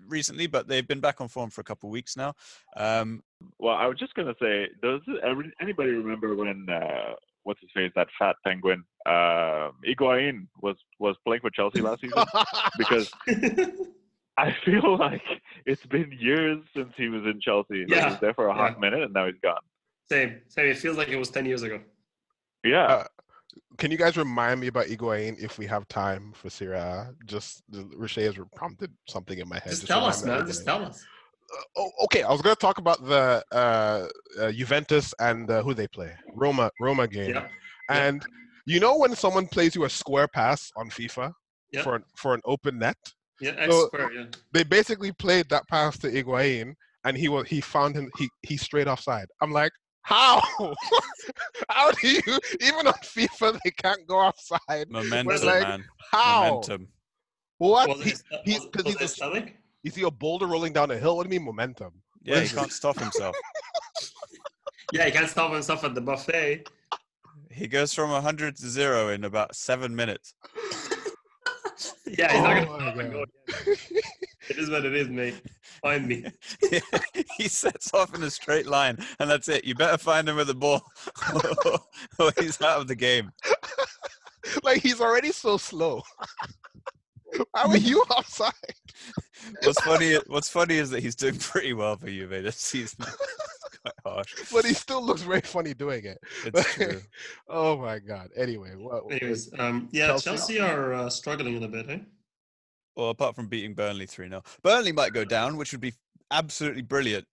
recently, 0.08 0.48
but 0.48 0.68
they've 0.68 0.88
been 0.88 1.00
back 1.00 1.22
on 1.22 1.28
form 1.28 1.50
for 1.50 1.62
a 1.62 1.64
couple 1.64 1.90
of 1.90 1.92
weeks 1.92 2.16
now. 2.18 2.34
Um, 2.76 3.24
Well, 3.60 3.76
I 3.76 3.88
was 3.88 3.98
just 3.98 4.14
gonna 4.16 4.36
say, 4.42 4.68
does 4.82 5.02
anybody 5.62 5.92
remember 5.92 6.36
when 6.36 6.68
uh, 6.70 7.14
what's 7.44 7.62
his 7.62 7.70
face, 7.74 7.92
that 7.96 8.08
fat 8.20 8.36
penguin, 8.46 8.84
uh, 9.06 9.72
Higuain 9.86 10.48
was 10.62 10.76
was 11.00 11.16
playing 11.26 11.42
for 11.42 11.50
Chelsea 11.50 11.82
last 11.82 12.02
season? 12.02 12.24
Because 12.78 13.12
I 14.38 14.56
feel 14.66 14.98
like 14.98 15.24
it's 15.66 15.86
been 15.86 16.12
years 16.20 16.60
since 16.76 16.94
he 16.96 17.08
was 17.10 17.24
in 17.24 17.40
Chelsea. 17.42 17.86
Like, 17.88 18.00
he 18.04 18.10
was 18.12 18.20
there 18.20 18.34
for 18.34 18.48
a 18.48 18.54
hot 18.54 18.74
yeah. 18.74 18.80
minute, 18.80 19.04
and 19.04 19.14
now 19.14 19.26
he's 19.26 19.36
gone. 19.42 19.62
same, 20.12 20.42
same. 20.50 20.68
It 20.68 20.78
feels 20.78 20.98
like 20.98 21.08
it 21.10 21.18
was 21.18 21.30
ten 21.30 21.46
years 21.46 21.64
ago. 21.64 21.80
Yeah, 22.64 22.86
Uh, 22.86 23.04
Can 23.78 23.92
you 23.92 23.98
guys 23.98 24.18
remind 24.18 24.60
me 24.60 24.68
about 24.68 24.86
Higuain 24.88 25.38
if 25.40 25.58
we 25.58 25.66
have 25.68 25.88
time 25.88 26.34
for 26.36 26.50
Serie 26.50 26.78
A? 26.78 27.14
Just 27.26 27.64
the 27.70 27.86
Riche 27.96 28.16
has 28.16 28.36
prompted 28.56 28.92
something 29.08 29.38
in 29.40 29.48
my 29.48 29.60
head. 29.60 29.72
Just 29.72 29.88
tell 29.88 30.06
us, 30.06 30.24
man. 30.24 30.46
Just 30.48 30.66
tell 30.66 30.84
us. 30.84 31.04
Uh, 31.54 31.62
oh, 31.78 31.92
okay, 32.06 32.24
I 32.24 32.32
was 32.32 32.42
going 32.42 32.56
to 32.56 32.60
talk 32.60 32.78
about 32.78 33.06
the 33.06 33.44
uh, 33.54 34.08
uh, 34.40 34.52
Juventus 34.52 35.14
and 35.20 35.50
uh, 35.50 35.64
who 35.64 35.74
they 35.74 35.88
play, 35.88 36.12
Roma, 36.36 36.70
Roma 36.82 37.08
game. 37.08 37.32
Yeah. 37.36 37.48
And 37.90 38.22
you 38.66 38.80
know 38.82 38.98
when 38.98 39.16
someone 39.16 39.48
plays 39.48 39.74
you 39.76 39.86
a 39.86 39.90
square 39.90 40.28
pass 40.28 40.72
on 40.76 40.90
FIFA 40.90 41.32
Yeah. 41.72 41.84
for 41.84 41.96
an, 41.96 42.04
for 42.18 42.34
an 42.34 42.42
open 42.44 42.80
net, 42.80 42.98
Yeah, 43.40 43.70
So- 43.70 43.88
square. 43.88 44.12
Yeah. 44.12 44.26
they 44.52 44.64
basically 44.64 45.12
played 45.14 45.48
that 45.50 45.64
pass 45.70 45.98
to 46.00 46.12
Higuain, 46.12 46.74
and 47.06 47.16
he 47.16 47.30
was 47.30 47.48
he 47.48 47.62
found 47.62 47.96
him 47.96 48.10
he 48.18 48.28
he 48.42 48.58
straight 48.58 48.88
offside. 48.90 49.28
I'm 49.42 49.52
like, 49.54 49.72
how? 50.08 50.42
how 51.70 51.92
do 51.92 52.08
you 52.10 52.22
even 52.62 52.88
on 52.88 52.94
FIFA 53.04 53.60
they 53.64 53.72
can't 53.72 54.08
go 54.08 54.22
outside? 54.22 54.90
momentum, 54.90 55.46
like, 55.46 55.68
man. 55.68 55.84
How? 56.12 56.50
Momentum. 56.50 56.88
What? 57.58 57.90
Was 57.90 58.02
He, 58.04 58.12
it, 58.12 58.22
he- 58.46 58.54
was, 58.54 58.68
'cause 58.72 58.84
he's 58.86 59.02
a- 59.02 59.08
stomach? 59.10 59.50
you 59.84 59.92
see 59.92 60.04
a 60.04 60.12
boulder 60.12 60.48
rolling 60.48 60.72
down 60.72 60.92
a 60.92 60.98
hill. 60.98 61.18
What 61.18 61.28
do 61.28 61.34
you 61.34 61.40
mean 61.40 61.46
momentum? 61.46 61.92
Yeah, 62.24 62.40
he 62.40 62.48
can't 62.56 62.72
stop 62.72 62.98
himself. 63.00 63.36
Yeah, 64.94 65.04
he 65.04 65.12
can't 65.12 65.28
stop 65.30 65.52
himself 65.52 65.84
at 65.84 65.94
the 65.96 66.00
buffet. 66.00 66.70
He 67.52 67.68
goes 67.68 67.94
from 67.94 68.10
100 68.10 68.56
to 68.56 68.70
0 68.70 69.10
in 69.10 69.26
about 69.26 69.54
seven 69.54 69.94
minutes. 69.94 70.34
Yeah, 72.06 72.32
he's 72.34 72.42
not 72.42 72.58
Oh 72.58 72.66
gonna 72.66 72.96
my 72.96 73.04
stop 73.04 73.12
go. 73.12 73.26
God. 73.26 73.78
It 74.50 74.58
is 74.58 74.70
what 74.70 74.86
it 74.86 74.96
is, 74.96 75.10
mate. 75.10 75.36
Find 75.82 76.08
me. 76.08 76.26
he 77.38 77.48
sets 77.48 77.94
off 77.94 78.16
in 78.16 78.24
a 78.24 78.32
straight 78.32 78.66
line, 78.66 78.98
and 79.20 79.30
that's 79.30 79.48
it. 79.50 79.66
You 79.66 79.76
better 79.76 79.98
find 79.98 80.28
him 80.28 80.38
with 80.38 80.48
the 80.48 80.56
ball, 80.56 80.82
or 82.20 82.32
he's 82.40 82.62
out 82.62 82.82
of 82.82 82.88
the 82.88 82.96
game. 82.96 83.32
like 84.64 84.82
he's 84.82 85.02
already 85.02 85.32
so 85.32 85.58
slow. 85.58 86.02
How 87.54 87.68
are 87.70 87.78
you 87.78 88.04
outside? 88.16 88.54
What's 89.64 89.82
funny? 89.82 90.16
What's 90.28 90.50
funny 90.50 90.76
is 90.78 90.90
that 90.92 91.04
he's 91.04 91.16
doing 91.16 91.38
pretty 91.38 91.74
well 91.74 91.98
for 91.98 92.08
Juve 92.08 92.30
this 92.30 92.56
season. 92.56 93.06
It's 94.18 94.32
quite 94.32 94.40
harsh. 94.40 94.52
But 94.54 94.66
he 94.66 94.74
still 94.74 95.04
looks 95.04 95.22
very 95.22 95.42
funny 95.42 95.74
doing 95.74 96.06
it. 96.06 96.18
It's 96.46 96.74
true. 96.74 97.02
oh 97.50 97.78
my 97.78 98.00
god. 98.00 98.30
Anyway, 98.36 98.72
what, 98.76 99.04
Anyways, 99.12 99.52
um, 99.60 99.90
yeah, 99.92 100.08
Chelsea? 100.08 100.24
Chelsea, 100.30 100.60
are 100.60 100.94
uh, 100.94 101.10
struggling 101.10 101.56
in 101.58 101.64
a 101.64 101.68
bit, 101.68 101.90
eh? 101.90 102.00
Well, 102.96 103.10
apart 103.10 103.36
from 103.36 103.48
beating 103.48 103.74
Burnley 103.76 104.08
3 104.08 104.30
0. 104.30 104.42
Burnley 104.64 104.92
might 104.92 105.14
go 105.14 105.24
down, 105.24 105.58
which 105.58 105.72
would 105.72 105.82
be 105.82 105.94
absolutely 106.32 106.82
brilliant. 106.82 107.26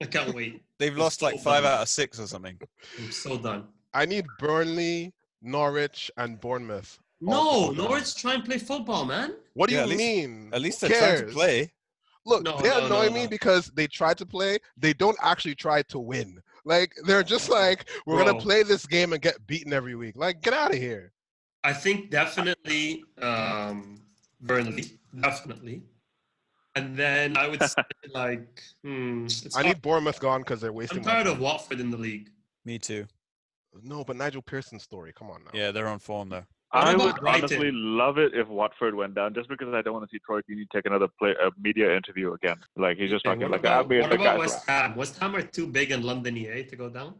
I 0.00 0.06
can't 0.06 0.34
wait. 0.34 0.62
They've 0.78 0.92
It's 0.92 0.98
lost 1.00 1.22
like 1.22 1.40
five 1.40 1.64
done. 1.64 1.72
out 1.72 1.82
of 1.82 1.88
six 1.88 2.20
or 2.20 2.26
something. 2.26 2.58
I'm 2.98 3.10
so 3.10 3.36
done. 3.36 3.64
I 3.92 4.06
need 4.06 4.26
Burnley, 4.38 5.12
Norwich, 5.42 6.10
and 6.16 6.40
Bournemouth. 6.40 6.98
No, 7.20 7.32
to 7.32 7.40
go 7.40 7.74
down. 7.74 7.76
Norwich 7.90 8.14
try 8.14 8.34
and 8.34 8.44
play 8.44 8.58
football, 8.58 9.04
man. 9.04 9.34
What 9.54 9.68
do 9.70 9.74
Yeah, 9.74 9.80
you 9.80 9.82
at 9.84 9.88
least- 9.88 9.98
mean? 9.98 10.50
At 10.52 10.60
least 10.60 10.80
Who 10.82 10.88
they're 10.88 11.16
trying 11.16 11.26
to 11.26 11.32
play. 11.32 11.72
Look, 12.26 12.42
No, 12.42 12.58
they 12.60 12.68
no, 12.68 12.86
annoy 12.86 13.06
no, 13.06 13.12
me 13.12 13.26
because 13.26 13.70
they 13.74 13.86
try 13.86 14.14
to 14.14 14.26
play. 14.26 14.58
They 14.76 14.92
don't 14.92 15.16
actually 15.22 15.54
try 15.54 15.82
to 15.82 15.98
win. 15.98 16.40
Like 16.64 16.92
they're 17.04 17.22
just 17.22 17.48
like, 17.60 17.88
we're 18.06 18.22
gonna 18.22 18.38
play 18.38 18.62
this 18.62 18.86
game 18.86 19.12
and 19.12 19.22
get 19.22 19.46
beaten 19.46 19.72
every 19.72 19.94
week. 19.94 20.16
Like, 20.16 20.42
get 20.42 20.52
out 20.52 20.72
of 20.72 20.78
here. 20.78 21.12
I 21.64 21.72
think 21.72 22.10
definitely 22.10 23.04
um, 23.20 24.00
Burnley, 24.40 24.98
definitely. 25.20 25.82
And 26.76 26.96
then 26.96 27.36
I 27.36 27.48
would 27.48 27.62
say 27.62 27.82
like, 28.14 28.62
hmm, 28.84 29.26
I 29.56 29.62
need 29.62 29.82
Bournemouth 29.82 30.20
gone 30.20 30.42
because 30.42 30.60
they're 30.60 30.72
wasting. 30.72 30.98
I'm 30.98 31.04
my 31.04 31.12
tired 31.12 31.26
of 31.26 31.34
time. 31.34 31.42
Watford 31.42 31.80
in 31.80 31.90
the 31.90 31.96
league. 31.96 32.30
Me 32.64 32.78
too. 32.78 33.06
No, 33.82 34.04
but 34.04 34.16
Nigel 34.16 34.42
Pearson's 34.42 34.82
story. 34.82 35.12
Come 35.12 35.30
on 35.30 35.42
now. 35.44 35.50
Yeah, 35.52 35.72
they're 35.72 35.88
on 35.88 35.98
form 35.98 36.28
though. 36.28 36.44
I 36.70 36.94
would 36.94 37.16
Brighton? 37.16 37.44
honestly 37.44 37.70
love 37.72 38.18
it 38.18 38.34
if 38.34 38.46
Watford 38.48 38.94
went 38.94 39.14
down, 39.14 39.32
just 39.34 39.48
because 39.48 39.72
I 39.72 39.80
don't 39.80 39.94
want 39.94 40.08
to 40.08 40.14
see 40.14 40.20
Troy 40.24 40.40
Deeney 40.40 40.66
take 40.70 40.84
another 40.84 41.08
play, 41.18 41.30
a 41.42 41.50
media 41.58 41.96
interview 41.96 42.34
again. 42.34 42.56
Like 42.76 42.98
he's 42.98 43.10
just 43.10 43.24
talking 43.24 43.40
what 43.42 43.52
like, 43.52 43.60
about, 43.60 43.86
"I 43.86 43.88
made 43.88 44.00
what 44.02 44.10
the 44.10 44.16
about 44.16 44.24
guys." 44.24 44.38
West 44.38 44.68
Ham? 44.68 44.94
West 44.96 45.18
Ham 45.18 45.34
are 45.36 45.42
too 45.42 45.66
big 45.66 45.90
in 45.92 46.02
London 46.02 46.36
EA 46.36 46.64
to 46.64 46.76
go 46.76 46.90
down. 46.90 47.14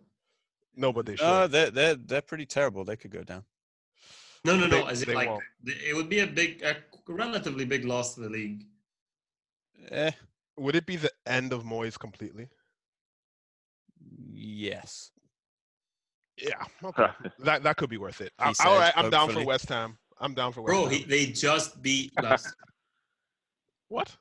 No, 0.76 0.92
but 0.92 1.06
they 1.06 1.16
should. 1.16 1.24
No, 1.24 1.46
they're 1.46 1.70
they're 1.70 1.94
they're 1.94 2.20
pretty 2.22 2.44
terrible. 2.46 2.84
They 2.84 2.96
could 2.96 3.10
go 3.10 3.22
down. 3.24 3.44
No, 4.44 4.54
no, 4.56 4.66
They- 4.68 4.80
no. 4.80 4.86
As 4.86 5.02
they 5.02 5.12
in, 5.12 5.16
like, 5.18 5.28
won't. 5.30 5.42
it 5.66 5.96
would 5.96 6.08
be 6.10 6.20
a 6.20 6.26
big, 6.26 6.62
a 6.62 6.76
relatively 7.08 7.64
big 7.64 7.84
loss 7.84 8.14
to 8.14 8.20
the 8.20 8.28
league. 8.28 8.64
Eh, 9.90 10.12
Would 10.58 10.76
it 10.76 10.86
be 10.86 10.96
the 10.96 11.10
end 11.26 11.52
of 11.52 11.64
Moyes 11.64 11.98
completely? 11.98 12.48
yes. 14.30 15.10
Yeah. 16.40 16.62
Okay. 16.84 17.06
that 17.40 17.62
that 17.62 17.76
could 17.76 17.90
be 17.90 17.96
worth 17.98 18.20
it. 18.20 18.32
I, 18.38 18.44
He 18.44 18.48
all 18.48 18.54
said, 18.54 18.78
right, 18.78 18.92
I'm 18.96 19.10
down 19.10 19.30
for. 19.30 19.44
West 19.44 19.68
Ham. 19.68 19.98
I'm 20.20 20.34
down 20.34 20.52
for 20.52 20.62
West 20.62 20.70
Bro, 20.72 20.82
Ham. 20.86 20.92
he, 20.92 21.04
they 21.04 21.26
just 21.26 21.80
beat 21.82 22.12
Leicester, 22.22 22.50
what? 23.88 24.16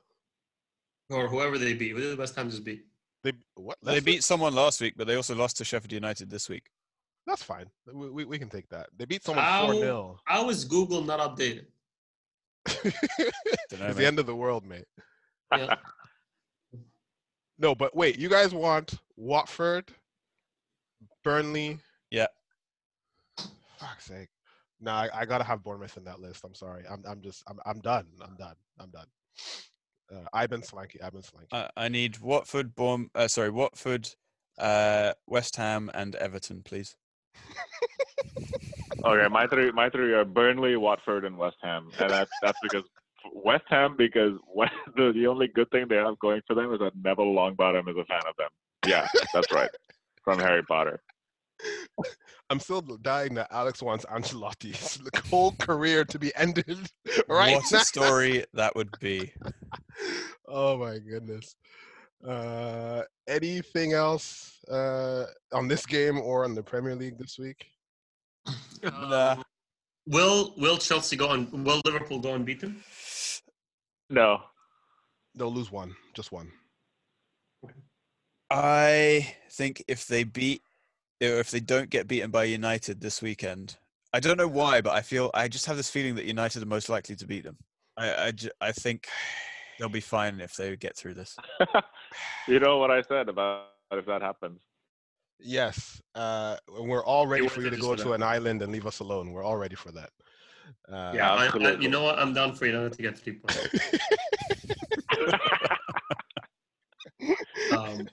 or 1.10 1.26
whoever 1.28 1.58
they 1.58 1.74
beat. 1.74 1.92
Who 1.92 2.00
did 2.00 2.18
West 2.18 2.36
Ham 2.36 2.50
just 2.50 2.64
beat? 2.64 2.84
They 3.24 3.32
what? 3.54 3.76
They 3.82 3.92
Leicester? 3.92 4.04
beat 4.04 4.24
someone 4.24 4.54
last 4.54 4.80
week, 4.80 4.94
but 4.96 5.06
they 5.06 5.14
also 5.16 5.34
lost 5.34 5.56
to 5.58 5.64
Sheffield 5.64 5.92
United 5.92 6.30
this 6.30 6.48
week. 6.48 6.70
That's 7.26 7.42
fine. 7.42 7.66
We, 7.92 8.10
we, 8.10 8.24
we 8.24 8.38
can 8.38 8.48
take 8.48 8.68
that. 8.70 8.88
They 8.96 9.04
beat 9.04 9.22
someone 9.24 9.44
four 9.66 9.74
0 9.74 10.18
How 10.24 10.48
is 10.50 10.64
Google 10.64 11.02
not 11.02 11.20
updated? 11.20 11.66
Dunno, 12.66 13.86
It's 13.86 13.96
the 13.96 14.06
end 14.06 14.18
of 14.18 14.26
the 14.26 14.34
world, 14.36 14.64
mate. 14.66 14.86
Yeah. 15.56 15.74
No, 17.58 17.74
but 17.74 17.94
wait, 17.96 18.18
you 18.18 18.28
guys 18.28 18.54
want 18.54 18.94
Watford, 19.16 19.90
Burnley? 21.24 21.78
Yeah. 23.80 23.88
Fuck's 23.88 24.06
sake. 24.06 24.28
No, 24.80 24.92
I, 24.92 25.08
I 25.12 25.24
gotta 25.24 25.44
have 25.44 25.62
Bournemouth 25.62 25.96
in 25.96 26.04
that 26.04 26.20
list. 26.20 26.44
I'm 26.44 26.54
sorry. 26.54 26.84
I'm 26.88 27.02
I'm 27.08 27.20
just 27.20 27.42
I'm 27.48 27.58
I'm 27.66 27.80
done. 27.80 28.06
I'm 28.20 28.36
done. 28.36 28.54
I'm 28.78 28.90
done. 28.90 29.06
Uh, 30.12 30.26
I've 30.32 30.50
been 30.50 30.62
slanky. 30.62 31.02
I've 31.02 31.12
been 31.12 31.22
slanky. 31.22 31.48
I, 31.52 31.68
I 31.76 31.88
need 31.88 32.18
Watford, 32.20 32.74
Bourne, 32.74 33.10
uh, 33.14 33.28
sorry, 33.28 33.50
Watford, 33.50 34.08
uh, 34.58 35.12
West 35.26 35.56
Ham, 35.56 35.90
and 35.92 36.14
Everton, 36.14 36.62
please. 36.62 36.96
Okay, 39.04 39.28
my 39.28 39.46
three, 39.46 39.70
my 39.70 39.88
three 39.90 40.12
are 40.12 40.24
Burnley, 40.24 40.76
Watford, 40.76 41.24
and 41.24 41.36
West 41.38 41.56
Ham, 41.62 41.88
and 42.00 42.10
that's 42.10 42.30
that's 42.42 42.58
because 42.62 42.82
West 43.32 43.64
Ham 43.68 43.94
because 43.96 44.32
West, 44.52 44.72
the 44.96 45.12
the 45.12 45.26
only 45.26 45.48
good 45.48 45.70
thing 45.70 45.86
they 45.88 45.96
have 45.96 46.18
going 46.18 46.40
for 46.46 46.54
them 46.54 46.72
is 46.72 46.80
that 46.80 46.92
Neville 47.02 47.32
Longbottom 47.32 47.88
is 47.88 47.96
a 47.96 48.04
fan 48.06 48.22
of 48.28 48.34
them. 48.36 48.48
Yeah, 48.86 49.06
that's 49.32 49.52
right, 49.52 49.70
from 50.24 50.38
Harry 50.40 50.62
Potter. 50.64 51.00
I'm 52.50 52.60
still 52.60 52.80
dying 52.80 53.34
that 53.34 53.48
Alex 53.50 53.82
wants 53.82 54.04
Ancelotti's 54.06 55.00
whole 55.30 55.52
career 55.52 56.04
to 56.04 56.18
be 56.18 56.32
ended 56.36 56.90
right 57.28 57.56
what 57.56 57.72
now. 57.72 57.78
a 57.78 57.84
story 57.84 58.44
that 58.54 58.74
would 58.76 58.90
be. 59.00 59.32
oh 60.48 60.78
my 60.78 60.98
goodness. 60.98 61.54
Uh, 62.26 63.02
anything 63.28 63.92
else 63.92 64.58
uh, 64.70 65.24
on 65.52 65.68
this 65.68 65.86
game 65.86 66.18
or 66.18 66.44
on 66.44 66.54
the 66.54 66.62
Premier 66.62 66.94
League 66.96 67.18
this 67.18 67.38
week? 67.38 67.66
Nah. 68.82 69.32
Um, 69.32 69.42
will 70.06 70.54
Will 70.56 70.78
Chelsea 70.78 71.16
go 71.16 71.28
on? 71.28 71.64
Will 71.64 71.80
Liverpool 71.84 72.18
go 72.18 72.34
unbeaten? 72.34 72.82
No, 74.10 74.40
They'll 75.38 75.52
lose 75.52 75.70
one, 75.70 75.94
just 76.14 76.32
one. 76.32 76.50
I 78.50 79.34
think 79.52 79.84
if 79.86 80.06
they 80.06 80.24
beat, 80.24 80.62
or 80.62 80.67
if 81.20 81.50
they 81.50 81.60
don't 81.60 81.90
get 81.90 82.08
beaten 82.08 82.30
by 82.30 82.44
United 82.44 83.00
this 83.00 83.20
weekend, 83.22 83.76
I 84.12 84.20
don't 84.20 84.36
know 84.36 84.48
why, 84.48 84.80
but 84.80 84.92
I 84.92 85.02
feel 85.02 85.30
I 85.34 85.48
just 85.48 85.66
have 85.66 85.76
this 85.76 85.90
feeling 85.90 86.14
that 86.14 86.24
United 86.24 86.62
are 86.62 86.66
most 86.66 86.88
likely 86.88 87.16
to 87.16 87.26
beat 87.26 87.44
them. 87.44 87.56
I 87.96 88.28
I, 88.28 88.32
I 88.60 88.72
think 88.72 89.08
they'll 89.78 89.88
be 89.88 90.00
fine 90.00 90.40
if 90.40 90.54
they 90.54 90.76
get 90.76 90.96
through 90.96 91.14
this. 91.14 91.36
you 92.48 92.60
know 92.60 92.78
what 92.78 92.90
I 92.90 93.02
said 93.02 93.28
about 93.28 93.66
if 93.92 94.06
that 94.06 94.22
happens. 94.22 94.60
Yes, 95.40 96.00
uh, 96.14 96.56
we're 96.80 97.04
all 97.04 97.26
ready 97.26 97.44
worth 97.44 97.52
for 97.52 97.62
you 97.62 97.70
to 97.70 97.76
go 97.76 97.94
to 97.94 98.12
an 98.12 98.22
island 98.22 98.60
and 98.62 98.72
leave 98.72 98.86
us 98.86 98.98
alone. 98.98 99.32
We're 99.32 99.44
all 99.44 99.56
ready 99.56 99.76
for 99.76 99.92
that. 99.92 100.10
Uh, 100.92 101.12
Yeah, 101.14 101.32
I, 101.32 101.46
I, 101.46 101.72
you 101.76 101.88
know 101.88 102.02
what? 102.02 102.18
I'm 102.18 102.34
down 102.34 102.54
for 102.54 102.66
you. 102.66 102.72
I 102.72 102.74
don't 102.74 102.84
have 102.84 102.96
to 102.96 103.02
get 103.02 103.18
three 103.18 103.34
points. 103.34 103.98
Um, 107.72 108.08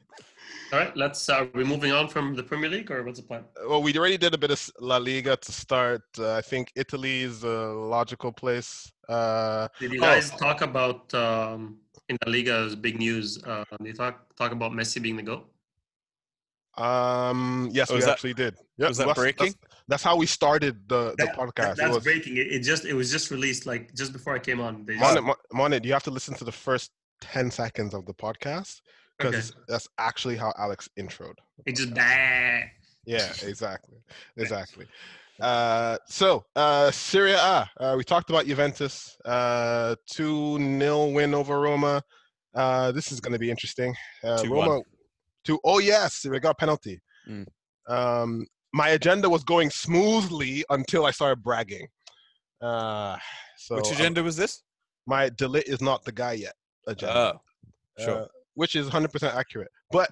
all 0.73 0.79
right, 0.79 0.95
let's. 0.97 1.29
Uh, 1.29 1.35
are 1.41 1.47
we 1.53 1.63
moving 1.63 1.91
on 1.91 2.07
from 2.07 2.35
the 2.35 2.43
Premier 2.43 2.69
League, 2.69 2.89
or 2.91 3.03
what's 3.03 3.19
the 3.19 3.25
plan? 3.25 3.43
well, 3.67 3.81
we 3.81 3.93
already 3.97 4.17
did 4.17 4.33
a 4.33 4.37
bit 4.37 4.51
of 4.51 4.69
La 4.79 4.97
Liga 4.97 5.35
to 5.37 5.51
start. 5.51 6.01
Uh, 6.17 6.33
I 6.35 6.41
think 6.41 6.71
Italy 6.75 7.21
is 7.21 7.43
a 7.43 7.47
logical 7.97 8.31
place. 8.31 8.91
Uh, 9.07 9.67
Did 9.79 9.93
you 9.93 9.99
Oh. 9.99 10.03
guys 10.03 10.31
talk 10.31 10.61
about 10.61 11.13
um, 11.13 11.77
in 12.09 12.17
the 12.23 12.29
Liga's 12.29 12.75
big 12.75 12.97
news? 12.99 13.41
Uh, 13.43 13.63
did 13.77 13.87
you 13.87 13.93
talk 13.93 14.35
talk 14.35 14.51
about 14.51 14.71
Messi 14.71 15.01
being 15.01 15.15
the 15.17 15.23
goat? 15.23 15.45
um, 16.77 17.69
yes, 17.71 17.89
Oh, 17.89 17.93
we 17.93 17.99
is 17.99 18.05
that- 18.05 18.11
actually 18.13 18.33
did. 18.33 18.55
Yep, 18.77 18.89
was 18.89 18.97
that 18.97 19.07
that's- 19.07 19.23
breaking? 19.23 19.53
That's, 19.61 19.75
that's 19.87 20.03
how 20.03 20.17
we 20.17 20.25
started 20.25 20.75
the, 20.89 21.11
the 21.17 21.25
That- 21.25 21.37
podcast. 21.37 21.55
That- 21.55 21.71
It 21.73 21.77
that's 21.77 21.95
was- 21.95 22.03
breaking. 22.03 22.35
It, 22.37 22.47
it 22.51 22.59
just 22.63 22.83
it 22.85 22.93
was 22.93 23.09
just 23.11 23.31
released 23.31 23.65
like 23.65 23.93
just 23.93 24.11
before 24.11 24.33
I 24.35 24.39
came 24.39 24.59
on. 24.59 24.83
They 24.85 24.97
just, 24.97 25.15
Monet, 25.21 25.33
Monet, 25.53 25.79
you 25.83 25.93
have 25.93 26.03
to 26.03 26.11
listen 26.11 26.33
to 26.35 26.43
the 26.43 26.51
first 26.51 26.91
10 27.21 27.49
seconds 27.51 27.93
of 27.93 28.05
the 28.05 28.13
podcast 28.13 28.81
because 29.17 29.51
Okay. 29.51 29.59
that's 29.67 29.87
actually 29.97 30.35
how 30.37 30.53
Alex 30.57 30.89
introed. 30.97 31.35
the 31.65 31.71
it 31.71 31.75
just 31.75 31.89
podcast. 31.91 31.95
bah. 31.95 32.67
Yeah, 33.05 33.33
exactly. 33.43 33.97
Exactly. 34.37 34.87
Uh, 35.39 35.97
so, 36.07 36.45
uh, 36.55 36.89
Serie 36.91 37.33
A, 37.33 37.69
uh, 37.79 37.95
we 37.97 38.03
talked 38.05 38.29
about 38.29 38.45
Juventus, 38.45 39.17
uh, 39.25 39.95
2 40.13 40.57
0 40.79 41.07
win 41.07 41.33
over 41.33 41.59
Roma. 41.59 42.01
Uh, 42.53 42.91
this 42.93 43.11
is 43.11 43.19
going 43.19 43.33
to 43.33 43.39
be 43.39 43.51
interesting. 43.51 43.93
Uh, 44.23 44.37
2-1. 44.41 44.49
Roma, 44.49 44.81
two, 45.43 45.59
oh, 45.65 45.79
yes, 45.79 46.25
we 46.25 46.39
got 46.39 46.51
a 46.51 46.55
penalty. 46.55 47.01
Mm. 47.29 47.45
Um, 47.87 48.47
my 48.73 48.89
agenda 48.89 49.29
was 49.29 49.43
going 49.43 49.69
smoothly 49.69 50.63
until 50.69 51.05
I 51.05 51.11
started 51.11 51.43
bragging. 51.43 51.87
Uh, 52.61 53.17
so, 53.57 53.75
Which 53.75 53.87
uh, 53.91 53.95
agenda 53.95 54.23
was 54.23 54.37
this? 54.37 54.63
my 55.05 55.29
De 55.29 55.45
Ligt 55.47 55.67
is 55.67 55.81
not 55.81 56.03
the 56.03 56.11
guy 56.11 56.33
yet 56.33 56.55
agenda 56.87 57.33
Oh, 57.99 58.03
sure. 58.03 58.27
Which 58.55 58.75
is 58.75 58.89
100% 58.89 59.33
accurate. 59.33 59.69
But 59.91 60.09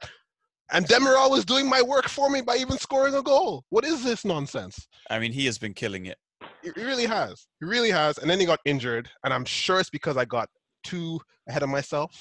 and 0.72 0.86
Demiral 0.88 1.30
was 1.30 1.46
doing 1.46 1.70
my 1.70 1.82
work 1.82 2.08
for 2.08 2.30
me 2.30 2.42
by 2.42 2.56
even 2.58 2.78
scoring 2.78 3.14
a 3.16 3.22
goal. 3.22 3.64
What 3.70 3.84
is 3.86 4.04
this 4.04 4.24
nonsense? 4.26 4.88
I 5.10 5.20
mean, 5.20 5.32
he 5.32 5.46
has 5.46 5.58
been 5.58 5.74
killing 5.74 6.06
it. 6.06 6.18
He 6.62 6.72
he 6.76 6.84
really 6.84 7.06
has. 7.06 7.46
He 7.60 7.66
really 7.66 7.92
has. 7.92 8.18
And 8.18 8.30
then 8.30 8.40
he 8.40 8.46
got 8.46 8.60
injured, 8.66 9.10
and 9.24 9.34
I'm 9.34 9.46
sure 9.46 9.80
it's 9.80 9.90
because 9.90 10.18
I 10.18 10.26
got 10.26 10.48
too 10.84 11.20
ahead 11.48 11.64
of 11.64 11.70
myself. 11.70 12.12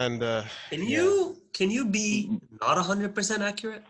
And 0.00 0.22
uh, 0.22 0.44
Can 0.70 0.80
Yeah. 0.82 0.98
you 0.98 1.36
can 1.52 1.70
you 1.70 1.84
be 1.86 2.38
not 2.60 2.78
hundred 2.78 3.14
percent 3.14 3.42
accurate? 3.42 3.84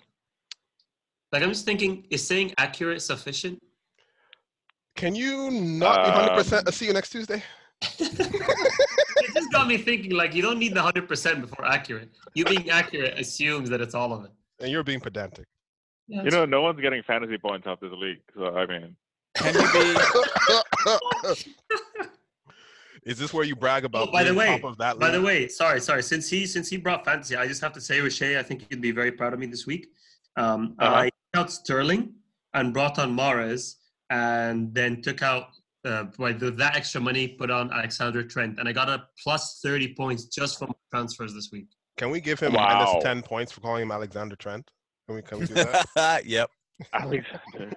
Like 1.33 1.43
I'm 1.43 1.51
just 1.51 1.65
thinking, 1.65 2.07
is 2.11 2.27
saying 2.27 2.53
accurate 2.59 3.03
sufficient? 3.03 3.59
can 4.97 5.15
you 5.15 5.51
not 5.51 6.05
be 6.05 6.11
100%? 6.11 6.53
Um, 6.53 6.63
I'll 6.67 6.73
see 6.73 6.87
you 6.87 6.93
next 6.93 7.11
Tuesday. 7.11 7.43
it 9.55 9.59
just 9.59 9.63
got 9.63 9.69
me 9.69 9.79
thinking. 9.79 10.13
Like 10.13 10.35
you 10.35 10.43
don't 10.43 10.59
need 10.59 10.75
the 10.75 10.83
hundred 10.83 11.09
percent 11.09 11.41
before 11.41 11.65
accurate. 11.67 12.11
You 12.35 12.45
being 12.45 12.71
accurate 12.71 13.19
assumes 13.19 13.71
that 13.71 13.81
it's 13.81 13.95
all 13.95 14.13
of 14.13 14.25
it. 14.25 14.31
And 14.61 14.71
you're 14.71 14.85
being 14.85 15.01
pedantic. 15.01 15.47
Yeah, 16.09 16.23
You 16.23 16.31
know, 16.31 16.45
no 16.45 16.61
one's 16.63 16.81
getting 16.81 17.03
fantasy 17.03 17.39
points 17.39 17.67
off 17.67 17.81
this 17.81 17.93
league. 17.93 18.21
So 18.37 18.55
I 18.57 18.67
mean, 18.67 18.97
Can 19.37 19.55
you 19.55 19.73
be? 19.73 19.97
is 23.11 23.19
this 23.19 23.33
where 23.33 23.45
you 23.45 23.57
brag 23.57 23.85
about 23.85 24.09
Oh, 24.09 24.13
by 24.13 24.25
the 24.25 24.35
way, 24.35 24.47
top 24.47 24.65
of 24.65 24.77
that 24.79 24.99
By 24.99 25.11
the 25.11 25.21
way, 25.21 25.49
sorry, 25.49 25.81
sorry. 25.81 26.03
Since 26.03 26.29
he 26.29 26.47
since 26.47 26.69
he 26.69 26.77
brought 26.77 27.05
fantasy, 27.05 27.37
I 27.37 27.47
just 27.47 27.61
have 27.63 27.73
to 27.75 27.81
say, 27.81 28.01
Riche, 28.01 28.23
I 28.23 28.43
think 28.43 28.67
you'd 28.71 28.81
be 28.83 28.91
very 28.91 29.13
proud 29.13 29.33
of 29.33 29.39
me 29.39 29.47
this 29.47 29.67
week. 29.67 29.89
Um, 30.37 30.75
Uh-huh. 30.79 30.95
I 30.95 31.05
took 31.05 31.41
out 31.41 31.53
Sterling 31.53 32.13
and 32.55 32.73
brought 32.73 32.99
on 32.99 33.17
Mahrez, 33.17 33.77
and 34.11 34.73
then 34.75 35.03
took 35.03 35.23
out 35.23 35.49
uh, 35.85 36.05
by 36.19 36.33
the, 36.33 36.51
that 36.53 36.77
extra 36.77 37.01
money, 37.01 37.29
put 37.29 37.51
on 37.51 37.73
Alexander 37.73 38.23
Trent, 38.23 38.59
and 38.59 38.69
I 38.69 38.73
got 38.73 38.89
a 38.89 39.05
plus 39.23 39.61
thirty 39.63 39.95
points 39.95 40.25
just 40.27 40.59
from 40.59 40.73
transfers 40.93 41.35
this 41.35 41.51
week. 41.53 41.67
Can 41.97 42.11
we 42.11 42.21
give 42.21 42.41
him 42.41 42.55
Wow. 42.55 42.87
minus 42.87 43.05
10 43.05 43.23
points 43.23 43.53
for 43.53 43.61
calling 43.61 43.83
him 43.83 43.93
Alexander 43.93 44.35
Trent? 44.35 44.69
Can 45.07 45.15
we, 45.17 45.23
can 45.23 45.39
we 45.39 45.47
do 45.47 45.55
that? 45.95 46.23
yep. 46.27 46.51
Alexander. 46.93 47.73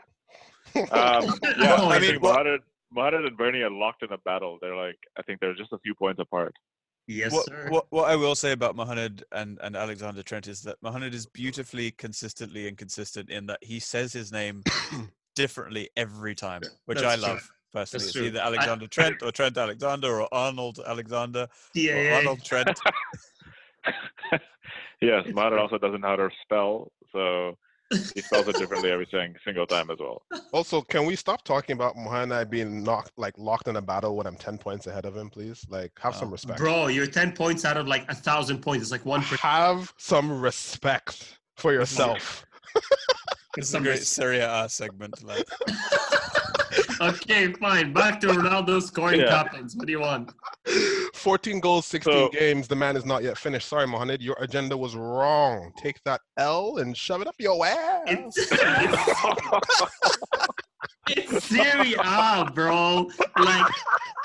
um, 0.76 0.84
yeah, 0.92 1.78
Oh, 1.80 1.88
I 1.90 1.96
I 1.96 2.00
mean, 2.00 2.10
think 2.12 2.24
what- 2.24 2.38
Mohamed, 2.46 2.62
Mohamed 2.92 3.26
and 3.26 3.38
Bernie 3.38 3.62
are 3.62 3.70
locked 3.70 4.02
in 4.04 4.12
a 4.12 4.18
battle. 4.20 4.58
They're 4.62 4.76
like, 4.76 4.98
I 5.18 5.22
think 5.22 5.40
they're 5.40 5.54
just 5.54 5.72
a 5.74 5.78
few 5.80 5.94
points 5.94 6.20
apart. 6.20 6.54
yes, 7.08 7.32
what, 7.32 7.46
sir. 7.46 7.68
what 7.70 7.86
what 7.90 8.10
I 8.10 8.16
will 8.16 8.34
say 8.36 8.54
about 8.54 8.76
Mohamed 8.76 9.24
and, 9.32 9.60
and 9.62 9.76
Alexander 9.76 10.24
Trent 10.24 10.48
is 10.48 10.62
that 10.64 10.78
Mohamed 10.82 11.14
is 11.14 11.26
beautifully 11.28 11.92
consistently 11.92 12.68
inconsistent 12.68 13.30
in 13.30 13.46
that 13.48 13.60
he 13.62 13.80
says 13.80 14.14
his 14.14 14.32
name 14.32 14.64
differently 15.36 15.90
every 15.96 16.34
time, 16.34 16.62
which 16.86 17.00
That's 17.02 17.24
I 17.24 17.28
true. 17.34 17.40
Love. 17.74 17.82
Personally, 17.84 18.00
That's 18.00 18.06
it's 18.06 18.14
true. 18.14 18.26
either 18.26 18.40
I- 18.42 18.46
Alexander 18.48 18.88
Trent 18.88 19.22
or 19.24 19.32
Trent 19.32 19.58
Alexander 19.58 20.22
or 20.22 20.28
Arnold 20.34 20.80
Alexander 20.86 21.48
or 21.78 22.12
Arnold 22.14 22.44
Trent. 22.44 22.80
yes, 25.02 25.26
Mohamed 25.34 25.60
also 25.60 25.78
doesn't 25.78 26.02
know 26.02 26.08
how 26.08 26.16
to 26.16 26.30
spell. 26.44 26.92
So 27.12 27.58
he 28.14 28.22
spells 28.22 28.48
it 28.50 28.58
differently 28.58 28.92
every 28.92 29.08
single 29.46 29.66
time 29.66 29.90
as 29.90 29.98
well. 30.00 30.22
Also, 30.52 30.82
can 30.82 31.06
we 31.06 31.16
stop 31.16 31.44
talking 31.46 31.74
about 31.74 31.96
Mohamed 31.96 32.50
being 32.50 32.84
knocked, 32.84 33.12
like 33.18 33.34
locked 33.38 33.70
in 33.70 33.78
a 33.78 33.82
battle 33.82 34.16
when 34.18 34.28
I'm 34.28 34.36
ten 34.36 34.58
points 34.58 34.88
ahead 34.88 35.06
of 35.06 35.16
him, 35.16 35.30
please? 35.30 35.66
Like, 35.70 35.92
have 36.00 36.14
some 36.16 36.28
Oh. 36.28 36.32
respect. 36.32 36.60
Bro, 36.60 36.88
you're 36.88 37.08
10 37.08 37.32
points 37.32 37.64
out 37.64 37.78
of 37.78 37.88
like 37.88 38.04
a 38.10 38.16
thousand 38.16 38.62
points. 38.62 38.84
It's 38.84 38.92
like 38.92 39.06
one 39.06 39.22
per 39.22 39.38
Have 39.38 39.94
some 39.98 40.42
respect 40.42 41.40
for 41.56 41.72
yourself. 41.72 42.46
It's 43.58 43.74
a 43.74 43.80
great 43.80 44.04
Serie 44.04 44.40
A 44.40 44.68
segment. 44.70 45.24
Like, 45.24 45.48
Okay, 47.02 47.54
fine. 47.54 47.94
Back 47.94 48.20
to 48.22 48.28
Ronaldo 48.28 48.82
scoring 48.82 49.22
Yeah. 49.22 49.28
captains. 49.30 49.76
What 49.76 49.86
do 49.86 49.92
you 49.92 50.00
want? 50.00 50.32
14 51.14 51.60
goals, 51.60 51.86
16 51.86 52.14
So- 52.14 52.30
games. 52.30 52.68
The 52.68 52.76
man 52.76 52.98
is 52.98 53.06
not 53.06 53.24
yet 53.24 53.38
finished. 53.38 53.68
Sorry, 53.68 53.86
Mohamed, 53.88 54.22
your 54.22 54.36
agenda 54.40 54.76
was 54.76 54.96
wrong. 54.96 55.72
Take 55.78 56.04
that 56.06 56.22
L 56.38 56.78
and 56.78 56.96
shove 56.98 57.22
it 57.22 57.28
up 57.28 57.36
your 57.40 57.64
ass. 57.66 58.02
It's, 58.08 58.52
it's 61.10 61.46
Serie 61.46 61.96
A, 62.04 62.50
bro. 62.54 63.10
Like 63.38 63.72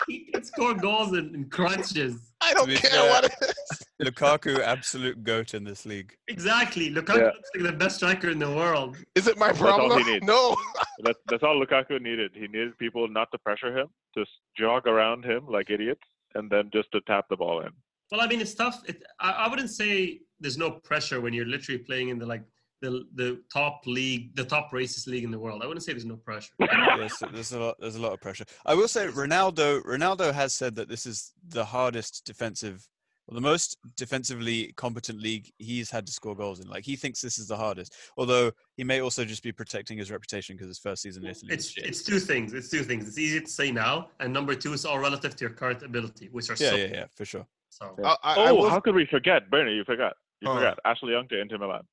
he 0.08 0.20
can 0.32 0.42
score 0.44 0.74
goals 0.74 1.12
in, 1.16 1.34
in 1.34 1.48
crunches. 1.50 2.31
I 2.48 2.54
don't 2.54 2.66
be 2.68 2.76
care 2.76 2.90
fair- 2.90 3.10
what 3.10 3.24
uh, 3.24 3.28
it 3.42 3.50
is. 3.50 3.82
Lukaku, 4.02 4.58
absolute 4.60 5.22
goat 5.22 5.54
in 5.54 5.62
this 5.64 5.86
league. 5.86 6.14
Exactly. 6.28 6.90
Lukaku 6.92 7.18
Yeah. 7.18 7.24
looks 7.26 7.50
like 7.54 7.64
the 7.64 7.72
best 7.72 7.96
striker 7.96 8.30
in 8.30 8.38
the 8.38 8.50
world. 8.50 8.96
Is 9.14 9.26
it 9.28 9.38
my 9.38 9.48
all 9.48 9.54
he 9.54 9.60
problem? 9.60 10.20
No. 10.24 10.56
that's, 11.04 11.18
that's 11.28 11.42
all 11.42 11.64
Lukaku 11.64 12.00
needed. 12.00 12.32
He 12.34 12.42
needed 12.48 12.76
people 12.78 13.06
not 13.08 13.28
to 13.32 13.38
pressure 13.38 13.76
him, 13.76 13.88
just 14.16 14.30
jog 14.58 14.86
around 14.86 15.24
him 15.24 15.46
like 15.46 15.70
idiots, 15.70 16.02
and 16.34 16.50
then 16.50 16.70
just 16.72 16.90
to 16.92 17.00
tap 17.02 17.26
the 17.30 17.36
ball 17.36 17.60
in. 17.60 17.70
Well, 18.10 18.20
I 18.20 18.26
mean, 18.26 18.40
it's 18.40 18.54
tough. 18.54 18.82
It, 18.86 19.02
I, 19.20 19.30
I 19.32 19.48
wouldn't 19.48 19.70
say 19.70 20.20
there's 20.40 20.58
no 20.58 20.70
pressure 20.70 21.20
when 21.20 21.32
you're 21.32 21.46
literally 21.46 21.78
playing 21.78 22.08
in 22.08 22.18
the 22.18 22.26
like 22.26 22.42
the 22.82 23.04
the 23.14 23.40
top 23.50 23.80
league, 23.86 24.34
the 24.36 24.44
top 24.44 24.70
racist 24.72 25.06
league 25.06 25.24
in 25.24 25.30
the 25.30 25.38
world. 25.38 25.62
I 25.62 25.66
wouldn't 25.66 25.84
say 25.84 25.92
there's 25.92 26.04
no 26.04 26.16
pressure. 26.16 26.52
Yes, 26.60 27.22
there's 27.32 27.52
a 27.52 27.60
lot. 27.60 27.76
There's 27.80 27.96
a 27.96 28.00
lot 28.00 28.12
of 28.12 28.20
pressure. 28.20 28.44
I 28.66 28.74
will 28.74 28.88
say, 28.88 29.06
Ronaldo. 29.06 29.82
Ronaldo 29.84 30.32
has 30.34 30.52
said 30.54 30.74
that 30.76 30.88
this 30.88 31.06
is 31.06 31.32
the 31.48 31.64
hardest 31.64 32.24
defensive, 32.26 32.86
or 33.26 33.34
the 33.34 33.40
most 33.40 33.78
defensively 33.96 34.72
competent 34.76 35.20
league 35.20 35.50
he's 35.58 35.90
had 35.90 36.06
to 36.06 36.12
score 36.12 36.36
goals 36.36 36.60
in. 36.60 36.68
Like 36.68 36.84
he 36.84 36.96
thinks 36.96 37.20
this 37.20 37.38
is 37.38 37.46
the 37.48 37.56
hardest. 37.56 37.94
Although 38.16 38.50
he 38.76 38.84
may 38.84 39.00
also 39.00 39.24
just 39.24 39.42
be 39.42 39.52
protecting 39.52 39.96
his 39.96 40.10
reputation 40.10 40.56
because 40.56 40.68
his 40.68 40.78
first 40.78 41.02
season 41.02 41.24
in 41.24 41.30
Italy. 41.30 41.54
It's 41.54 41.74
it's 41.78 42.02
two 42.02 42.18
things. 42.18 42.52
It's 42.52 42.68
two 42.68 42.82
things. 42.82 43.08
It's 43.08 43.18
easy 43.18 43.40
to 43.40 43.48
say 43.48 43.70
now, 43.70 44.08
and 44.20 44.32
number 44.32 44.54
two 44.54 44.72
is 44.72 44.84
all 44.84 44.98
relative 44.98 45.34
to 45.36 45.40
your 45.44 45.54
current 45.54 45.82
ability, 45.82 46.28
which 46.32 46.50
are 46.50 46.56
yeah, 46.58 46.70
so. 46.70 46.76
yeah, 46.76 46.86
yeah, 46.92 47.04
for 47.16 47.24
sure. 47.24 47.46
so. 47.70 47.96
I, 48.04 48.08
I, 48.10 48.34
I 48.34 48.48
oh, 48.50 48.54
will- 48.56 48.70
how 48.70 48.80
could 48.80 48.94
we 48.94 49.06
forget? 49.06 49.50
Bernie, 49.50 49.74
you 49.74 49.84
forgot. 49.84 50.14
You 50.40 50.50
Uh. 50.50 50.54
forgot. 50.56 50.78
Ashley 50.84 51.12
Young 51.12 51.28
to 51.28 51.40
Inter 51.40 51.58
Milan. 51.58 51.84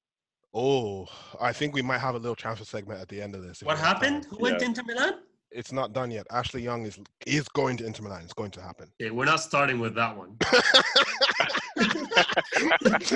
Oh, 0.54 1.08
I 1.40 1.54
think 1.54 1.74
we 1.74 1.82
might 1.82 2.00
have 2.00 2.16
a 2.16 2.20
little 2.20 2.36
transfer 2.36 2.66
segment 2.66 3.02
at 3.02 3.08
the 3.08 3.22
end 3.22 3.36
of 3.36 3.44
this. 3.44 3.62
What 3.64 3.78
we 3.78 3.84
have 3.84 4.00
time. 4.00 4.14
happened? 4.14 4.26
Who 4.30 4.38
went 4.40 4.60
Yeah. 4.62 4.68
into 4.68 4.84
Milan? 4.84 5.14
It's 5.52 5.72
not 5.72 5.94
done 5.94 6.12
yet. 6.12 6.28
Ashley 6.32 6.62
Young 6.62 6.86
is 6.86 7.00
is 7.26 7.48
going 7.50 7.78
to 7.78 7.86
Inter 7.86 8.04
Milan. 8.04 8.22
It's 8.24 8.34
going 8.34 8.52
to 8.52 8.62
happen. 8.62 8.90
Okay, 9.02 9.12
we're 9.12 9.26
not 9.26 9.40
starting 9.40 9.80
with 9.80 9.96
that 9.96 10.16
one. 10.16 10.38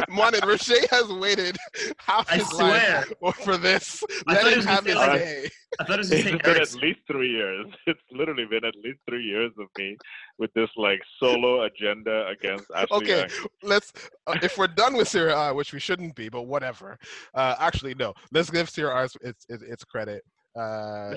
Mohamed 0.10 0.46
Rocher 0.46 0.76
has 0.92 1.08
waited 1.10 1.58
half 1.98 2.30
I 2.32 2.38
his 2.38 2.48
swear. 2.50 3.06
life 3.22 3.36
for 3.38 3.58
this. 3.58 4.04
I 4.28 4.34
Let 4.34 4.42
thought 4.42 4.48
it 4.48 4.52
him 4.54 4.58
was 4.58 4.66
have 4.66 4.86
his 4.86 4.96
gonna 4.96 5.18
say, 5.18 5.42
day. 5.44 5.50
I 5.80 5.84
thought 5.84 5.94
it 5.94 5.98
was 5.98 6.12
It's 6.12 6.24
going 6.24 6.38
been 6.40 6.56
to 6.56 6.62
at 6.62 6.74
least 6.76 7.00
three 7.08 7.30
years. 7.32 7.68
It's 7.88 8.00
literally 8.12 8.46
been 8.46 8.64
at 8.66 8.76
least 8.84 9.00
three 9.08 9.24
years 9.24 9.52
of 9.60 9.68
me 9.78 9.98
with 10.40 10.52
this 10.54 10.70
like 10.78 11.02
solo 11.20 11.64
agenda 11.64 12.28
against 12.28 12.66
Ashley 12.76 12.98
Okay, 12.98 13.20
Young. 13.20 13.30
let's. 13.62 13.92
Uh, 14.28 14.38
if 14.42 14.58
we're 14.58 14.68
done 14.68 14.96
with 14.96 15.08
Serie 15.08 15.34
A, 15.34 15.54
which 15.54 15.74
we 15.74 15.80
shouldn't 15.80 16.16
be, 16.16 16.30
but 16.30 16.44
whatever. 16.44 16.98
Uh, 17.34 17.56
actually, 17.60 17.94
no. 17.96 18.14
Let's 18.32 18.50
give 18.50 18.70
Serie 18.70 18.92
A 18.94 19.04
its 19.04 19.16
its, 19.22 19.46
its, 19.50 19.64
its 19.64 19.84
credit. 19.84 20.24
Uh, 20.56 20.60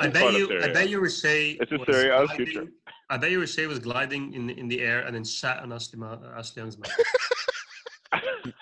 I 0.01 0.07
It's 0.07 0.13
bet 0.15 0.23
part 0.23 0.35
of 0.35 0.41
you. 0.41 0.47
Serie 0.49 0.63
I 0.63 0.67
A. 0.67 0.73
bet 0.73 0.89
you 0.89 0.99
Rocher. 1.01 1.57
It's 1.61 1.73
a 1.73 1.77
was 1.77 1.87
Serie 1.91 2.11
A's 2.11 2.27
gliding- 2.29 2.47
future. 2.47 2.67
I 3.11 3.17
bet 3.19 3.31
you 3.31 3.41
Rocher 3.41 3.69
was 3.69 3.79
gliding 3.79 4.33
in 4.35 4.51
in 4.51 4.69
the 4.69 4.81
air 4.81 5.01
and 5.03 5.15
then 5.15 5.25
shat 5.25 5.59
on 5.63 5.73
Ashley, 5.73 5.99
Ma- 5.99 6.19
Ashley 6.37 6.61
Young's 6.63 6.79
mouth. 6.79 6.91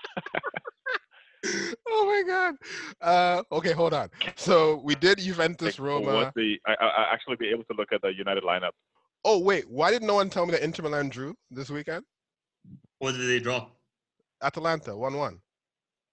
oh 1.88 2.04
my 2.06 2.22
god. 2.26 2.54
Uh, 3.00 3.42
okay, 3.52 3.72
hold 3.72 3.94
on. 3.94 4.10
So 4.36 4.80
we 4.84 4.94
did 4.94 5.18
Juventus, 5.18 5.78
Like, 5.78 5.86
Roma. 5.86 6.14
What 6.14 6.34
the? 6.34 6.58
I, 6.66 6.74
I 6.80 6.86
I 6.86 7.12
actually 7.12 7.36
be 7.36 7.48
able 7.48 7.64
to 7.64 7.74
look 7.76 7.92
at 7.92 8.02
the 8.02 8.12
United 8.14 8.42
lineup. 8.44 8.72
Oh 9.24 9.38
wait, 9.38 9.68
why 9.70 9.90
did 9.90 10.02
no 10.02 10.14
one 10.14 10.28
tell 10.30 10.44
me 10.46 10.52
that 10.52 10.62
Inter 10.62 10.82
Milan 10.82 11.08
drew 11.08 11.34
this 11.50 11.70
weekend? 11.70 12.04
What 12.98 13.12
did 13.12 13.28
they 13.28 13.40
draw? 13.40 13.68
Atalanta, 14.42 14.96
one-one. 14.96 15.38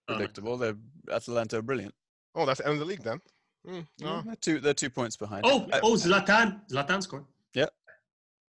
Uh, 0.08 0.16
Predictable. 0.16 0.58
They're 0.58 0.76
Atalanta 1.12 1.58
are 1.58 1.62
brilliant. 1.62 1.94
Oh, 2.36 2.46
that's 2.46 2.60
the 2.60 2.66
end 2.68 2.74
of 2.74 2.80
the 2.80 2.86
league 2.86 3.04
then. 3.04 3.20
Hmm, 3.66 3.82
No, 4.00 4.16
no. 4.18 4.22
they're 4.24 4.36
two. 4.36 4.60
They're 4.60 4.74
two 4.74 4.90
points 4.90 5.16
behind. 5.18 5.44
oh, 5.46 5.68
I- 5.72 5.80
oh, 5.84 5.94
Zlatan. 5.94 6.62
Zlatan 6.70 7.04
scored, 7.04 7.26
Yeah, 7.54 7.68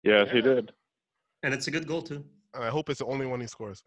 Yes, 0.02 0.26
Yeah. 0.28 0.32
he 0.32 0.40
did. 0.40 0.72
and 1.42 1.52
it's 1.54 1.66
a 1.66 1.70
good 1.70 1.86
goal 1.86 2.02
too. 2.02 2.24
I 2.54 2.68
hope 2.68 2.88
it's 2.88 3.00
the 3.00 3.06
only 3.06 3.26
one 3.26 3.40
he 3.40 3.46
scores. 3.46 3.82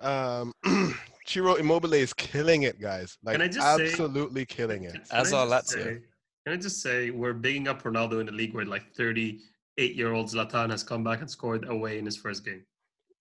Um, 0.00 0.52
Ciro 1.26 1.54
Immobile 1.56 1.94
is 1.94 2.12
killing 2.14 2.62
it, 2.62 2.78
guys. 2.80 3.18
Like 3.22 3.34
Can 3.34 3.42
I 3.42 3.48
just 3.48 3.76
say- 3.76 3.84
absolutely 3.90 4.46
killing 4.46 4.84
it. 4.84 4.92
Can 4.92 5.02
As 5.10 5.32
I 5.32 5.40
are 5.40 5.46
just 5.60 5.74
Lazio. 5.76 5.82
say- 5.84 6.02
Can 6.44 6.52
I 6.54 6.56
just 6.56 6.80
say 6.80 7.10
we're 7.10 7.32
bigging 7.34 7.66
up 7.68 7.82
Ronaldo 7.82 8.20
in 8.20 8.28
a 8.28 8.32
league 8.32 8.54
where 8.54 8.64
like 8.64 8.94
38-year-old 8.94 10.26
Zlatan 10.28 10.70
has 10.70 10.82
come 10.84 11.02
back 11.02 11.20
and 11.20 11.30
scored 11.30 11.68
away 11.68 11.98
in 11.98 12.04
his 12.06 12.16
first 12.16 12.44
game. 12.44 12.64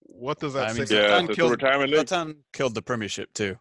What 0.02 0.40
does 0.40 0.54
that 0.54 0.70
I 0.70 0.74
mean, 0.74 0.86
say 0.86 0.96
Yeah, 1.02 1.20
Zlatan 1.22 1.36
killed- 1.36 1.52
retirement. 1.52 1.92
Zlatan 1.92 2.36
killed 2.54 2.76
the 2.76 2.82
Premiership 2.82 3.34
too, 3.34 3.58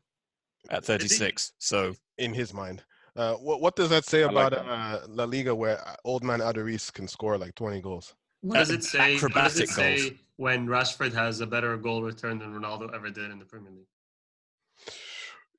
at 0.70 0.84
36. 0.84 1.52
So 1.58 1.94
in 2.18 2.34
his 2.34 2.52
mind? 2.52 2.84
Uh, 3.16 3.34
what 3.34 3.60
what 3.60 3.76
does 3.76 3.90
that 3.90 4.04
say 4.04 4.24
I 4.24 4.26
like 4.26 4.52
about 4.52 4.68
uh, 4.68 5.00
La 5.08 5.24
Liga 5.24 5.54
where 5.54 5.80
uh, 5.86 5.94
old 6.04 6.24
man 6.24 6.40
Aduriz 6.40 6.92
can 6.92 7.06
score 7.06 7.38
like 7.38 7.54
20 7.54 7.80
goals? 7.80 8.14
What 8.40 8.56
does 8.56 8.70
it 8.70 8.82
say? 8.82 9.16
What 9.18 9.32
does 9.32 9.58
it 9.58 9.64
acrobatic 9.64 9.66
goals. 9.66 9.76
say 9.76 10.18
when 10.36 10.66
Rashford 10.66 11.14
has 11.14 11.40
a 11.40 11.46
better 11.46 11.76
goal 11.76 12.02
return 12.02 12.38
than 12.38 12.52
Ronaldo 12.52 12.92
ever 12.94 13.10
did 13.10 13.30
in 13.30 13.38
the 13.38 13.44
Premier 13.44 13.70
League? 13.70 13.86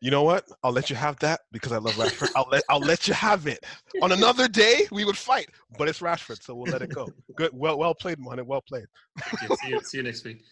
You 0.01 0.11
know 0.11 0.23
what? 0.23 0.45
I'll 0.63 0.73
let 0.73 0.89
you 0.89 0.95
have 0.97 1.17
that 1.19 1.41
because 1.53 1.71
I 1.71 1.77
love 1.77 1.93
Rashford. 1.93 2.29
I'll 2.35 2.47
let 2.51 2.63
I'll 2.69 2.79
let 2.79 3.07
you 3.07 3.13
have 3.13 3.47
it. 3.47 3.65
On 4.01 4.11
another 4.11 4.49
day, 4.49 4.85
we 4.91 5.05
would 5.05 5.17
fight, 5.17 5.49
but 5.77 5.87
it's 5.87 6.01
Rashford, 6.01 6.43
so 6.43 6.53
we'll 6.53 6.71
let 6.71 6.81
it 6.81 6.93
go. 6.93 7.07
Good, 7.35 7.51
well, 7.53 7.77
well 7.77 7.95
played, 7.95 8.19
Mohamed. 8.19 8.45
Well 8.45 8.61
played. 8.61 8.85
Okay, 9.33 9.55
see, 9.55 9.69
you, 9.69 9.79
see 9.81 9.97
you 9.97 10.03
next 10.03 10.25
week. 10.25 10.43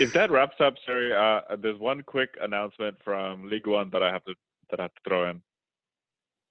If 0.00 0.12
that 0.12 0.30
wraps 0.30 0.56
up, 0.60 0.74
sorry, 0.84 1.14
uh, 1.14 1.56
there's 1.56 1.78
one 1.78 2.02
quick 2.02 2.30
announcement 2.42 2.96
from 3.04 3.48
League 3.48 3.66
One 3.66 3.88
that 3.90 4.02
I 4.02 4.12
have 4.12 4.24
to 4.24 4.34
that 4.70 4.80
I 4.80 4.82
have 4.82 4.94
to 4.94 5.00
throw 5.08 5.30
in. 5.30 5.40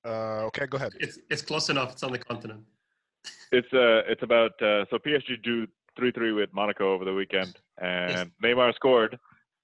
Uh, 0.06 0.46
okay, 0.48 0.66
go 0.68 0.78
ahead. 0.78 0.94
It's 1.00 1.20
it's 1.30 1.42
close 1.42 1.70
enough. 1.70 1.92
It's 1.92 2.04
on 2.04 2.12
the 2.12 2.20
continent. 2.20 2.64
It's 3.52 3.72
uh, 3.74 4.04
it's 4.08 4.24
about 4.24 4.52
uh, 4.62 4.86
so 4.90 4.98
PSG 4.98 5.42
drew 5.44 5.68
three 5.98 6.12
three 6.12 6.32
with 6.32 6.54
Monaco 6.54 6.94
over 6.94 7.06
the 7.06 7.14
weekend, 7.14 7.58
and 7.82 8.32
Neymar 8.44 8.74
scored. 8.76 9.18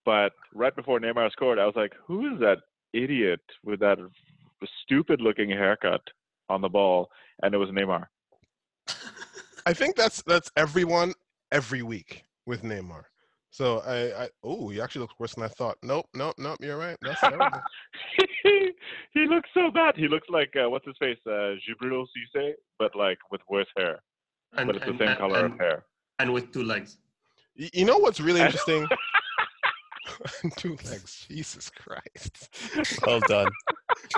But 0.05 0.33
right 0.53 0.75
before 0.75 0.99
Neymar 0.99 1.31
scored, 1.31 1.59
I 1.59 1.65
was 1.65 1.75
like, 1.75 1.93
"Who 2.07 2.33
is 2.33 2.39
that 2.39 2.59
idiot 2.93 3.41
with 3.63 3.79
that 3.79 3.97
stupid-looking 4.83 5.49
haircut 5.49 6.01
on 6.49 6.61
the 6.61 6.69
ball?" 6.69 7.09
And 7.41 7.53
it 7.53 7.57
was 7.57 7.69
Neymar. 7.69 8.05
I 9.65 9.73
think 9.73 9.95
that's 9.95 10.21
that's 10.23 10.51
everyone 10.57 11.13
every 11.51 11.83
week 11.83 12.23
with 12.45 12.63
Neymar. 12.63 13.03
So 13.53 13.81
I, 13.85 14.23
I 14.23 14.29
oh, 14.43 14.69
he 14.69 14.81
actually 14.81 15.01
looks 15.01 15.13
worse 15.19 15.35
than 15.35 15.43
I 15.43 15.47
thought. 15.47 15.77
Nope, 15.83 16.07
nope, 16.15 16.33
nope. 16.39 16.57
You're 16.59 16.75
right. 16.79 16.97
That's 17.03 17.21
terrible. 17.21 17.59
he 19.13 19.27
looks 19.27 19.47
so 19.53 19.69
bad. 19.69 19.95
He 19.95 20.07
looks 20.07 20.27
like 20.27 20.51
uh, 20.55 20.67
what's 20.71 20.87
his 20.87 20.95
face, 20.99 21.19
uh, 21.27 21.53
Djibril 21.61 22.05
Cisse, 22.35 22.53
but 22.79 22.95
like 22.95 23.19
with 23.31 23.41
worse 23.47 23.67
hair. 23.77 24.01
And, 24.57 24.65
but 24.65 24.77
it's 24.77 24.85
the 24.87 24.97
same 24.97 25.07
and- 25.09 25.17
color 25.19 25.45
and, 25.45 25.53
of 25.53 25.59
hair. 25.59 25.85
and 26.17 26.33
with 26.33 26.51
two 26.51 26.63
legs. 26.63 26.97
Y- 27.59 27.69
you 27.73 27.85
know 27.85 27.99
what's 27.99 28.19
really 28.19 28.41
interesting? 28.41 28.87
Two 30.57 30.77
legs. 30.89 31.25
Jesus 31.29 31.69
Christ. 31.69 32.49
well 33.05 33.19
done. 33.21 33.47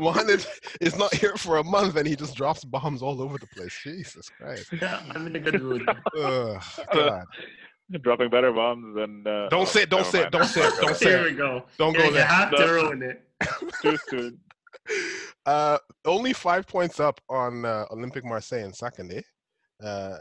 Mohamed 0.02 0.46
is 0.82 0.98
not 0.98 1.14
here 1.14 1.36
for 1.36 1.58
a 1.58 1.64
month 1.64 1.96
and 1.96 2.08
he 2.08 2.16
just 2.16 2.36
drops 2.36 2.64
bombs 2.66 3.02
all 3.02 3.22
over 3.22 3.38
the 3.38 3.48
place. 3.48 3.78
Jesus 3.84 4.30
Christ. 4.30 4.68
Yeah, 4.82 5.02
I'm 5.14 5.28
in 5.28 5.36
a 5.36 5.40
good 5.40 5.62
mood. 5.62 5.88
Ugh, 6.18 6.64
God. 6.94 7.24
Dropping 8.02 8.30
better 8.30 8.52
bombs 8.52 8.96
than. 8.96 9.26
Uh, 9.28 9.48
Don't 9.50 9.62
oh, 9.62 9.66
say 9.66 9.84
it, 9.84 9.90
don't 9.90 10.00
never 10.02 10.10
say 10.12 10.22
it, 10.24 10.32
don't 10.32 10.46
say 10.46 10.62
it, 10.68 10.74
don't 10.82 10.96
say 10.96 11.10
Here 11.10 11.24
we 11.24 11.32
go. 11.34 11.66
Don't 11.78 11.94
Yeah, 11.94 12.00
go 12.00 12.06
you 12.08 12.14
there. 12.14 12.26
have 12.26 12.52
to 12.52 12.66
ruin 12.66 13.04
it. 13.04 13.22
Too 13.82 13.98
soon. 14.10 14.40
Uh, 15.46 15.78
only 16.06 16.34
five 16.34 16.66
points 16.68 17.00
up 17.00 17.20
on 17.30 17.66
uh, 17.66 17.86
Olympique 17.92 18.24
Marseille 18.24 18.64
in 18.66 18.74
second, 18.74 19.12
eh? 19.14 19.22
Uh, 19.86 20.18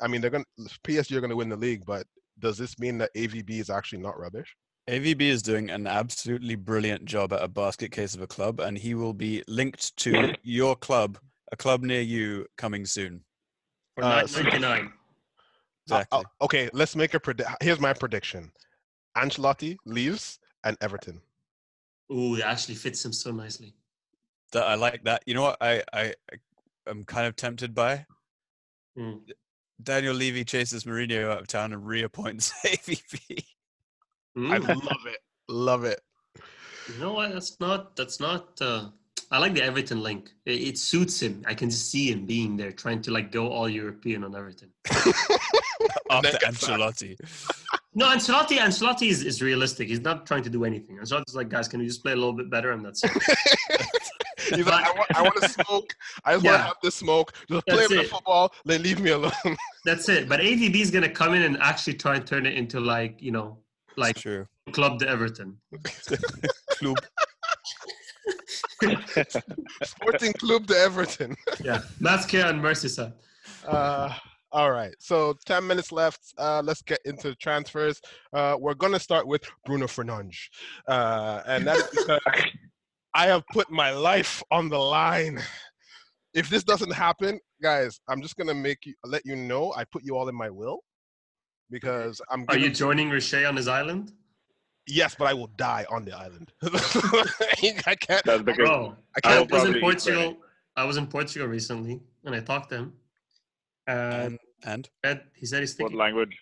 I 0.00 0.06
mean, 0.08 0.20
they're 0.20 0.30
going 0.30 0.44
to 0.58 0.78
PSG 0.84 1.16
are 1.16 1.20
going 1.20 1.30
to 1.30 1.36
win 1.36 1.48
the 1.48 1.56
league, 1.56 1.84
but 1.86 2.06
does 2.38 2.56
this 2.56 2.78
mean 2.78 2.98
that 2.98 3.10
AVB 3.16 3.50
is 3.50 3.68
actually 3.70 4.00
not 4.00 4.18
rubbish? 4.18 4.54
AVB 4.88 5.20
is 5.20 5.42
doing 5.42 5.70
an 5.70 5.86
absolutely 5.86 6.54
brilliant 6.56 7.04
job 7.04 7.32
at 7.32 7.42
a 7.42 7.48
basket 7.48 7.92
case 7.92 8.14
of 8.14 8.22
a 8.22 8.26
club, 8.26 8.58
and 8.60 8.76
he 8.76 8.94
will 8.94 9.12
be 9.14 9.42
linked 9.46 9.96
to 9.98 10.34
your 10.42 10.74
club, 10.76 11.18
a 11.52 11.56
club 11.56 11.82
near 11.82 12.00
you, 12.00 12.46
coming 12.56 12.84
soon. 12.86 13.22
For 13.96 14.04
Uh, 14.04 14.22
9.99. 14.22 14.92
Exactly. 15.86 16.20
uh, 16.20 16.44
okay, 16.44 16.70
let's 16.72 16.94
make 16.96 17.14
a 17.14 17.20
predict. 17.20 17.50
Here's 17.62 17.80
my 17.80 17.92
prediction: 17.92 18.52
Ancelotti 19.16 19.76
leaves 19.84 20.38
and 20.64 20.76
Everton. 20.80 21.20
Ooh, 22.12 22.36
it 22.36 22.42
actually 22.42 22.74
fits 22.76 23.04
him 23.04 23.12
so 23.12 23.30
nicely. 23.32 23.74
that 24.52 24.64
I 24.64 24.74
like 24.74 25.02
that. 25.04 25.22
You 25.26 25.34
know 25.34 25.42
what? 25.42 25.56
I 25.60 25.82
I 25.92 26.14
am 26.86 27.04
kind 27.04 27.26
of 27.26 27.36
tempted 27.36 27.74
by 27.74 28.06
Mm. 28.98 29.20
Daniel 29.82 30.14
Levy 30.14 30.44
chases 30.44 30.84
Mourinho 30.84 31.30
out 31.30 31.40
of 31.40 31.46
town 31.46 31.72
and 31.72 31.86
reappoints 31.86 32.52
AVB. 32.66 33.44
I 34.36 34.58
Mm. 34.58 34.68
love 34.68 35.06
it. 35.06 35.18
Love 35.48 35.84
it. 35.84 36.00
You 36.88 36.98
know 37.00 37.14
what? 37.14 37.32
That's 37.32 37.58
not. 37.60 37.96
That's 37.96 38.20
not. 38.20 38.60
Uh, 38.60 38.90
I 39.32 39.38
like 39.38 39.54
the 39.54 39.62
Everton 39.62 40.02
link. 40.02 40.30
It, 40.44 40.60
it 40.60 40.78
suits 40.78 41.20
him. 41.20 41.42
I 41.46 41.54
can 41.54 41.70
just 41.70 41.90
see 41.90 42.12
him 42.12 42.26
being 42.26 42.56
there, 42.56 42.70
trying 42.70 43.00
to 43.02 43.10
like 43.10 43.32
go 43.32 43.48
all 43.48 43.68
European 43.68 44.24
on 44.24 44.36
Everton. 44.36 44.70
after 46.10 46.38
Ancelotti. 46.46 47.16
No, 47.94 48.06
Ancelotti. 48.06 48.58
Ancelotti 48.58 49.08
is, 49.08 49.24
is 49.24 49.42
realistic. 49.42 49.88
He's 49.88 50.00
not 50.00 50.26
trying 50.26 50.42
to 50.42 50.50
do 50.50 50.64
anything. 50.64 50.98
Ancelotti's 50.98 51.34
like, 51.34 51.48
guys, 51.48 51.66
can 51.66 51.80
you 51.80 51.86
just 51.86 52.02
play 52.02 52.12
a 52.12 52.16
little 52.16 52.34
bit 52.34 52.50
better? 52.50 52.72
And 52.72 52.84
that's 52.84 53.02
it. 53.04 53.10
He's 54.54 54.66
like, 54.66 54.84
I 54.84 54.92
want, 54.92 55.16
I 55.16 55.22
want 55.22 55.36
to 55.36 55.48
smoke. 55.48 55.94
I 56.24 56.34
just 56.34 56.44
want 56.44 56.56
to 56.56 56.62
have 56.62 56.76
the 56.82 56.90
smoke. 56.90 57.32
Just 57.48 57.66
play 57.66 57.76
That's 57.76 57.88
with 57.88 58.02
the 58.02 58.08
football. 58.08 58.52
Then 58.64 58.82
leave 58.82 59.00
me 59.00 59.10
alone. 59.10 59.32
that's 59.84 60.08
it. 60.08 60.28
But 60.28 60.40
AVB 60.40 60.76
is 60.76 60.90
gonna 60.90 61.08
come 61.08 61.34
in 61.34 61.42
and 61.42 61.56
actually 61.60 61.94
try 61.94 62.16
and 62.16 62.26
turn 62.26 62.46
it 62.46 62.54
into 62.54 62.80
like 62.80 63.22
you 63.22 63.30
know, 63.30 63.58
like 63.96 64.16
True. 64.16 64.46
Club 64.72 64.98
de 64.98 65.08
Everton. 65.08 65.56
Club. 66.78 66.96
Sporting 69.82 70.32
Club 70.34 70.66
de 70.66 70.76
Everton. 70.76 71.36
Yeah, 71.64 71.82
Maskia 72.00 72.48
and 72.48 72.62
Merseyside. 72.62 73.12
Uh, 73.66 74.12
all 74.52 74.70
right. 74.70 74.94
So 74.98 75.34
10 75.46 75.66
minutes 75.66 75.92
left. 75.92 76.34
Uh, 76.38 76.62
let's 76.64 76.82
get 76.82 76.98
into 77.04 77.34
transfers. 77.36 78.00
Uh, 78.32 78.56
we're 78.58 78.74
going 78.74 78.92
to 78.92 79.00
start 79.00 79.26
with 79.26 79.42
Bruno 79.64 79.86
Fernandes. 79.86 80.38
Uh, 80.88 81.42
and 81.46 81.66
that's 81.66 81.88
because 81.90 82.20
I 83.14 83.26
have 83.26 83.42
put 83.52 83.70
my 83.70 83.90
life 83.90 84.42
on 84.50 84.68
the 84.68 84.78
line. 84.78 85.40
If 86.34 86.48
this 86.48 86.64
doesn't 86.64 86.92
happen, 86.92 87.38
guys, 87.62 88.00
I'm 88.08 88.22
just 88.22 88.36
going 88.36 88.48
to 88.48 88.54
make 88.54 88.84
you 88.84 88.94
let 89.04 89.24
you 89.24 89.36
know 89.36 89.72
I 89.76 89.84
put 89.84 90.02
you 90.04 90.16
all 90.16 90.28
in 90.28 90.34
my 90.34 90.50
will 90.50 90.80
because 91.70 92.20
I'm 92.30 92.44
Are 92.48 92.58
you 92.58 92.70
joining 92.70 93.10
Riche 93.10 93.34
on 93.34 93.56
his 93.56 93.68
island? 93.68 94.12
Yes, 94.86 95.14
but 95.16 95.26
I 95.28 95.34
will 95.34 95.50
die 95.56 95.86
on 95.90 96.04
the 96.04 96.12
island. 96.16 96.52
I 96.62 97.94
can't. 98.00 98.24
That's 98.24 98.42
because 98.42 98.56
Bro, 98.68 98.96
I 99.16 99.28
I 99.28 99.32
I 99.32 99.36
can't. 99.38 99.50
was 99.50 99.60
in 99.64 99.72
probably 99.72 99.78
eat 99.78 99.82
Portugal. 99.82 100.36
I 100.76 100.84
was 100.84 100.96
in 100.96 101.06
Portugal 101.06 101.46
recently, 101.48 102.00
and 102.24 102.34
I 102.34 102.40
talked 102.40 102.70
to 102.70 102.76
him. 102.76 102.92
And 103.86 104.12
And 104.14 104.38
and 104.64 104.90
Ed, 105.04 105.22
he 105.36 105.46
said 105.46 105.60
he's 105.60 105.76
what 105.78 105.94
language? 105.94 106.36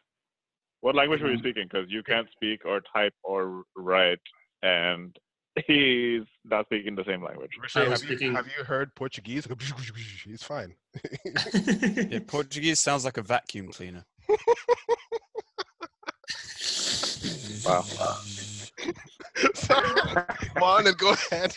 What 0.80 0.95
language 0.95 1.20
were 1.20 1.28
you 1.28 1.34
Um, 1.34 1.41
speaking? 1.41 1.68
Because 1.70 1.86
you 1.91 2.03
can't 2.03 2.28
speak 2.32 2.64
or 2.64 2.80
type 2.95 3.12
or 3.22 3.64
write, 3.76 4.20
and 4.62 5.14
he's 5.66 6.22
not 6.45 6.64
speaking 6.66 6.95
the 6.95 7.05
same 7.05 7.22
language. 7.22 7.51
Have, 7.74 7.88
was 7.91 8.03
you, 8.03 8.09
speaking- 8.09 8.34
have 8.34 8.47
you 8.57 8.64
heard 8.64 8.95
Portuguese? 8.95 9.47
He's 10.24 10.43
fine. 10.43 10.74
yeah, 12.09 12.20
Portuguese 12.26 12.78
sounds 12.80 13.05
like 13.05 13.16
a 13.18 13.22
vacuum 13.22 13.68
cleaner. 13.72 14.07
Wow. 17.65 17.83
Sorry. 19.55 20.25
Come 20.55 20.63
on 20.63 20.87
and 20.87 20.97
go 20.97 21.13
ahead. 21.13 21.55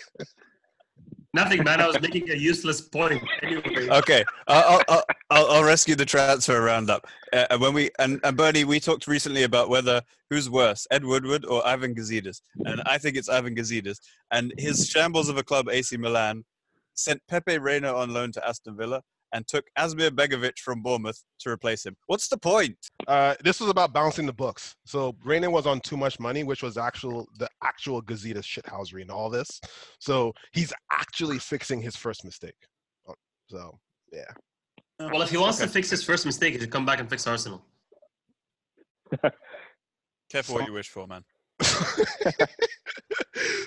Nothing, 1.35 1.63
man. 1.63 1.81
I 1.81 1.87
was 1.87 1.99
making 1.99 2.29
a 2.29 2.35
useless 2.35 2.79
point. 2.79 3.23
Anyway, 3.41 3.89
Okay, 3.89 4.23
I'll, 4.47 4.83
I'll, 4.87 5.03
I'll, 5.31 5.47
I'll 5.47 5.63
rescue 5.63 5.95
the 5.95 6.05
transfer 6.05 6.61
roundup. 6.61 7.07
Uh, 7.31 7.47
and 7.49 7.59
when 7.59 7.73
we 7.73 7.89
and, 7.97 8.19
and 8.23 8.37
Bernie, 8.37 8.65
we 8.65 8.79
talked 8.79 9.07
recently 9.07 9.41
about 9.41 9.67
whether 9.67 10.01
who's 10.29 10.47
worse, 10.47 10.85
Ed 10.91 11.03
Woodward 11.03 11.43
or 11.45 11.65
Ivan 11.65 11.95
Gazidis, 11.95 12.41
and 12.65 12.83
I 12.85 12.99
think 12.99 13.17
it's 13.17 13.29
Ivan 13.29 13.55
Gazidis. 13.55 13.97
And 14.29 14.53
his 14.59 14.87
shambles 14.87 15.27
of 15.27 15.37
a 15.37 15.43
club, 15.43 15.69
AC 15.69 15.97
Milan, 15.97 16.45
sent 16.93 17.19
Pepe 17.27 17.57
Reina 17.57 17.91
on 17.91 18.13
loan 18.13 18.31
to 18.33 18.47
Aston 18.47 18.77
Villa 18.77 19.01
and 19.33 19.45
took 19.47 19.65
Asmir 19.77 20.11
Begovic 20.11 20.59
from 20.59 20.81
Bournemouth 20.81 21.21
to 21.39 21.49
replace 21.49 21.85
him. 21.85 21.95
What's 22.05 22.27
the 22.27 22.37
point? 22.37 22.77
Uh, 23.07 23.35
this 23.43 23.59
was 23.59 23.69
about 23.69 23.91
bouncing 23.91 24.25
the 24.27 24.33
books. 24.33 24.75
So 24.85 25.11
Brayden 25.13 25.51
was 25.51 25.65
on 25.65 25.79
too 25.81 25.97
much 25.97 26.19
money, 26.19 26.43
which 26.43 26.61
was 26.63 26.77
actual 26.77 27.27
the 27.39 27.49
actual 27.63 28.01
Gazeta 28.01 28.37
shithousery 28.43 29.01
and 29.01 29.11
all 29.11 29.29
this. 29.29 29.59
So 29.99 30.33
he's 30.53 30.71
actually 30.91 31.39
fixing 31.39 31.81
his 31.81 31.95
first 31.95 32.23
mistake. 32.23 32.55
Uh, 33.09 33.13
So 33.49 33.79
yeah. 34.11 34.31
well, 34.99 35.23
if 35.23 35.31
he 35.31 35.37
wants 35.37 35.57
Okay. 35.59 35.65
to 35.67 35.71
fix 35.73 35.89
his 35.89 36.03
first 36.03 36.25
mistake, 36.25 36.53
he 36.53 36.59
should 36.59 36.71
come 36.71 36.85
back 36.85 36.99
and 36.99 37.09
fix 37.09 37.25
Arsenal. 37.27 37.65
Careful 40.31 40.55
what 40.55 40.67
you 40.67 40.73
wish 40.73 40.89
for, 40.89 41.07
man. 41.07 41.23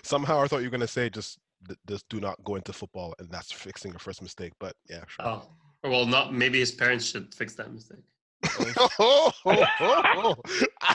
Somehow 0.04 0.40
I 0.40 0.46
thought 0.48 0.58
you 0.58 0.64
were 0.66 0.70
gonna 0.70 0.86
say 0.86 1.10
just 1.10 1.38
th- 1.66 1.78
just 1.88 2.08
do 2.08 2.20
not 2.20 2.42
go 2.44 2.56
into 2.56 2.72
football 2.72 3.14
and 3.18 3.30
that's 3.30 3.52
fixing 3.52 3.92
your 3.92 3.98
first 3.98 4.22
mistake. 4.22 4.52
But 4.58 4.74
yeah, 4.88 5.04
sure. 5.08 5.26
Oh, 5.26 5.48
well, 5.84 6.06
not 6.06 6.32
maybe 6.34 6.58
his 6.58 6.72
parents 6.72 7.04
should 7.06 7.34
fix 7.34 7.54
that 7.54 7.72
mistake. 7.72 7.98
Oh, 8.58 8.90
oh, 8.98 9.32
oh, 9.44 9.64
oh. 9.80 10.34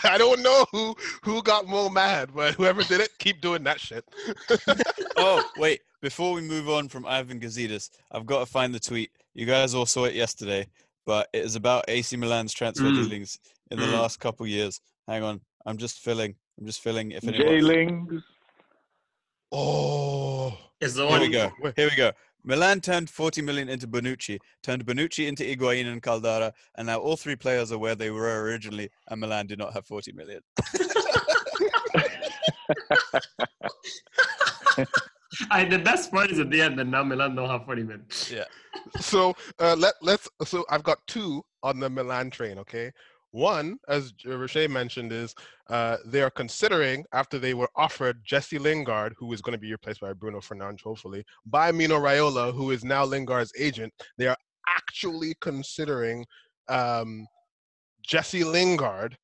I 0.04 0.18
don't 0.18 0.42
know 0.42 0.66
who 0.72 0.96
who 1.24 1.42
got 1.44 1.68
more 1.68 1.90
mad, 1.90 2.30
but 2.36 2.54
whoever 2.56 2.84
did 2.84 3.02
it, 3.02 3.10
keep 3.20 3.42
doing 3.42 3.64
that 3.64 3.80
shit. 3.80 4.06
oh, 5.18 5.44
wait. 5.58 5.82
Before 6.02 6.34
we 6.34 6.42
move 6.42 6.68
on 6.68 6.88
from 6.90 7.06
Ivan 7.06 7.40
Gazidis, 7.40 7.90
I've 8.12 8.26
got 8.26 8.40
to 8.40 8.46
find 8.48 8.74
the 8.74 8.80
tweet. 8.80 9.12
You 9.36 9.46
guys 9.46 9.76
all 9.76 9.86
saw 9.86 10.06
it 10.06 10.16
yesterday, 10.16 10.66
but 11.06 11.28
it 11.34 11.44
is 11.46 11.56
about 11.56 11.86
AC 11.88 12.16
Milan's 12.18 12.54
transfer 12.54 12.86
Mm. 12.86 13.04
dealings 13.04 13.38
in 13.70 13.80
the 13.80 13.86
Mm. 13.86 13.94
last 14.00 14.20
couple 14.20 14.48
years. 14.48 14.80
Hang 15.08 15.22
on. 15.24 15.42
I'm 15.66 15.78
just 15.78 16.00
filling. 16.00 16.34
I'm 16.60 16.66
just 16.66 16.82
filling. 16.82 17.12
If 17.12 17.24
anyone. 17.28 18.24
Jailings. 19.54 19.58
Oh, 20.54 20.58
Is 20.80 20.96
the 20.96 21.04
Here 21.04 21.10
one 21.12 21.22
we 21.22 21.30
go. 21.30 21.52
Here 21.76 21.90
we 21.90 21.96
go. 21.96 22.12
Milan 22.44 22.82
turned 22.82 23.08
40 23.10 23.44
million 23.44 23.70
into 23.70 23.88
Bonucci, 23.88 24.40
turned 24.64 24.84
Bonucci 24.86 25.28
into 25.28 25.44
Higuain 25.44 25.86
and 25.86 26.02
Caldara, 26.02 26.52
and 26.76 26.88
now 26.88 26.98
all 27.00 27.16
three 27.16 27.36
players 27.36 27.72
are 27.72 27.78
where 27.78 27.94
they 27.94 28.10
were 28.10 28.42
originally, 28.44 28.90
and 29.10 29.22
Milan 29.22 29.46
do 29.46 29.56
not 29.56 29.74
have 29.74 29.86
40 29.86 30.14
million. 30.14 30.42
I, 35.52 35.66
the 35.66 35.80
best 35.80 36.12
part 36.12 36.32
is 36.32 36.40
at 36.40 36.50
the 36.50 36.62
end, 36.62 36.80
and 36.80 36.90
now 36.90 37.04
Milan 37.04 37.36
don't 37.36 37.50
have 37.50 37.66
40 37.66 37.86
Yeah. 38.32 38.46
so 39.00 39.36
uh, 39.60 39.76
let 39.78 39.94
let's 40.02 40.28
so 40.44 40.66
I've 40.70 40.84
got 40.84 40.98
two 41.08 41.44
on 41.64 41.80
the 41.80 41.90
Milan 41.90 42.30
train. 42.32 42.58
Okay, 42.60 42.92
one 43.32 43.78
as 43.88 44.14
Roche 44.26 44.70
mentioned 44.70 45.12
is 45.12 45.34
uh, 45.70 45.98
they 46.06 46.22
are 46.22 46.30
considering 46.30 47.06
after 47.14 47.40
they 47.40 47.54
were 47.54 47.70
offered 47.76 48.24
Jesse 48.26 48.60
Lingard, 48.60 49.16
who 49.18 49.32
is 49.34 49.42
going 49.42 49.54
to 49.54 49.60
be 49.60 49.72
replaced 49.72 50.02
by 50.02 50.14
Bruno 50.14 50.40
Fernandes, 50.40 50.82
hopefully, 50.82 51.24
by 51.46 51.72
Mino 51.72 52.00
Raiola, 52.00 52.54
who 52.54 52.72
is 52.72 52.84
now 52.84 53.06
Lingard's 53.06 53.54
agent. 53.58 53.94
They 54.18 54.28
are 54.28 54.38
actually 54.68 55.36
considering 55.40 56.26
um, 56.68 57.26
Jesse 58.04 58.44
Lingard 58.44 59.18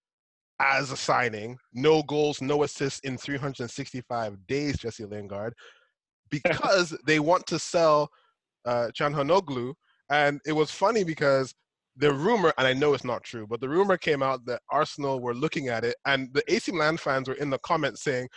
as 0.60 0.92
a 0.92 0.98
signing. 0.98 1.58
No 1.74 2.02
goals, 2.04 2.42
no 2.42 2.64
assists 2.64 3.02
in 3.02 3.18
365 3.18 4.48
days. 4.48 4.78
Jesse 4.78 5.06
Lingard, 5.06 5.54
because 6.30 6.98
they 7.06 7.20
want 7.20 7.46
to 7.48 7.60
sell 7.60 8.10
uh, 8.66 8.90
Calhanoglu. 8.98 9.74
And 10.10 10.40
it 10.46 10.54
was 10.54 10.72
funny 10.72 11.04
because 11.04 11.54
the 11.98 12.14
rumor, 12.14 12.54
and 12.58 12.68
I 12.68 12.74
know 12.74 12.94
it's 12.94 13.04
not 13.04 13.24
true, 13.24 13.48
but 13.48 13.60
the 13.62 13.70
rumor 13.70 13.98
came 13.98 14.22
out 14.22 14.46
that 14.46 14.62
Arsenal 14.72 15.20
were 15.20 15.34
looking 15.34 15.68
at 15.70 15.84
it, 15.84 15.96
and 16.06 16.32
the 16.34 16.44
AC 16.54 16.72
Milan 16.72 16.98
fans 16.98 17.28
were 17.28 17.36
in 17.36 17.50
the 17.50 17.58
comments 17.60 18.04
saying, 18.04 18.28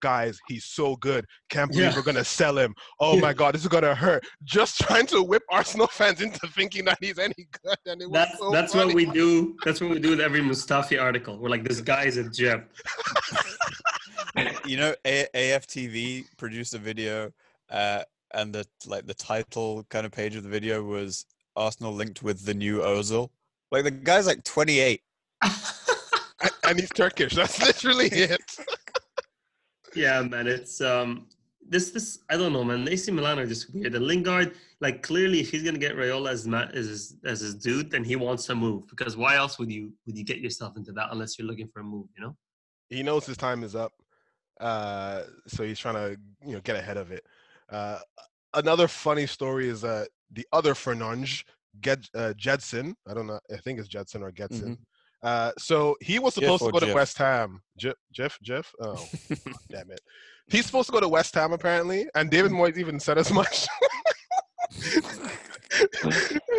"Guys, 0.00 0.38
he's 0.46 0.64
so 0.66 0.94
good. 0.96 1.24
Can't 1.50 1.70
believe 1.70 1.86
Yeah. 1.90 1.96
we're 1.96 2.02
gonna 2.02 2.24
sell 2.24 2.56
him. 2.58 2.74
Oh 3.00 3.14
Yeah. 3.14 3.20
my 3.20 3.32
God, 3.32 3.54
this 3.54 3.62
is 3.62 3.68
gonna 3.68 3.94
hurt." 3.94 4.24
Just 4.44 4.78
trying 4.82 5.06
to 5.06 5.22
whip 5.22 5.42
Arsenal 5.50 5.86
fans 5.88 6.20
into 6.20 6.46
thinking 6.48 6.84
that 6.84 6.98
he's 7.00 7.18
any 7.18 7.48
good, 7.64 7.78
and 7.86 8.02
it 8.02 8.10
was 8.10 8.12
That's 8.12 8.38
so 8.38 8.50
that's 8.50 8.72
funny. 8.74 8.86
what 8.86 8.94
we 8.94 9.06
do. 9.06 9.56
That's 9.64 9.80
what 9.80 9.90
we 9.90 9.98
do 10.00 10.10
with 10.10 10.20
every 10.20 10.40
Mustafi 10.40 11.00
article. 11.00 11.38
We're 11.38 11.48
like, 11.48 11.64
this 11.66 11.80
guy 11.80 12.04
is 12.04 12.16
a 12.18 12.28
gem. 12.28 12.66
you 14.66 14.76
know, 14.76 14.94
a- 15.04 15.28
AFTV 15.34 16.26
produced 16.36 16.74
a 16.74 16.78
video, 16.78 17.32
uh, 17.70 18.02
and 18.34 18.54
the 18.54 18.66
like 18.86 19.06
the 19.06 19.14
title 19.14 19.84
kind 19.88 20.04
of 20.06 20.12
page 20.12 20.36
of 20.36 20.42
the 20.42 20.48
video 20.48 20.82
was 20.82 21.24
Arsenal 21.58 21.92
linked 21.92 22.22
with 22.22 22.44
the 22.44 22.54
new 22.54 22.78
Ozil. 22.80 23.30
Like 23.70 23.84
the 23.84 23.90
guy's 23.90 24.26
like 24.26 24.44
28. 24.44 25.02
And- 26.40 26.52
and 26.68 26.78
he's 26.78 26.90
Turkish. 26.90 27.34
That's 27.34 27.60
literally 27.60 28.06
it. 28.06 28.40
yeah, 29.94 30.22
man. 30.22 30.46
It's 30.46 30.80
um 30.80 31.26
this 31.68 31.90
this 31.90 32.20
I 32.30 32.36
don't 32.36 32.52
know, 32.52 32.62
man. 32.62 32.88
AC 32.88 33.10
Milan 33.10 33.40
are 33.40 33.46
just 33.46 33.74
weird. 33.74 33.94
And 33.96 34.06
Lingard, 34.06 34.54
like 34.80 35.02
clearly, 35.02 35.40
if 35.40 35.50
he's 35.50 35.64
gonna 35.64 35.78
get 35.78 35.96
Raiola 35.96 36.30
as 36.30 36.46
ma- 36.46 36.68
as 36.72 36.86
his, 36.86 37.16
as 37.24 37.40
his 37.40 37.54
dude, 37.56 37.90
then 37.90 38.04
he 38.04 38.14
wants 38.14 38.46
to 38.46 38.54
move. 38.54 38.86
Because 38.86 39.16
why 39.16 39.34
else 39.34 39.58
would 39.58 39.72
you 39.72 39.92
would 40.06 40.16
you 40.16 40.24
get 40.24 40.38
yourself 40.38 40.76
into 40.76 40.92
that 40.92 41.08
unless 41.10 41.38
you're 41.38 41.48
looking 41.48 41.68
for 41.68 41.80
a 41.80 41.84
move? 41.84 42.06
You 42.16 42.22
know. 42.22 42.36
he 42.88 43.02
knows 43.02 43.26
his 43.26 43.36
time 43.36 43.64
is 43.64 43.74
up, 43.74 43.92
uh, 44.60 45.22
so 45.48 45.64
he's 45.64 45.78
trying 45.80 45.94
to 45.96 46.16
you 46.46 46.52
know 46.54 46.60
get 46.60 46.76
ahead 46.76 46.98
of 46.98 47.10
it. 47.10 47.26
Uh, 47.68 47.98
another 48.54 48.86
funny 48.86 49.26
story 49.26 49.68
is 49.68 49.82
uh, 49.82 50.04
the 50.32 50.46
other 50.52 50.74
Fernandes, 50.74 51.44
Get, 51.80 52.00
uh, 52.14 52.32
Jedson. 52.36 52.94
I 53.08 53.14
don't 53.14 53.26
know. 53.26 53.38
I 53.52 53.56
think 53.58 53.78
it's 53.78 53.88
Jedson 53.88 54.22
or 54.22 54.32
Gedson. 54.32 54.78
Uh, 55.22 55.52
so 55.58 55.96
he 56.00 56.18
was 56.18 56.34
Jeff 56.34 56.42
supposed 56.44 56.62
to 56.62 56.68
or 56.68 56.72
go 56.72 56.80
to 56.80 56.94
West 56.94 57.18
Ham. 57.18 57.60
Je- 57.76 57.94
Jeff, 58.12 58.38
Jeff. 58.42 58.72
Oh, 58.80 59.04
damn 59.70 59.90
it. 59.90 60.00
He's 60.48 60.64
supposed 60.66 60.86
to 60.86 60.92
go 60.92 61.00
to 61.00 61.08
West 61.08 61.34
Ham 61.34 61.52
apparently, 61.52 62.06
and 62.14 62.30
David 62.30 62.50
Hmm. 62.52 62.58
Moyes 62.58 62.78
even 62.78 62.98
said 63.00 63.18
as 63.18 63.32
much. 63.32 63.66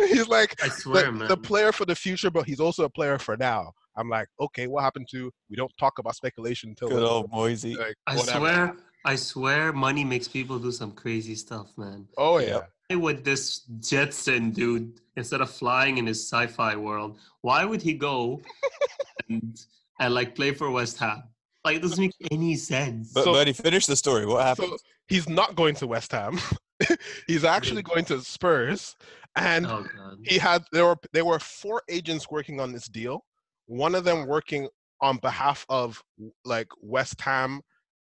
he's 0.08 0.28
like 0.28 0.62
I 0.62 0.68
swear, 0.68 1.06
the, 1.06 1.12
man. 1.12 1.28
the 1.28 1.36
player 1.36 1.72
for 1.72 1.84
the 1.84 1.94
future, 1.94 2.30
but 2.30 2.46
he's 2.46 2.60
also 2.60 2.84
a 2.84 2.90
player 2.90 3.18
for 3.18 3.36
now. 3.36 3.72
I'm 3.96 4.08
like, 4.08 4.28
okay, 4.40 4.66
what 4.66 4.82
happened 4.82 5.08
to 5.10 5.30
we 5.48 5.56
don't 5.56 5.72
talk 5.78 5.98
about 5.98 6.14
speculation 6.16 6.70
until 6.70 6.88
Good 6.88 7.02
old 7.02 7.30
Moisey. 7.30 7.74
like, 7.76 7.96
I 8.06 8.16
whatever. 8.16 8.38
swear, 8.38 8.76
I 9.04 9.16
swear, 9.16 9.72
money 9.72 10.04
makes 10.04 10.28
people 10.28 10.58
do 10.58 10.70
some 10.72 10.92
crazy 10.92 11.34
stuff, 11.34 11.68
man. 11.76 12.06
Oh 12.16 12.38
yeah. 12.38 12.60
Yep. 12.90 12.98
Why 12.98 13.02
would 13.04 13.24
this 13.24 13.60
Jetson 13.80 14.50
dude, 14.50 15.00
instead 15.16 15.40
of 15.40 15.50
flying 15.50 15.98
in 15.98 16.06
his 16.06 16.20
sci-fi 16.20 16.76
world, 16.76 17.18
why 17.42 17.64
would 17.64 17.82
he 17.82 17.94
go 17.94 18.40
and, 19.28 19.60
and 19.98 20.14
like 20.14 20.34
play 20.34 20.52
for 20.52 20.70
West 20.70 20.98
Ham? 20.98 21.22
Like, 21.64 21.76
it 21.76 21.82
doesn't 21.82 22.00
make 22.00 22.12
any 22.30 22.56
sense. 22.56 23.12
But 23.12 23.24
So- 23.24 23.44
he 23.44 23.52
finished 23.52 23.86
the 23.86 23.96
story. 23.96 24.26
What 24.26 24.44
happened? 24.44 24.70
So 24.70 24.76
he's 25.08 25.28
not 25.28 25.54
going 25.56 25.74
to 25.76 25.86
West 25.86 26.12
Ham. 26.12 26.38
he's 27.26 27.44
actually 27.44 27.82
going 27.82 28.06
to 28.06 28.20
Spurs, 28.22 28.96
and 29.36 29.66
oh 29.66 29.84
he 30.24 30.38
had 30.38 30.64
there 30.72 30.86
were 30.86 30.96
there 31.12 31.26
were 31.26 31.38
four 31.38 31.82
agents 31.90 32.30
working 32.30 32.58
on 32.58 32.72
this 32.72 32.86
deal. 32.88 33.24
One 33.66 33.94
of 33.94 34.04
them 34.04 34.26
working 34.26 34.68
on 35.02 35.18
behalf 35.18 35.66
of 35.68 36.02
like 36.46 36.68
West 36.80 37.20
Ham 37.20 37.60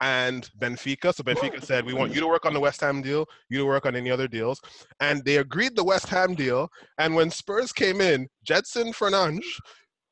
and 0.04 0.50
Benfica. 0.58 1.14
So 1.14 1.22
Benfica 1.22 1.64
said, 1.64 1.86
"We 1.86 1.94
want 1.94 2.14
you 2.14 2.20
to 2.20 2.26
work 2.26 2.44
on 2.44 2.52
the 2.52 2.60
West 2.60 2.82
Ham 2.82 3.00
deal. 3.00 3.26
You 3.48 3.60
to 3.60 3.64
work 3.64 3.86
on 3.86 3.96
any 3.96 4.10
other 4.10 4.28
deals." 4.28 4.60
And 5.00 5.24
they 5.24 5.38
agreed 5.38 5.74
the 5.74 5.82
West 5.82 6.08
Ham 6.08 6.34
deal. 6.34 6.68
And 6.98 7.14
when 7.14 7.30
Spurs 7.30 7.72
came 7.72 8.00
in, 8.00 8.28
Jetson 8.44 8.92
Fernandes. 8.92 9.46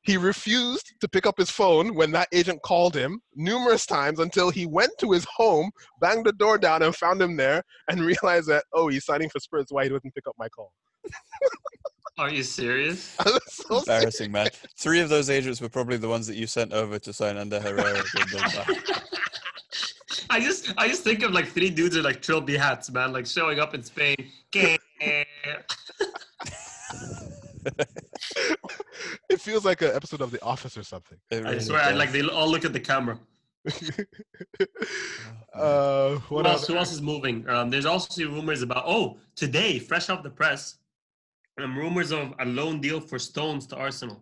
He 0.05 0.17
refused 0.17 0.95
to 0.99 1.07
pick 1.07 1.25
up 1.25 1.37
his 1.37 1.49
phone 1.49 1.95
when 1.95 2.11
that 2.11 2.27
agent 2.33 2.61
called 2.61 2.93
him 2.93 3.21
numerous 3.35 3.85
times 3.85 4.19
until 4.19 4.49
he 4.49 4.65
went 4.65 4.91
to 4.99 5.13
his 5.13 5.25
home, 5.33 5.71
banged 6.01 6.25
the 6.25 6.33
door 6.33 6.57
down, 6.57 6.81
and 6.83 6.93
found 6.93 7.21
him 7.21 7.37
there, 7.37 7.63
and 7.87 8.01
realized 8.11 8.49
that 8.49 8.65
oh, 8.73 8.89
he's 8.89 9.05
signing 9.05 9.29
for 9.29 9.39
Spurs. 9.39 9.67
Why 9.69 9.83
he 9.83 9.89
doesn't 9.89 10.13
pick 10.13 10.27
up 10.27 10.35
my 10.37 10.49
call? 10.49 10.73
Are 12.17 12.29
you 12.29 12.43
serious? 12.43 13.15
so 13.47 13.79
sick. 13.79 13.87
Embarrassing, 13.87 14.31
man. 14.31 14.49
Three 14.77 14.99
of 14.99 15.09
those 15.09 15.29
agents 15.29 15.61
were 15.61 15.69
probably 15.69 15.97
the 15.97 16.09
ones 16.09 16.27
that 16.27 16.35
you 16.35 16.47
sent 16.47 16.73
over 16.73 16.99
to 16.99 17.13
sign 17.13 17.37
Ander 17.37 17.59
Herrera. 17.59 18.03
at 20.35 20.39
Bilbao. 20.39 20.39
I 20.39 20.39
just 20.39 20.73
I 20.77 20.87
just 20.87 21.03
think 21.03 21.23
of 21.23 21.31
like 21.31 21.47
three 21.47 21.69
dudes 21.69 21.95
in 21.95 22.03
like 22.03 22.21
trilby 22.21 22.57
hats, 22.57 22.91
man, 22.91 23.13
like 23.13 23.25
showing 23.25 23.59
up 23.59 23.73
in 23.73 23.83
Spain. 23.83 24.15
It 29.29 29.41
feels 29.41 29.65
like 29.65 29.81
an 29.81 29.95
episode 29.95 30.21
of 30.21 30.31
The 30.31 30.41
Office 30.43 30.77
or 30.77 30.83
something. 30.83 31.17
It 31.31 31.43
really 31.43 31.59
swear, 31.59 31.81
I 31.81 31.91
like 31.91 32.11
they 32.11 32.21
all 32.21 32.49
look 32.49 32.65
at 32.65 32.73
the 32.73 32.79
camera. 32.79 33.17
uh, 35.53 36.09
Who 36.09 36.35
what 36.35 36.45
else, 36.45 36.61
else? 36.61 36.67
who 36.67 36.77
else 36.77 36.91
is 36.91 37.01
moving? 37.01 37.47
Um, 37.49 37.69
there's 37.69 37.85
also 37.85 38.29
rumors 38.29 38.61
about 38.61 38.83
oh 38.85 39.17
today, 39.35 39.79
fresh 39.79 40.09
off 40.09 40.23
the 40.23 40.29
press, 40.29 40.77
um, 41.61 41.77
rumors 41.77 42.11
of 42.11 42.33
a 42.39 42.45
loan 42.45 42.81
deal 42.81 42.99
for 42.99 43.17
Stones 43.17 43.65
to 43.67 43.75
Arsenal. 43.75 44.21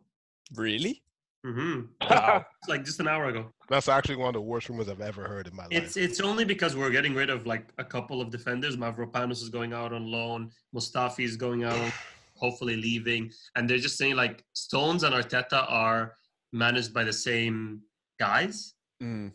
Really? 0.56 1.02
Hmm 1.44 1.82
Wow. 2.10 2.46
like 2.68 2.84
just 2.86 3.00
an 3.00 3.08
hour 3.08 3.26
ago. 3.26 3.52
That's 3.70 3.88
actually 3.88 4.18
one 4.18 4.30
of 4.30 4.34
the 4.34 4.42
worst 4.42 4.70
rumors 4.70 4.90
I've 4.90 5.02
ever 5.02 5.28
heard 5.28 5.48
in 5.48 5.56
my 5.56 5.64
life. 5.64 5.72
It's 5.72 5.98
it's 5.98 6.20
only 6.20 6.46
because 6.46 6.76
we're 6.76 6.92
getting 6.92 7.14
rid 7.16 7.30
of 7.30 7.46
like 7.46 7.70
a 7.78 7.84
couple 7.84 8.22
of 8.22 8.30
defenders. 8.30 8.78
Mavropanos 8.78 9.42
is 9.42 9.50
going 9.50 9.74
out 9.74 9.94
on 9.94 10.06
loan. 10.06 10.52
Mustafi 10.76 11.24
is 11.24 11.36
going 11.36 11.64
out, 11.64 11.92
hopefully 12.36 12.76
leaving, 12.76 13.32
and 13.56 13.70
they're 13.70 13.78
just 13.78 13.98
saying 13.98 14.16
like 14.16 14.44
Stones 14.54 15.04
and 15.04 15.16
Arteta 15.16 15.66
are 15.70 16.16
managed 16.54 16.94
by 16.94 17.04
the 17.04 17.14
same 17.14 17.82
guys. 18.20 18.74
Mm. 19.02 19.32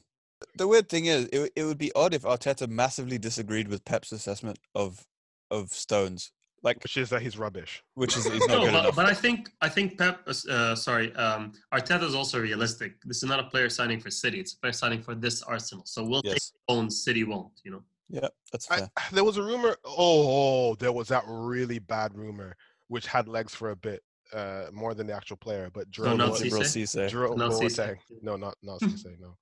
The 0.56 0.68
weird 0.68 0.88
thing 0.88 1.06
is, 1.06 1.24
it, 1.32 1.50
it 1.56 1.64
would 1.64 1.78
be 1.78 1.92
odd 1.94 2.12
if 2.12 2.22
Arteta 2.22 2.68
massively 2.68 3.18
disagreed 3.18 3.68
with 3.68 3.84
Pep's 3.84 4.12
assessment 4.12 4.58
of 4.74 5.06
of 5.50 5.72
Stones, 5.72 6.30
like 6.62 6.82
Which 6.82 6.96
is 6.96 7.10
that 7.10 7.22
he's 7.22 7.38
rubbish. 7.38 7.82
which 7.94 8.16
is 8.16 8.24
he's 8.24 8.38
not 8.46 8.48
No, 8.48 8.60
good 8.64 8.72
but, 8.72 8.80
enough. 8.84 8.96
but 8.96 9.06
I 9.06 9.14
think 9.14 9.50
I 9.60 9.68
think 9.68 9.98
Pep, 9.98 10.26
uh, 10.26 10.74
sorry, 10.74 11.14
um, 11.16 11.52
Arteta 11.72 12.02
is 12.02 12.14
also 12.14 12.40
realistic. 12.40 12.94
This 13.04 13.18
is 13.22 13.28
not 13.28 13.40
a 13.40 13.44
player 13.44 13.68
signing 13.68 14.00
for 14.00 14.10
City; 14.10 14.40
it's 14.40 14.54
a 14.54 14.58
player 14.58 14.72
signing 14.72 15.02
for 15.02 15.14
this 15.14 15.42
Arsenal. 15.42 15.84
So 15.86 16.02
we'll 16.04 16.22
take 16.22 16.32
yes, 16.34 16.52
Stones. 16.68 17.04
City 17.04 17.24
won't. 17.24 17.52
You 17.64 17.70
know. 17.72 17.82
yeah, 18.08 18.28
that's 18.52 18.70
I, 18.70 18.78
fair. 18.78 18.90
there 19.12 19.24
was 19.24 19.36
a 19.36 19.42
rumor. 19.42 19.76
Oh, 19.84 20.74
there 20.76 20.92
was 20.92 21.08
that 21.08 21.24
really 21.28 21.78
bad 21.78 22.14
rumor 22.14 22.56
which 22.88 23.06
had 23.06 23.26
legs 23.26 23.52
for 23.52 23.70
a 23.70 23.76
bit, 23.76 24.00
uh, 24.32 24.66
more 24.72 24.94
than 24.94 25.06
the 25.08 25.12
actual 25.12 25.36
player. 25.36 25.68
But 25.72 25.90
Jerome, 25.90 26.18
not 26.18 26.32
Boateng- 26.34 26.42
Cisse? 26.42 26.44
Liberal 26.44 26.62
Cisse. 26.64 27.08
Jerome 27.10 27.38
Not 27.38 27.50
Cisse. 27.52 27.78
Boateng. 27.78 27.96
No, 28.22 28.36
not 28.36 28.54
not 28.62 28.80
Cisse, 28.80 29.16
No, 29.20 29.36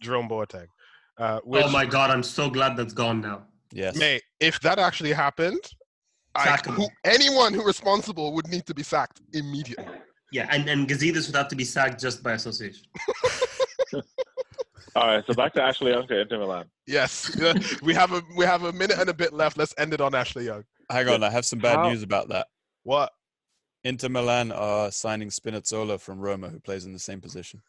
Jerome 0.00 0.28
Boateng. 0.28 0.66
Uh, 1.18 1.40
which, 1.44 1.64
oh 1.64 1.70
my 1.70 1.84
God! 1.86 2.10
I'm 2.10 2.22
so 2.22 2.48
glad 2.50 2.76
that's 2.76 2.92
gone 2.94 3.20
now. 3.20 3.42
Yes. 3.72 3.96
mate, 3.96 4.22
if 4.40 4.58
that 4.62 4.78
actually 4.80 5.12
happened, 5.12 5.60
I, 6.34 6.44
Sack 6.44 6.66
him. 6.66 6.74
who, 6.74 6.86
anyone 7.04 7.52
who 7.54 7.64
responsible 7.64 8.32
would 8.34 8.48
need 8.48 8.66
to 8.66 8.74
be 8.74 8.82
sacked 8.82 9.20
immediately. 9.32 9.86
Yeah, 10.32 10.46
and 10.50 10.68
and 10.68 10.88
Gazidis 10.88 11.26
would 11.26 11.34
have 11.36 11.48
to 11.48 11.56
be 11.56 11.64
sacked 11.64 12.00
just 12.00 12.22
by 12.22 12.32
association. 12.32 12.86
All 14.96 15.06
right, 15.06 15.24
so 15.26 15.34
back 15.34 15.52
to 15.54 15.62
Ashley 15.62 15.92
Young 15.92 16.06
to 16.08 16.20
Inter 16.20 16.38
Milan. 16.38 16.64
Yes, 16.86 17.30
we 17.82 17.94
have 17.94 18.12
a 18.12 18.22
we 18.36 18.44
have 18.44 18.64
a 18.64 18.72
minute 18.72 18.98
and 18.98 19.08
a 19.08 19.14
bit 19.14 19.32
left. 19.32 19.56
Let's 19.56 19.74
end 19.78 19.94
it 19.94 20.00
on 20.00 20.14
Ashley 20.14 20.44
Young. 20.46 20.64
Hang 20.90 21.08
on, 21.08 21.22
I 21.22 21.30
have 21.30 21.44
some 21.44 21.58
bad 21.60 21.76
How- 21.76 21.88
news 21.90 22.02
about 22.02 22.28
that. 22.28 22.48
What? 22.82 23.10
Inter 23.84 24.08
Milan 24.10 24.52
are 24.52 24.90
signing 24.90 25.30
Spinazzola 25.30 25.98
from 26.00 26.18
Roma, 26.20 26.48
who 26.50 26.60
plays 26.60 26.84
in 26.84 26.92
the 26.92 26.98
same 26.98 27.20
position. 27.20 27.62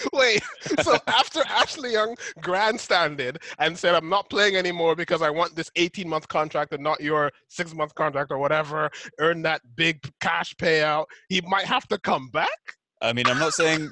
Wait, 0.12 0.42
so 0.82 0.96
after 1.06 1.40
Ashley 1.46 1.92
Young 1.92 2.16
grandstanded 2.40 3.38
and 3.58 3.76
said, 3.76 3.94
I'm 3.94 4.08
not 4.08 4.28
playing 4.30 4.56
anymore 4.56 4.94
because 4.96 5.22
I 5.22 5.30
want 5.30 5.54
this 5.54 5.70
18 5.76 6.08
month 6.08 6.28
contract 6.28 6.72
and 6.72 6.82
not 6.82 7.00
your 7.00 7.30
six 7.48 7.74
month 7.74 7.94
contract 7.94 8.30
or 8.30 8.38
whatever, 8.38 8.90
earn 9.18 9.42
that 9.42 9.60
big 9.76 10.00
cash 10.20 10.54
payout, 10.54 11.06
he 11.28 11.40
might 11.42 11.64
have 11.66 11.86
to 11.88 11.98
come 11.98 12.28
back? 12.28 12.48
I 13.02 13.12
mean, 13.12 13.26
I'm 13.26 13.38
not 13.38 13.52
saying 13.52 13.90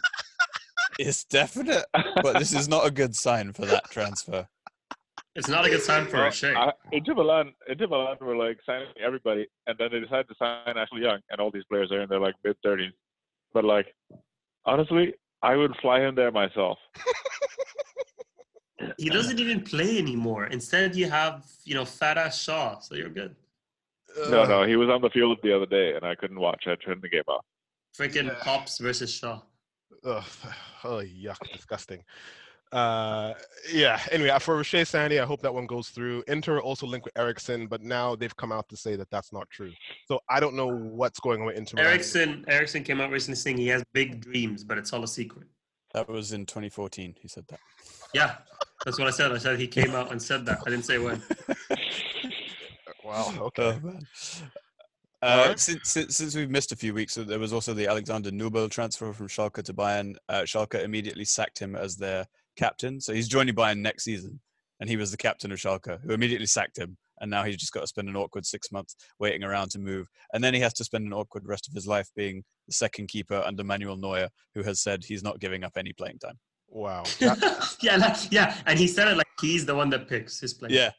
it's 0.99 1.25
definite, 1.25 1.87
but 2.23 2.39
this 2.39 2.53
is 2.53 2.69
not 2.69 2.87
a 2.87 2.91
good 2.91 3.15
sign 3.15 3.53
for 3.53 3.65
that 3.67 3.85
transfer. 3.91 4.47
It's 5.35 5.49
not 5.49 5.65
a 5.65 5.71
good 5.71 5.83
sign 5.83 6.07
for 6.07 6.17
Well, 6.19 6.27
a 6.27 6.33
shake. 6.33 6.57
I- 6.57 6.73
Inter 6.91 7.15
Milan, 7.15 7.53
Inter 7.69 7.87
Milan 7.87 8.17
were 8.21 8.37
like 8.37 8.59
signing 8.67 8.89
everybody, 9.03 9.47
and 9.69 9.79
then 9.79 9.91
they 9.93 10.01
decided 10.01 10.29
to 10.29 10.35
sign 10.37 10.77
Ashley 10.77 11.03
Young, 11.03 11.21
and 11.31 11.41
all 11.41 11.51
these 11.53 11.65
players 11.71 11.93
are 11.93 12.01
in 12.03 12.09
their 12.09 12.19
like 12.19 12.35
mid 12.45 12.57
thirties. 12.65 12.93
But 13.55 13.65
like, 13.65 13.87
honestly, 14.65 15.15
I 15.43 15.57
would 15.57 15.75
fly 15.77 16.01
him 16.01 16.15
there 16.15 16.33
myself. 16.33 16.79
He 18.97 19.11
doesn't 19.11 19.39
even 19.41 19.63
play 19.63 19.99
anymore. 19.99 20.47
Instead, 20.47 20.95
you 20.95 21.09
have 21.11 21.45
you 21.65 21.75
know 21.75 21.85
fat 21.85 22.17
ass 22.17 22.41
Shaw, 22.41 22.79
so 22.79 22.95
you're 22.95 23.09
good. 23.09 23.35
No, 24.31 24.45
no, 24.45 24.63
uh, 24.63 24.67
he 24.67 24.77
was 24.77 24.89
on 24.89 25.03
the 25.03 25.11
field 25.11 25.39
the 25.43 25.55
other 25.55 25.67
day, 25.67 25.95
and 25.95 26.05
I 26.05 26.15
couldn't 26.15 26.39
watch. 26.39 26.65
I 26.67 26.75
turned 26.77 27.03
the 27.03 27.09
game 27.09 27.25
off. 27.29 27.45
Freaking 27.97 28.27
Yeah. 28.27 28.39
Pops 28.41 28.79
versus 28.79 29.13
Shaw. 29.13 29.41
Ugh, 30.05 30.25
oh, 30.85 31.03
yuck, 31.03 31.39
disgusting. 31.53 32.03
Uh, 32.73 33.33
yeah. 33.73 34.01
Anyway, 34.13 34.37
for 34.41 34.57
Rocher 34.57 34.85
Sandy, 34.85 35.19
I 35.21 35.25
hope 35.25 35.41
that 35.43 35.53
one 35.53 35.67
goes 35.67 35.89
through. 35.89 36.23
Inter 36.29 36.61
also 36.61 36.87
linked 36.87 37.05
with 37.05 37.17
Eriksen, 37.17 37.67
but 37.67 37.83
now 37.83 38.15
they've 38.15 38.37
come 38.37 38.53
out 38.53 38.69
to 38.69 38.77
say 38.77 38.97
that 38.97 39.11
that's 39.11 39.33
not 39.33 39.49
true. 39.51 39.73
So 40.07 40.21
I 40.29 40.41
don't 40.41 40.55
know 40.55 40.69
what's 40.69 41.21
going 41.21 41.41
on 41.41 41.47
with 41.47 41.57
Inter. 41.57 41.77
Milan. 41.77 41.93
Eriksen 41.93 42.45
Eriksen 42.49 42.85
came 42.85 43.01
out 43.01 43.11
recently 43.11 43.37
saying 43.37 43.57
he 43.57 43.69
has 43.69 43.83
big 43.93 44.21
dreams, 44.21 44.65
but 44.65 44.79
it's 44.79 44.93
all 44.93 45.03
a 45.03 45.09
secret. 45.09 45.47
That 45.95 46.09
was 46.09 46.33
in 46.33 46.45
2014. 46.45 47.15
He 47.19 47.29
said 47.29 47.45
that. 47.49 47.61
Yeah, 48.13 48.37
that's 48.85 48.99
what 48.99 49.09
I 49.09 49.11
said. 49.11 49.33
I 49.33 49.39
said 49.39 49.59
he 49.59 49.67
came 49.67 49.95
out 49.95 50.13
and 50.13 50.21
said 50.21 50.45
that. 50.47 50.59
I 50.67 50.71
didn't 50.71 50.85
say 50.85 50.99
when. 50.99 51.23
Wow. 53.09 53.33
Okay. 53.41 53.81
Oh, 53.83 53.87
man. 53.87 54.07
Uh, 55.21 55.45
right. 55.49 55.59
since, 55.59 55.89
since 55.89 56.17
since 56.17 56.35
we've 56.37 56.51
missed 56.51 56.73
a 56.73 56.77
few 56.77 56.93
weeks, 56.95 57.15
so 57.15 57.25
there 57.25 57.39
was 57.39 57.53
also 57.53 57.73
the 57.73 57.89
Alexander 57.89 58.31
Nubel 58.31 58.71
transfer 58.71 59.13
from 59.13 59.29
Schalke 59.29 59.65
to 59.65 59.75
Bayern. 59.75 60.15
Uh, 60.29 60.43
Schalke 60.43 60.85
immediately 60.85 61.25
sacked 61.25 61.59
him 61.59 61.75
as 61.75 61.97
their 61.97 62.27
captain, 62.59 63.01
so 63.01 63.15
he's 63.15 63.29
joining 63.29 63.55
Bayern 63.55 63.79
next 63.79 64.05
season, 64.05 64.41
and 64.81 64.91
he 64.91 64.97
was 64.97 65.11
the 65.11 65.17
captain 65.17 65.51
of 65.53 65.59
Schalke, 65.59 65.99
who 66.03 66.13
immediately 66.13 66.47
sacked 66.47 66.77
him, 66.77 66.97
and 67.21 67.31
now 67.31 67.43
he's 67.45 67.57
just 67.57 67.73
got 67.73 67.81
to 67.81 67.87
spend 67.87 68.09
an 68.09 68.17
awkward 68.17 68.45
six 68.45 68.71
months 68.71 68.97
waiting 69.19 69.43
around 69.45 69.71
to 69.71 69.79
move, 69.79 70.07
and 70.35 70.45
then 70.45 70.53
he 70.55 70.61
has 70.61 70.75
to 70.75 70.85
spend 70.85 71.07
an 71.07 71.13
awkward 71.13 71.47
rest 71.47 71.67
of 71.69 71.75
his 71.75 71.87
life 71.87 72.09
being 72.15 72.45
the 72.67 72.73
second 72.75 73.09
keeper 73.09 73.43
under 73.47 73.65
Manuel 73.65 73.97
Neuer, 73.97 74.29
who 74.55 74.63
has 74.65 74.81
said 74.81 75.05
he's 75.05 75.23
not 75.23 75.41
giving 75.41 75.65
up 75.65 75.73
any 75.77 75.93
playing 75.93 76.19
time. 76.19 76.39
Wow. 76.69 77.05
That- 77.21 77.77
yeah, 77.83 77.97
that- 77.97 78.29
yeah, 78.31 78.57
and 78.67 78.79
he 78.79 78.87
said 78.87 79.09
it 79.09 79.17
like 79.17 79.27
he's 79.41 79.65
the 79.65 79.75
one 79.75 79.89
that 79.91 80.07
picks 80.09 80.39
his 80.41 80.53
place. 80.53 80.73
Yeah, 80.73 80.91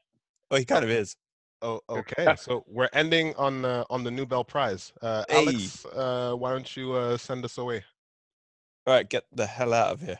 well, 0.49 0.59
he 0.59 0.65
kind 0.65 0.83
of 0.83 0.89
is. 0.89 1.15
oh, 1.61 1.81
okay. 1.89 2.33
So 2.37 2.63
we're 2.67 2.89
ending 2.93 3.35
on 3.35 3.65
uh, 3.65 3.83
on 3.89 4.03
the 4.03 4.11
Nobel 4.11 4.43
Prize. 4.45 4.91
Uh, 5.01 5.23
Alex, 5.29 5.85
uh, 5.85 6.33
why 6.33 6.51
don't 6.51 6.75
you 6.75 6.93
uh, 6.93 7.17
send 7.17 7.43
us 7.45 7.57
away? 7.57 7.83
All 8.87 8.93
right, 8.95 9.07
get 9.07 9.25
the 9.33 9.45
hell 9.45 9.73
out 9.73 9.91
of 9.91 10.01
here. 10.01 10.19